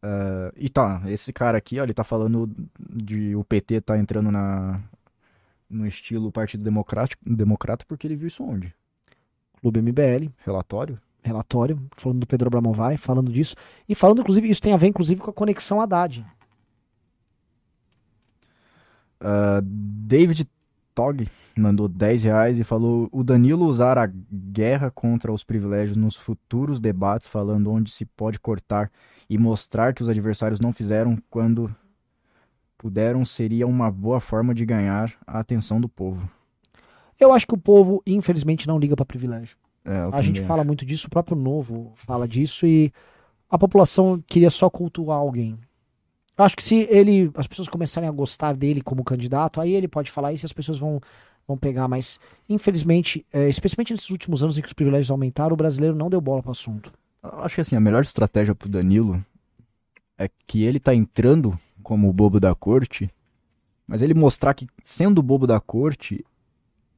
Ah, 0.02 0.52
e 0.56 0.70
tá, 0.70 1.02
esse 1.06 1.32
cara 1.32 1.58
aqui, 1.58 1.80
ó, 1.80 1.84
ele 1.84 1.93
tá 1.93 2.04
falando 2.04 2.49
de 2.80 3.36
o 3.36 3.43
PT 3.43 3.82
tá 3.82 3.97
entrando 3.97 4.32
na 4.32 4.82
no 5.70 5.88
estilo 5.88 6.32
Partido 6.32 6.64
Democrático, 6.64 7.24
Democrata 7.26 7.86
porque 7.88 8.06
ele 8.06 8.16
viu 8.16 8.28
isso 8.28 8.43
onde? 8.43 8.76
Clube 9.62 9.82
MBL, 9.82 10.30
Relatório? 10.43 10.99
relatório, 11.24 11.80
falando 11.95 12.20
do 12.20 12.28
Pedro 12.28 12.47
Abramovay, 12.47 12.97
falando 12.97 13.32
disso. 13.32 13.56
E 13.88 13.95
falando, 13.95 14.22
inclusive, 14.22 14.49
isso 14.49 14.62
tem 14.62 14.74
a 14.74 14.78
ver, 14.78 14.88
inclusive, 14.88 15.22
com 15.22 15.30
a 15.30 15.34
conexão 15.34 15.82
Haddad. 15.82 16.26
Ah, 19.20 19.62
David 19.64 20.47
Tog 20.95 21.28
mandou 21.58 21.88
10 21.88 22.24
reais 22.24 22.60
e 22.60 22.64
falou: 22.64 23.08
o 23.12 23.24
Danilo 23.24 23.66
usar 23.66 23.97
a 23.97 24.10
guerra 24.32 24.89
contra 24.89 25.32
os 25.32 25.43
privilégios 25.43 25.95
nos 25.95 26.16
futuros 26.16 26.80
debates, 26.80 27.28
falando 27.28 27.72
onde 27.72 27.91
se 27.91 28.06
pode 28.06 28.39
cortar 28.39 28.91
e 29.32 29.38
mostrar 29.38 29.93
que 29.93 30.01
os 30.01 30.09
adversários 30.09 30.59
não 30.59 30.73
fizeram 30.73 31.17
quando 31.29 31.73
puderam, 32.77 33.23
seria 33.23 33.65
uma 33.65 33.89
boa 33.89 34.19
forma 34.19 34.53
de 34.53 34.65
ganhar 34.65 35.13
a 35.25 35.39
atenção 35.39 35.79
do 35.79 35.88
povo. 35.88 36.29
Eu 37.17 37.32
acho 37.32 37.47
que 37.47 37.53
o 37.53 37.57
povo, 37.57 38.03
infelizmente, 38.05 38.67
não 38.67 38.77
liga 38.77 38.93
pra 38.93 39.05
privilégio. 39.05 39.55
É, 39.86 40.09
A 40.11 40.21
gente 40.21 40.41
também 40.41 40.47
fala 40.49 40.65
muito 40.65 40.86
disso, 40.86 41.07
o 41.07 41.09
próprio 41.09 41.38
Novo 41.38 41.93
fala 41.95 42.27
disso 42.27 42.67
e 42.67 42.91
a 43.49 43.57
população 43.57 44.21
queria 44.27 44.49
só 44.49 44.69
cultuar 44.69 45.19
alguém. 45.19 45.57
Acho 46.38 46.57
que 46.57 46.63
se 46.63 46.86
ele, 46.89 47.32
as 47.36 47.47
pessoas 47.47 47.69
começarem 47.69 48.09
a 48.09 48.11
gostar 48.11 48.53
dele 48.53 48.82
como 48.82 49.01
candidato, 49.01 49.61
aí 49.61 49.71
ele 49.71 49.88
pode 49.88 50.11
falar 50.11 50.34
isso 50.34 50.43
e 50.43 50.47
as 50.47 50.51
pessoas 50.51 50.77
vão, 50.77 50.99
vão 51.47 51.57
pegar. 51.57 51.88
Mas, 51.88 52.19
infelizmente, 52.49 53.25
é, 53.32 53.47
especialmente 53.47 53.93
nesses 53.93 54.09
últimos 54.09 54.43
anos 54.43 54.57
em 54.57 54.61
que 54.61 54.67
os 54.67 54.73
privilégios 54.73 55.09
aumentaram, 55.09 55.53
o 55.53 55.57
brasileiro 55.57 55.95
não 55.95 56.09
deu 56.09 56.19
bola 56.19 56.43
pro 56.43 56.51
assunto. 56.51 56.91
Acho 57.24 57.55
que 57.55 57.61
assim, 57.61 57.76
a 57.76 57.80
melhor 57.80 58.01
estratégia 58.03 58.55
pro 58.55 58.69
Danilo 58.69 59.24
é 60.17 60.30
que 60.47 60.63
ele 60.63 60.80
tá 60.80 60.93
entrando 60.93 61.57
como 61.84 62.09
o 62.09 62.13
bobo 62.13 62.39
da 62.39 62.53
corte, 62.55 63.09
mas 63.88 64.01
ele 64.01 64.13
mostrar 64.13 64.53
que, 64.53 64.67
sendo 64.84 65.19
o 65.19 65.24
bobo 65.24 65.45
da 65.45 65.59
corte, 65.59 66.26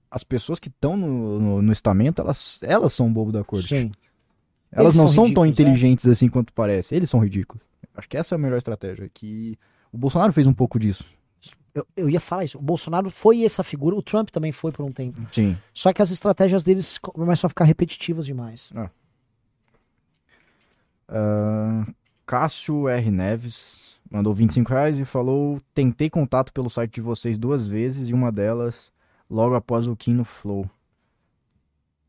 as 0.09 0.24
pessoas 0.24 0.59
que 0.59 0.67
estão 0.67 0.95
no, 0.95 1.39
no, 1.39 1.61
no 1.61 1.71
estamento, 1.71 2.21
elas, 2.21 2.59
elas 2.63 2.93
são 2.93 3.07
o 3.07 3.11
bobo 3.11 3.32
da 3.32 3.43
corte. 3.43 3.67
Sim. 3.67 3.91
Elas 4.71 4.95
Eles 4.95 5.01
não 5.01 5.07
são 5.07 5.26
são 5.26 5.34
tão 5.34 5.45
é. 5.45 5.47
inteligentes 5.47 6.07
assim 6.07 6.28
quanto 6.28 6.53
parece. 6.53 6.95
Eles 6.95 7.09
são 7.09 7.19
ridículos. 7.19 7.63
Acho 7.95 8.09
que 8.09 8.17
essa 8.17 8.36
é 8.36 8.38
a 8.38 8.39
melhor 8.39 8.57
estratégia. 8.57 9.09
Que 9.13 9.57
o 9.91 9.97
Bolsonaro 9.97 10.34
fez 10.34 10.47
um 10.47 10.53
pouco 10.53 10.80
disso. 10.80 11.05
Eu, 11.74 11.88
eu 11.95 12.09
ia 12.09 12.19
falar 12.19 12.43
isso. 12.43 12.57
O 12.57 12.61
Bolsonaro 12.61 13.09
foi 13.09 13.43
essa 13.43 13.63
figura, 13.63 13.95
o 13.95 14.01
Trump 14.01 14.30
também 14.30 14.51
foi 14.51 14.71
por 14.71 14.86
um 14.86 14.91
tempo. 14.91 15.19
Sim. 15.32 15.57
Só 15.74 15.91
que 15.91 16.01
as 16.01 16.11
estratégias 16.11 16.63
deles 16.63 16.97
começam 16.97 17.47
a 17.47 17.49
ficar 17.49 17.65
repetitivas 17.65 18.26
demais. 18.26 18.71
Ah, 18.76 18.89
Cássio 22.26 22.88
R. 22.88 23.11
Neves 23.11 23.99
mandou 24.09 24.34
25 24.34 24.70
reais 24.70 24.99
e 24.99 25.05
falou: 25.05 25.61
Tentei 25.74 26.09
contato 26.09 26.53
pelo 26.53 26.70
site 26.70 26.95
de 26.95 27.01
vocês 27.01 27.38
duas 27.38 27.66
vezes 27.68 28.09
e 28.09 28.14
uma 28.14 28.32
delas 28.32 28.91
logo 29.30 29.55
após 29.55 29.88
o 29.88 29.95
Kim 29.95 30.14
no 30.14 30.24
Flow. 30.24 30.70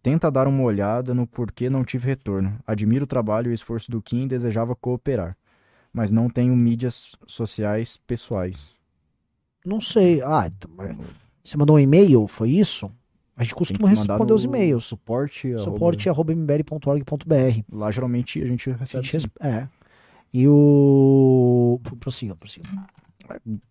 Tenta 0.03 0.31
dar 0.31 0.47
uma 0.47 0.63
olhada 0.63 1.15
no 1.15 1.27
porquê 1.27 1.71
não 1.71 1.83
tive 1.83 2.07
retorno. 2.07 2.59
Admiro 2.67 3.05
o 3.05 3.09
trabalho 3.09 3.49
e 3.49 3.53
o 3.53 3.55
esforço 3.55 3.91
do 3.91 4.03
Kim 4.03 4.25
e 4.25 4.29
desejava 4.29 4.77
cooperar, 4.77 5.35
mas 5.91 6.13
não 6.13 6.29
tenho 6.29 6.55
mídias 6.55 7.17
sociais 7.27 7.97
pessoais. 7.97 8.75
Não 9.65 9.81
sei. 9.81 10.21
Ah, 10.23 10.47
então, 10.47 10.71
você 11.43 11.57
mandou 11.57 11.77
um 11.77 11.81
e-mail? 11.81 12.27
Foi 12.27 12.51
isso? 12.51 12.91
A 13.37 13.43
gente 13.43 13.55
costuma 13.55 13.89
responder 13.89 14.33
os 14.33 14.45
e-mails. 14.45 14.85
Suporte. 14.85 15.49
arroba- 15.53 15.63
suporte.mbl.org.br. 15.65 17.61
Lá 17.73 17.91
geralmente 17.91 18.41
a 18.43 18.47
gente 18.47 18.71
A 18.71 18.77
recebe. 18.77 19.03
gente 19.05 19.13
resp- 19.13 19.37
É. 19.41 19.69
E 20.33 20.47
o. 20.49 21.81
Pro- 21.83 21.97
Prossiga, 21.97 22.35
prossiga. 22.35 22.69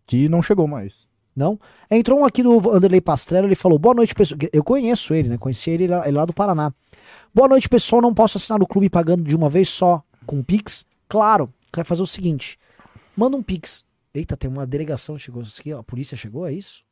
Que 0.06 0.28
não 0.30 0.42
chegou 0.42 0.68
mais. 0.68 1.08
Não? 1.36 1.60
Entrou 1.90 2.20
um 2.20 2.26
aqui 2.26 2.44
do 2.44 2.70
Anderley 2.72 3.02
Pastrello, 3.02 3.48
ele 3.48 3.56
falou: 3.56 3.80
Boa 3.80 3.96
noite, 3.96 4.14
pessoal. 4.14 4.40
Eu 4.52 4.64
conheço 4.64 5.14
ele, 5.14 5.30
né? 5.30 5.38
Conheci 5.38 5.72
ele 5.72 5.88
lá, 5.88 6.08
ele 6.08 6.16
lá 6.18 6.26
do 6.26 6.34
Paraná. 6.34 6.72
Boa 7.34 7.48
noite, 7.48 7.68
pessoal. 7.68 8.02
Não 8.02 8.14
posso 8.14 8.38
assinar 8.38 8.62
o 8.62 8.68
clube 8.68 8.90
pagando 8.90 9.24
de 9.24 9.36
uma 9.36 9.50
vez 9.50 9.68
só 9.70 10.04
com 10.26 10.44
Pix? 10.44 10.86
Claro, 11.10 11.52
vai 11.76 11.84
fazer 11.84 12.02
o 12.04 12.08
seguinte: 12.08 12.58
manda 13.18 13.36
um 13.36 13.42
Pix. 13.44 13.84
Eita, 14.14 14.38
tem 14.38 14.50
uma 14.50 14.66
delegação 14.68 15.18
chegou 15.18 15.42
aqui, 15.42 15.74
ó. 15.74 15.80
A 15.80 15.84
polícia 15.84 16.16
chegou, 16.16 16.46
é 16.48 16.54
isso? 16.54 16.84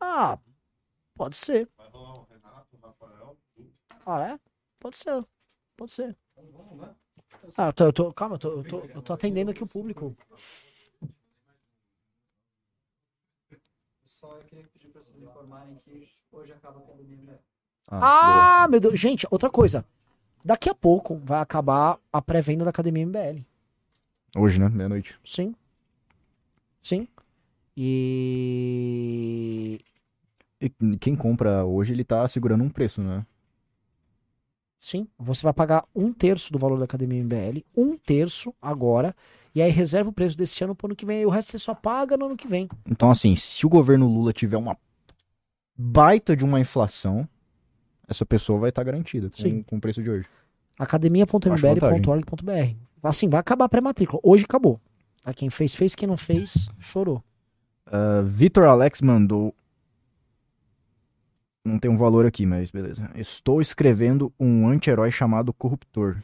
Ah, 0.00 0.38
pode 1.14 1.36
ser. 1.36 1.68
Ah, 4.06 4.20
é? 4.34 4.40
Pode 4.78 4.96
ser. 4.96 5.24
Pode 5.76 5.92
ser. 5.92 6.16
Ah, 7.56 7.66
eu 7.68 7.72
tô, 7.72 7.84
eu 7.84 7.92
tô- 7.92 8.12
calma, 8.12 8.34
eu 8.34 8.38
tô, 8.38 8.50
eu, 8.52 8.64
tô, 8.64 8.78
eu 8.94 9.02
tô 9.02 9.12
atendendo 9.12 9.50
aqui 9.50 9.62
o 9.62 9.66
público. 9.66 10.16
Só 14.04 14.36
eu 14.36 14.44
queria 14.44 14.64
pedir 14.66 14.88
para 14.88 15.02
vocês 15.02 15.22
informarem 15.22 15.76
que 15.84 16.08
hoje 16.32 16.52
acaba 16.52 16.80
a 16.80 16.82
academia. 16.82 17.40
Ah, 17.90 18.66
meu 18.68 18.80
Deus. 18.80 18.98
Gente, 18.98 19.26
outra 19.30 19.50
coisa. 19.50 19.84
Daqui 20.44 20.68
a 20.68 20.74
pouco 20.74 21.16
vai 21.24 21.40
acabar 21.40 21.98
a 22.12 22.22
pré-venda 22.22 22.64
da 22.64 22.70
Academia 22.70 23.02
MBL. 23.02 23.44
Hoje, 24.36 24.58
né? 24.60 24.68
Meia-noite. 24.68 25.18
Sim. 25.24 25.54
Sim. 26.80 27.08
E. 27.80 29.78
E 30.60 30.68
quem 30.98 31.14
compra 31.14 31.64
hoje, 31.64 31.92
ele 31.92 32.02
tá 32.02 32.26
segurando 32.26 32.64
um 32.64 32.68
preço, 32.68 33.00
né? 33.00 33.24
Sim. 34.80 35.06
Você 35.16 35.44
vai 35.44 35.52
pagar 35.52 35.84
um 35.94 36.12
terço 36.12 36.52
do 36.52 36.58
valor 36.58 36.76
da 36.76 36.86
Academia 36.86 37.22
MBL. 37.22 37.62
Um 37.76 37.96
terço 37.96 38.52
agora. 38.60 39.14
E 39.54 39.62
aí 39.62 39.70
reserva 39.70 40.10
o 40.10 40.12
preço 40.12 40.36
desse 40.36 40.64
ano 40.64 40.74
pro 40.74 40.88
ano 40.88 40.96
que 40.96 41.06
vem. 41.06 41.22
E 41.22 41.26
o 41.26 41.28
resto 41.28 41.52
você 41.52 41.58
só 41.60 41.72
paga 41.72 42.16
no 42.16 42.26
ano 42.26 42.36
que 42.36 42.48
vem. 42.48 42.68
Então, 42.84 43.12
assim, 43.12 43.36
se 43.36 43.64
o 43.64 43.68
governo 43.68 44.08
Lula 44.08 44.32
tiver 44.32 44.56
uma 44.56 44.76
baita 45.76 46.36
de 46.36 46.44
uma 46.44 46.58
inflação, 46.58 47.28
essa 48.08 48.26
pessoa 48.26 48.58
vai 48.58 48.70
estar 48.70 48.82
garantida 48.82 49.30
com, 49.30 49.36
Sim. 49.36 49.62
com 49.62 49.76
o 49.76 49.80
preço 49.80 50.02
de 50.02 50.10
hoje. 50.10 50.26
academia.mbl.org.br. 50.76 52.74
Assim, 53.04 53.28
vai 53.28 53.38
acabar 53.38 53.66
a 53.66 53.68
pré-matrícula. 53.68 54.20
Hoje 54.24 54.44
acabou. 54.44 54.80
Tá? 55.22 55.32
Quem 55.32 55.48
fez, 55.48 55.76
fez. 55.76 55.94
Quem 55.94 56.08
não 56.08 56.16
fez, 56.16 56.68
chorou. 56.80 57.22
Ah, 57.90 58.22
Vitor 58.24 58.64
Alex 58.64 59.00
mandou. 59.00 59.54
Não 61.64 61.78
tem 61.78 61.90
um 61.90 61.96
valor 61.96 62.26
aqui, 62.26 62.46
mas 62.46 62.70
beleza. 62.70 63.10
Estou 63.14 63.60
escrevendo 63.60 64.32
um 64.38 64.68
anti-herói 64.68 65.10
chamado 65.10 65.52
Corruptor, 65.52 66.22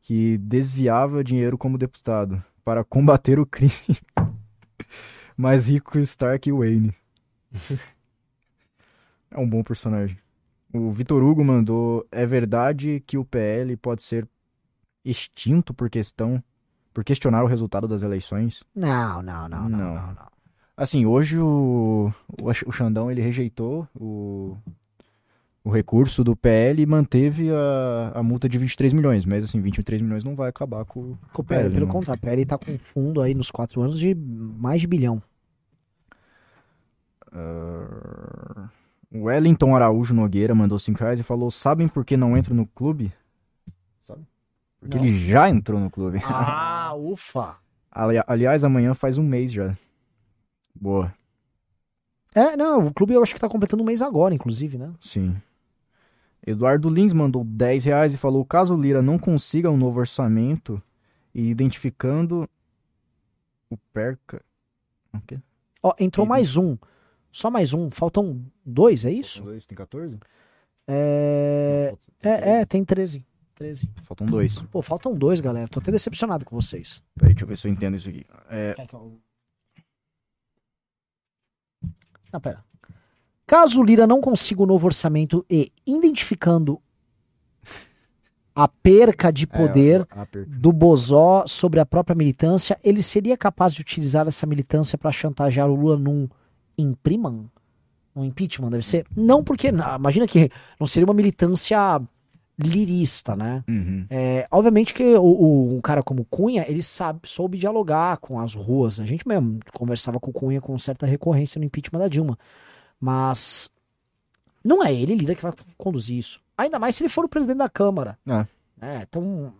que 0.00 0.38
desviava 0.38 1.24
dinheiro 1.24 1.58
como 1.58 1.78
deputado 1.78 2.42
para 2.64 2.84
combater 2.84 3.38
o 3.38 3.46
crime. 3.46 3.72
Mais 5.36 5.68
rico 5.68 5.98
Stark 5.98 6.48
e 6.48 6.52
Wayne. 6.52 6.94
É 9.30 9.38
um 9.38 9.46
bom 9.46 9.62
personagem. 9.62 10.18
O 10.72 10.90
Vitor 10.90 11.22
Hugo 11.22 11.44
mandou: 11.44 12.06
é 12.10 12.24
verdade 12.24 13.02
que 13.06 13.18
o 13.18 13.26
PL 13.26 13.76
pode 13.76 14.00
ser 14.00 14.26
extinto 15.04 15.74
por 15.74 15.90
questão. 15.90 16.42
Por 16.98 17.04
questionar 17.04 17.44
o 17.44 17.46
resultado 17.46 17.86
das 17.86 18.02
eleições? 18.02 18.64
Não, 18.74 19.22
não, 19.22 19.48
não, 19.48 19.68
não, 19.68 19.68
Não. 19.68 19.94
não, 19.94 20.06
não. 20.08 20.28
Assim, 20.76 21.06
hoje 21.06 21.38
o, 21.38 22.12
o, 22.42 22.48
o 22.66 22.72
Xandão 22.72 23.08
ele 23.08 23.20
rejeitou 23.22 23.86
o, 23.94 24.56
o 25.62 25.70
recurso 25.70 26.24
do 26.24 26.34
PL 26.34 26.82
e 26.82 26.86
manteve 26.86 27.50
a, 27.52 28.14
a 28.18 28.22
multa 28.24 28.48
de 28.48 28.58
23 28.58 28.92
milhões, 28.92 29.24
mas 29.24 29.44
assim, 29.44 29.60
23 29.60 30.02
milhões 30.02 30.24
não 30.24 30.34
vai 30.34 30.48
acabar 30.48 30.84
com, 30.86 31.16
Com 31.32 31.42
o 31.42 31.44
PL, 31.44 31.70
pelo 31.70 31.86
não. 31.86 31.92
contrário, 31.92 32.18
o 32.18 32.26
PL 32.26 32.44
tá 32.44 32.58
com 32.58 32.76
fundo 32.76 33.22
aí 33.22 33.32
nos 33.32 33.52
quatro 33.52 33.80
anos 33.80 33.96
de 33.96 34.12
mais 34.16 34.80
de 34.80 34.88
bilhão. 34.88 35.22
O 39.12 39.22
Wellington 39.26 39.76
Araújo 39.76 40.14
Nogueira 40.14 40.52
mandou 40.52 40.80
5 40.80 40.98
reais 40.98 41.20
e 41.20 41.22
falou: 41.22 41.48
Sabem 41.48 41.86
por 41.86 42.04
que 42.04 42.16
não 42.16 42.36
entra 42.36 42.52
no 42.52 42.66
clube? 42.66 43.12
Porque 44.80 44.96
Não. 44.96 45.04
ele 45.04 45.16
já 45.18 45.48
entrou 45.48 45.78
no 45.80 45.90
clube. 45.90 46.18
Ah, 46.24 46.92
ufa. 46.96 47.56
Ali- 47.90 48.22
aliás, 48.26 48.62
amanhã 48.64 48.94
faz 48.94 49.18
um 49.18 49.22
mês 49.24 49.50
já. 49.52 49.76
Boa, 50.74 51.12
É, 52.34 52.56
não, 52.56 52.86
o 52.86 52.94
clube 52.94 53.14
eu 53.14 53.22
acho 53.22 53.34
que 53.34 53.40
tá 53.40 53.48
completando 53.48 53.82
um 53.82 53.86
mês 53.86 54.00
agora, 54.00 54.32
inclusive, 54.34 54.78
né? 54.78 54.92
sim. 55.00 55.36
Eduardo 56.46 56.88
Lins 56.88 57.12
mandou 57.12 57.44
10 57.44 57.84
reais 57.84 58.14
e 58.14 58.16
falou: 58.16 58.44
caso 58.44 58.74
o 58.74 58.80
Lira 58.80 59.02
não 59.02 59.18
consiga 59.18 59.70
um 59.70 59.76
novo 59.76 59.98
orçamento 59.98 60.80
e 61.34 61.50
identificando 61.50 62.48
o 63.68 63.76
perca. 63.92 64.40
O 65.12 65.20
quê? 65.20 65.38
Ó, 65.82 65.92
entrou 65.98 66.24
Entendi. 66.24 66.28
mais 66.28 66.56
um. 66.56 66.76
Só 67.32 67.50
mais 67.50 67.74
um. 67.74 67.90
Faltam 67.90 68.40
dois, 68.64 69.04
é 69.04 69.10
isso? 69.10 69.42
Dois, 69.42 69.66
tem 69.66 69.76
14? 69.76 70.18
É, 70.86 71.90
Não, 71.90 71.98
falta- 71.98 72.46
é, 72.46 72.60
é, 72.60 72.64
tem 72.64 72.84
13. 72.84 73.26
13. 73.58 73.88
Faltam 74.02 74.26
dois. 74.26 74.62
Pô, 74.70 74.80
faltam 74.82 75.12
dois, 75.14 75.40
galera. 75.40 75.66
Tô 75.66 75.80
até 75.80 75.90
decepcionado 75.90 76.44
com 76.44 76.54
vocês. 76.60 77.02
Peraí, 77.16 77.34
deixa 77.34 77.44
eu 77.44 77.48
ver 77.48 77.58
se 77.58 77.66
eu 77.66 77.72
entendo 77.72 77.96
isso 77.96 78.08
aqui. 78.08 78.24
É, 78.48 78.72
Quer 78.74 78.86
que 78.86 78.94
eu- 78.94 79.20
Não, 82.32 82.40
pera. 82.40 82.64
Caso 83.46 83.80
o 83.80 83.84
Lira 83.84 84.06
não 84.06 84.20
consiga 84.20 84.62
o 84.62 84.66
novo 84.66 84.86
orçamento 84.86 85.44
e 85.50 85.72
identificando 85.86 86.80
a 88.54 88.68
perca 88.68 89.32
de 89.32 89.46
poder 89.46 90.02
é, 90.02 90.06
a- 90.10 90.22
a 90.22 90.26
perca. 90.26 90.50
do 90.56 90.72
Bozó 90.72 91.44
sobre 91.46 91.80
a 91.80 91.86
própria 91.86 92.14
militância, 92.14 92.78
ele 92.84 93.02
seria 93.02 93.36
capaz 93.36 93.72
de 93.74 93.80
utilizar 93.80 94.28
essa 94.28 94.46
militância 94.46 94.96
para 94.98 95.10
chantagear 95.10 95.68
o 95.68 95.74
Lula 95.74 95.98
num 95.98 96.28
impriman? 96.76 97.50
Um 98.14 98.24
impeachment, 98.24 98.70
deve 98.70 98.84
ser? 98.84 99.06
Não, 99.16 99.42
porque 99.42 99.72
não, 99.72 99.96
imagina 99.96 100.26
que 100.26 100.50
não 100.78 100.86
seria 100.86 101.06
uma 101.06 101.14
militância 101.14 102.00
lirista, 102.58 103.36
né? 103.36 103.62
Uhum. 103.68 104.04
É, 104.10 104.46
obviamente 104.50 104.92
que 104.92 105.02
o, 105.14 105.22
o- 105.22 105.76
um 105.76 105.80
cara 105.80 106.02
como 106.02 106.24
Cunha, 106.24 106.64
ele 106.68 106.82
sabe, 106.82 107.20
soube 107.24 107.56
dialogar 107.58 108.16
com 108.18 108.40
as 108.40 108.54
ruas. 108.54 108.98
A 108.98 109.06
gente 109.06 109.26
mesmo 109.28 109.60
conversava 109.72 110.18
com 110.18 110.30
o 110.30 110.34
Cunha 110.34 110.60
com 110.60 110.76
certa 110.78 111.06
recorrência 111.06 111.58
no 111.58 111.64
impeachment 111.64 112.00
da 112.00 112.08
Dilma. 112.08 112.36
Mas 113.00 113.70
não 114.64 114.84
é 114.84 114.92
ele, 114.92 115.14
Lira, 115.14 115.34
que 115.34 115.42
vai 115.42 115.52
conduzir 115.76 116.18
isso. 116.18 116.40
Ainda 116.56 116.78
mais 116.78 116.96
se 116.96 117.02
ele 117.02 117.08
for 117.08 117.24
o 117.24 117.28
presidente 117.28 117.58
da 117.58 117.68
Câmara. 117.68 118.18
É. 118.28 118.46
É, 118.80 119.02
então. 119.02 119.52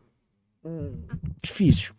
hum, 0.64 0.92
difícil. 1.42 1.94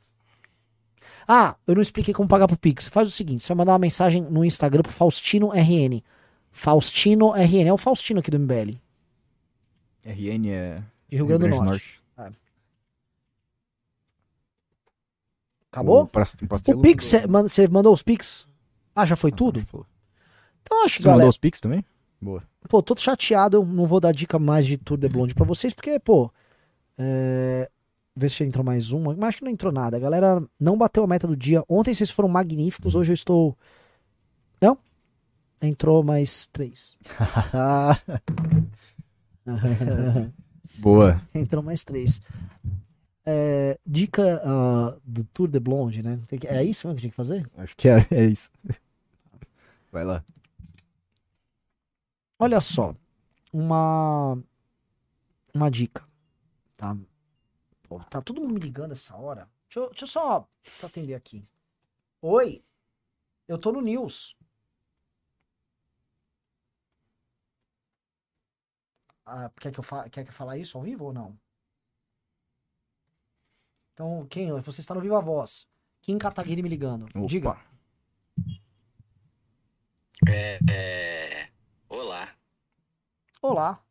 Ah, 1.27 1.55
eu 1.67 1.75
não 1.75 1.81
expliquei 1.81 2.13
como 2.13 2.27
pagar 2.27 2.47
pro 2.47 2.57
Pix. 2.57 2.87
Faz 2.87 3.07
o 3.07 3.11
seguinte: 3.11 3.43
você 3.43 3.49
vai 3.49 3.57
mandar 3.57 3.73
uma 3.73 3.79
mensagem 3.79 4.21
no 4.23 4.43
Instagram 4.43 4.81
pro 4.81 4.91
Faustino 4.91 5.49
RN. 5.53 6.01
Faustino 6.51 7.31
RN. 7.33 7.67
É 7.67 7.73
o 7.73 7.77
Faustino 7.77 8.19
aqui 8.19 8.31
do 8.31 8.39
MBL. 8.39 8.77
RN 10.05 10.45
é. 10.49 10.83
De 11.09 11.17
Rio 11.17 11.25
Grande 11.25 11.43
do 11.43 11.49
Grande 11.49 11.65
Norte. 11.65 11.99
Acabou? 15.71 16.03
O, 16.03 16.07
pas- 16.07 16.35
o 16.67 16.81
Pix, 16.81 17.13
mandou- 17.27 17.49
você 17.49 17.67
mandou 17.67 17.93
os 17.93 18.01
Pix? 18.01 18.47
Ah, 18.95 19.05
já 19.05 19.15
foi 19.15 19.31
tudo? 19.31 19.63
Falou. 19.67 19.85
Então 20.63 20.83
acho 20.83 20.97
que, 20.97 21.03
Você 21.03 21.07
mandou 21.07 21.17
galera, 21.19 21.29
os 21.29 21.37
Pix 21.37 21.61
também? 21.61 21.85
Boa. 22.19 22.43
pô, 22.67 22.81
tô 22.81 22.95
chateado, 22.95 23.57
eu 23.57 23.65
não 23.65 23.85
vou 23.85 23.99
dar 23.99 24.11
dica 24.11 24.37
mais 24.39 24.65
de 24.67 24.77
Tour 24.77 24.97
de 24.97 25.07
Blonde 25.07 25.33
pra 25.35 25.45
vocês, 25.45 25.73
porque, 25.73 25.99
pô, 25.99 26.31
é... 26.97 27.69
Vê 28.15 28.27
se 28.27 28.43
entrou 28.43 28.65
mais 28.65 28.91
uma, 28.91 29.13
mas 29.15 29.29
acho 29.29 29.37
que 29.37 29.43
não 29.45 29.51
entrou 29.51 29.71
nada. 29.71 29.95
A 29.95 29.99
galera 29.99 30.43
não 30.59 30.77
bateu 30.77 31.01
a 31.03 31.07
meta 31.07 31.25
do 31.25 31.37
dia. 31.37 31.63
Ontem 31.69 31.93
vocês 31.93 32.09
foram 32.11 32.27
magníficos, 32.27 32.93
hoje 32.95 33.11
eu 33.11 33.13
estou... 33.13 33.57
Não? 34.61 34.77
Entrou 35.61 36.03
mais 36.03 36.47
três. 36.47 36.97
Boa. 40.79 41.21
entrou 41.33 41.63
mais 41.63 41.83
três. 41.83 42.21
É, 43.25 43.77
dica 43.85 44.41
ah, 44.43 44.97
do 45.03 45.23
Tour 45.25 45.47
de 45.47 45.59
Blonde, 45.59 46.01
né? 46.01 46.19
Que- 46.39 46.47
É 46.47 46.63
isso 46.63 46.87
mesmo 46.87 46.95
que 46.95 47.01
tinha 47.01 47.11
que 47.11 47.15
fazer? 47.15 47.49
Acho 47.57 47.75
que 47.75 47.87
é, 47.89 47.97
é 48.11 48.25
isso. 48.25 48.51
Vai 49.91 50.03
lá. 50.05 50.23
Olha 52.39 52.61
só, 52.61 52.95
uma 53.51 54.37
uma 55.53 55.69
dica, 55.69 56.07
tá? 56.77 56.95
Pô, 57.83 57.99
tá 58.09 58.21
todo 58.21 58.39
mundo 58.41 58.53
me 58.53 58.59
ligando 58.59 58.91
essa 58.93 59.15
hora. 59.15 59.47
Deixa 59.67 59.79
eu, 59.79 59.89
deixa 59.89 60.05
eu 60.05 60.07
só 60.07 60.47
atender 60.83 61.15
aqui. 61.15 61.45
Oi, 62.21 62.63
eu 63.47 63.57
tô 63.57 63.71
no 63.71 63.81
News. 63.81 64.35
Ah, 69.31 69.51
quer 69.59 69.71
que 69.71 69.79
eu 69.79 69.83
fa 69.83 70.09
quer 70.09 70.23
que 70.23 70.29
eu 70.29 70.33
falar 70.33 70.57
isso 70.57 70.77
ao 70.77 70.83
vivo 70.83 71.05
ou 71.05 71.13
não? 71.13 71.39
Então, 73.93 74.25
quem? 74.27 74.51
Você 74.61 74.81
está 74.81 74.95
no 74.95 75.01
Viva 75.01 75.21
Voz. 75.21 75.67
Kim 76.01 76.17
Kataguiri 76.17 76.63
me 76.63 76.69
ligando. 76.69 77.05
Opa. 77.13 77.27
Diga. 77.27 77.69
É, 80.27 80.59
é, 80.71 81.49
Olá. 81.87 82.35
Olá. 83.41 83.85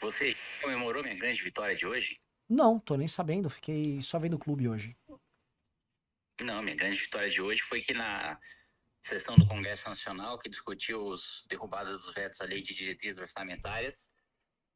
Você 0.00 0.34
comemorou 0.62 1.02
minha 1.02 1.14
grande 1.16 1.42
vitória 1.42 1.74
de 1.74 1.86
hoje? 1.86 2.16
Não, 2.48 2.78
tô 2.78 2.96
nem 2.96 3.08
sabendo. 3.08 3.50
Fiquei 3.50 4.00
só 4.02 4.18
vendo 4.18 4.34
o 4.34 4.38
clube 4.38 4.68
hoje. 4.68 4.96
Não, 6.40 6.62
minha 6.62 6.76
grande 6.76 6.96
vitória 6.96 7.28
de 7.28 7.40
hoje 7.40 7.62
foi 7.62 7.80
que 7.80 7.94
na 7.94 8.38
sessão 9.02 9.36
do 9.36 9.46
Congresso 9.46 9.88
Nacional 9.88 10.38
que 10.38 10.48
discutiu 10.48 11.06
os 11.06 11.44
derrubadas 11.48 12.02
dos 12.02 12.14
vetos 12.14 12.40
à 12.40 12.44
lei 12.44 12.62
de 12.62 12.74
diretrizes 12.74 13.20
orçamentárias, 13.20 14.06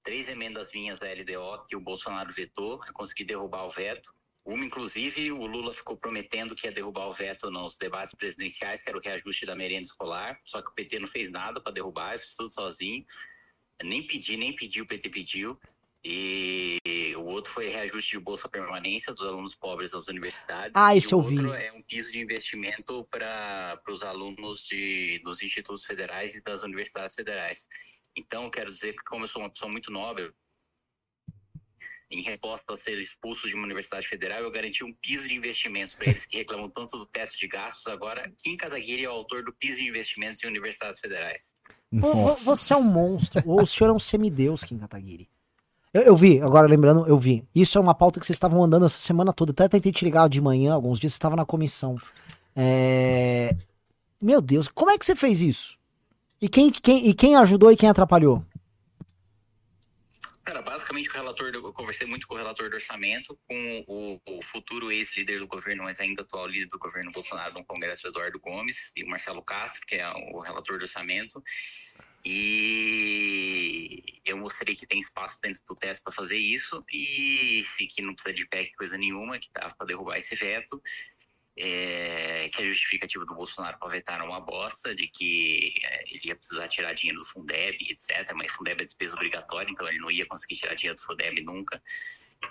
três 0.02 0.28
emendas 0.28 0.72
minhas 0.72 0.98
da 0.98 1.06
LDO 1.06 1.66
que 1.68 1.76
o 1.76 1.80
Bolsonaro 1.80 2.32
vetou, 2.32 2.80
eu 2.86 2.92
consegui 2.92 3.24
derrubar 3.24 3.66
o 3.66 3.70
veto. 3.70 4.12
Uma, 4.44 4.64
inclusive, 4.64 5.30
o 5.32 5.46
Lula 5.46 5.74
ficou 5.74 5.96
prometendo 5.96 6.54
que 6.54 6.66
ia 6.66 6.72
derrubar 6.72 7.08
o 7.08 7.12
veto 7.12 7.50
nos 7.50 7.76
debates 7.76 8.14
presidenciais, 8.14 8.82
que 8.82 8.88
era 8.88 8.98
o 8.98 9.00
reajuste 9.00 9.44
da 9.44 9.54
merenda 9.54 9.84
escolar, 9.84 10.40
só 10.44 10.62
que 10.62 10.70
o 10.70 10.74
PT 10.74 10.98
não 10.98 11.08
fez 11.08 11.30
nada 11.30 11.60
para 11.60 11.72
derrubar, 11.72 12.14
eu 12.14 12.20
fiz 12.20 12.34
tudo 12.34 12.50
sozinho. 12.50 13.04
Nem 13.82 14.06
pedi, 14.06 14.36
nem 14.36 14.54
pedi, 14.54 14.80
o 14.80 14.86
PT 14.86 15.10
pediu. 15.10 15.58
E 16.02 16.78
o 17.16 17.24
outro 17.24 17.52
foi 17.52 17.68
reajuste 17.68 18.12
de 18.12 18.24
bolsa 18.24 18.48
permanência 18.48 19.12
dos 19.12 19.26
alunos 19.26 19.54
pobres 19.54 19.90
das 19.90 20.08
universidades. 20.08 20.72
Ah, 20.74 20.94
e 20.94 20.98
esse 20.98 21.14
o 21.14 21.18
eu 21.18 21.22
vi. 21.22 21.36
outro 21.36 21.52
é 21.52 21.70
um 21.72 21.82
piso 21.82 22.10
de 22.10 22.18
investimento 22.18 23.06
para 23.10 23.80
os 23.86 24.02
alunos 24.02 24.66
de, 24.66 25.18
dos 25.22 25.42
institutos 25.42 25.84
federais 25.84 26.34
e 26.34 26.40
das 26.40 26.62
universidades 26.62 27.14
federais. 27.14 27.68
Então, 28.16 28.44
eu 28.44 28.50
quero 28.50 28.70
dizer 28.70 28.92
que, 28.92 29.04
como 29.04 29.24
eu 29.24 29.28
sou 29.28 29.42
uma 29.42 29.50
pessoa 29.50 29.70
muito 29.70 29.90
nobre, 29.90 30.32
em 32.10 32.22
resposta 32.22 32.74
a 32.74 32.78
ser 32.78 32.98
expulso 32.98 33.48
de 33.48 33.54
uma 33.54 33.64
universidade 33.64 34.06
federal, 34.06 34.40
eu 34.40 34.50
garanti 34.50 34.82
um 34.82 34.92
piso 34.94 35.28
de 35.28 35.34
investimentos 35.34 35.94
para 35.94 36.08
eles 36.08 36.24
que 36.24 36.38
reclamam 36.38 36.68
tanto 36.68 36.98
do 36.98 37.06
teto 37.06 37.36
de 37.38 37.46
gastos. 37.46 37.86
Agora, 37.86 38.30
Kim 38.42 38.56
Kataguiri 38.56 39.04
é 39.04 39.08
o 39.08 39.12
autor 39.12 39.44
do 39.44 39.52
piso 39.52 39.76
de 39.76 39.88
investimentos 39.88 40.42
em 40.42 40.48
universidades 40.48 40.98
federais. 40.98 41.54
Nossa. 41.90 42.44
Você 42.44 42.72
é 42.72 42.76
um 42.76 42.82
monstro. 42.82 43.42
Ou 43.46 43.62
o 43.62 43.66
senhor 43.66 43.90
é 43.90 43.92
um 43.92 43.98
semideus, 43.98 44.64
Kim 44.64 44.78
Kataguiri. 44.78 45.28
Eu, 45.94 46.02
eu 46.02 46.16
vi, 46.16 46.40
agora 46.40 46.66
lembrando, 46.66 47.06
eu 47.06 47.18
vi. 47.18 47.44
Isso 47.54 47.78
é 47.78 47.80
uma 47.80 47.94
pauta 47.94 48.18
que 48.18 48.26
vocês 48.26 48.36
estavam 48.36 48.62
andando 48.62 48.86
essa 48.86 48.98
semana 48.98 49.32
toda. 49.32 49.52
Até 49.52 49.68
tentei 49.68 49.92
te 49.92 50.04
ligar 50.04 50.28
de 50.28 50.40
manhã, 50.40 50.74
alguns 50.74 50.98
dias, 50.98 51.12
você 51.12 51.16
estava 51.16 51.36
na 51.36 51.44
comissão. 51.44 51.96
É... 52.56 53.56
Meu 54.20 54.40
Deus, 54.40 54.66
como 54.68 54.90
é 54.90 54.98
que 54.98 55.06
você 55.06 55.14
fez 55.14 55.42
isso? 55.42 55.78
E 56.40 56.48
quem, 56.48 56.70
quem, 56.70 57.08
e 57.08 57.14
quem 57.14 57.36
ajudou 57.36 57.70
e 57.70 57.76
quem 57.76 57.88
atrapalhou? 57.88 58.44
Cara, 60.42 60.62
basicamente 60.62 61.10
o 61.10 61.12
relator, 61.12 61.50
eu 61.52 61.72
conversei 61.72 62.06
muito 62.06 62.26
com 62.26 62.34
o 62.34 62.38
relator 62.38 62.70
do 62.70 62.74
orçamento, 62.74 63.38
com 63.46 63.84
o, 63.86 64.20
o 64.26 64.42
futuro 64.42 64.90
ex-líder 64.90 65.38
do 65.38 65.46
governo, 65.46 65.84
mas 65.84 66.00
ainda 66.00 66.22
atual 66.22 66.46
líder 66.46 66.66
do 66.66 66.78
governo 66.78 67.12
Bolsonaro 67.12 67.54
no 67.54 67.64
Congresso, 67.64 68.08
Eduardo 68.08 68.40
Gomes, 68.40 68.90
e 68.96 69.04
o 69.04 69.08
Marcelo 69.08 69.42
Castro, 69.42 69.82
que 69.86 69.96
é 69.96 70.10
o 70.32 70.40
relator 70.40 70.78
do 70.78 70.82
orçamento. 70.82 71.42
E 72.24 74.02
eu 74.24 74.38
mostrei 74.38 74.74
que 74.74 74.86
tem 74.86 74.98
espaço 74.98 75.38
dentro 75.42 75.62
do 75.68 75.76
teto 75.76 76.02
para 76.02 76.12
fazer 76.12 76.38
isso, 76.38 76.82
e 76.90 77.64
que 77.94 78.00
não 78.02 78.14
precisa 78.14 78.34
de 78.34 78.46
PEC 78.46 78.74
coisa 78.76 78.96
nenhuma, 78.96 79.38
que 79.38 79.50
dá 79.54 79.70
para 79.70 79.86
derrubar 79.86 80.18
esse 80.18 80.34
veto. 80.34 80.82
É, 81.56 82.48
que 82.48 82.62
a 82.62 82.64
justificativa 82.64 83.24
do 83.24 83.34
Bolsonaro 83.34 83.78
para 83.78 83.90
vetar 83.90 84.22
uma 84.22 84.40
bosta, 84.40 84.94
de 84.94 85.08
que 85.08 85.74
é, 85.84 86.04
ele 86.08 86.20
ia 86.24 86.36
precisar 86.36 86.68
tirar 86.68 86.94
dinheiro 86.94 87.20
do 87.20 87.26
Fundeb, 87.26 87.76
etc. 87.88 88.32
Mas 88.34 88.50
Fundeb 88.52 88.80
é 88.80 88.84
despesa 88.84 89.14
obrigatória, 89.14 89.70
então 89.70 89.88
ele 89.88 89.98
não 89.98 90.10
ia 90.10 90.26
conseguir 90.26 90.56
tirar 90.56 90.74
dinheiro 90.74 90.96
do 90.96 91.04
Fundeb 91.04 91.42
nunca. 91.42 91.82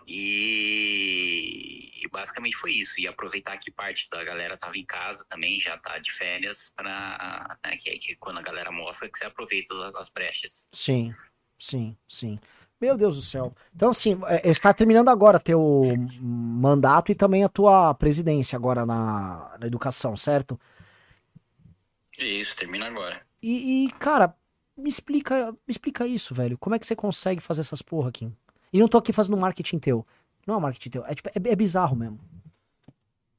E, 0.08 1.92
e 2.04 2.08
basicamente 2.10 2.56
foi 2.56 2.74
isso. 2.74 3.00
E 3.00 3.08
aproveitar 3.08 3.58
que 3.58 3.72
parte 3.72 4.10
da 4.10 4.24
galera 4.24 4.58
tava 4.58 4.78
em 4.78 4.86
casa 4.86 5.26
também, 5.28 5.60
já 5.60 5.78
tá 5.78 5.98
de 5.98 6.12
férias, 6.12 6.72
para 6.76 7.58
né, 7.66 7.78
que, 7.78 7.92
que 7.98 8.16
quando 8.16 8.40
a 8.40 8.44
galera 8.44 8.72
mostra 8.72 9.10
que 9.10 9.18
você 9.18 9.26
aproveita 9.26 9.74
as, 9.88 9.96
as 9.96 10.10
brechas. 10.10 10.70
Sim, 10.74 11.14
sim, 11.58 11.98
sim. 12.08 12.40
Meu 12.80 12.96
Deus 12.96 13.16
do 13.18 13.22
céu. 13.22 13.54
Então, 13.76 13.90
assim, 13.90 14.18
é, 14.28 14.50
está 14.50 14.74
terminando 14.74 15.10
agora 15.10 15.40
teu 15.40 15.94
mandato 16.20 17.12
e 17.12 17.16
também 17.16 17.44
a 17.44 17.50
tua 17.50 17.94
presidência 17.94 18.56
agora 18.56 18.86
na, 18.86 19.58
na 19.60 19.68
educação, 19.68 20.16
certo? 20.16 20.60
Isso, 22.18 22.56
termina 22.56 22.88
agora. 22.88 23.22
E, 23.42 23.86
e, 23.86 23.92
cara, 23.94 24.34
me 24.78 24.90
explica, 24.90 25.52
me 25.52 25.58
explica 25.68 26.08
isso, 26.08 26.34
velho. 26.34 26.58
Como 26.58 26.76
é 26.76 26.80
que 26.80 26.88
você 26.88 26.96
consegue 26.96 27.42
fazer 27.42 27.62
essas 27.62 27.82
porra 27.82 28.10
aqui? 28.10 28.32
E 28.72 28.80
não 28.80 28.88
tô 28.88 28.98
aqui 28.98 29.12
fazendo 29.12 29.38
marketing 29.38 29.80
teu. 29.80 30.06
Não 30.48 30.56
é 30.56 30.60
marketing 30.60 30.90
teu. 30.90 31.06
É, 31.06 31.14
tipo, 31.14 31.30
é, 31.30 31.34
é 31.36 31.56
bizarro 31.56 31.96
mesmo. 31.96 32.20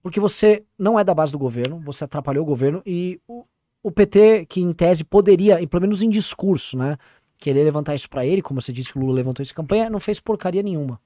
Porque 0.03 0.21
você 0.21 0.65
não 0.79 0.99
é 0.99 1.05
da 1.05 1.15
base 1.15 1.33
do 1.33 1.39
governo, 1.39 1.81
você 1.81 2.05
atrapalhou 2.05 2.43
o 2.43 2.47
governo 2.47 2.83
e 2.87 3.21
o, 3.27 3.45
o 3.83 3.91
PT, 3.91 4.47
que 4.47 4.61
em 4.61 4.73
tese 4.73 5.05
poderia, 5.05 5.67
pelo 5.69 5.83
menos 5.83 6.03
em 6.03 6.09
discurso, 6.09 6.77
né? 6.77 6.97
Querer 7.41 7.65
levantar 7.65 7.95
isso 7.95 8.09
para 8.09 8.25
ele, 8.25 8.43
como 8.43 8.61
você 8.61 8.73
disse 8.73 8.93
que 8.93 8.99
o 8.99 9.01
Lula 9.01 9.15
levantou 9.15 9.43
essa 9.43 9.55
campanha, 9.55 9.89
não 9.89 9.99
fez 9.99 10.21
porcaria 10.21 10.63
nenhuma. 10.63 11.01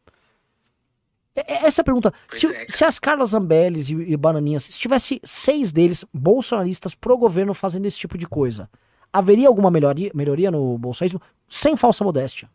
Essa 1.34 1.80
é 1.80 1.82
a 1.82 1.84
pergunta. 1.84 2.12
Se, 2.28 2.46
é, 2.46 2.66
se, 2.68 2.84
as 2.84 2.98
Carlas 2.98 3.30
Zambelles 3.30 3.88
e, 3.88 3.94
e 3.94 4.16
Bananinhas, 4.16 4.64
se 4.64 4.78
tivesse 4.78 5.20
seis 5.24 5.72
deles 5.72 6.04
bolsonaristas 6.12 6.94
pro 6.94 7.16
governo 7.16 7.54
fazendo 7.54 7.86
esse 7.86 7.98
tipo 7.98 8.16
de 8.16 8.26
coisa, 8.26 8.70
haveria 9.12 9.48
alguma 9.48 9.70
melhoria, 9.70 10.12
melhoria 10.14 10.50
no 10.50 10.78
bolsonarismo? 10.78 11.20
Sem 11.48 11.76
falsa 11.76 12.04
modéstia. 12.04 12.48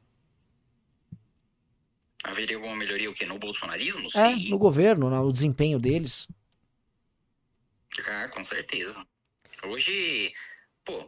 Haveria 2.23 2.55
alguma 2.57 2.75
melhoria 2.75 3.09
o 3.09 3.13
quê? 3.13 3.25
No 3.25 3.39
bolsonarismo? 3.39 4.09
É, 4.13 4.35
no 4.35 4.57
governo, 4.57 5.09
no 5.09 5.31
desempenho 5.31 5.79
deles. 5.79 6.27
Ah, 8.07 8.29
com 8.29 8.45
certeza. 8.45 9.05
Hoje, 9.63 10.33
pô, 10.85 11.05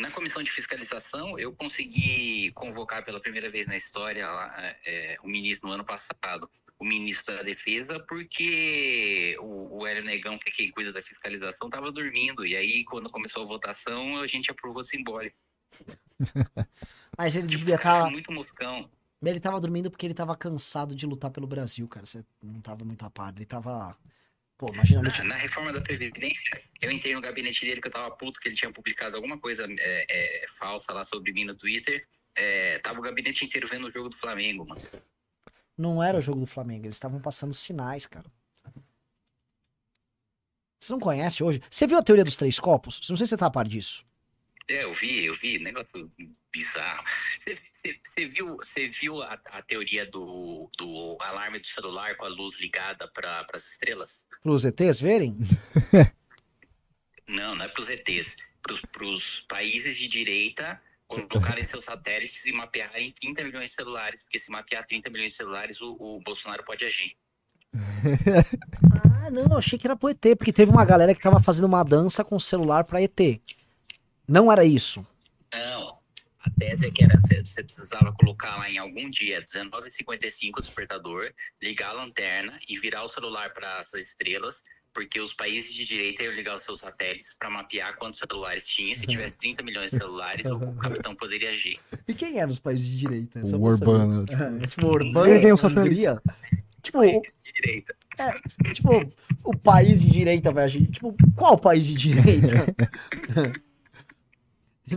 na 0.00 0.10
comissão 0.10 0.42
de 0.42 0.50
fiscalização, 0.50 1.38
eu 1.38 1.54
consegui 1.54 2.50
convocar 2.52 3.04
pela 3.04 3.20
primeira 3.20 3.50
vez 3.50 3.66
na 3.66 3.76
história 3.76 4.26
é, 4.86 5.16
o 5.22 5.28
ministro 5.28 5.68
no 5.68 5.74
ano 5.74 5.84
passado, 5.84 6.50
o 6.78 6.84
ministro 6.84 7.36
da 7.36 7.42
Defesa, 7.42 8.00
porque 8.08 9.36
o, 9.40 9.80
o 9.80 9.86
Hélio 9.86 10.02
Negão, 10.02 10.38
que 10.38 10.48
é 10.48 10.52
quem 10.52 10.70
cuida 10.70 10.92
da 10.92 11.02
fiscalização, 11.02 11.68
estava 11.68 11.92
dormindo. 11.92 12.46
E 12.46 12.56
aí, 12.56 12.84
quando 12.84 13.10
começou 13.10 13.42
a 13.42 13.46
votação, 13.46 14.20
a 14.20 14.26
gente 14.26 14.50
aprovou 14.50 14.82
simbólico. 14.82 15.36
Mas 17.16 17.36
ele 17.36 17.46
devia 17.46 17.74
estar. 17.74 18.04
Tá... 18.04 18.10
muito 18.10 18.32
moscão. 18.32 18.90
Ele 19.22 19.36
estava 19.36 19.60
dormindo 19.60 19.90
porque 19.90 20.06
ele 20.06 20.14
estava 20.14 20.34
cansado 20.34 20.94
de 20.94 21.04
lutar 21.04 21.30
pelo 21.30 21.46
Brasil, 21.46 21.86
cara. 21.86 22.06
Você 22.06 22.24
não 22.42 22.58
estava 22.58 22.82
muito 22.82 23.04
a 23.04 23.10
par. 23.10 23.34
Ele 23.34 23.42
estava 23.42 23.94
Pô, 24.60 24.70
imagina 24.74 25.00
na, 25.00 25.24
na, 25.24 25.36
reforma 25.36 25.72
da 25.72 25.80
Previdência, 25.80 26.62
eu 26.82 26.90
entrei 26.90 27.14
no 27.14 27.20
gabinete 27.22 27.64
dele 27.64 27.80
que 27.80 27.88
eu 27.88 27.92
tava 27.92 28.14
puto 28.14 28.38
que 28.38 28.46
ele 28.46 28.54
tinha 28.54 28.70
publicado 28.70 29.16
alguma 29.16 29.38
coisa 29.38 29.66
é, 29.66 30.04
é, 30.10 30.46
falsa 30.58 30.92
lá 30.92 31.02
sobre 31.02 31.32
mim 31.32 31.46
no 31.46 31.54
Twitter. 31.54 32.06
É, 32.36 32.78
tava 32.80 32.98
o 32.98 33.02
gabinete 33.02 33.42
inteiro 33.42 33.66
vendo 33.66 33.86
o 33.86 33.90
jogo 33.90 34.10
do 34.10 34.18
Flamengo, 34.18 34.66
mano. 34.66 34.82
Não 35.78 36.02
era 36.02 36.18
o 36.18 36.20
jogo 36.20 36.40
do 36.40 36.46
Flamengo, 36.46 36.84
eles 36.84 36.96
estavam 36.96 37.22
passando 37.22 37.54
sinais, 37.54 38.04
cara. 38.04 38.30
Você 40.78 40.92
não 40.92 41.00
conhece 41.00 41.42
hoje? 41.42 41.62
Você 41.70 41.86
viu 41.86 41.96
a 41.96 42.02
teoria 42.02 42.24
dos 42.24 42.36
três 42.36 42.60
copos? 42.60 43.00
Não 43.08 43.16
sei 43.16 43.24
se 43.24 43.30
você 43.30 43.38
tá 43.38 43.46
a 43.46 43.50
par 43.50 43.66
disso. 43.66 44.04
É, 44.68 44.84
eu 44.84 44.92
vi, 44.92 45.24
eu 45.24 45.34
vi, 45.36 45.58
negócio 45.58 46.12
bizarro. 46.52 47.02
Você, 47.38 47.58
você 47.82 48.26
viu, 48.26 48.56
você 48.56 48.88
viu 48.88 49.22
a, 49.22 49.38
a, 49.46 49.62
teoria 49.62 50.06
do, 50.06 50.70
do 50.76 51.16
alarme 51.20 51.58
do 51.58 51.66
celular 51.66 52.16
com 52.16 52.24
a 52.24 52.28
luz 52.28 52.60
ligada 52.60 53.08
para 53.08 53.46
as 53.52 53.66
estrelas? 53.66 54.26
Para 54.42 54.52
os 54.52 54.64
ETs 54.64 55.00
verem? 55.00 55.36
não, 57.28 57.54
não 57.54 57.64
é 57.64 57.68
para 57.68 57.82
os 57.82 57.88
ETs. 57.88 58.36
Para 58.62 59.04
os 59.04 59.40
países 59.48 59.96
de 59.96 60.06
direita 60.06 60.80
colocarem 61.08 61.64
seus 61.64 61.84
satélites 61.84 62.44
e 62.46 62.52
mapearem 62.52 63.12
30 63.12 63.42
milhões 63.44 63.70
de 63.70 63.76
celulares, 63.76 64.22
porque 64.22 64.38
se 64.38 64.50
mapear 64.50 64.86
30 64.86 65.10
milhões 65.10 65.32
de 65.32 65.38
celulares, 65.38 65.80
o, 65.80 65.96
o 65.98 66.20
Bolsonaro 66.20 66.64
pode 66.64 66.84
agir. 66.84 67.16
ah, 69.22 69.30
não, 69.30 69.56
achei 69.56 69.78
que 69.78 69.86
era 69.86 69.96
pro 69.96 70.08
ET, 70.08 70.36
porque 70.36 70.52
teve 70.52 70.70
uma 70.70 70.84
galera 70.84 71.14
que 71.14 71.20
tava 71.20 71.42
fazendo 71.42 71.64
uma 71.64 71.82
dança 71.82 72.24
com 72.24 72.36
o 72.36 72.40
celular 72.40 72.84
para 72.84 73.02
ET. 73.02 73.40
Não 74.26 74.50
era 74.52 74.64
isso. 74.64 75.04
A 76.50 76.60
tese 76.60 76.86
é 76.86 76.90
que 76.90 77.04
era 77.04 77.18
você 77.18 77.62
precisava 77.62 78.12
colocar 78.12 78.56
lá 78.56 78.70
em 78.70 78.78
algum 78.78 79.10
dia 79.10 79.42
19h55 79.42 80.50
o 80.56 80.60
despertador, 80.60 81.30
ligar 81.62 81.90
a 81.90 81.92
lanterna 81.92 82.58
e 82.68 82.78
virar 82.78 83.04
o 83.04 83.08
celular 83.08 83.52
para 83.52 83.78
as 83.78 83.92
estrelas, 83.94 84.62
porque 84.92 85.20
os 85.20 85.32
países 85.32 85.72
de 85.72 85.84
direita 85.84 86.24
iam 86.24 86.34
ligar 86.34 86.56
os 86.56 86.64
seus 86.64 86.80
satélites 86.80 87.34
para 87.38 87.50
mapear 87.50 87.96
quantos 87.96 88.18
celulares 88.18 88.66
tinha. 88.66 88.96
Se 88.96 89.06
tivesse 89.06 89.36
30 89.38 89.62
milhões 89.62 89.90
de 89.90 89.98
celulares, 89.98 90.46
o 90.46 90.72
capitão 90.74 91.14
poderia 91.14 91.50
agir. 91.50 91.78
E 92.06 92.14
quem 92.14 92.38
eram 92.38 92.50
os 92.50 92.60
países 92.60 92.86
de 92.86 92.96
direita? 92.96 93.40
O 93.40 93.62
Urbano. 93.62 94.24
Tipo, 94.24 94.66
tipo, 94.66 94.86
o 94.86 94.90
Urbano. 94.90 95.40
Quem 95.40 95.50
é 95.50 95.54
o 95.54 95.56
satélite? 95.56 96.20
Tipo, 96.82 97.02
de 97.02 97.52
direita. 97.54 97.94
É, 98.18 98.72
tipo, 98.72 98.90
o 99.44 99.56
país 99.56 100.00
de 100.00 100.10
direita 100.10 100.50
vai 100.50 100.64
agir. 100.64 100.86
Tipo, 100.86 101.14
qual 101.36 101.58
país 101.58 101.86
de 101.86 101.94
direita? 101.94 102.74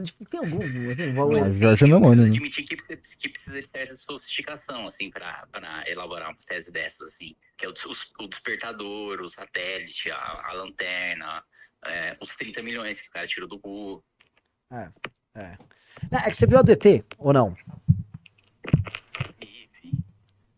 Tipo, 0.01 0.25
tem 0.25 0.39
algum. 0.39 0.91
Assim, 0.91 1.13
valor... 1.13 1.43
Ah, 1.43 1.53
Jorge 1.53 1.85
Meloni. 1.85 2.25
Admitir 2.25 2.65
que, 2.65 2.75
que 2.75 3.29
precisa 3.29 3.61
de 3.61 3.67
certa 3.67 3.95
sofisticação, 3.95 4.87
assim, 4.87 5.09
pra, 5.09 5.47
pra 5.51 5.83
elaborar 5.87 6.29
uma 6.29 6.37
tese 6.45 6.71
dessas, 6.71 7.09
assim. 7.09 7.35
Que 7.57 7.65
é 7.65 7.69
o, 7.69 7.71
o, 7.71 8.23
o 8.23 8.27
despertador, 8.27 9.21
o 9.21 9.29
satélite, 9.29 10.09
a, 10.11 10.17
a 10.17 10.53
lanterna, 10.53 11.43
é, 11.85 12.17
os 12.19 12.35
30 12.35 12.61
milhões 12.63 13.01
que 13.01 13.09
o 13.09 13.11
cara 13.11 13.27
tirou 13.27 13.47
do 13.47 13.59
burro. 13.59 14.03
É, 14.71 14.89
é. 15.35 15.57
É 16.11 16.29
que 16.29 16.37
você 16.37 16.47
viu 16.47 16.59
o 16.59 16.63
DT, 16.63 17.03
ou 17.17 17.33
não? 17.33 17.55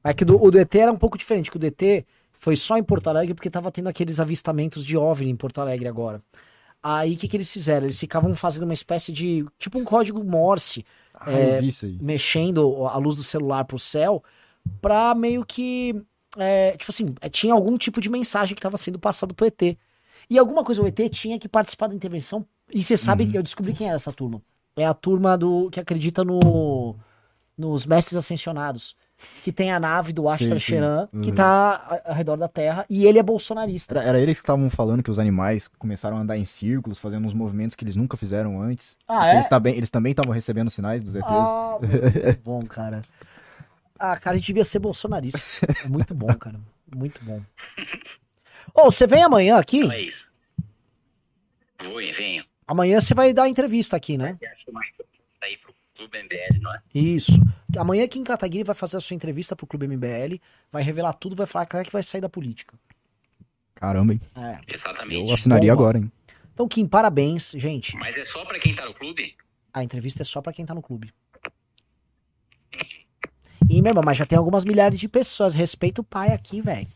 É 0.04 0.14
que 0.14 0.24
do, 0.24 0.42
o 0.42 0.52
DT 0.52 0.80
era 0.80 0.92
um 0.92 0.98
pouco 0.98 1.18
diferente, 1.18 1.50
que 1.50 1.58
o 1.58 1.60
DT 1.60 2.06
foi 2.34 2.56
só 2.56 2.78
em 2.78 2.84
Porto 2.84 3.08
Alegre 3.08 3.34
porque 3.34 3.50
tava 3.50 3.72
tendo 3.72 3.90
aqueles 3.90 4.20
avistamentos 4.20 4.86
de 4.86 4.96
OVNI 4.96 5.32
em 5.32 5.36
Porto 5.36 5.60
Alegre 5.60 5.88
agora. 5.88 6.22
Aí 6.88 7.16
o 7.16 7.18
que, 7.18 7.28
que 7.28 7.36
eles 7.36 7.52
fizeram? 7.52 7.88
Eles 7.88 8.00
ficavam 8.00 8.36
fazendo 8.36 8.62
uma 8.62 8.74
espécie 8.74 9.12
de. 9.12 9.44
tipo 9.58 9.80
um 9.80 9.84
código 9.84 10.24
Morse. 10.24 10.86
Ah, 11.16 11.32
é, 11.32 11.60
mexendo 12.00 12.86
a 12.86 12.96
luz 13.00 13.16
do 13.16 13.24
celular 13.24 13.66
pro 13.66 13.80
céu. 13.80 14.24
Pra 14.80 15.16
meio 15.16 15.44
que. 15.44 16.00
É, 16.38 16.78
tipo 16.78 16.92
assim, 16.92 17.16
é, 17.22 17.28
tinha 17.28 17.56
algum 17.56 17.76
tipo 17.76 18.00
de 18.00 18.08
mensagem 18.08 18.54
que 18.54 18.60
estava 18.60 18.78
sendo 18.78 19.00
passado 19.00 19.34
pro 19.34 19.48
ET. 19.48 19.76
E 20.30 20.38
alguma 20.38 20.64
coisa 20.64 20.80
o 20.80 20.86
ET 20.86 21.00
tinha 21.10 21.40
que 21.40 21.50
participar 21.50 21.88
da 21.88 21.96
intervenção. 21.96 22.46
E 22.72 22.84
você 22.84 22.96
sabe, 22.96 23.24
uhum. 23.24 23.32
eu 23.34 23.42
descobri 23.42 23.74
quem 23.74 23.88
era 23.88 23.96
essa 23.96 24.14
turma. 24.14 24.40
É 24.76 24.86
a 24.86 24.94
turma 24.94 25.36
do 25.36 25.72
que 25.72 25.80
acredita 25.80 26.24
no, 26.24 26.96
nos 27.58 27.88
mestres 27.88 28.16
ascensionados 28.16 28.96
que 29.44 29.52
tem 29.52 29.72
a 29.72 29.80
nave 29.80 30.12
do 30.12 30.28
Ashtar 30.28 30.60
Sheran, 30.60 31.08
uhum. 31.14 31.22
que 31.22 31.32
tá 31.32 32.02
ao 32.06 32.14
redor 32.14 32.36
da 32.36 32.48
Terra, 32.48 32.86
e 32.90 33.06
ele 33.06 33.20
é 33.20 33.24
bolsonarista. 33.24 33.96
Era, 33.96 34.10
era 34.10 34.20
eles 34.20 34.38
que 34.38 34.44
estavam 34.44 34.70
falando 34.70 35.04
que 35.04 35.12
os 35.12 35.20
animais 35.20 35.68
começaram 35.68 36.18
a 36.18 36.20
andar 36.20 36.38
em 36.38 36.46
círculos, 36.46 36.98
fazendo 36.98 37.26
uns 37.26 37.34
movimentos 37.34 37.76
que 37.76 37.84
eles 37.84 37.96
nunca 37.96 38.18
fizeram 38.18 38.62
antes. 38.62 38.98
Ah, 39.08 39.30
é? 39.30 39.36
Eles, 39.36 39.48
também, 39.48 39.76
eles 39.76 39.90
também 39.90 40.12
estavam 40.12 40.34
recebendo 40.34 40.70
sinais 40.70 41.02
dos 41.02 41.16
ETs. 41.16 41.28
Ah, 41.28 41.78
muito 41.82 42.42
bom, 42.44 42.66
cara. 42.66 43.02
Ah, 43.98 44.18
cara, 44.18 44.36
a 44.36 44.38
gente 44.38 44.48
devia 44.48 44.66
ser 44.66 44.80
bolsonarista. 44.80 45.40
É 45.86 45.88
muito 45.88 46.14
bom, 46.14 46.34
cara. 46.36 46.60
Muito 46.94 47.24
bom. 47.24 47.42
Ô, 48.74 48.82
oh, 48.82 48.92
você 48.92 49.08
vem 49.08 49.24
amanhã 49.24 49.58
aqui? 49.58 49.84
Não 49.84 49.92
é 49.92 50.02
isso. 50.02 50.26
Vou, 51.82 51.96
venho. 51.96 52.44
Amanhã 52.68 53.00
você 53.00 53.14
vai 53.14 53.34
dar 53.34 53.48
entrevista 53.48 53.96
aqui, 53.96 54.18
né? 54.18 54.38
Aí 55.42 55.58
pro 55.58 55.75
Clube 55.96 56.24
MBL, 56.24 56.62
não 56.62 56.74
é? 56.74 56.82
Isso. 56.94 57.32
Amanhã 57.78 58.04
aqui 58.06 58.20
em 58.20 58.24
Cataguiri 58.24 58.64
vai 58.64 58.76
fazer 58.76 58.98
a 58.98 59.02
sua 59.02 59.16
entrevista 59.16 59.56
pro 59.56 59.68
Clube 59.68 59.88
MBL, 59.88 60.40
vai 60.72 60.84
revelar 60.84 61.14
tudo, 61.14 61.36
vai 61.36 61.48
falar 61.48 61.66
que 61.66 61.78
é 61.78 61.84
que 61.84 61.92
vai 61.92 62.04
sair 62.04 62.22
da 62.22 62.30
política. 62.30 62.78
Caramba, 63.74 64.14
hein? 64.14 64.22
É. 64.36 64.60
Exatamente. 64.74 65.28
Eu 65.28 65.34
assinaria 65.34 65.74
Bom, 65.76 65.82
agora, 65.82 65.98
hein? 65.98 66.12
Então, 66.54 66.68
Kim, 66.68 66.88
parabéns, 66.88 67.52
gente. 67.58 67.98
Mas 67.98 68.18
é 68.18 68.24
só 68.24 68.46
para 68.46 68.60
quem 68.60 68.74
tá 68.74 68.86
no 68.86 68.94
clube? 68.94 69.36
A 69.74 69.84
entrevista 69.84 70.22
é 70.22 70.26
só 70.26 70.42
para 70.42 70.54
quem 70.54 70.66
tá 70.66 70.74
no 70.74 70.82
clube. 70.82 71.14
E, 73.70 73.82
meu 73.82 73.90
irmão, 73.90 74.04
mas 74.04 74.18
já 74.18 74.26
tem 74.26 74.38
algumas 74.38 74.64
milhares 74.64 75.00
de 75.00 75.10
pessoas. 75.10 75.56
Respeita 75.56 76.02
o 76.02 76.04
pai 76.04 76.30
aqui, 76.32 76.62
velho. 76.62 76.88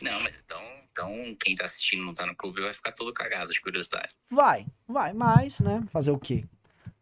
Não, 0.00 0.20
mas 0.22 0.34
então, 0.44 0.60
então 0.92 1.34
quem 1.40 1.54
tá 1.56 1.64
assistindo 1.64 2.04
não 2.04 2.12
tá 2.14 2.26
no 2.26 2.36
clube 2.36 2.60
vai 2.60 2.74
ficar 2.74 2.92
todo 2.92 3.12
cagado 3.12 3.52
de 3.52 3.60
curiosidade. 3.60 4.14
Vai, 4.30 4.66
vai, 4.86 5.12
mas, 5.12 5.58
né? 5.60 5.82
Fazer 5.90 6.10
o 6.10 6.18
quê? 6.18 6.44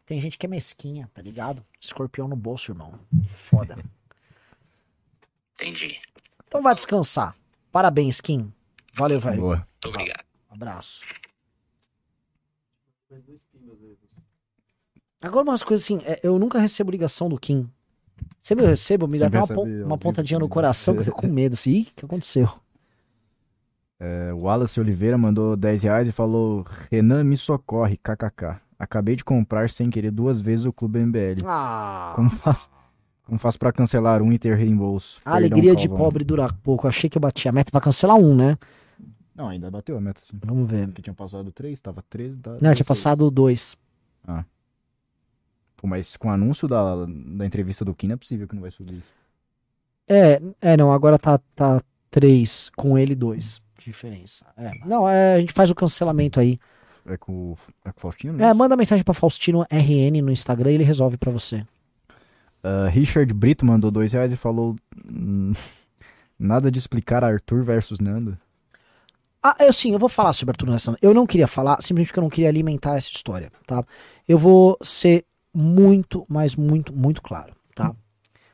Tem 0.06 0.20
gente 0.20 0.38
que 0.38 0.46
é 0.46 0.48
mesquinha, 0.48 1.10
tá 1.12 1.20
ligado? 1.20 1.64
Escorpião 1.80 2.26
no 2.28 2.36
bolso, 2.36 2.70
irmão. 2.72 2.98
Foda. 3.50 3.76
Entendi. 5.54 5.98
Então 6.46 6.62
vai 6.62 6.74
descansar. 6.74 7.36
Parabéns, 7.70 8.20
Kim. 8.20 8.52
Valeu, 8.94 9.20
velho. 9.20 9.40
Boa. 9.40 9.56
Muito 9.56 9.88
obrigado. 9.88 10.24
Abraço. 10.48 11.06
Agora 15.22 15.44
umas 15.44 15.62
coisas 15.62 15.84
assim, 15.84 16.00
é, 16.04 16.20
eu 16.22 16.38
nunca 16.38 16.58
recebo 16.58 16.90
ligação 16.90 17.28
do 17.28 17.38
Kim. 17.38 17.70
Sempre 18.40 18.64
eu 18.64 18.68
recebo, 18.70 19.06
me 19.06 19.18
dá 19.18 19.26
até 19.26 19.38
uma, 19.38 19.46
pon- 19.46 19.84
uma 19.84 19.98
pontadinha 19.98 20.38
no 20.38 20.48
coração 20.48 20.94
que 20.94 21.00
eu 21.00 21.04
fico 21.04 21.20
com 21.20 21.26
medo. 21.28 21.54
Assim, 21.54 21.70
Ih, 21.72 21.82
o 21.82 21.94
que 21.94 22.04
aconteceu? 22.04 22.48
É, 24.01 24.32
Wallace 24.32 24.81
Oliveira 24.81 25.18
mandou 25.18 25.55
10 25.55 25.82
reais 25.82 26.09
e 26.09 26.12
falou: 26.12 26.64
Renan, 26.90 27.22
me 27.22 27.36
socorre, 27.36 27.98
kkk. 27.98 28.59
Acabei 28.78 29.14
de 29.14 29.22
comprar 29.22 29.68
sem 29.68 29.90
querer 29.90 30.10
duas 30.10 30.40
vezes 30.40 30.64
o 30.64 30.72
Clube 30.72 31.01
MBL. 31.01 31.44
Ah. 31.44 32.14
Como 32.16 32.31
faço, 32.31 32.70
como 33.27 33.39
faço 33.39 33.59
pra 33.59 33.70
cancelar 33.70 34.22
um 34.22 34.32
e 34.32 34.39
ter 34.39 34.56
reembolso? 34.56 35.20
A 35.22 35.35
alegria 35.35 35.77
de 35.77 35.86
pobre 35.86 36.24
dura 36.24 36.51
pouco. 36.62 36.89
Achei 36.89 37.10
que 37.10 37.18
eu 37.18 37.20
bati 37.20 37.47
a 37.47 37.52
meta 37.52 37.70
pra 37.70 37.81
cancelar 37.81 38.16
um, 38.16 38.35
né? 38.35 38.56
Não, 39.35 39.48
ainda 39.48 39.70
bateu 39.70 39.98
a 39.98 40.01
meta. 40.01 40.22
Sim. 40.24 40.39
Vamos 40.44 40.70
ver. 40.70 40.86
Porque 40.86 41.02
tinha 41.02 41.14
passado 41.14 41.52
três, 41.52 41.78
tava 41.78 42.02
três. 42.09 42.35
Não, 42.60 42.74
tinha 42.74 42.86
passado 42.86 43.31
dois. 43.31 43.77
Ah. 44.27 44.44
Pô, 45.77 45.86
mas 45.86 46.16
com 46.16 46.28
o 46.28 46.31
anúncio 46.31 46.66
da, 46.66 47.05
da 47.05 47.44
entrevista 47.44 47.85
do 47.85 47.94
Kim, 47.94 48.12
é 48.12 48.16
possível 48.16 48.48
que 48.48 48.55
não 48.55 48.62
vai 48.62 48.70
subir. 48.70 49.02
É, 50.09 50.40
é, 50.60 50.77
não, 50.77 50.90
agora 50.90 51.18
tá, 51.18 51.39
tá 51.55 51.81
três 52.10 52.70
com 52.77 52.98
ele 52.98 53.14
dois. 53.14 53.60
Diferença. 53.85 54.44
É. 54.57 54.70
Não, 54.85 55.09
é, 55.09 55.35
a 55.36 55.40
gente 55.40 55.52
faz 55.52 55.70
o 55.70 55.74
cancelamento 55.74 56.39
aí. 56.39 56.59
É 57.07 57.16
com, 57.16 57.52
o- 57.52 57.59
é 57.85 57.90
com 57.93 57.98
o 57.98 58.01
Faustino? 58.01 58.35
né? 58.35 58.47
É, 58.48 58.55
manda 58.55 58.77
mensagem 58.77 59.05
pra 59.05 59.15
Faustino 59.15 59.65
RN 59.70 60.20
no 60.23 60.31
Instagram 60.31 60.70
e 60.70 60.74
ele 60.74 60.85
resolve 60.85 61.16
pra 61.16 61.32
você. 61.32 61.65
Ah, 62.62 62.89
Richard 62.89 63.32
Brito 63.32 63.65
mandou 63.65 63.90
2 63.90 64.12
reais 64.12 64.32
e 64.32 64.36
falou: 64.36 64.77
"Hum, 65.11 65.52
Nada 66.39 66.70
de 66.70 66.78
explicar 66.78 67.23
Arthur 67.24 67.62
versus 67.62 68.01
Nando. 68.01 68.39
Ah, 69.43 69.57
eu 69.61 69.73
sim, 69.73 69.93
eu 69.93 69.98
vou 69.98 70.09
falar 70.09 70.32
sobre 70.35 70.52
Arthur 70.52 70.69
Nessa. 70.70 70.97
Eu 71.02 71.12
não 71.15 71.27
queria 71.27 71.47
falar, 71.48 71.77
simplesmente 71.82 72.09
porque 72.09 72.19
eu 72.19 72.23
não 72.23 72.31
queria 72.31 72.48
alimentar 72.48 72.97
essa 72.97 73.11
história, 73.11 73.51
tá? 73.66 73.82
Eu 74.28 74.39
vou 74.39 74.77
ser 74.82 75.24
muito, 75.52 76.24
mas 76.28 76.55
muito, 76.57 76.93
muito 76.94 77.20
claro, 77.23 77.55
tá? 77.74 77.94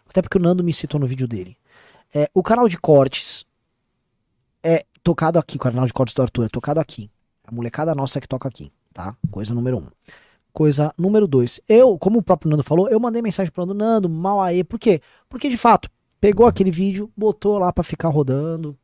Até 0.09 0.23
porque 0.23 0.39
o 0.39 0.41
Nando 0.41 0.63
me 0.65 0.73
citou 0.73 0.99
no 1.01 1.07
vídeo 1.07 1.27
dele. 1.29 1.57
É, 2.15 2.31
o 2.33 2.43
canal 2.43 2.69
de 2.69 2.79
cortes 2.79 3.45
é 4.63 4.85
tocado 5.07 5.39
aqui, 5.39 5.57
o 5.57 5.61
canal 5.61 5.87
de 5.87 5.93
cortes 5.93 6.13
do 6.13 6.23
Arthur 6.23 6.47
é 6.47 6.49
tocado 6.49 6.81
aqui. 6.81 7.09
A 7.47 7.55
molecada 7.55 7.95
nossa 7.95 8.21
que 8.21 8.27
toca 8.27 8.49
aqui, 8.49 8.73
tá? 8.93 9.17
Coisa 9.31 9.55
número 9.55 9.79
um. 9.79 9.87
Coisa 10.53 10.93
número 10.99 11.29
dois. 11.29 11.61
Eu, 11.69 11.97
como 11.97 12.19
o 12.19 12.23
próprio 12.23 12.51
Nando 12.51 12.65
falou, 12.65 12.89
eu 12.89 12.99
mandei 12.99 13.23
mensagem 13.23 13.53
pro 13.53 13.65
Nando, 13.67 14.09
mal 14.09 14.43
aí. 14.43 14.65
Por 14.65 14.81
quê? 14.81 15.01
Porque 15.29 15.49
de 15.49 15.57
fato, 15.57 15.89
pegou 16.21 16.45
aquele 16.45 16.73
vídeo, 16.73 17.09
botou 17.17 17.57
lá 17.57 17.73
pra 17.73 17.85
ficar 17.85 18.09
rodando, 18.09 18.77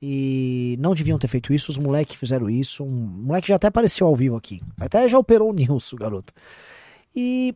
e 0.00 0.76
não 0.78 0.94
deviam 0.94 1.18
ter 1.18 1.26
feito 1.26 1.52
isso, 1.52 1.72
os 1.72 1.78
moleques 1.78 2.16
fizeram 2.16 2.48
isso. 2.48 2.84
Um 2.84 2.88
moleque 2.88 3.48
já 3.48 3.56
até 3.56 3.66
apareceu 3.66 4.06
ao 4.06 4.14
vivo 4.14 4.36
aqui. 4.36 4.62
Até 4.78 5.08
já 5.08 5.18
operou 5.18 5.50
o 5.50 5.52
Nilson, 5.52 5.96
garoto. 5.98 6.32
E 7.16 7.52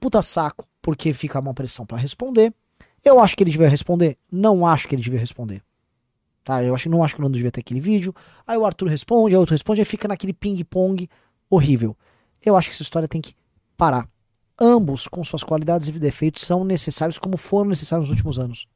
puta 0.00 0.22
saco, 0.22 0.66
porque 0.82 1.12
fica 1.12 1.38
uma 1.38 1.54
pressão 1.54 1.86
pra 1.86 1.98
responder. 1.98 2.52
Eu 3.04 3.20
acho 3.20 3.36
que 3.36 3.44
ele 3.44 3.52
devia 3.52 3.68
responder. 3.68 4.18
Não 4.28 4.66
acho 4.66 4.88
que 4.88 4.96
ele 4.96 5.02
devia 5.02 5.20
responder. 5.20 5.62
Tá? 6.44 6.62
Eu 6.62 6.74
acho, 6.74 6.88
não 6.88 7.02
acho 7.02 7.14
que 7.14 7.20
o 7.20 7.22
Nando 7.22 7.34
devia 7.34 7.50
ter 7.50 7.60
aquele 7.60 7.80
vídeo. 7.80 8.14
Aí 8.46 8.56
o 8.56 8.64
Arthur 8.64 8.88
responde, 8.88 9.34
aí 9.34 9.36
o 9.36 9.40
outro 9.40 9.54
responde, 9.54 9.80
aí 9.80 9.84
fica 9.84 10.08
naquele 10.08 10.32
ping-pong 10.32 11.08
horrível. 11.50 11.96
Eu 12.44 12.56
acho 12.56 12.68
que 12.68 12.74
essa 12.74 12.82
história 12.82 13.08
tem 13.08 13.20
que 13.20 13.34
parar. 13.76 14.08
Ambos, 14.60 15.06
com 15.06 15.22
suas 15.22 15.44
qualidades 15.44 15.88
e 15.88 15.92
defeitos, 15.92 16.42
são 16.42 16.64
necessários 16.64 17.18
como 17.18 17.36
foram 17.36 17.68
necessários 17.68 18.08
nos 18.08 18.16
últimos 18.16 18.38
anos. 18.38 18.66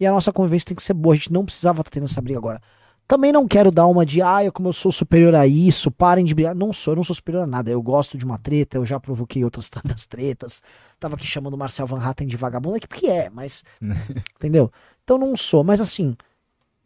E 0.00 0.06
a 0.06 0.12
nossa 0.12 0.32
convivência 0.32 0.66
tem 0.66 0.76
que 0.76 0.82
ser 0.82 0.94
boa. 0.94 1.14
A 1.14 1.16
gente 1.16 1.32
não 1.32 1.44
precisava 1.44 1.80
estar 1.80 1.90
tendo 1.90 2.04
essa 2.04 2.20
briga 2.22 2.38
agora. 2.38 2.60
Também 3.08 3.32
não 3.32 3.48
quero 3.48 3.70
dar 3.70 3.86
uma 3.86 4.04
de, 4.04 4.20
ah, 4.20 4.40
como 4.52 4.68
eu 4.68 4.72
sou 4.72 4.92
superior 4.92 5.34
a 5.34 5.46
isso, 5.46 5.90
parem 5.90 6.24
de 6.24 6.34
brigar. 6.34 6.54
Não 6.54 6.74
sou, 6.74 6.92
eu 6.92 6.96
não 6.96 7.02
sou 7.02 7.16
superior 7.16 7.44
a 7.44 7.46
nada. 7.46 7.70
Eu 7.70 7.82
gosto 7.82 8.18
de 8.18 8.24
uma 8.24 8.38
treta, 8.38 8.76
eu 8.76 8.84
já 8.84 9.00
provoquei 9.00 9.42
outras 9.42 9.68
tantas 9.70 10.04
tretas. 10.04 10.62
Tava 11.00 11.16
aqui 11.16 11.26
chamando 11.26 11.54
o 11.54 11.58
Marcel 11.58 11.86
Van 11.86 12.02
Hatten 12.02 12.26
de 12.26 12.36
vagabundo, 12.36 12.76
aqui 12.76 12.86
porque 12.86 13.06
é, 13.06 13.30
mas. 13.30 13.64
entendeu? 14.36 14.70
Então 15.02 15.16
não 15.16 15.34
sou, 15.34 15.64
mas 15.64 15.80
assim, 15.80 16.14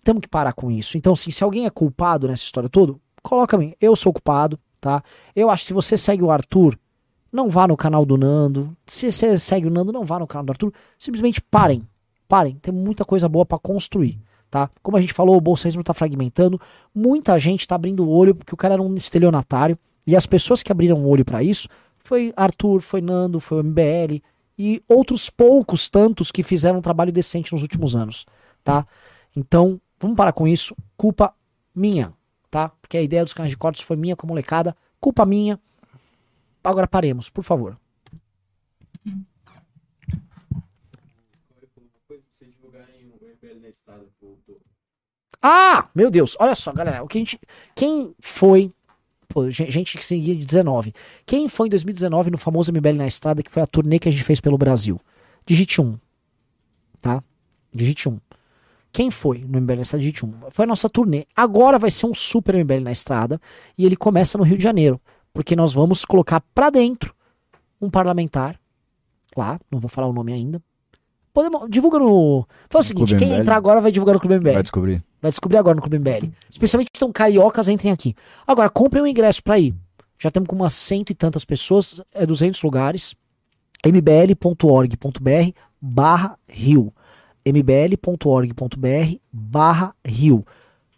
temos 0.03 0.20
que 0.20 0.29
parar 0.29 0.53
com 0.53 0.70
isso. 0.70 0.97
Então, 0.97 1.12
assim, 1.12 1.31
se 1.31 1.43
alguém 1.45 1.66
é 1.66 1.70
culpado 1.70 2.29
nessa 2.29 2.45
história 2.45 2.69
toda, 2.69 2.95
coloca 3.23 3.57
mim. 3.57 3.74
Eu 3.81 3.95
sou 3.95 4.12
culpado, 4.12 4.59
tá? 4.81 5.03
Eu 5.35 5.51
acho 5.51 5.62
que 5.62 5.69
se 5.69 5.73
você 5.73 5.97
segue 5.97 6.23
o 6.23 6.31
Arthur, 6.31 6.79
não 7.33 7.49
vá 7.49 7.66
no 7.66 7.77
canal 7.77 8.05
do 8.05 8.16
Nando. 8.16 8.77
Se 8.87 9.11
você 9.11 9.39
segue 9.39 9.66
o 9.66 9.70
Nando, 9.70 9.93
não 9.93 10.05
vá 10.05 10.19
no 10.19 10.27
canal 10.27 10.45
do 10.45 10.51
Arthur. 10.51 10.73
Simplesmente 10.99 11.41
parem. 11.41 11.87
Parem. 12.29 12.57
Tem 12.57 12.74
muita 12.74 13.05
coisa 13.05 13.29
boa 13.29 13.47
pra 13.47 13.59
construir, 13.59 14.20
tá? 14.51 14.70
Como 14.83 14.97
a 14.97 15.01
gente 15.01 15.12
falou, 15.12 15.37
o 15.37 15.41
bolsonarismo 15.41 15.83
tá 15.83 15.95
fragmentando. 15.95 16.61
Muita 16.95 17.39
gente 17.39 17.66
tá 17.66 17.74
abrindo 17.74 18.05
o 18.05 18.11
olho 18.11 18.35
porque 18.35 18.55
o 18.55 18.57
cara 18.57 18.74
era 18.74 18.83
um 18.83 18.95
estelionatário. 18.97 19.79
E 20.07 20.16
as 20.16 20.27
pessoas 20.27 20.62
que 20.62 20.73
abriram 20.73 21.03
o 21.03 21.09
olho 21.09 21.24
pra 21.24 21.43
isso 21.43 21.69
foi 22.05 22.33
Arthur, 22.37 22.81
foi 22.81 23.01
Nando, 23.01 23.39
foi 23.39 23.61
o 23.61 23.65
MBL 23.65 24.20
e 24.59 24.83
outros 24.89 25.31
poucos 25.31 25.89
tantos 25.89 26.31
que 26.31 26.43
fizeram 26.43 26.79
um 26.79 26.83
trabalho 26.83 27.12
decente 27.12 27.53
nos 27.53 27.62
últimos 27.62 27.97
anos, 27.97 28.27
tá? 28.62 28.87
Então, 29.37 29.81
vamos 30.03 30.16
parar 30.16 30.33
com 30.33 30.47
isso. 30.47 30.77
Culpa 30.97 31.35
minha, 31.74 32.12
tá? 32.51 32.69
Porque 32.69 32.97
a 32.97 33.03
ideia 33.03 33.24
dos 33.24 33.33
canais 33.33 33.51
de 33.51 33.57
cortes 33.57 33.83
foi 33.83 33.97
minha 33.97 34.15
com 34.16 34.27
a 34.27 34.29
molecada. 34.29 34.77
Culpa 35.01 35.24
minha. 35.24 35.59
Agora 36.62 36.87
paremos, 36.87 37.29
por 37.31 37.43
favor. 37.43 37.77
Ah, 45.41 45.89
meu 45.95 46.11
Deus, 46.11 46.37
olha 46.39 46.55
só, 46.55 46.73
galera, 46.73 47.03
o 47.03 47.09
que 47.09 47.19
a 47.19 47.20
gente, 47.20 47.41
quem 47.74 48.15
foi, 48.20 48.73
pô, 49.29 49.51
gen- 49.51 49.70
gente 49.70 49.99
que 49.99 50.05
seguia 50.05 50.37
de 50.37 50.45
19, 50.47 50.95
quem 51.27 51.49
foi 51.49 51.66
em 51.66 51.70
2019 51.70 52.31
no 52.31 52.39
famoso 52.39 52.70
MBL 52.70 52.97
na 52.97 53.07
estrada, 53.09 53.43
que 53.43 53.51
foi 53.51 53.62
a 53.62 53.66
turnê 53.66 53.99
que 53.99 54.09
a 54.09 54.12
gente 54.12 54.23
fez 54.23 54.41
pelo 54.41 54.57
Brasil? 54.57 55.01
Digite 55.45 55.81
1, 55.81 55.99
tá? 57.01 57.24
Digite 57.73 58.09
1. 58.09 58.20
Quem 58.93 59.10
foi 59.10 59.39
no 59.39 59.59
MBL 59.60 59.77
na 59.77 59.82
estrada? 59.82 60.01
Digite 60.01 60.27
1. 60.27 60.32
Foi 60.51 60.64
a 60.64 60.69
nossa 60.69 60.89
turnê. 60.89 61.24
Agora 61.35 61.78
vai 61.78 61.90
ser 61.90 62.06
um 62.06 62.12
super 62.12 62.55
MBL 62.55 62.82
na 62.82 62.93
estrada 62.93 63.40
e 63.77 63.86
ele 63.86 63.97
começa 63.97 64.36
no 64.36 64.44
Rio 64.44 64.59
de 64.59 64.62
Janeiro, 64.62 65.01
porque 65.32 65.56
nós 65.56 65.73
vamos 65.73 66.05
colocar 66.05 66.43
pra 66.55 66.69
dentro 66.69 67.14
um 67.81 67.89
parlamentar 67.89 68.60
lá, 69.36 69.59
não 69.70 69.78
vou 69.78 69.89
falar 69.89 70.06
o 70.06 70.12
nome 70.12 70.32
ainda. 70.32 70.62
Podemos, 71.32 71.62
divulga 71.70 71.98
no. 71.98 72.47
Fala 72.69 72.82
o 72.82 72.85
seguinte, 72.85 73.16
quem 73.16 73.28
MBL? 73.28 73.40
entrar 73.40 73.56
agora 73.56 73.81
vai 73.81 73.90
divulgar 73.90 74.14
no 74.14 74.20
Clube 74.20 74.39
MBL. 74.39 74.52
Vai 74.52 74.62
descobrir. 74.62 75.02
Vai 75.20 75.31
descobrir 75.31 75.56
agora 75.56 75.74
no 75.74 75.81
Clube 75.81 75.98
MBL. 75.98 76.31
Especialmente 76.51 76.90
então 76.94 77.10
cariocas 77.10 77.69
entrem 77.69 77.90
aqui. 77.90 78.14
Agora, 78.47 78.69
comprem 78.69 79.02
um 79.02 79.06
ingresso 79.06 79.43
pra 79.43 79.59
ir. 79.59 79.74
Já 80.19 80.28
estamos 80.28 80.47
com 80.47 80.55
umas 80.55 80.74
cento 80.74 81.10
e 81.10 81.14
tantas 81.14 81.44
pessoas, 81.44 82.02
é 82.12 82.27
200 82.27 82.62
lugares. 82.62 83.14
mbl.org.br 83.85 85.52
barra 85.81 86.39
rio. 86.48 86.93
mbl.org.br 87.44 89.16
barra 89.32 89.94
rio. 90.05 90.44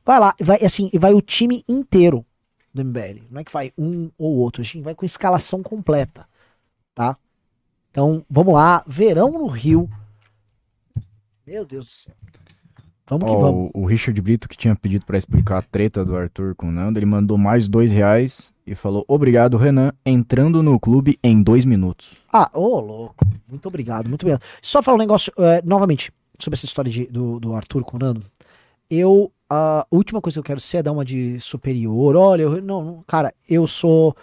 Vai 0.05 0.21
lá, 0.21 0.35
vai 0.41 0.59
assim, 0.65 0.91
e 0.93 0.99
vai 0.99 1.15
o 1.15 1.21
time 1.21 1.63
inteiro 1.69 2.25
do 2.73 2.85
MBL. 2.85 3.23
Não 3.31 3.41
é 3.41 3.45
que 3.45 3.53
vai 3.53 3.73
um 3.79 4.11
ou 4.19 4.37
outro, 4.37 4.61
a 4.63 4.65
gente 4.65 4.83
vai 4.83 4.95
com 4.95 5.05
escalação 5.05 5.63
completa, 5.63 6.27
tá? 6.95 7.17
Então, 7.91 8.25
vamos 8.29 8.55
lá, 8.55 8.85
verão 8.87 9.31
no 9.33 9.47
Rio. 9.47 9.89
Meu 11.47 11.65
Deus 11.65 11.87
do 11.87 11.93
céu. 11.93 12.15
Vamos 13.07 13.31
que 13.31 13.37
vamos. 13.37 13.71
o, 13.75 13.85
Richard 13.85 14.21
Brito, 14.21 14.49
que 14.49 14.57
tinha 14.57 14.75
pedido 14.75 15.05
pra 15.05 15.19
explicar 15.19 15.59
a 15.59 15.63
treta 15.63 16.05
do 16.05 16.17
Arthur 16.17 16.55
com 16.55 16.69
o 16.69 16.73
Nando, 16.73 16.99
ele 16.99 17.07
mandou 17.07 17.37
mais 17.37 17.69
dois 17.69 17.93
reais 17.93 18.53
e 18.67 18.75
falou: 18.75 19.05
Obrigado, 19.07 19.59
Renan, 19.59 19.93
entrando 20.07 20.63
no 20.63 20.81
clube 20.81 21.19
em 21.23 21.43
dois 21.43 21.67
minutos. 21.67 22.17
Ah, 22.33 22.51
ô, 22.55 22.81
louco. 22.81 23.27
Muito 23.47 23.69
obrigado, 23.69 24.09
muito 24.09 24.23
obrigado. 24.23 24.43
Só 24.63 24.83
falar 24.83 24.97
um 24.97 25.01
negócio, 25.01 25.31
é, 25.39 25.61
novamente, 25.63 26.11
sobre 26.39 26.57
essa 26.57 26.67
história 26.67 26.91
de- 26.91 27.07
do, 27.07 27.39
do 27.41 27.55
Arthur 27.55 27.85
com 27.85 27.97
o 27.97 28.01
Nando. 28.01 28.23
Eu, 28.91 29.33
a 29.49 29.87
última 29.91 30.21
coisa 30.21 30.37
que 30.37 30.41
eu 30.41 30.45
quero 30.45 30.61
ser 30.61 30.79
é 30.79 30.83
dar 30.83 30.93
uma 30.93 31.05
de 31.05 31.39
superior. 31.41 32.17
Olha, 32.17 32.43
eu, 32.43 32.63
não, 32.63 33.03
cara, 33.07 33.33
eu 33.49 33.67
sou. 33.67 34.15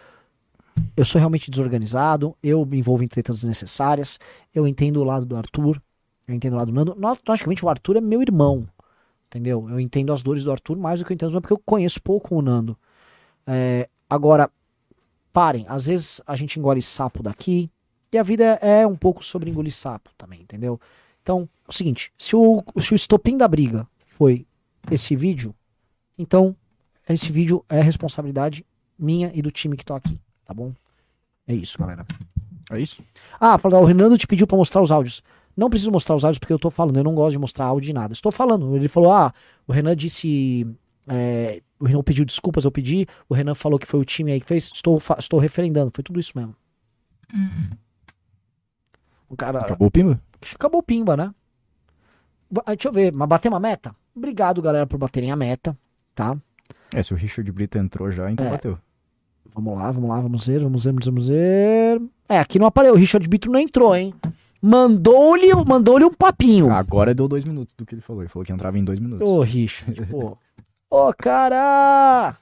Eu 0.95 1.03
sou 1.03 1.19
realmente 1.19 1.51
desorganizado, 1.51 2.35
eu 2.41 2.65
me 2.65 2.79
envolvo 2.79 3.03
em 3.03 3.07
tretas 3.07 3.37
desnecessárias, 3.37 4.17
eu 4.55 4.65
entendo 4.65 5.01
o 5.01 5.03
lado 5.03 5.25
do 5.25 5.35
Arthur, 5.35 5.81
eu 6.25 6.33
entendo 6.33 6.53
o 6.53 6.55
lado 6.55 6.71
do 6.71 6.73
Nando. 6.73 6.97
Logicamente, 7.27 7.63
o 7.63 7.69
Arthur 7.69 7.97
é 7.97 8.01
meu 8.01 8.21
irmão, 8.21 8.65
entendeu? 9.27 9.67
Eu 9.69 9.79
entendo 9.79 10.13
as 10.13 10.23
dores 10.23 10.45
do 10.45 10.51
Arthur 10.51 10.77
mais 10.77 10.99
do 10.99 11.05
que 11.05 11.11
eu 11.11 11.15
entendo 11.15 11.31
do 11.33 11.41
porque 11.41 11.53
eu 11.53 11.61
conheço 11.65 12.01
pouco 12.01 12.35
o 12.35 12.41
Nando. 12.41 12.77
É, 13.45 13.89
agora, 14.09 14.49
parem, 15.33 15.65
às 15.67 15.87
vezes 15.87 16.21
a 16.25 16.35
gente 16.37 16.57
engole 16.57 16.81
sapo 16.81 17.21
daqui, 17.21 17.69
e 18.11 18.17
a 18.17 18.23
vida 18.23 18.43
é 18.61 18.87
um 18.87 18.95
pouco 18.95 19.23
sobre 19.23 19.49
engolir 19.49 19.73
sapo 19.73 20.09
também, 20.17 20.41
entendeu? 20.41 20.79
Então, 21.21 21.47
é 21.60 21.60
o 21.73 21.77
seguinte, 21.77 22.11
se 22.17 22.35
o, 22.35 22.63
se 22.77 22.93
o 22.93 22.95
estopim 22.95 23.37
da 23.37 23.47
briga 23.47 23.87
foi 24.05 24.45
esse 24.89 25.15
vídeo, 25.15 25.53
então 26.17 26.55
esse 27.07 27.31
vídeo 27.31 27.63
é 27.67 27.81
responsabilidade 27.81 28.65
minha 28.97 29.31
e 29.33 29.41
do 29.41 29.51
time 29.51 29.75
que 29.75 29.85
tá 29.85 29.95
aqui, 29.95 30.19
tá 30.45 30.53
bom? 30.53 30.73
É 31.47 31.53
isso, 31.53 31.77
galera. 31.77 32.05
É 32.69 32.79
isso? 32.79 33.03
Ah, 33.39 33.57
falou, 33.57 33.81
o 33.81 33.85
Renando 33.85 34.17
te 34.17 34.27
pediu 34.27 34.47
pra 34.47 34.57
mostrar 34.57 34.81
os 34.81 34.91
áudios. 34.91 35.21
Não 35.55 35.69
preciso 35.69 35.91
mostrar 35.91 36.15
os 36.15 36.23
áudios 36.23 36.39
porque 36.39 36.53
eu 36.53 36.59
tô 36.59 36.69
falando, 36.69 36.97
eu 36.97 37.03
não 37.03 37.13
gosto 37.13 37.33
de 37.33 37.39
mostrar 37.39 37.65
áudio 37.65 37.87
de 37.87 37.93
nada. 37.93 38.13
Estou 38.13 38.31
falando. 38.31 38.75
Ele 38.75 38.87
falou: 38.87 39.11
ah, 39.11 39.33
o 39.67 39.73
Renan 39.73 39.95
disse. 39.95 40.65
é, 41.07 41.61
o 41.79 41.85
Renan 41.85 42.03
pediu 42.03 42.23
desculpas, 42.23 42.63
eu 42.63 42.71
pedi. 42.71 43.05
O 43.27 43.33
Renan 43.33 43.53
falou 43.53 43.77
que 43.77 43.85
foi 43.85 43.99
o 43.99 44.05
time 44.05 44.31
aí 44.31 44.39
que 44.39 44.47
fez. 44.47 44.71
Estou, 44.73 44.97
estou 45.17 45.39
referendando. 45.39 45.91
Foi 45.93 46.03
tudo 46.03 46.19
isso 46.19 46.31
mesmo. 46.35 46.55
O 49.27 49.35
cara. 49.35 49.59
Acabou 49.59 49.89
o 49.89 49.91
Pimba? 49.91 50.21
Acabou 50.55 50.79
o 50.79 50.83
pimba, 50.83 51.17
né? 51.17 51.33
Ah, 52.65 52.73
Deixa 52.75 52.87
eu 52.89 52.93
ver, 52.93 53.11
mas 53.13 53.27
bater 53.27 53.49
uma 53.49 53.59
meta? 53.59 53.95
Obrigado, 54.15 54.61
galera, 54.61 54.85
por 54.85 54.97
baterem 54.97 55.31
a 55.31 55.35
meta, 55.35 55.77
tá? 56.13 56.37
É, 56.93 57.01
se 57.01 57.13
o 57.13 57.17
Richard 57.17 57.49
Brito 57.51 57.77
entrou 57.77 58.11
já, 58.11 58.29
então 58.29 58.45
É. 58.45 58.49
bateu. 58.51 58.77
Vamos 59.53 59.77
lá, 59.77 59.91
vamos 59.91 60.09
lá, 60.09 60.19
vamos 60.21 60.47
ver, 60.47 60.61
vamos 60.61 60.83
ver, 60.85 60.93
vamos 60.93 61.27
ver. 61.27 62.01
É, 62.29 62.39
aqui 62.39 62.57
não 62.57 62.67
apareceu, 62.67 62.95
o 62.95 62.97
Richard 62.97 63.27
Bitro 63.27 63.51
não 63.51 63.59
entrou, 63.59 63.95
hein? 63.95 64.13
Mandou-lhe 64.61 65.53
mandou 65.65 65.99
um 66.01 66.13
papinho. 66.13 66.71
Agora 66.71 67.13
deu 67.15 67.27
dois 67.27 67.43
minutos 67.43 67.73
do 67.75 67.85
que 67.85 67.95
ele 67.95 68.01
falou. 68.01 68.21
Ele 68.21 68.29
falou 68.29 68.45
que 68.45 68.53
entrava 68.53 68.77
em 68.77 68.83
dois 68.83 68.99
minutos. 68.99 69.27
Ô, 69.27 69.41
Richard, 69.41 70.05
pô. 70.05 70.37
Ô, 70.89 71.11
cara! 71.13 72.37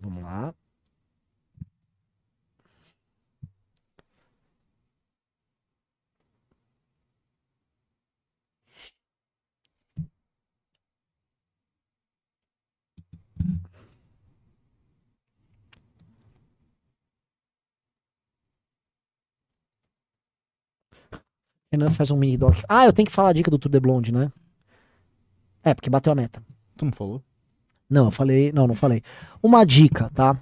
Vamos 0.00 0.22
lá. 0.22 0.54
Renan 21.72 21.90
faz 21.90 22.10
um 22.10 22.16
mini 22.16 22.36
doc. 22.36 22.56
Ah, 22.68 22.86
eu 22.86 22.92
tenho 22.92 23.06
que 23.06 23.12
falar 23.12 23.30
a 23.30 23.32
dica 23.32 23.50
do 23.50 23.58
Tour 23.58 23.70
de 23.70 23.78
Blonde, 23.78 24.12
né? 24.12 24.32
É, 25.62 25.72
porque 25.72 25.88
bateu 25.88 26.12
a 26.12 26.16
meta. 26.16 26.42
Tu 26.76 26.84
não 26.84 26.92
falou? 26.92 27.22
Não, 27.88 28.06
eu 28.06 28.10
falei. 28.10 28.52
Não, 28.52 28.66
não 28.66 28.74
falei. 28.74 29.02
Uma 29.42 29.64
dica, 29.64 30.10
tá? 30.10 30.36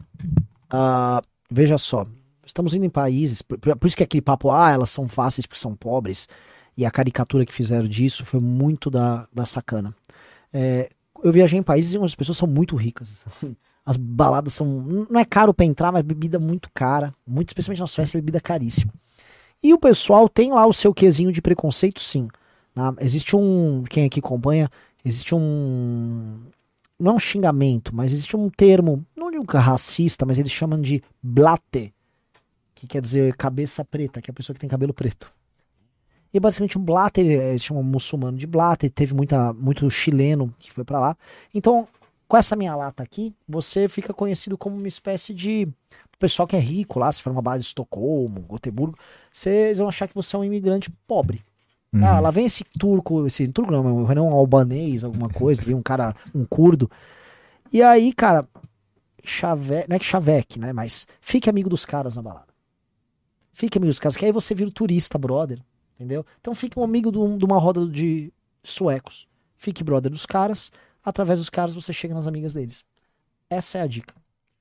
Ah, 0.70 1.20
veja 1.50 1.76
só. 1.76 2.06
Estamos 2.46 2.72
indo 2.72 2.86
em 2.86 2.90
países. 2.90 3.42
Por, 3.42 3.59
por 3.59 3.86
isso 3.86 3.96
que 3.96 4.02
aquele 4.02 4.22
papo, 4.22 4.50
ah, 4.50 4.70
elas 4.70 4.90
são 4.90 5.06
fáceis 5.06 5.46
porque 5.46 5.60
são 5.60 5.76
pobres. 5.76 6.28
E 6.76 6.86
a 6.86 6.90
caricatura 6.90 7.44
que 7.44 7.52
fizeram 7.52 7.86
disso 7.86 8.24
foi 8.24 8.40
muito 8.40 8.88
da, 8.88 9.28
da 9.32 9.44
sacana. 9.44 9.94
É, 10.52 10.88
eu 11.22 11.32
viajei 11.32 11.59
em 11.59 11.62
países 11.62 11.94
onde 11.94 12.06
as 12.06 12.14
pessoas 12.14 12.38
são 12.38 12.48
muito 12.48 12.76
ricas. 12.76 13.24
As 13.84 13.96
baladas 13.96 14.52
são. 14.52 14.66
Não 15.09 15.18
é 15.18 15.24
caro 15.24 15.55
pra 15.55 15.64
entrar, 15.64 15.90
mas 15.90 16.02
bebida 16.02 16.38
muito 16.38 16.68
cara. 16.74 17.10
Muito, 17.26 17.48
especialmente 17.48 17.80
nas 17.80 17.94
festas, 17.94 18.20
bebida 18.20 18.38
caríssima. 18.38 18.92
E 19.62 19.72
o 19.74 19.78
pessoal 19.78 20.28
tem 20.28 20.52
lá 20.52 20.66
o 20.66 20.72
seu 20.72 20.94
quesinho 20.94 21.32
de 21.32 21.43
preconceito, 21.43 22.01
sim. 22.01 22.28
né? 22.74 22.94
Existe 23.01 23.35
um. 23.35 23.85
Quem 23.89 24.05
aqui 24.05 24.20
acompanha, 24.20 24.70
existe 25.05 25.35
um. 25.35 26.40
Não 26.98 27.16
um 27.16 27.18
xingamento, 27.18 27.94
mas 27.94 28.12
existe 28.12 28.36
um 28.36 28.51
termo, 28.51 29.06
não 29.16 29.30
digo 29.30 29.44
é 29.56 29.60
racista, 29.60 30.26
mas 30.26 30.36
eles 30.36 30.51
chamam 30.51 30.80
de 30.80 31.01
blate, 31.22 31.94
que 32.74 32.89
quer 32.89 33.01
dizer 33.01 33.36
cabeça 33.36 33.85
preta, 33.85 34.20
que 34.20 34.28
é 34.28 34.32
a 34.32 34.35
pessoa 34.35 34.52
que 34.52 34.60
tem 34.60 34.68
cabelo 34.68 34.93
preto. 34.93 35.32
E 36.32 36.40
basicamente 36.40 36.76
um 36.76 36.82
blatter, 36.82 37.24
eles 37.24 37.64
chamam 37.64 37.82
muçulmano 37.82 38.36
de 38.36 38.47
blatter, 38.47 38.90
teve 38.90 39.14
muita, 39.14 39.52
muito 39.52 39.89
chileno 39.89 40.52
que 40.59 40.72
foi 40.72 40.85
pra 40.85 40.98
lá. 40.98 41.16
Então, 41.55 41.86
com 42.26 42.36
essa 42.36 42.55
minha 42.55 42.76
lata 42.76 43.02
aqui, 43.02 43.35
você 43.48 43.89
fica 43.89 44.12
conhecido 44.12 44.59
como 44.59 44.76
uma 44.76 44.89
espécie 44.89 45.32
de 45.32 45.66
o 46.19 46.20
pessoal 46.20 46.49
que 46.49 46.57
é 46.57 46.59
rico 46.59 46.99
lá, 46.99 47.11
se 47.12 47.23
for 47.23 47.31
uma 47.31 47.40
base 47.40 47.61
de 47.61 47.66
Estocolmo, 47.66 48.40
Gotemburgo, 48.40 48.99
vocês 49.31 49.78
vão 49.78 49.86
achar 49.86 50.09
que 50.09 50.15
você 50.15 50.35
é 50.35 50.39
um 50.40 50.45
imigrante 50.45 50.90
pobre. 51.07 51.45
Uhum. 51.95 52.05
Ah, 52.05 52.19
lá 52.19 52.31
vem 52.32 52.45
esse 52.45 52.65
turco, 52.77 53.24
esse 53.24 53.47
turco 53.47 53.70
não, 53.70 53.85
não 53.85 54.28
um 54.28 54.35
albanês, 54.35 55.05
alguma 55.05 55.28
coisa, 55.28 55.65
vem 55.65 55.77
um 55.77 55.82
cara, 55.82 56.12
um 56.35 56.45
curdo. 56.45 56.90
E 57.73 57.81
aí, 57.81 58.12
cara, 58.12 58.49
chave, 59.23 59.86
não 59.89 59.95
é 59.95 59.99
que 59.99 60.05
chaveque, 60.05 60.59
né? 60.59 60.73
Mas 60.73 61.07
fique 61.20 61.49
amigo 61.49 61.70
dos 61.70 61.85
caras 61.85 62.16
na 62.16 62.23
balada. 62.23 62.49
Fique 63.53 63.78
amigo 63.78 63.90
dos 63.90 64.01
caras, 64.01 64.16
que 64.16 64.24
aí 64.24 64.32
você 64.32 64.57
vira 64.57 64.69
o 64.69 64.73
turista, 64.73 65.16
brother. 65.19 65.62
Entendeu? 65.95 66.27
Então 66.40 66.53
fique 66.53 66.77
um 66.78 66.82
amigo 66.82 67.12
de, 67.12 67.39
de 67.39 67.45
uma 67.45 67.59
roda 67.59 67.86
de 67.86 68.32
suecos. 68.65 69.28
Fique 69.57 69.85
brother 69.85 70.11
dos 70.11 70.27
caras. 70.27 70.73
Através 71.05 71.39
dos 71.39 71.49
caras 71.49 71.74
você 71.77 71.93
chega 71.93 72.12
nas 72.12 72.27
amigas 72.27 72.55
deles. 72.55 72.85
Essa 73.49 73.78
é 73.78 73.82
a 73.82 73.86
dica. 73.86 74.15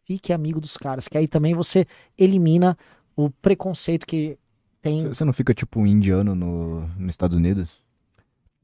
Fique 0.08 0.32
amigo 0.32 0.62
dos 0.62 0.78
caras, 0.78 1.06
que 1.10 1.18
aí 1.18 1.28
também 1.28 1.54
você 1.54 1.86
elimina 2.18 2.78
o 3.14 3.30
preconceito 3.30 4.08
que 4.08 4.38
tem. 4.82 5.06
Você 5.06 5.26
não 5.26 5.34
fica 5.34 5.54
tipo 5.54 5.82
um 5.82 5.86
indiano 5.86 6.34
no, 6.34 6.88
nos 6.98 7.10
Estados 7.12 7.36
Unidos? 7.36 7.68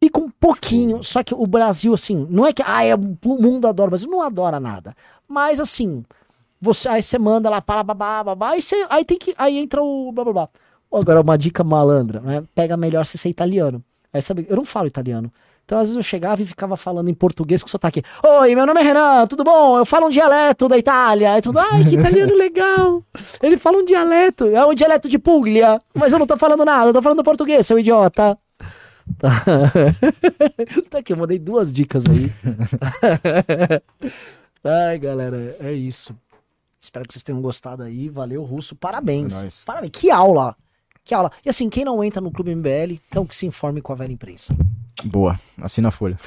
Fica 0.01 0.21
um 0.21 0.29
pouquinho, 0.29 1.03
só 1.03 1.21
que 1.21 1.33
o 1.33 1.43
Brasil, 1.43 1.93
assim, 1.93 2.25
não 2.29 2.45
é 2.45 2.53
que 2.53 2.63
ah, 2.65 2.85
é, 2.85 2.95
o 2.95 3.41
mundo 3.41 3.67
adora 3.67 3.89
o 3.89 3.91
Brasil, 3.91 4.09
não 4.09 4.21
adora 4.21 4.57
nada. 4.57 4.95
Mas 5.27 5.59
assim, 5.59 6.05
você, 6.61 6.87
aí 6.87 7.03
você 7.03 7.19
manda 7.19 7.49
lá, 7.49 7.61
para 7.61 7.83
babá, 7.83 8.23
babá, 8.23 8.51
aí, 8.51 8.61
você, 8.61 8.87
aí 8.89 9.03
tem 9.03 9.19
que. 9.19 9.35
Aí 9.37 9.57
entra 9.57 9.83
o 9.83 10.13
blá 10.13 10.23
blá 10.23 10.33
blá. 10.33 10.49
Agora, 10.93 11.19
uma 11.19 11.37
dica 11.37 11.61
malandra, 11.61 12.21
né? 12.21 12.43
Pega 12.55 12.77
melhor 12.77 13.05
se 13.05 13.17
ser 13.17 13.27
italiano. 13.27 13.83
Aí 14.13 14.21
sabe, 14.21 14.47
eu 14.49 14.55
não 14.55 14.63
falo 14.63 14.87
italiano. 14.87 15.29
Então, 15.65 15.79
às 15.79 15.87
vezes, 15.87 15.95
eu 15.95 16.03
chegava 16.03 16.41
e 16.41 16.45
ficava 16.45 16.75
falando 16.75 17.09
em 17.09 17.13
português 17.13 17.63
com 17.63 17.69
sotaque. 17.69 18.03
Oi, 18.21 18.53
meu 18.53 18.65
nome 18.65 18.81
é 18.81 18.83
Renan, 18.83 19.25
tudo 19.27 19.43
bom? 19.45 19.77
Eu 19.77 19.85
falo 19.85 20.07
um 20.07 20.09
dialeto 20.09 20.67
da 20.67 20.77
Itália. 20.77 21.33
Aí 21.33 21.41
tudo, 21.41 21.57
ai, 21.57 21.85
que 21.85 21.95
italiano 21.95 22.35
legal. 22.35 23.03
Ele 23.41 23.57
fala 23.57 23.77
um 23.77 23.85
dialeto, 23.85 24.45
é 24.47 24.65
um 24.65 24.73
dialeto 24.73 25.07
de 25.07 25.17
Puglia. 25.17 25.79
Mas 25.93 26.11
eu 26.11 26.19
não 26.19 26.27
tô 26.27 26.35
falando 26.35 26.65
nada, 26.65 26.89
eu 26.89 26.93
tô 26.93 27.01
falando 27.01 27.23
português, 27.23 27.65
seu 27.65 27.79
idiota. 27.79 28.37
Tá. 29.17 29.31
tá 30.89 30.97
aqui, 30.99 31.13
eu 31.13 31.17
mandei 31.17 31.39
duas 31.39 31.71
dicas 31.71 32.03
aí. 32.07 32.31
Ai, 34.63 34.97
galera, 34.99 35.55
é 35.59 35.71
isso. 35.71 36.15
Espero 36.81 37.07
que 37.07 37.13
vocês 37.13 37.23
tenham 37.23 37.41
gostado 37.41 37.83
aí. 37.83 38.09
Valeu, 38.09 38.43
Russo. 38.43 38.75
Parabéns. 38.75 39.33
É. 39.33 39.49
Parabéns. 39.65 39.91
Que 39.93 40.11
aula. 40.11 40.55
Que 41.05 41.13
aula. 41.13 41.31
E 41.45 41.49
assim, 41.49 41.69
quem 41.69 41.83
não 41.83 42.03
entra 42.03 42.21
no 42.21 42.31
Clube 42.31 42.55
MBL, 42.55 42.99
então 43.09 43.25
que 43.25 43.35
se 43.35 43.45
informe 43.45 43.81
com 43.81 43.91
a 43.91 43.95
velha 43.95 44.13
imprensa. 44.13 44.55
Boa, 45.03 45.37
assina 45.61 45.89
a 45.89 45.91
folha. 45.91 46.17